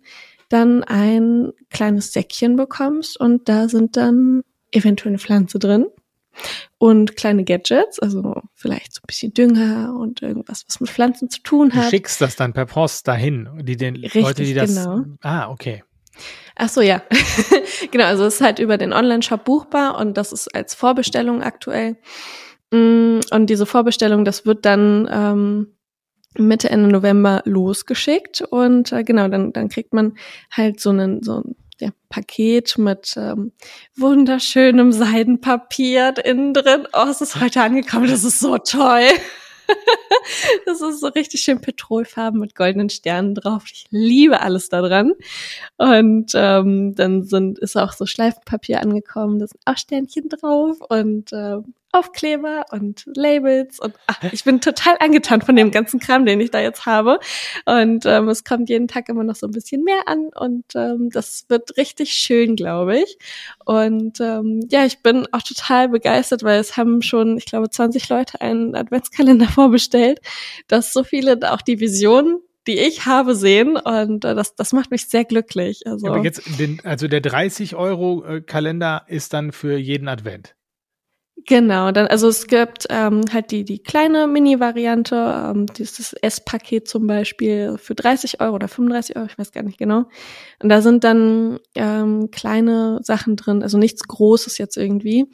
dann 0.50 0.84
ein 0.84 1.52
kleines 1.72 2.14
Säckchen 2.14 2.56
bekommst 2.56 3.20
und 3.20 3.50
da 3.50 3.68
sind 3.68 3.98
dann 3.98 4.44
eventuell 4.72 5.12
eine 5.12 5.20
Pflanze 5.20 5.58
drin 5.58 5.88
und 6.78 7.16
kleine 7.16 7.44
Gadgets, 7.44 8.00
also 8.00 8.42
vielleicht 8.54 8.94
so 8.94 9.00
ein 9.00 9.08
bisschen 9.08 9.34
Dünger 9.34 9.96
und 10.00 10.22
irgendwas, 10.22 10.66
was 10.68 10.80
mit 10.80 10.90
Pflanzen 10.90 11.30
zu 11.30 11.42
tun 11.42 11.74
hat. 11.74 11.86
Du 11.86 11.90
schickst 11.90 12.22
das 12.22 12.36
dann 12.36 12.54
per 12.54 12.66
Post 12.66 13.08
dahin, 13.08 13.50
die 13.64 13.78
den 13.78 13.96
Richtig, 13.96 14.24
Leute, 14.24 14.44
die 14.44 14.54
das. 14.54 14.76
Genau. 14.76 15.06
Ah, 15.22 15.50
okay. 15.50 15.84
Ach 16.56 16.70
so, 16.70 16.82
ja. 16.82 17.02
genau, 17.92 18.06
also 18.06 18.26
es 18.26 18.36
ist 18.36 18.42
halt 18.42 18.60
über 18.60 18.78
den 18.78 18.94
Online-Shop 18.94 19.44
buchbar 19.44 19.98
und 20.00 20.18
das 20.18 20.32
ist 20.32 20.54
als 20.56 20.74
Vorbestellung 20.74 21.44
aktuell. 21.44 21.98
Mm, 22.72 23.20
und 23.32 23.50
diese 23.50 23.66
Vorbestellung, 23.66 24.24
das 24.24 24.46
wird 24.46 24.66
dann 24.66 25.10
ähm, 25.12 25.76
Mitte, 26.38 26.70
Ende 26.70 26.90
November 26.90 27.42
losgeschickt. 27.46 28.42
Und 28.42 28.92
äh, 28.92 29.04
genau, 29.04 29.28
dann, 29.28 29.54
dann 29.54 29.70
kriegt 29.70 29.94
man 29.94 30.14
halt 30.52 30.80
so 30.80 30.92
einen, 30.92 31.24
so 31.24 31.42
ein 31.42 31.56
ja, 31.80 31.90
Paket 32.10 32.78
mit 32.78 33.16
ähm, 33.18 33.52
wunderschönem 33.96 34.92
Seidenpapier 34.92 36.14
innen 36.24 36.54
drin. 36.54 36.88
Oh, 36.94 37.08
es 37.10 37.22
ist 37.22 37.40
heute 37.40 37.62
angekommen, 37.62 38.08
das 38.08 38.24
ist 38.24 38.40
so 38.40 38.58
toll. 38.58 39.08
das 40.66 40.82
ist 40.82 41.00
so 41.00 41.08
richtig 41.08 41.42
schön 41.42 41.60
Petrolfarben 41.60 42.40
mit 42.40 42.56
goldenen 42.56 42.90
Sternen 42.90 43.36
drauf. 43.36 43.64
Ich 43.72 43.86
liebe 43.90 44.42
alles 44.42 44.70
daran. 44.70 45.14
Und 45.78 46.32
ähm, 46.36 46.96
dann 46.96 47.24
sind 47.24 47.60
ist 47.60 47.76
auch 47.76 47.94
so 47.94 48.06
Schleifpapier 48.06 48.82
angekommen, 48.82 49.40
da 49.40 49.48
sind 49.48 49.62
auch 49.66 49.78
Sternchen 49.78 50.30
drauf 50.30 50.78
und 50.90 51.32
ähm, 51.34 51.74
Aufkleber 51.96 52.66
und 52.72 53.06
Labels 53.16 53.80
und 53.80 53.96
ach, 54.08 54.20
ich 54.32 54.44
bin 54.44 54.60
total 54.60 54.98
angetan 55.00 55.42
von 55.42 55.56
dem 55.56 55.72
ganzen 55.72 56.00
Kram, 56.00 56.26
den 56.26 56.42
ich 56.42 56.52
da 56.52 56.60
jetzt 56.60 56.86
habe. 56.86 57.20
Und 57.66 58.06
ähm, 58.06 58.28
es 58.28 58.44
kommt 58.44 58.70
jeden 58.70 58.90
Tag 58.90 59.08
immer 59.08 59.24
noch 59.24 59.36
so 59.36 59.48
ein 59.48 59.52
bisschen 59.52 59.84
mehr 59.84 60.08
an 60.08 60.30
und 60.36 60.66
ähm, 60.76 61.10
das 61.10 61.46
wird 61.48 61.78
richtig 61.78 62.12
schön, 62.12 62.58
glaube 62.58 63.00
ich. 63.00 63.18
Und 63.64 64.20
ähm, 64.20 64.68
ja, 64.70 64.86
ich 64.86 65.00
bin 65.00 65.26
auch 65.32 65.42
total 65.42 65.88
begeistert, 65.88 66.44
weil 66.44 66.60
es 66.60 66.76
haben 66.76 67.02
schon, 67.02 67.38
ich 67.38 67.46
glaube, 67.46 67.70
20 67.70 68.10
Leute 68.10 68.42
einen 68.42 68.76
Adventskalender 68.76 69.48
vorbestellt, 69.54 70.20
dass 70.68 70.92
so 70.92 71.04
viele 71.06 71.40
auch 71.52 71.62
die 71.62 71.80
Vision 71.80 72.42
die 72.68 72.80
ich 72.80 73.06
habe 73.06 73.36
sehen 73.36 73.78
und 73.78 74.26
äh, 74.26 74.34
das, 74.34 74.56
das 74.56 74.74
macht 74.74 74.90
mich 74.90 75.08
sehr 75.08 75.24
glücklich. 75.24 75.86
Also, 75.86 76.08
Aber 76.08 76.24
jetzt, 76.24 76.42
den, 76.60 76.82
also 76.84 77.08
der 77.08 77.22
30 77.22 77.76
Euro 77.76 78.26
äh, 78.26 78.42
Kalender 78.42 79.04
ist 79.08 79.34
dann 79.34 79.52
für 79.52 79.78
jeden 79.78 80.08
Advent. 80.08 80.56
Genau, 81.48 81.92
dann 81.92 82.08
also 82.08 82.30
es 82.30 82.48
gibt 82.48 82.88
ähm, 82.90 83.22
halt 83.32 83.52
die 83.52 83.66
die 83.66 83.80
kleine 83.80 84.26
Mini-Variante, 84.26 85.52
ähm, 85.54 85.66
dieses 85.68 86.14
S-Paket 86.14 86.88
zum 86.88 87.08
Beispiel 87.08 87.78
für 87.78 87.94
30 87.94 88.40
Euro 88.40 88.56
oder 88.56 88.68
35 88.68 89.16
Euro, 89.18 89.28
ich 89.28 89.38
weiß 89.38 89.52
gar 89.52 89.64
nicht 89.64 89.78
genau. 89.78 90.06
Und 90.64 90.70
da 90.70 90.82
sind 90.82 91.04
dann 91.04 91.60
ähm, 91.76 92.32
kleine 92.32 93.00
Sachen 93.04 93.36
drin, 93.36 93.64
also 93.64 93.78
nichts 93.78 94.08
Großes 94.08 94.58
jetzt 94.58 94.78
irgendwie. 94.78 95.26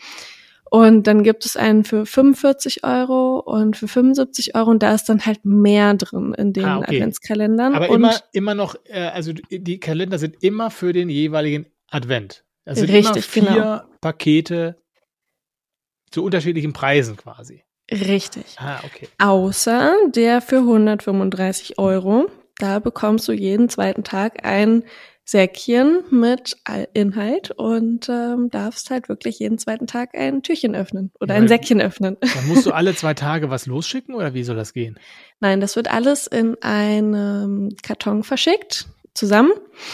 Und 0.69 1.05
dann 1.05 1.23
gibt 1.23 1.45
es 1.45 1.55
einen 1.55 1.83
für 1.83 2.05
45 2.05 2.83
Euro 2.83 3.39
und 3.39 3.77
für 3.77 3.87
75 3.87 4.55
Euro 4.55 4.71
und 4.71 4.81
da 4.81 4.95
ist 4.95 5.07
dann 5.07 5.25
halt 5.25 5.45
mehr 5.45 5.93
drin 5.93 6.33
in 6.33 6.53
den 6.53 6.65
ah, 6.65 6.79
okay. 6.79 6.95
Adventskalendern. 6.95 7.75
Aber 7.75 7.89
und 7.89 7.95
immer, 7.95 8.15
immer 8.31 8.55
noch, 8.55 8.75
äh, 8.85 9.01
also 9.01 9.33
die 9.33 9.79
Kalender 9.79 10.17
sind 10.17 10.41
immer 10.41 10.71
für 10.71 10.93
den 10.93 11.09
jeweiligen 11.09 11.67
Advent. 11.89 12.43
Also 12.65 12.85
richtig, 12.85 13.03
immer 13.03 13.21
vier 13.21 13.43
genau. 13.43 13.81
Pakete 13.99 14.77
zu 16.11 16.23
unterschiedlichen 16.23 16.73
Preisen 16.73 17.17
quasi. 17.17 17.63
Richtig. 17.91 18.55
Ah, 18.57 18.79
okay. 18.85 19.07
Außer 19.17 19.95
der 20.13 20.41
für 20.41 20.59
135 20.59 21.77
Euro. 21.77 22.27
Da 22.57 22.79
bekommst 22.79 23.27
du 23.27 23.33
jeden 23.33 23.69
zweiten 23.69 24.03
Tag 24.03 24.45
ein 24.45 24.83
Säckchen 25.25 26.03
mit 26.09 26.57
Inhalt 26.93 27.51
und 27.51 28.09
ähm, 28.09 28.49
darfst 28.49 28.89
halt 28.89 29.07
wirklich 29.07 29.39
jeden 29.39 29.57
zweiten 29.57 29.87
Tag 29.87 30.15
ein 30.15 30.41
Türchen 30.41 30.75
öffnen 30.75 31.11
oder 31.19 31.35
ja, 31.35 31.41
ein 31.41 31.47
Säckchen 31.47 31.79
öffnen. 31.79 32.17
Dann 32.35 32.47
musst 32.47 32.65
du 32.65 32.71
alle 32.71 32.95
zwei 32.95 33.13
Tage 33.13 33.49
was 33.49 33.65
losschicken 33.65 34.15
oder 34.15 34.33
wie 34.33 34.43
soll 34.43 34.55
das 34.55 34.73
gehen? 34.73 34.99
Nein, 35.39 35.61
das 35.61 35.75
wird 35.75 35.89
alles 35.89 36.27
in 36.27 36.61
einem 36.61 37.69
Karton 37.81 38.23
verschickt 38.23 38.87
zusammen. 39.21 39.51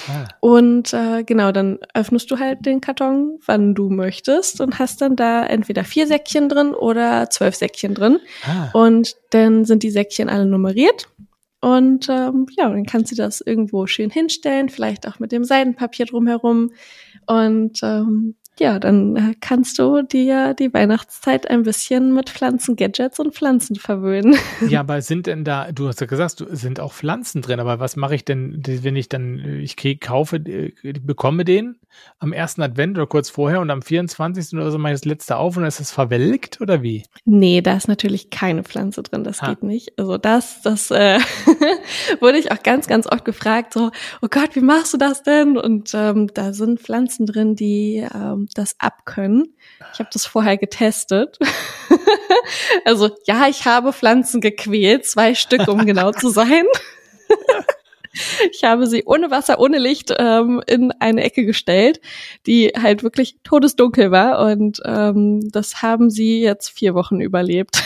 Ah. 0.08 0.26
Und 0.40 0.94
äh, 0.94 1.24
genau, 1.26 1.52
dann 1.52 1.80
öffnest 1.94 2.32
du 2.32 2.40
halt 2.40 2.66
den 2.66 2.80
Karton, 2.80 3.40
wann 3.46 3.76
du 3.76 3.90
möchtest 3.90 4.62
und 4.62 4.80
hast 4.80 5.02
dann 5.02 5.18
da 5.18 5.46
entweder 5.46 5.84
vier 5.84 6.08
Säckchen 6.08 6.48
drin 6.48 6.74
oder 6.74 7.30
zwölf 7.30 7.56
Säckchen 7.56 7.94
drin. 7.94 8.20
Ah. 8.46 8.70
Und 8.72 9.18
dann 9.32 9.66
sind 9.66 9.84
die 9.84 9.92
Säckchen 9.92 10.30
alle 10.30 10.46
nummeriert. 10.46 11.10
Und 11.60 12.08
ähm, 12.08 12.46
ja, 12.58 12.70
dann 12.70 12.86
kannst 12.86 13.12
du 13.12 13.16
das 13.16 13.42
irgendwo 13.42 13.86
schön 13.86 14.10
hinstellen, 14.10 14.70
vielleicht 14.70 15.06
auch 15.08 15.20
mit 15.20 15.34
dem 15.34 15.44
Seidenpapier 15.44 16.06
drumherum. 16.06 16.72
Und 17.26 17.80
ähm, 17.84 18.36
ja, 18.60 18.80
dann 18.80 19.16
äh, 19.16 19.36
kannst 19.40 19.80
du 19.80 20.02
dir 20.02 20.54
die 20.54 20.74
Weihnachtszeit 20.74 21.50
ein 21.50 21.64
bisschen 21.64 22.14
mit 22.14 22.30
Pflanzengadgets 22.30 23.20
und 23.20 23.34
Pflanzen 23.34 23.76
verwöhnen. 23.76 24.36
Ja, 24.68 24.82
aber 24.82 25.02
sind 25.02 25.28
denn 25.28 25.44
da, 25.44 25.72
du 25.72 25.88
hast 25.88 26.02
ja 26.02 26.08
gesagt, 26.08 26.44
sind 26.50 26.80
auch 26.80 26.92
Pflanzen 26.92 27.42
drin, 27.42 27.60
aber 27.60 27.80
was 27.80 27.96
mache 27.96 28.16
ich 28.16 28.26
denn, 28.26 28.62
wenn 28.66 28.96
ich 28.96 29.08
dann, 29.08 29.40
ich 29.62 29.76
krieg, 29.76 30.02
kaufe, 30.02 30.38
äh, 30.38 30.74
bekomme 30.84 31.46
den 31.46 31.76
am 32.20 32.34
ersten 32.34 32.62
Advent 32.62 32.98
oder 32.98 33.08
kurz 33.08 33.30
vorher 33.30 33.62
und 33.62 33.70
am 33.70 33.82
24. 33.82 34.54
oder 34.54 34.72
so 34.72 34.78
mache 34.78 34.94
ich 34.94 35.00
das 35.00 35.06
letzte 35.06 35.38
auf 35.38 35.58
und 35.58 35.66
ist 35.66 35.80
es 35.80 35.92
verwelkt 35.92 36.60
oder 36.62 36.82
wie? 36.82 37.04
Nee, 37.26 37.62
da 37.62 37.76
ist 37.76 37.88
natürlich 37.88 38.30
keine 38.30 38.64
Pflanze 38.64 39.04
drin, 39.04 39.24
das 39.24 39.42
ha. 39.42 39.50
geht 39.50 39.64
nicht. 39.64 39.98
Also 39.98 40.18
das, 40.18 40.62
das 40.62 40.92
äh, 40.92 41.20
wurde 42.20 42.38
ich 42.38 42.52
auch 42.52 42.64
ganz, 42.64 42.88
ganz 42.88 43.08
oft 43.08 43.26
gefragt, 43.26 43.74
so, 43.74 43.92
oh 44.22 44.28
Gott, 44.30 44.56
wie 44.56 44.62
machst 44.62 44.94
du 44.94 44.98
das 44.98 45.24
denn? 45.24 45.58
Und 45.58 45.92
ähm, 45.94 46.28
da 46.34 46.54
sind 46.54 46.80
Pflanzen 46.80 47.26
drin, 47.26 47.56
die 47.56 48.06
ähm, 48.14 48.47
das 48.54 48.76
abkönnen. 48.80 49.56
Ich 49.94 50.00
habe 50.00 50.10
das 50.12 50.26
vorher 50.26 50.58
getestet. 50.58 51.38
also 52.86 53.10
ja, 53.26 53.48
ich 53.48 53.66
habe 53.66 53.94
Pflanzen 53.94 54.42
gequält, 54.42 55.06
zwei 55.06 55.36
Stück, 55.36 55.68
um 55.68 55.86
genau 55.86 56.12
zu 56.12 56.30
sein. 56.30 56.66
Ich 58.52 58.64
habe 58.64 58.88
sie 58.88 59.04
ohne 59.06 59.32
Wasser, 59.32 59.60
ohne 59.60 59.78
Licht 59.78 60.14
ähm, 60.18 60.62
in 60.66 60.92
eine 61.00 61.24
Ecke 61.24 61.46
gestellt, 61.46 62.02
die 62.46 62.70
halt 62.70 63.04
wirklich 63.04 63.38
todesdunkel 63.44 64.12
war. 64.12 64.40
Und 64.46 64.82
ähm, 64.86 65.50
das 65.52 65.82
haben 65.82 66.10
sie 66.10 66.42
jetzt 66.42 66.70
vier 66.70 66.94
Wochen 66.96 67.20
überlebt. 67.20 67.84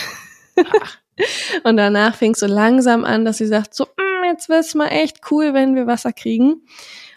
und 1.64 1.76
danach 1.76 2.14
fing 2.14 2.32
es 2.32 2.40
so 2.40 2.46
langsam 2.46 3.04
an, 3.04 3.24
dass 3.24 3.38
sie 3.38 3.46
sagt, 3.46 3.74
so, 3.74 3.84
mm, 3.84 4.24
jetzt 4.30 4.48
wäre 4.48 4.60
es 4.60 4.74
mal 4.74 4.88
echt 4.88 5.20
cool, 5.30 5.54
wenn 5.54 5.74
wir 5.74 5.86
Wasser 5.86 6.12
kriegen. 6.12 6.62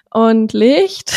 Und 0.10 0.54
Licht. 0.54 1.14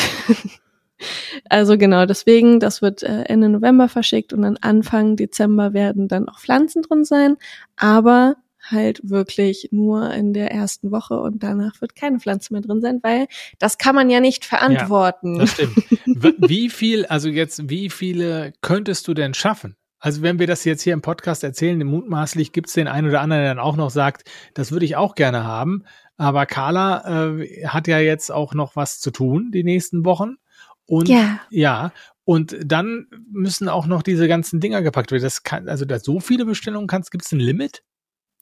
Also 1.48 1.78
genau, 1.78 2.06
deswegen, 2.06 2.60
das 2.60 2.82
wird 2.82 3.02
äh, 3.02 3.22
Ende 3.22 3.48
November 3.48 3.88
verschickt 3.88 4.32
und 4.32 4.42
dann 4.42 4.56
Anfang 4.56 5.16
Dezember 5.16 5.72
werden 5.72 6.08
dann 6.08 6.28
auch 6.28 6.40
Pflanzen 6.40 6.82
drin 6.82 7.04
sein, 7.04 7.36
aber 7.76 8.36
halt 8.70 9.00
wirklich 9.02 9.68
nur 9.70 10.12
in 10.12 10.32
der 10.32 10.50
ersten 10.50 10.90
Woche 10.90 11.18
und 11.20 11.42
danach 11.42 11.80
wird 11.80 11.94
keine 11.94 12.20
Pflanze 12.20 12.52
mehr 12.52 12.62
drin 12.62 12.80
sein, 12.80 13.00
weil 13.02 13.26
das 13.58 13.78
kann 13.78 13.94
man 13.94 14.10
ja 14.10 14.20
nicht 14.20 14.44
verantworten. 14.44 15.36
Ja, 15.36 15.40
das 15.42 15.52
stimmt. 15.52 15.76
Wie 16.48 16.68
viel, 16.68 17.06
also 17.06 17.28
jetzt, 17.28 17.70
wie 17.70 17.90
viele 17.90 18.52
könntest 18.60 19.08
du 19.08 19.14
denn 19.14 19.34
schaffen? 19.34 19.76
Also 20.00 20.22
wenn 20.22 20.38
wir 20.38 20.46
das 20.46 20.64
jetzt 20.64 20.82
hier 20.82 20.92
im 20.92 21.02
Podcast 21.02 21.42
erzählen, 21.42 21.84
mutmaßlich 21.84 22.52
gibt 22.52 22.68
es 22.68 22.74
den 22.74 22.86
einen 22.86 23.08
oder 23.08 23.20
anderen, 23.20 23.42
der 23.42 23.54
dann 23.54 23.62
auch 23.62 23.76
noch 23.76 23.90
sagt, 23.90 24.28
das 24.54 24.70
würde 24.70 24.84
ich 24.84 24.96
auch 24.96 25.14
gerne 25.16 25.44
haben. 25.44 25.84
Aber 26.16 26.46
Carla 26.46 27.36
äh, 27.38 27.66
hat 27.66 27.88
ja 27.88 27.98
jetzt 27.98 28.30
auch 28.30 28.54
noch 28.54 28.76
was 28.76 29.00
zu 29.00 29.10
tun 29.10 29.50
die 29.52 29.64
nächsten 29.64 30.04
Wochen. 30.04 30.36
Und 30.88 31.08
ja. 31.08 31.38
ja, 31.50 31.92
und 32.24 32.56
dann 32.64 33.06
müssen 33.30 33.68
auch 33.68 33.86
noch 33.86 34.02
diese 34.02 34.26
ganzen 34.26 34.58
Dinger 34.58 34.82
gepackt 34.82 35.12
werden. 35.12 35.22
Das 35.22 35.42
kann, 35.42 35.68
also 35.68 35.84
da 35.84 35.98
so 35.98 36.18
viele 36.18 36.44
Bestellungen 36.44 36.88
kannst, 36.88 37.10
gibt 37.10 37.24
es 37.24 37.32
ein 37.32 37.40
Limit? 37.40 37.82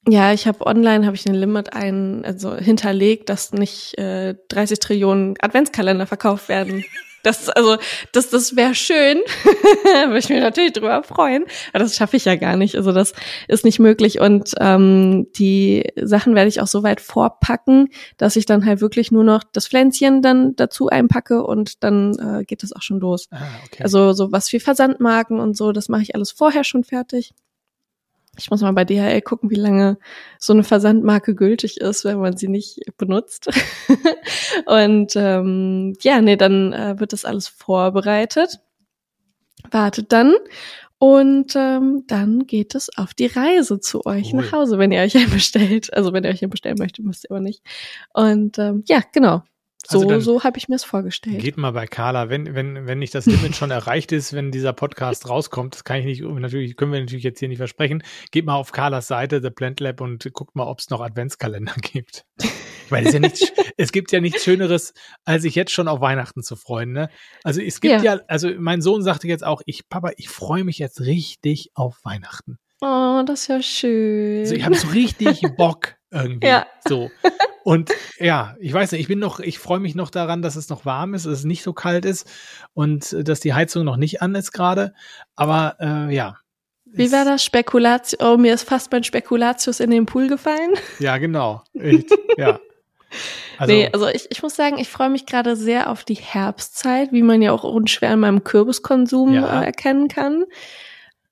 Ja, 0.09 0.32
ich 0.32 0.47
habe 0.47 0.64
online 0.64 1.05
habe 1.05 1.16
ich 1.16 1.26
ein 1.26 1.34
Limit 1.34 1.72
ein, 1.72 2.24
also 2.24 2.57
hinterlegt, 2.57 3.28
dass 3.28 3.53
nicht 3.53 3.99
äh, 3.99 4.36
30 4.49 4.78
Trillionen 4.78 5.34
Adventskalender 5.40 6.07
verkauft 6.07 6.49
werden. 6.49 6.84
Das, 7.26 7.48
also, 7.48 7.76
das, 8.12 8.30
das 8.30 8.54
wäre 8.54 8.76
schön. 8.76 9.18
Würde 10.06 10.18
ich 10.18 10.28
mich 10.28 10.40
natürlich 10.40 10.72
drüber 10.74 11.02
freuen. 11.02 11.44
Aber 11.72 11.82
das 11.82 11.96
schaffe 11.96 12.16
ich 12.16 12.24
ja 12.24 12.36
gar 12.36 12.56
nicht. 12.56 12.76
Also, 12.76 12.92
das 12.92 13.14
ist 13.48 13.64
nicht 13.64 13.80
möglich. 13.80 14.20
Und 14.20 14.52
ähm, 14.60 15.26
die 15.36 15.90
Sachen 16.00 16.36
werde 16.36 16.48
ich 16.48 16.60
auch 16.60 16.68
so 16.68 16.84
weit 16.84 17.00
vorpacken, 17.00 17.88
dass 18.16 18.36
ich 18.36 18.46
dann 18.46 18.64
halt 18.64 18.80
wirklich 18.80 19.10
nur 19.10 19.24
noch 19.24 19.42
das 19.52 19.66
Pflänzchen 19.66 20.22
dann 20.22 20.54
dazu 20.54 20.86
einpacke 20.86 21.42
und 21.42 21.82
dann 21.82 22.14
äh, 22.18 22.44
geht 22.44 22.62
das 22.62 22.72
auch 22.72 22.82
schon 22.82 23.00
los. 23.00 23.26
Ah, 23.32 23.38
okay. 23.66 23.82
Also, 23.82 24.12
so 24.12 24.30
was 24.30 24.52
wie 24.52 24.60
Versandmarken 24.60 25.40
und 25.40 25.56
so, 25.56 25.72
das 25.72 25.88
mache 25.88 26.02
ich 26.02 26.14
alles 26.14 26.30
vorher 26.30 26.62
schon 26.62 26.84
fertig. 26.84 27.32
Ich 28.39 28.51
muss 28.51 28.61
mal 28.61 28.72
bei 28.72 28.84
DHL 28.84 29.22
gucken, 29.22 29.51
wie 29.51 29.57
lange 29.57 29.99
so 30.39 30.53
eine 30.53 30.64
Versandmarke 30.64 31.34
gültig 31.34 31.80
ist, 31.80 32.05
wenn 32.05 32.18
man 32.18 32.37
sie 32.37 32.49
nicht 32.49 32.80
benutzt. 32.97 33.49
und 34.66 35.14
ähm, 35.16 35.95
ja, 36.03 36.20
nee, 36.20 36.37
dann 36.37 36.72
äh, 36.72 36.99
wird 36.99 37.12
das 37.12 37.24
alles 37.24 37.49
vorbereitet. 37.49 38.61
Wartet 39.70 40.12
dann 40.12 40.34
und 40.99 41.55
ähm, 41.57 42.05
dann 42.07 42.47
geht 42.47 42.74
es 42.74 42.97
auf 42.97 43.12
die 43.12 43.26
Reise 43.26 43.80
zu 43.80 44.07
euch 44.07 44.32
cool. 44.32 44.41
nach 44.41 44.53
Hause, 44.53 44.78
wenn 44.78 44.93
ihr 44.93 45.03
euch 45.03 45.16
einen 45.16 45.30
bestellt. 45.30 45.93
Also 45.93 46.12
wenn 46.12 46.24
ihr 46.24 46.30
euch 46.30 46.43
einen 46.43 46.51
bestellen 46.51 46.78
möchtet, 46.78 47.05
müsst 47.05 47.24
ihr 47.24 47.30
aber 47.30 47.41
nicht. 47.41 47.62
Und 48.14 48.59
ähm, 48.59 48.82
ja, 48.87 49.03
genau. 49.12 49.43
So, 49.89 50.01
also 50.01 50.20
so 50.20 50.45
habe 50.45 50.59
ich 50.59 50.68
mir 50.68 50.76
es 50.76 50.84
vorgestellt. 50.84 51.41
Geht 51.41 51.57
mal 51.57 51.70
bei 51.70 51.87
Carla, 51.87 52.28
wenn, 52.28 52.55
wenn, 52.55 52.87
wenn 52.87 52.99
nicht 52.99 53.14
das 53.14 53.26
Limit 53.26 53.55
schon 53.57 53.70
erreicht 53.70 54.12
ist, 54.12 54.32
wenn 54.32 54.51
dieser 54.51 54.72
Podcast 54.72 55.28
rauskommt, 55.28 55.74
das 55.74 55.84
kann 55.84 55.99
ich 55.99 56.05
nicht, 56.05 56.22
natürlich, 56.22 56.76
können 56.76 56.93
wir 56.93 57.01
natürlich 57.01 57.24
jetzt 57.24 57.39
hier 57.39 57.49
nicht 57.49 57.59
versprechen. 57.59 58.03
Geht 58.30 58.47
mal 58.47 58.57
auf 58.57 58.72
Carlas 58.72 59.07
Seite, 59.07 59.41
The 59.43 59.51
Plant 59.51 59.80
Lab, 59.80 60.01
und 60.01 60.28
guckt 60.32 60.57
mal, 60.57 60.66
ob 60.66 60.80
es 60.80 60.91
noch 60.91 61.01
Adventskalender 61.01 61.74
gibt. 61.82 62.24
Ich 62.41 62.91
meine, 62.91 63.09
es, 63.09 63.14
ja 63.14 63.20
nichts, 63.20 63.53
es 63.76 63.93
gibt 63.93 64.12
ja 64.12 64.20
nichts 64.20 64.45
Schöneres, 64.45 64.95
als 65.24 65.43
sich 65.43 65.55
jetzt 65.55 65.72
schon 65.72 65.89
auf 65.89 66.01
Weihnachten 66.01 66.43
zu 66.43 66.57
freuen. 66.57 66.93
Ne? 66.93 67.09
Also 67.43 67.61
es 67.61 67.80
gibt 67.80 68.03
ja. 68.03 68.14
ja, 68.14 68.20
also 68.28 68.51
mein 68.59 68.80
Sohn 68.80 69.03
sagte 69.03 69.26
jetzt 69.28 69.45
auch, 69.45 69.62
ich, 69.66 69.89
Papa, 69.89 70.11
ich 70.16 70.28
freue 70.28 70.64
mich 70.64 70.78
jetzt 70.78 71.01
richtig 71.01 71.70
auf 71.74 71.99
Weihnachten. 72.05 72.59
Oh, 72.80 73.22
das 73.26 73.43
ist 73.43 73.49
ja 73.49 73.62
schön. 73.62 74.41
Also 74.41 74.55
ich 74.55 74.64
habe 74.64 74.74
so 74.74 74.89
richtig 74.89 75.41
Bock 75.57 75.95
irgendwie. 76.11 76.46
Ja. 76.46 76.66
So. 76.86 77.11
Und 77.64 77.90
ja, 78.18 78.54
ich 78.61 78.72
weiß 78.72 78.92
nicht, 78.92 79.00
ich 79.00 79.09
bin 79.09 79.18
noch, 79.18 79.40
ich 79.40 79.59
freue 79.59 79.80
mich 79.80 79.94
noch 79.94 80.11
daran, 80.11 80.40
dass 80.40 80.57
es 80.57 80.68
noch 80.68 80.84
warm 80.84 81.14
ist, 81.14 81.26
dass 81.26 81.40
es 81.40 81.44
nicht 81.44 81.62
so 81.62 81.72
kalt 81.72 82.04
ist 82.04 82.28
und 82.74 83.12
äh, 83.12 83.24
dass 83.24 83.40
die 83.40 83.54
Heizung 83.54 83.84
noch 83.84 83.96
nicht 83.96 84.22
an 84.22 84.34
ist 84.34 84.52
gerade. 84.52 84.94
Aber 85.34 85.76
äh, 85.80 86.14
ja. 86.14 86.36
Wie 86.84 87.11
war 87.11 87.24
das? 87.24 87.44
Spekulatius? 87.44 88.20
Oh, 88.20 88.36
mir 88.36 88.54
ist 88.54 88.68
fast 88.68 88.92
mein 88.92 89.04
Spekulatius 89.04 89.80
in 89.80 89.90
den 89.90 90.07
Pool 90.07 90.28
gefallen. 90.28 90.74
Ja, 91.00 91.18
genau. 91.18 91.62
Echt, 91.74 92.11
ja. 92.36 92.61
Also, 93.59 93.72
nee, 93.72 93.90
also 93.92 94.09
ich, 94.09 94.30
ich 94.30 94.42
muss 94.42 94.54
sagen, 94.54 94.78
ich 94.78 94.88
freue 94.88 95.11
mich 95.11 95.26
gerade 95.26 95.57
sehr 95.57 95.90
auf 95.90 96.04
die 96.04 96.14
Herbstzeit, 96.14 97.12
wie 97.12 97.22
man 97.22 97.42
ja 97.42 97.52
auch 97.52 97.64
unschwer 97.64 98.11
an 98.11 98.20
meinem 98.20 98.44
Kürbiskonsum 98.44 99.34
ja. 99.34 99.62
äh, 99.62 99.66
erkennen 99.66 100.09
kann. 100.09 100.44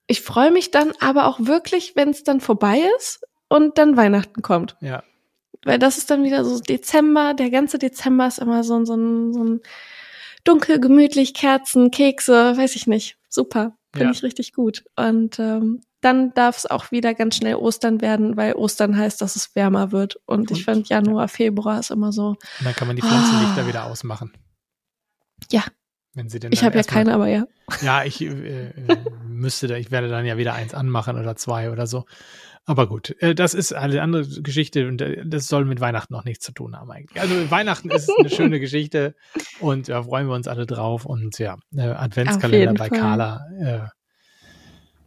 Ich 0.07 0.21
freue 0.21 0.51
mich 0.51 0.71
dann 0.71 0.91
aber 0.99 1.27
auch 1.27 1.39
wirklich, 1.39 1.95
wenn 1.95 2.09
es 2.09 2.23
dann 2.23 2.41
vorbei 2.41 2.81
ist 2.97 3.21
und 3.47 3.77
dann 3.77 3.97
Weihnachten 3.97 4.41
kommt. 4.41 4.75
Ja. 4.81 5.03
Weil 5.63 5.79
das 5.79 5.97
ist 5.97 6.11
dann 6.11 6.23
wieder 6.23 6.45
so 6.45 6.59
Dezember, 6.59 7.33
der 7.33 7.49
ganze 7.49 7.79
Dezember 7.79 8.27
ist 8.27 8.39
immer 8.39 8.63
so, 8.63 8.85
so, 8.85 8.95
ein, 8.95 9.33
so 9.33 9.43
ein 9.43 9.61
dunkel, 10.43 10.79
gemütlich, 10.79 11.33
Kerzen, 11.33 11.91
Kekse, 11.91 12.55
weiß 12.55 12.75
ich 12.75 12.87
nicht. 12.87 13.17
Super. 13.29 13.75
Finde 13.93 14.05
ja. 14.05 14.11
ich 14.11 14.23
richtig 14.23 14.53
gut. 14.53 14.83
Und 14.95 15.39
ähm, 15.39 15.81
dann 16.01 16.33
darf 16.35 16.57
es 16.57 16.65
auch 16.67 16.91
wieder 16.91 17.13
ganz 17.15 17.37
schnell 17.37 17.55
Ostern 17.55 17.99
werden, 17.99 18.37
weil 18.37 18.53
Ostern 18.53 18.95
heißt, 18.95 19.21
dass 19.21 19.35
es 19.35 19.55
wärmer 19.55 19.91
wird. 19.91 20.17
Und, 20.25 20.51
und 20.51 20.51
ich 20.51 20.65
finde, 20.65 20.87
Januar, 20.87 21.27
Februar 21.27 21.79
ist 21.79 21.89
immer 21.89 22.11
so. 22.11 22.29
Und 22.59 22.65
dann 22.65 22.75
kann 22.75 22.87
man 22.87 22.95
die 22.95 23.01
Pflanzenlichter 23.01 23.63
ah. 23.63 23.67
wieder 23.67 23.85
ausmachen. 23.85 24.31
Ja. 25.51 25.63
Wenn 26.13 26.29
sie 26.29 26.39
denn 26.39 26.51
ich 26.53 26.63
habe 26.63 26.77
ja 26.77 26.83
keine, 26.83 27.13
aber 27.13 27.27
ja. 27.27 27.45
Ja, 27.81 28.03
ich 28.03 28.21
äh, 28.21 28.27
äh, 28.27 28.97
müsste 29.27 29.67
da, 29.67 29.75
ich 29.75 29.91
werde 29.91 30.07
dann 30.07 30.25
ja 30.25 30.37
wieder 30.37 30.53
eins 30.53 30.73
anmachen 30.73 31.17
oder 31.17 31.35
zwei 31.35 31.71
oder 31.71 31.87
so. 31.87 32.05
Aber 32.65 32.87
gut, 32.87 33.15
äh, 33.21 33.35
das 33.35 33.53
ist 33.53 33.73
eine 33.73 34.01
andere 34.01 34.27
Geschichte 34.41 34.87
und 34.87 35.01
äh, 35.01 35.23
das 35.25 35.47
soll 35.47 35.65
mit 35.65 35.79
Weihnachten 35.79 36.13
noch 36.13 36.25
nichts 36.25 36.45
zu 36.45 36.51
tun 36.51 36.75
haben 36.75 36.89
eigentlich. 36.89 37.21
Also 37.21 37.51
Weihnachten 37.51 37.91
ist 37.91 38.11
eine 38.17 38.29
schöne 38.29 38.59
Geschichte 38.59 39.15
und 39.59 39.87
da 39.87 40.03
freuen 40.03 40.27
wir 40.27 40.33
uns 40.33 40.47
alle 40.47 40.65
drauf 40.65 41.05
und 41.05 41.37
ja, 41.37 41.57
äh, 41.75 41.81
Adventskalender 41.81 42.73
bei 42.73 42.89
Fall. 42.89 42.99
Carla. 42.99 43.47
Äh, 43.59 43.87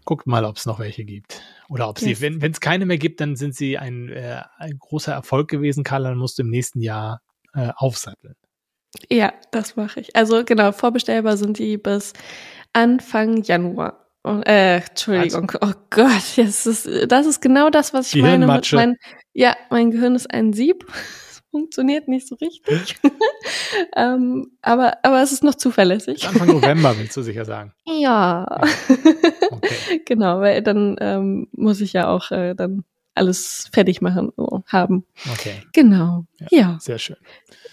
guckt 0.04 0.26
mal, 0.26 0.44
ob 0.44 0.56
es 0.56 0.64
noch 0.64 0.78
welche 0.78 1.04
gibt. 1.04 1.42
Oder 1.68 1.88
ob 1.88 2.00
yes. 2.00 2.18
sie, 2.18 2.40
wenn 2.40 2.50
es 2.50 2.60
keine 2.60 2.86
mehr 2.86 2.96
gibt, 2.96 3.20
dann 3.20 3.36
sind 3.36 3.54
sie 3.54 3.76
ein, 3.76 4.08
äh, 4.08 4.40
ein 4.56 4.78
großer 4.78 5.12
Erfolg 5.12 5.48
gewesen, 5.48 5.84
Carla, 5.84 6.14
musst 6.14 6.38
du 6.38 6.44
im 6.44 6.48
nächsten 6.48 6.80
Jahr 6.80 7.20
äh, 7.54 7.68
aufsatteln. 7.76 8.34
Ja, 9.10 9.34
das 9.50 9.76
mache 9.76 10.00
ich. 10.00 10.16
Also 10.16 10.44
genau, 10.44 10.72
vorbestellbar 10.72 11.36
sind 11.36 11.58
die 11.58 11.76
bis 11.76 12.14
Anfang 12.72 13.42
Januar. 13.42 14.07
Und, 14.28 14.42
äh, 14.44 14.78
Entschuldigung, 14.78 15.50
also, 15.50 15.72
oh 15.72 15.78
Gott, 15.90 16.36
das 16.36 16.66
ist, 16.66 16.88
das 17.08 17.26
ist 17.26 17.40
genau 17.40 17.70
das, 17.70 17.94
was 17.94 18.14
ich 18.14 18.20
meine. 18.20 18.46
Mit 18.46 18.72
mein, 18.72 18.96
ja, 19.32 19.56
mein 19.70 19.90
Gehirn 19.90 20.14
ist 20.14 20.32
ein 20.32 20.52
Sieb. 20.52 20.86
funktioniert 21.50 22.08
nicht 22.08 22.28
so 22.28 22.34
richtig. 22.36 22.96
ähm, 23.96 24.52
aber, 24.62 24.98
aber 25.02 25.22
es 25.22 25.32
ist 25.32 25.44
noch 25.44 25.54
zuverlässig. 25.54 26.26
Anfang 26.28 26.48
November 26.60 26.96
willst 26.98 27.16
du 27.16 27.22
sicher 27.22 27.44
sagen. 27.44 27.72
Ja. 27.86 28.46
ja. 28.48 28.68
Okay. 29.50 30.02
genau, 30.04 30.40
weil 30.40 30.62
dann 30.62 30.96
ähm, 31.00 31.48
muss 31.52 31.80
ich 31.80 31.92
ja 31.92 32.08
auch 32.08 32.30
äh, 32.30 32.54
dann 32.54 32.84
alles 33.14 33.68
fertig 33.72 34.00
machen, 34.00 34.30
haben. 34.68 35.04
Okay. 35.32 35.62
Genau. 35.72 36.24
Ja, 36.38 36.46
ja, 36.50 36.78
Sehr 36.80 36.98
schön. 36.98 37.16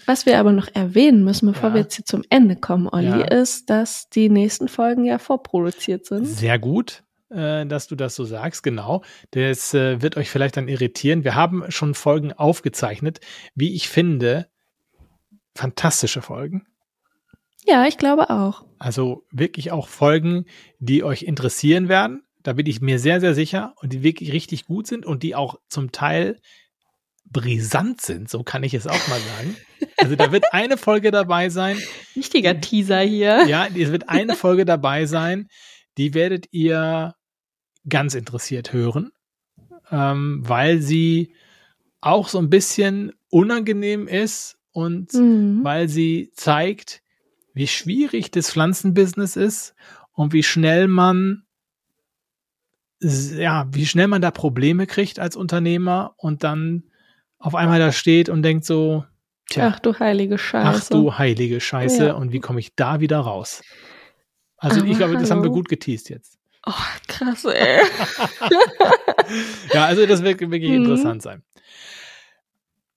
Was 0.06 0.26
wir 0.26 0.38
aber 0.38 0.52
noch 0.52 0.68
erwähnen 0.74 1.24
müssen, 1.24 1.46
bevor 1.46 1.70
ja. 1.70 1.74
wir 1.74 1.80
jetzt 1.82 1.96
hier 1.96 2.04
zum 2.04 2.22
Ende 2.30 2.56
kommen, 2.56 2.88
Olli, 2.88 3.06
ja. 3.06 3.24
ist, 3.24 3.70
dass 3.70 4.08
die 4.08 4.28
nächsten 4.28 4.68
Folgen 4.68 5.04
ja 5.04 5.18
vorproduziert 5.18 6.06
sind. 6.06 6.26
Sehr 6.26 6.58
gut 6.58 7.04
äh, 7.30 7.66
dass 7.66 7.88
du 7.88 7.96
das 7.96 8.14
so 8.14 8.24
sagst, 8.24 8.62
genau. 8.62 9.02
Das 9.32 9.74
äh, 9.74 10.00
wird 10.00 10.16
euch 10.16 10.30
vielleicht 10.30 10.56
dann 10.56 10.68
irritieren. 10.68 11.24
Wir 11.24 11.34
haben 11.34 11.64
schon 11.70 11.94
Folgen 11.94 12.32
aufgezeichnet, 12.32 13.20
wie 13.54 13.74
ich 13.74 13.88
finde, 13.88 14.46
fantastische 15.54 16.22
Folgen. 16.22 16.66
Ja, 17.64 17.86
ich 17.86 17.98
glaube 17.98 18.30
auch. 18.30 18.64
Also 18.78 19.24
wirklich 19.32 19.72
auch 19.72 19.88
Folgen, 19.88 20.46
die 20.78 21.02
euch 21.02 21.22
interessieren 21.22 21.88
werden. 21.88 22.22
Da 22.42 22.52
bin 22.52 22.66
ich 22.66 22.80
mir 22.80 23.00
sehr, 23.00 23.20
sehr 23.20 23.34
sicher 23.34 23.74
und 23.80 23.92
die 23.92 24.04
wirklich 24.04 24.32
richtig 24.32 24.66
gut 24.66 24.86
sind 24.86 25.04
und 25.04 25.24
die 25.24 25.34
auch 25.34 25.58
zum 25.68 25.90
Teil 25.90 26.40
brisant 27.30 28.00
sind, 28.00 28.30
so 28.30 28.42
kann 28.42 28.62
ich 28.62 28.74
es 28.74 28.86
auch 28.86 29.08
mal 29.08 29.20
sagen. 29.20 29.56
Also 29.98 30.16
da 30.16 30.32
wird 30.32 30.52
eine 30.52 30.76
Folge 30.76 31.10
dabei 31.10 31.48
sein. 31.50 31.78
Wichtiger 32.14 32.60
Teaser 32.60 33.00
hier. 33.00 33.46
Ja, 33.46 33.66
es 33.66 33.92
wird 33.92 34.08
eine 34.08 34.34
Folge 34.34 34.64
dabei 34.64 35.06
sein, 35.06 35.48
die 35.98 36.14
werdet 36.14 36.46
ihr 36.52 37.14
ganz 37.88 38.14
interessiert 38.14 38.72
hören, 38.72 39.12
ähm, 39.90 40.42
weil 40.44 40.80
sie 40.80 41.34
auch 42.00 42.28
so 42.28 42.38
ein 42.38 42.50
bisschen 42.50 43.12
unangenehm 43.28 44.08
ist 44.08 44.56
und 44.72 45.12
mhm. 45.14 45.60
weil 45.62 45.88
sie 45.88 46.30
zeigt, 46.34 47.02
wie 47.54 47.66
schwierig 47.66 48.30
das 48.30 48.50
Pflanzenbusiness 48.50 49.36
ist 49.36 49.74
und 50.12 50.32
wie 50.32 50.42
schnell 50.42 50.88
man 50.88 51.42
ja, 53.00 53.68
wie 53.72 53.86
schnell 53.86 54.08
man 54.08 54.22
da 54.22 54.30
Probleme 54.30 54.86
kriegt 54.86 55.18
als 55.18 55.36
Unternehmer 55.36 56.14
und 56.16 56.44
dann 56.44 56.84
auf 57.38 57.54
einmal 57.54 57.78
da 57.78 57.92
steht 57.92 58.28
und 58.28 58.42
denkt 58.42 58.64
so, 58.64 59.04
tja, 59.48 59.72
ach 59.74 59.80
du 59.80 59.98
heilige 59.98 60.38
Scheiße. 60.38 60.66
Ach 60.66 60.88
du 60.88 61.18
heilige 61.18 61.60
Scheiße 61.60 62.06
ja. 62.08 62.12
und 62.14 62.32
wie 62.32 62.40
komme 62.40 62.60
ich 62.60 62.74
da 62.74 63.00
wieder 63.00 63.20
raus? 63.20 63.62
Also 64.58 64.80
Aber 64.80 64.88
ich 64.88 64.96
glaube, 64.96 65.16
das 65.16 65.30
haben 65.30 65.42
wir 65.42 65.50
gut 65.50 65.68
geteased 65.68 66.08
jetzt. 66.08 66.38
Oh, 66.66 66.72
krass, 67.06 67.44
ey. 67.44 67.80
ja, 69.72 69.84
also 69.84 70.04
das 70.06 70.22
wird 70.22 70.40
wirklich 70.40 70.70
mhm. 70.70 70.84
interessant 70.84 71.22
sein. 71.22 71.42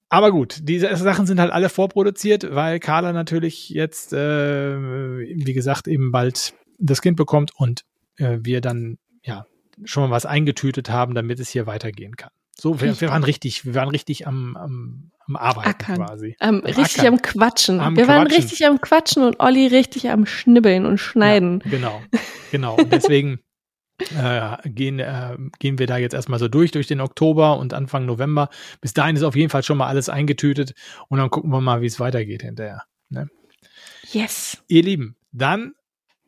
Aber 0.09 0.31
gut, 0.31 0.57
diese 0.63 0.95
Sachen 0.95 1.27
sind 1.27 1.39
halt 1.39 1.51
alle 1.51 1.69
vorproduziert, 1.69 2.55
weil 2.55 2.79
Carla 2.79 3.13
natürlich 3.13 3.69
jetzt, 3.69 4.11
äh, 4.11 4.79
wie 4.79 5.53
gesagt, 5.53 5.87
eben 5.87 6.11
bald 6.11 6.55
das 6.79 7.03
Kind 7.03 7.15
bekommt 7.15 7.51
und 7.55 7.85
äh, 8.17 8.39
wir 8.41 8.61
dann 8.61 8.97
ja 9.21 9.45
schon 9.83 10.03
mal 10.03 10.09
was 10.09 10.25
eingetütet 10.25 10.89
haben, 10.89 11.13
damit 11.13 11.39
es 11.39 11.49
hier 11.49 11.67
weitergehen 11.67 12.17
kann. 12.17 12.31
So, 12.61 12.81
wir, 12.81 12.99
wir 12.99 13.09
waren 13.09 13.23
richtig, 13.23 13.65
wir 13.65 13.75
waren 13.75 13.89
richtig 13.89 14.27
am, 14.27 14.57
am, 14.57 15.11
am 15.27 15.35
Arbeiten 15.35 15.69
Ackern. 15.69 15.95
quasi. 15.95 16.35
Um, 16.39 16.47
am 16.47 16.59
richtig 16.59 16.99
Ackern. 16.99 17.13
am 17.13 17.21
Quatschen. 17.21 17.79
Am 17.79 17.95
wir 17.95 18.05
Quatschen. 18.05 18.19
waren 18.19 18.27
richtig 18.27 18.65
am 18.65 18.81
Quatschen 18.81 19.23
und 19.23 19.39
Olli 19.39 19.67
richtig 19.67 20.09
am 20.09 20.25
Schnibbeln 20.25 20.85
und 20.85 20.97
Schneiden. 20.97 21.61
Ja, 21.65 21.71
genau, 21.71 22.01
genau. 22.51 22.75
Und 22.75 22.91
deswegen 22.91 23.39
äh, 24.17 24.57
gehen, 24.69 24.99
äh, 24.99 25.37
gehen 25.59 25.79
wir 25.79 25.87
da 25.87 25.97
jetzt 25.97 26.13
erstmal 26.13 26.39
so 26.39 26.47
durch, 26.47 26.71
durch 26.71 26.87
den 26.87 27.01
Oktober 27.01 27.57
und 27.57 27.73
Anfang 27.73 28.05
November. 28.05 28.49
Bis 28.81 28.93
dahin 28.93 29.15
ist 29.15 29.23
auf 29.23 29.35
jeden 29.35 29.49
Fall 29.49 29.63
schon 29.63 29.77
mal 29.77 29.87
alles 29.87 30.09
eingetütet 30.09 30.73
und 31.07 31.19
dann 31.19 31.29
gucken 31.29 31.51
wir 31.51 31.61
mal, 31.61 31.81
wie 31.81 31.87
es 31.87 31.99
weitergeht 31.99 32.41
hinterher. 32.41 32.83
Ne? 33.09 33.29
Yes. 34.11 34.61
Ihr 34.67 34.83
Lieben, 34.83 35.15
dann 35.31 35.73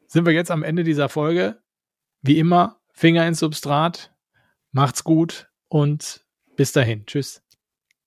sind 0.08 0.26
wir 0.26 0.34
jetzt 0.34 0.52
am 0.52 0.64
Ende 0.64 0.84
dieser 0.84 1.10
Folge. 1.10 1.60
Wie 2.22 2.38
immer, 2.38 2.80
Finger 2.94 3.28
ins 3.28 3.40
Substrat. 3.40 4.14
Macht's 4.72 5.04
gut 5.04 5.51
und 5.72 6.22
bis 6.58 6.74
dahin. 6.74 7.06
Tschüss. 7.06 7.42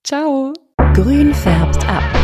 Ciao. 0.05 0.53
Grün 0.93 1.35
färbt 1.35 1.89
ab. 1.89 2.24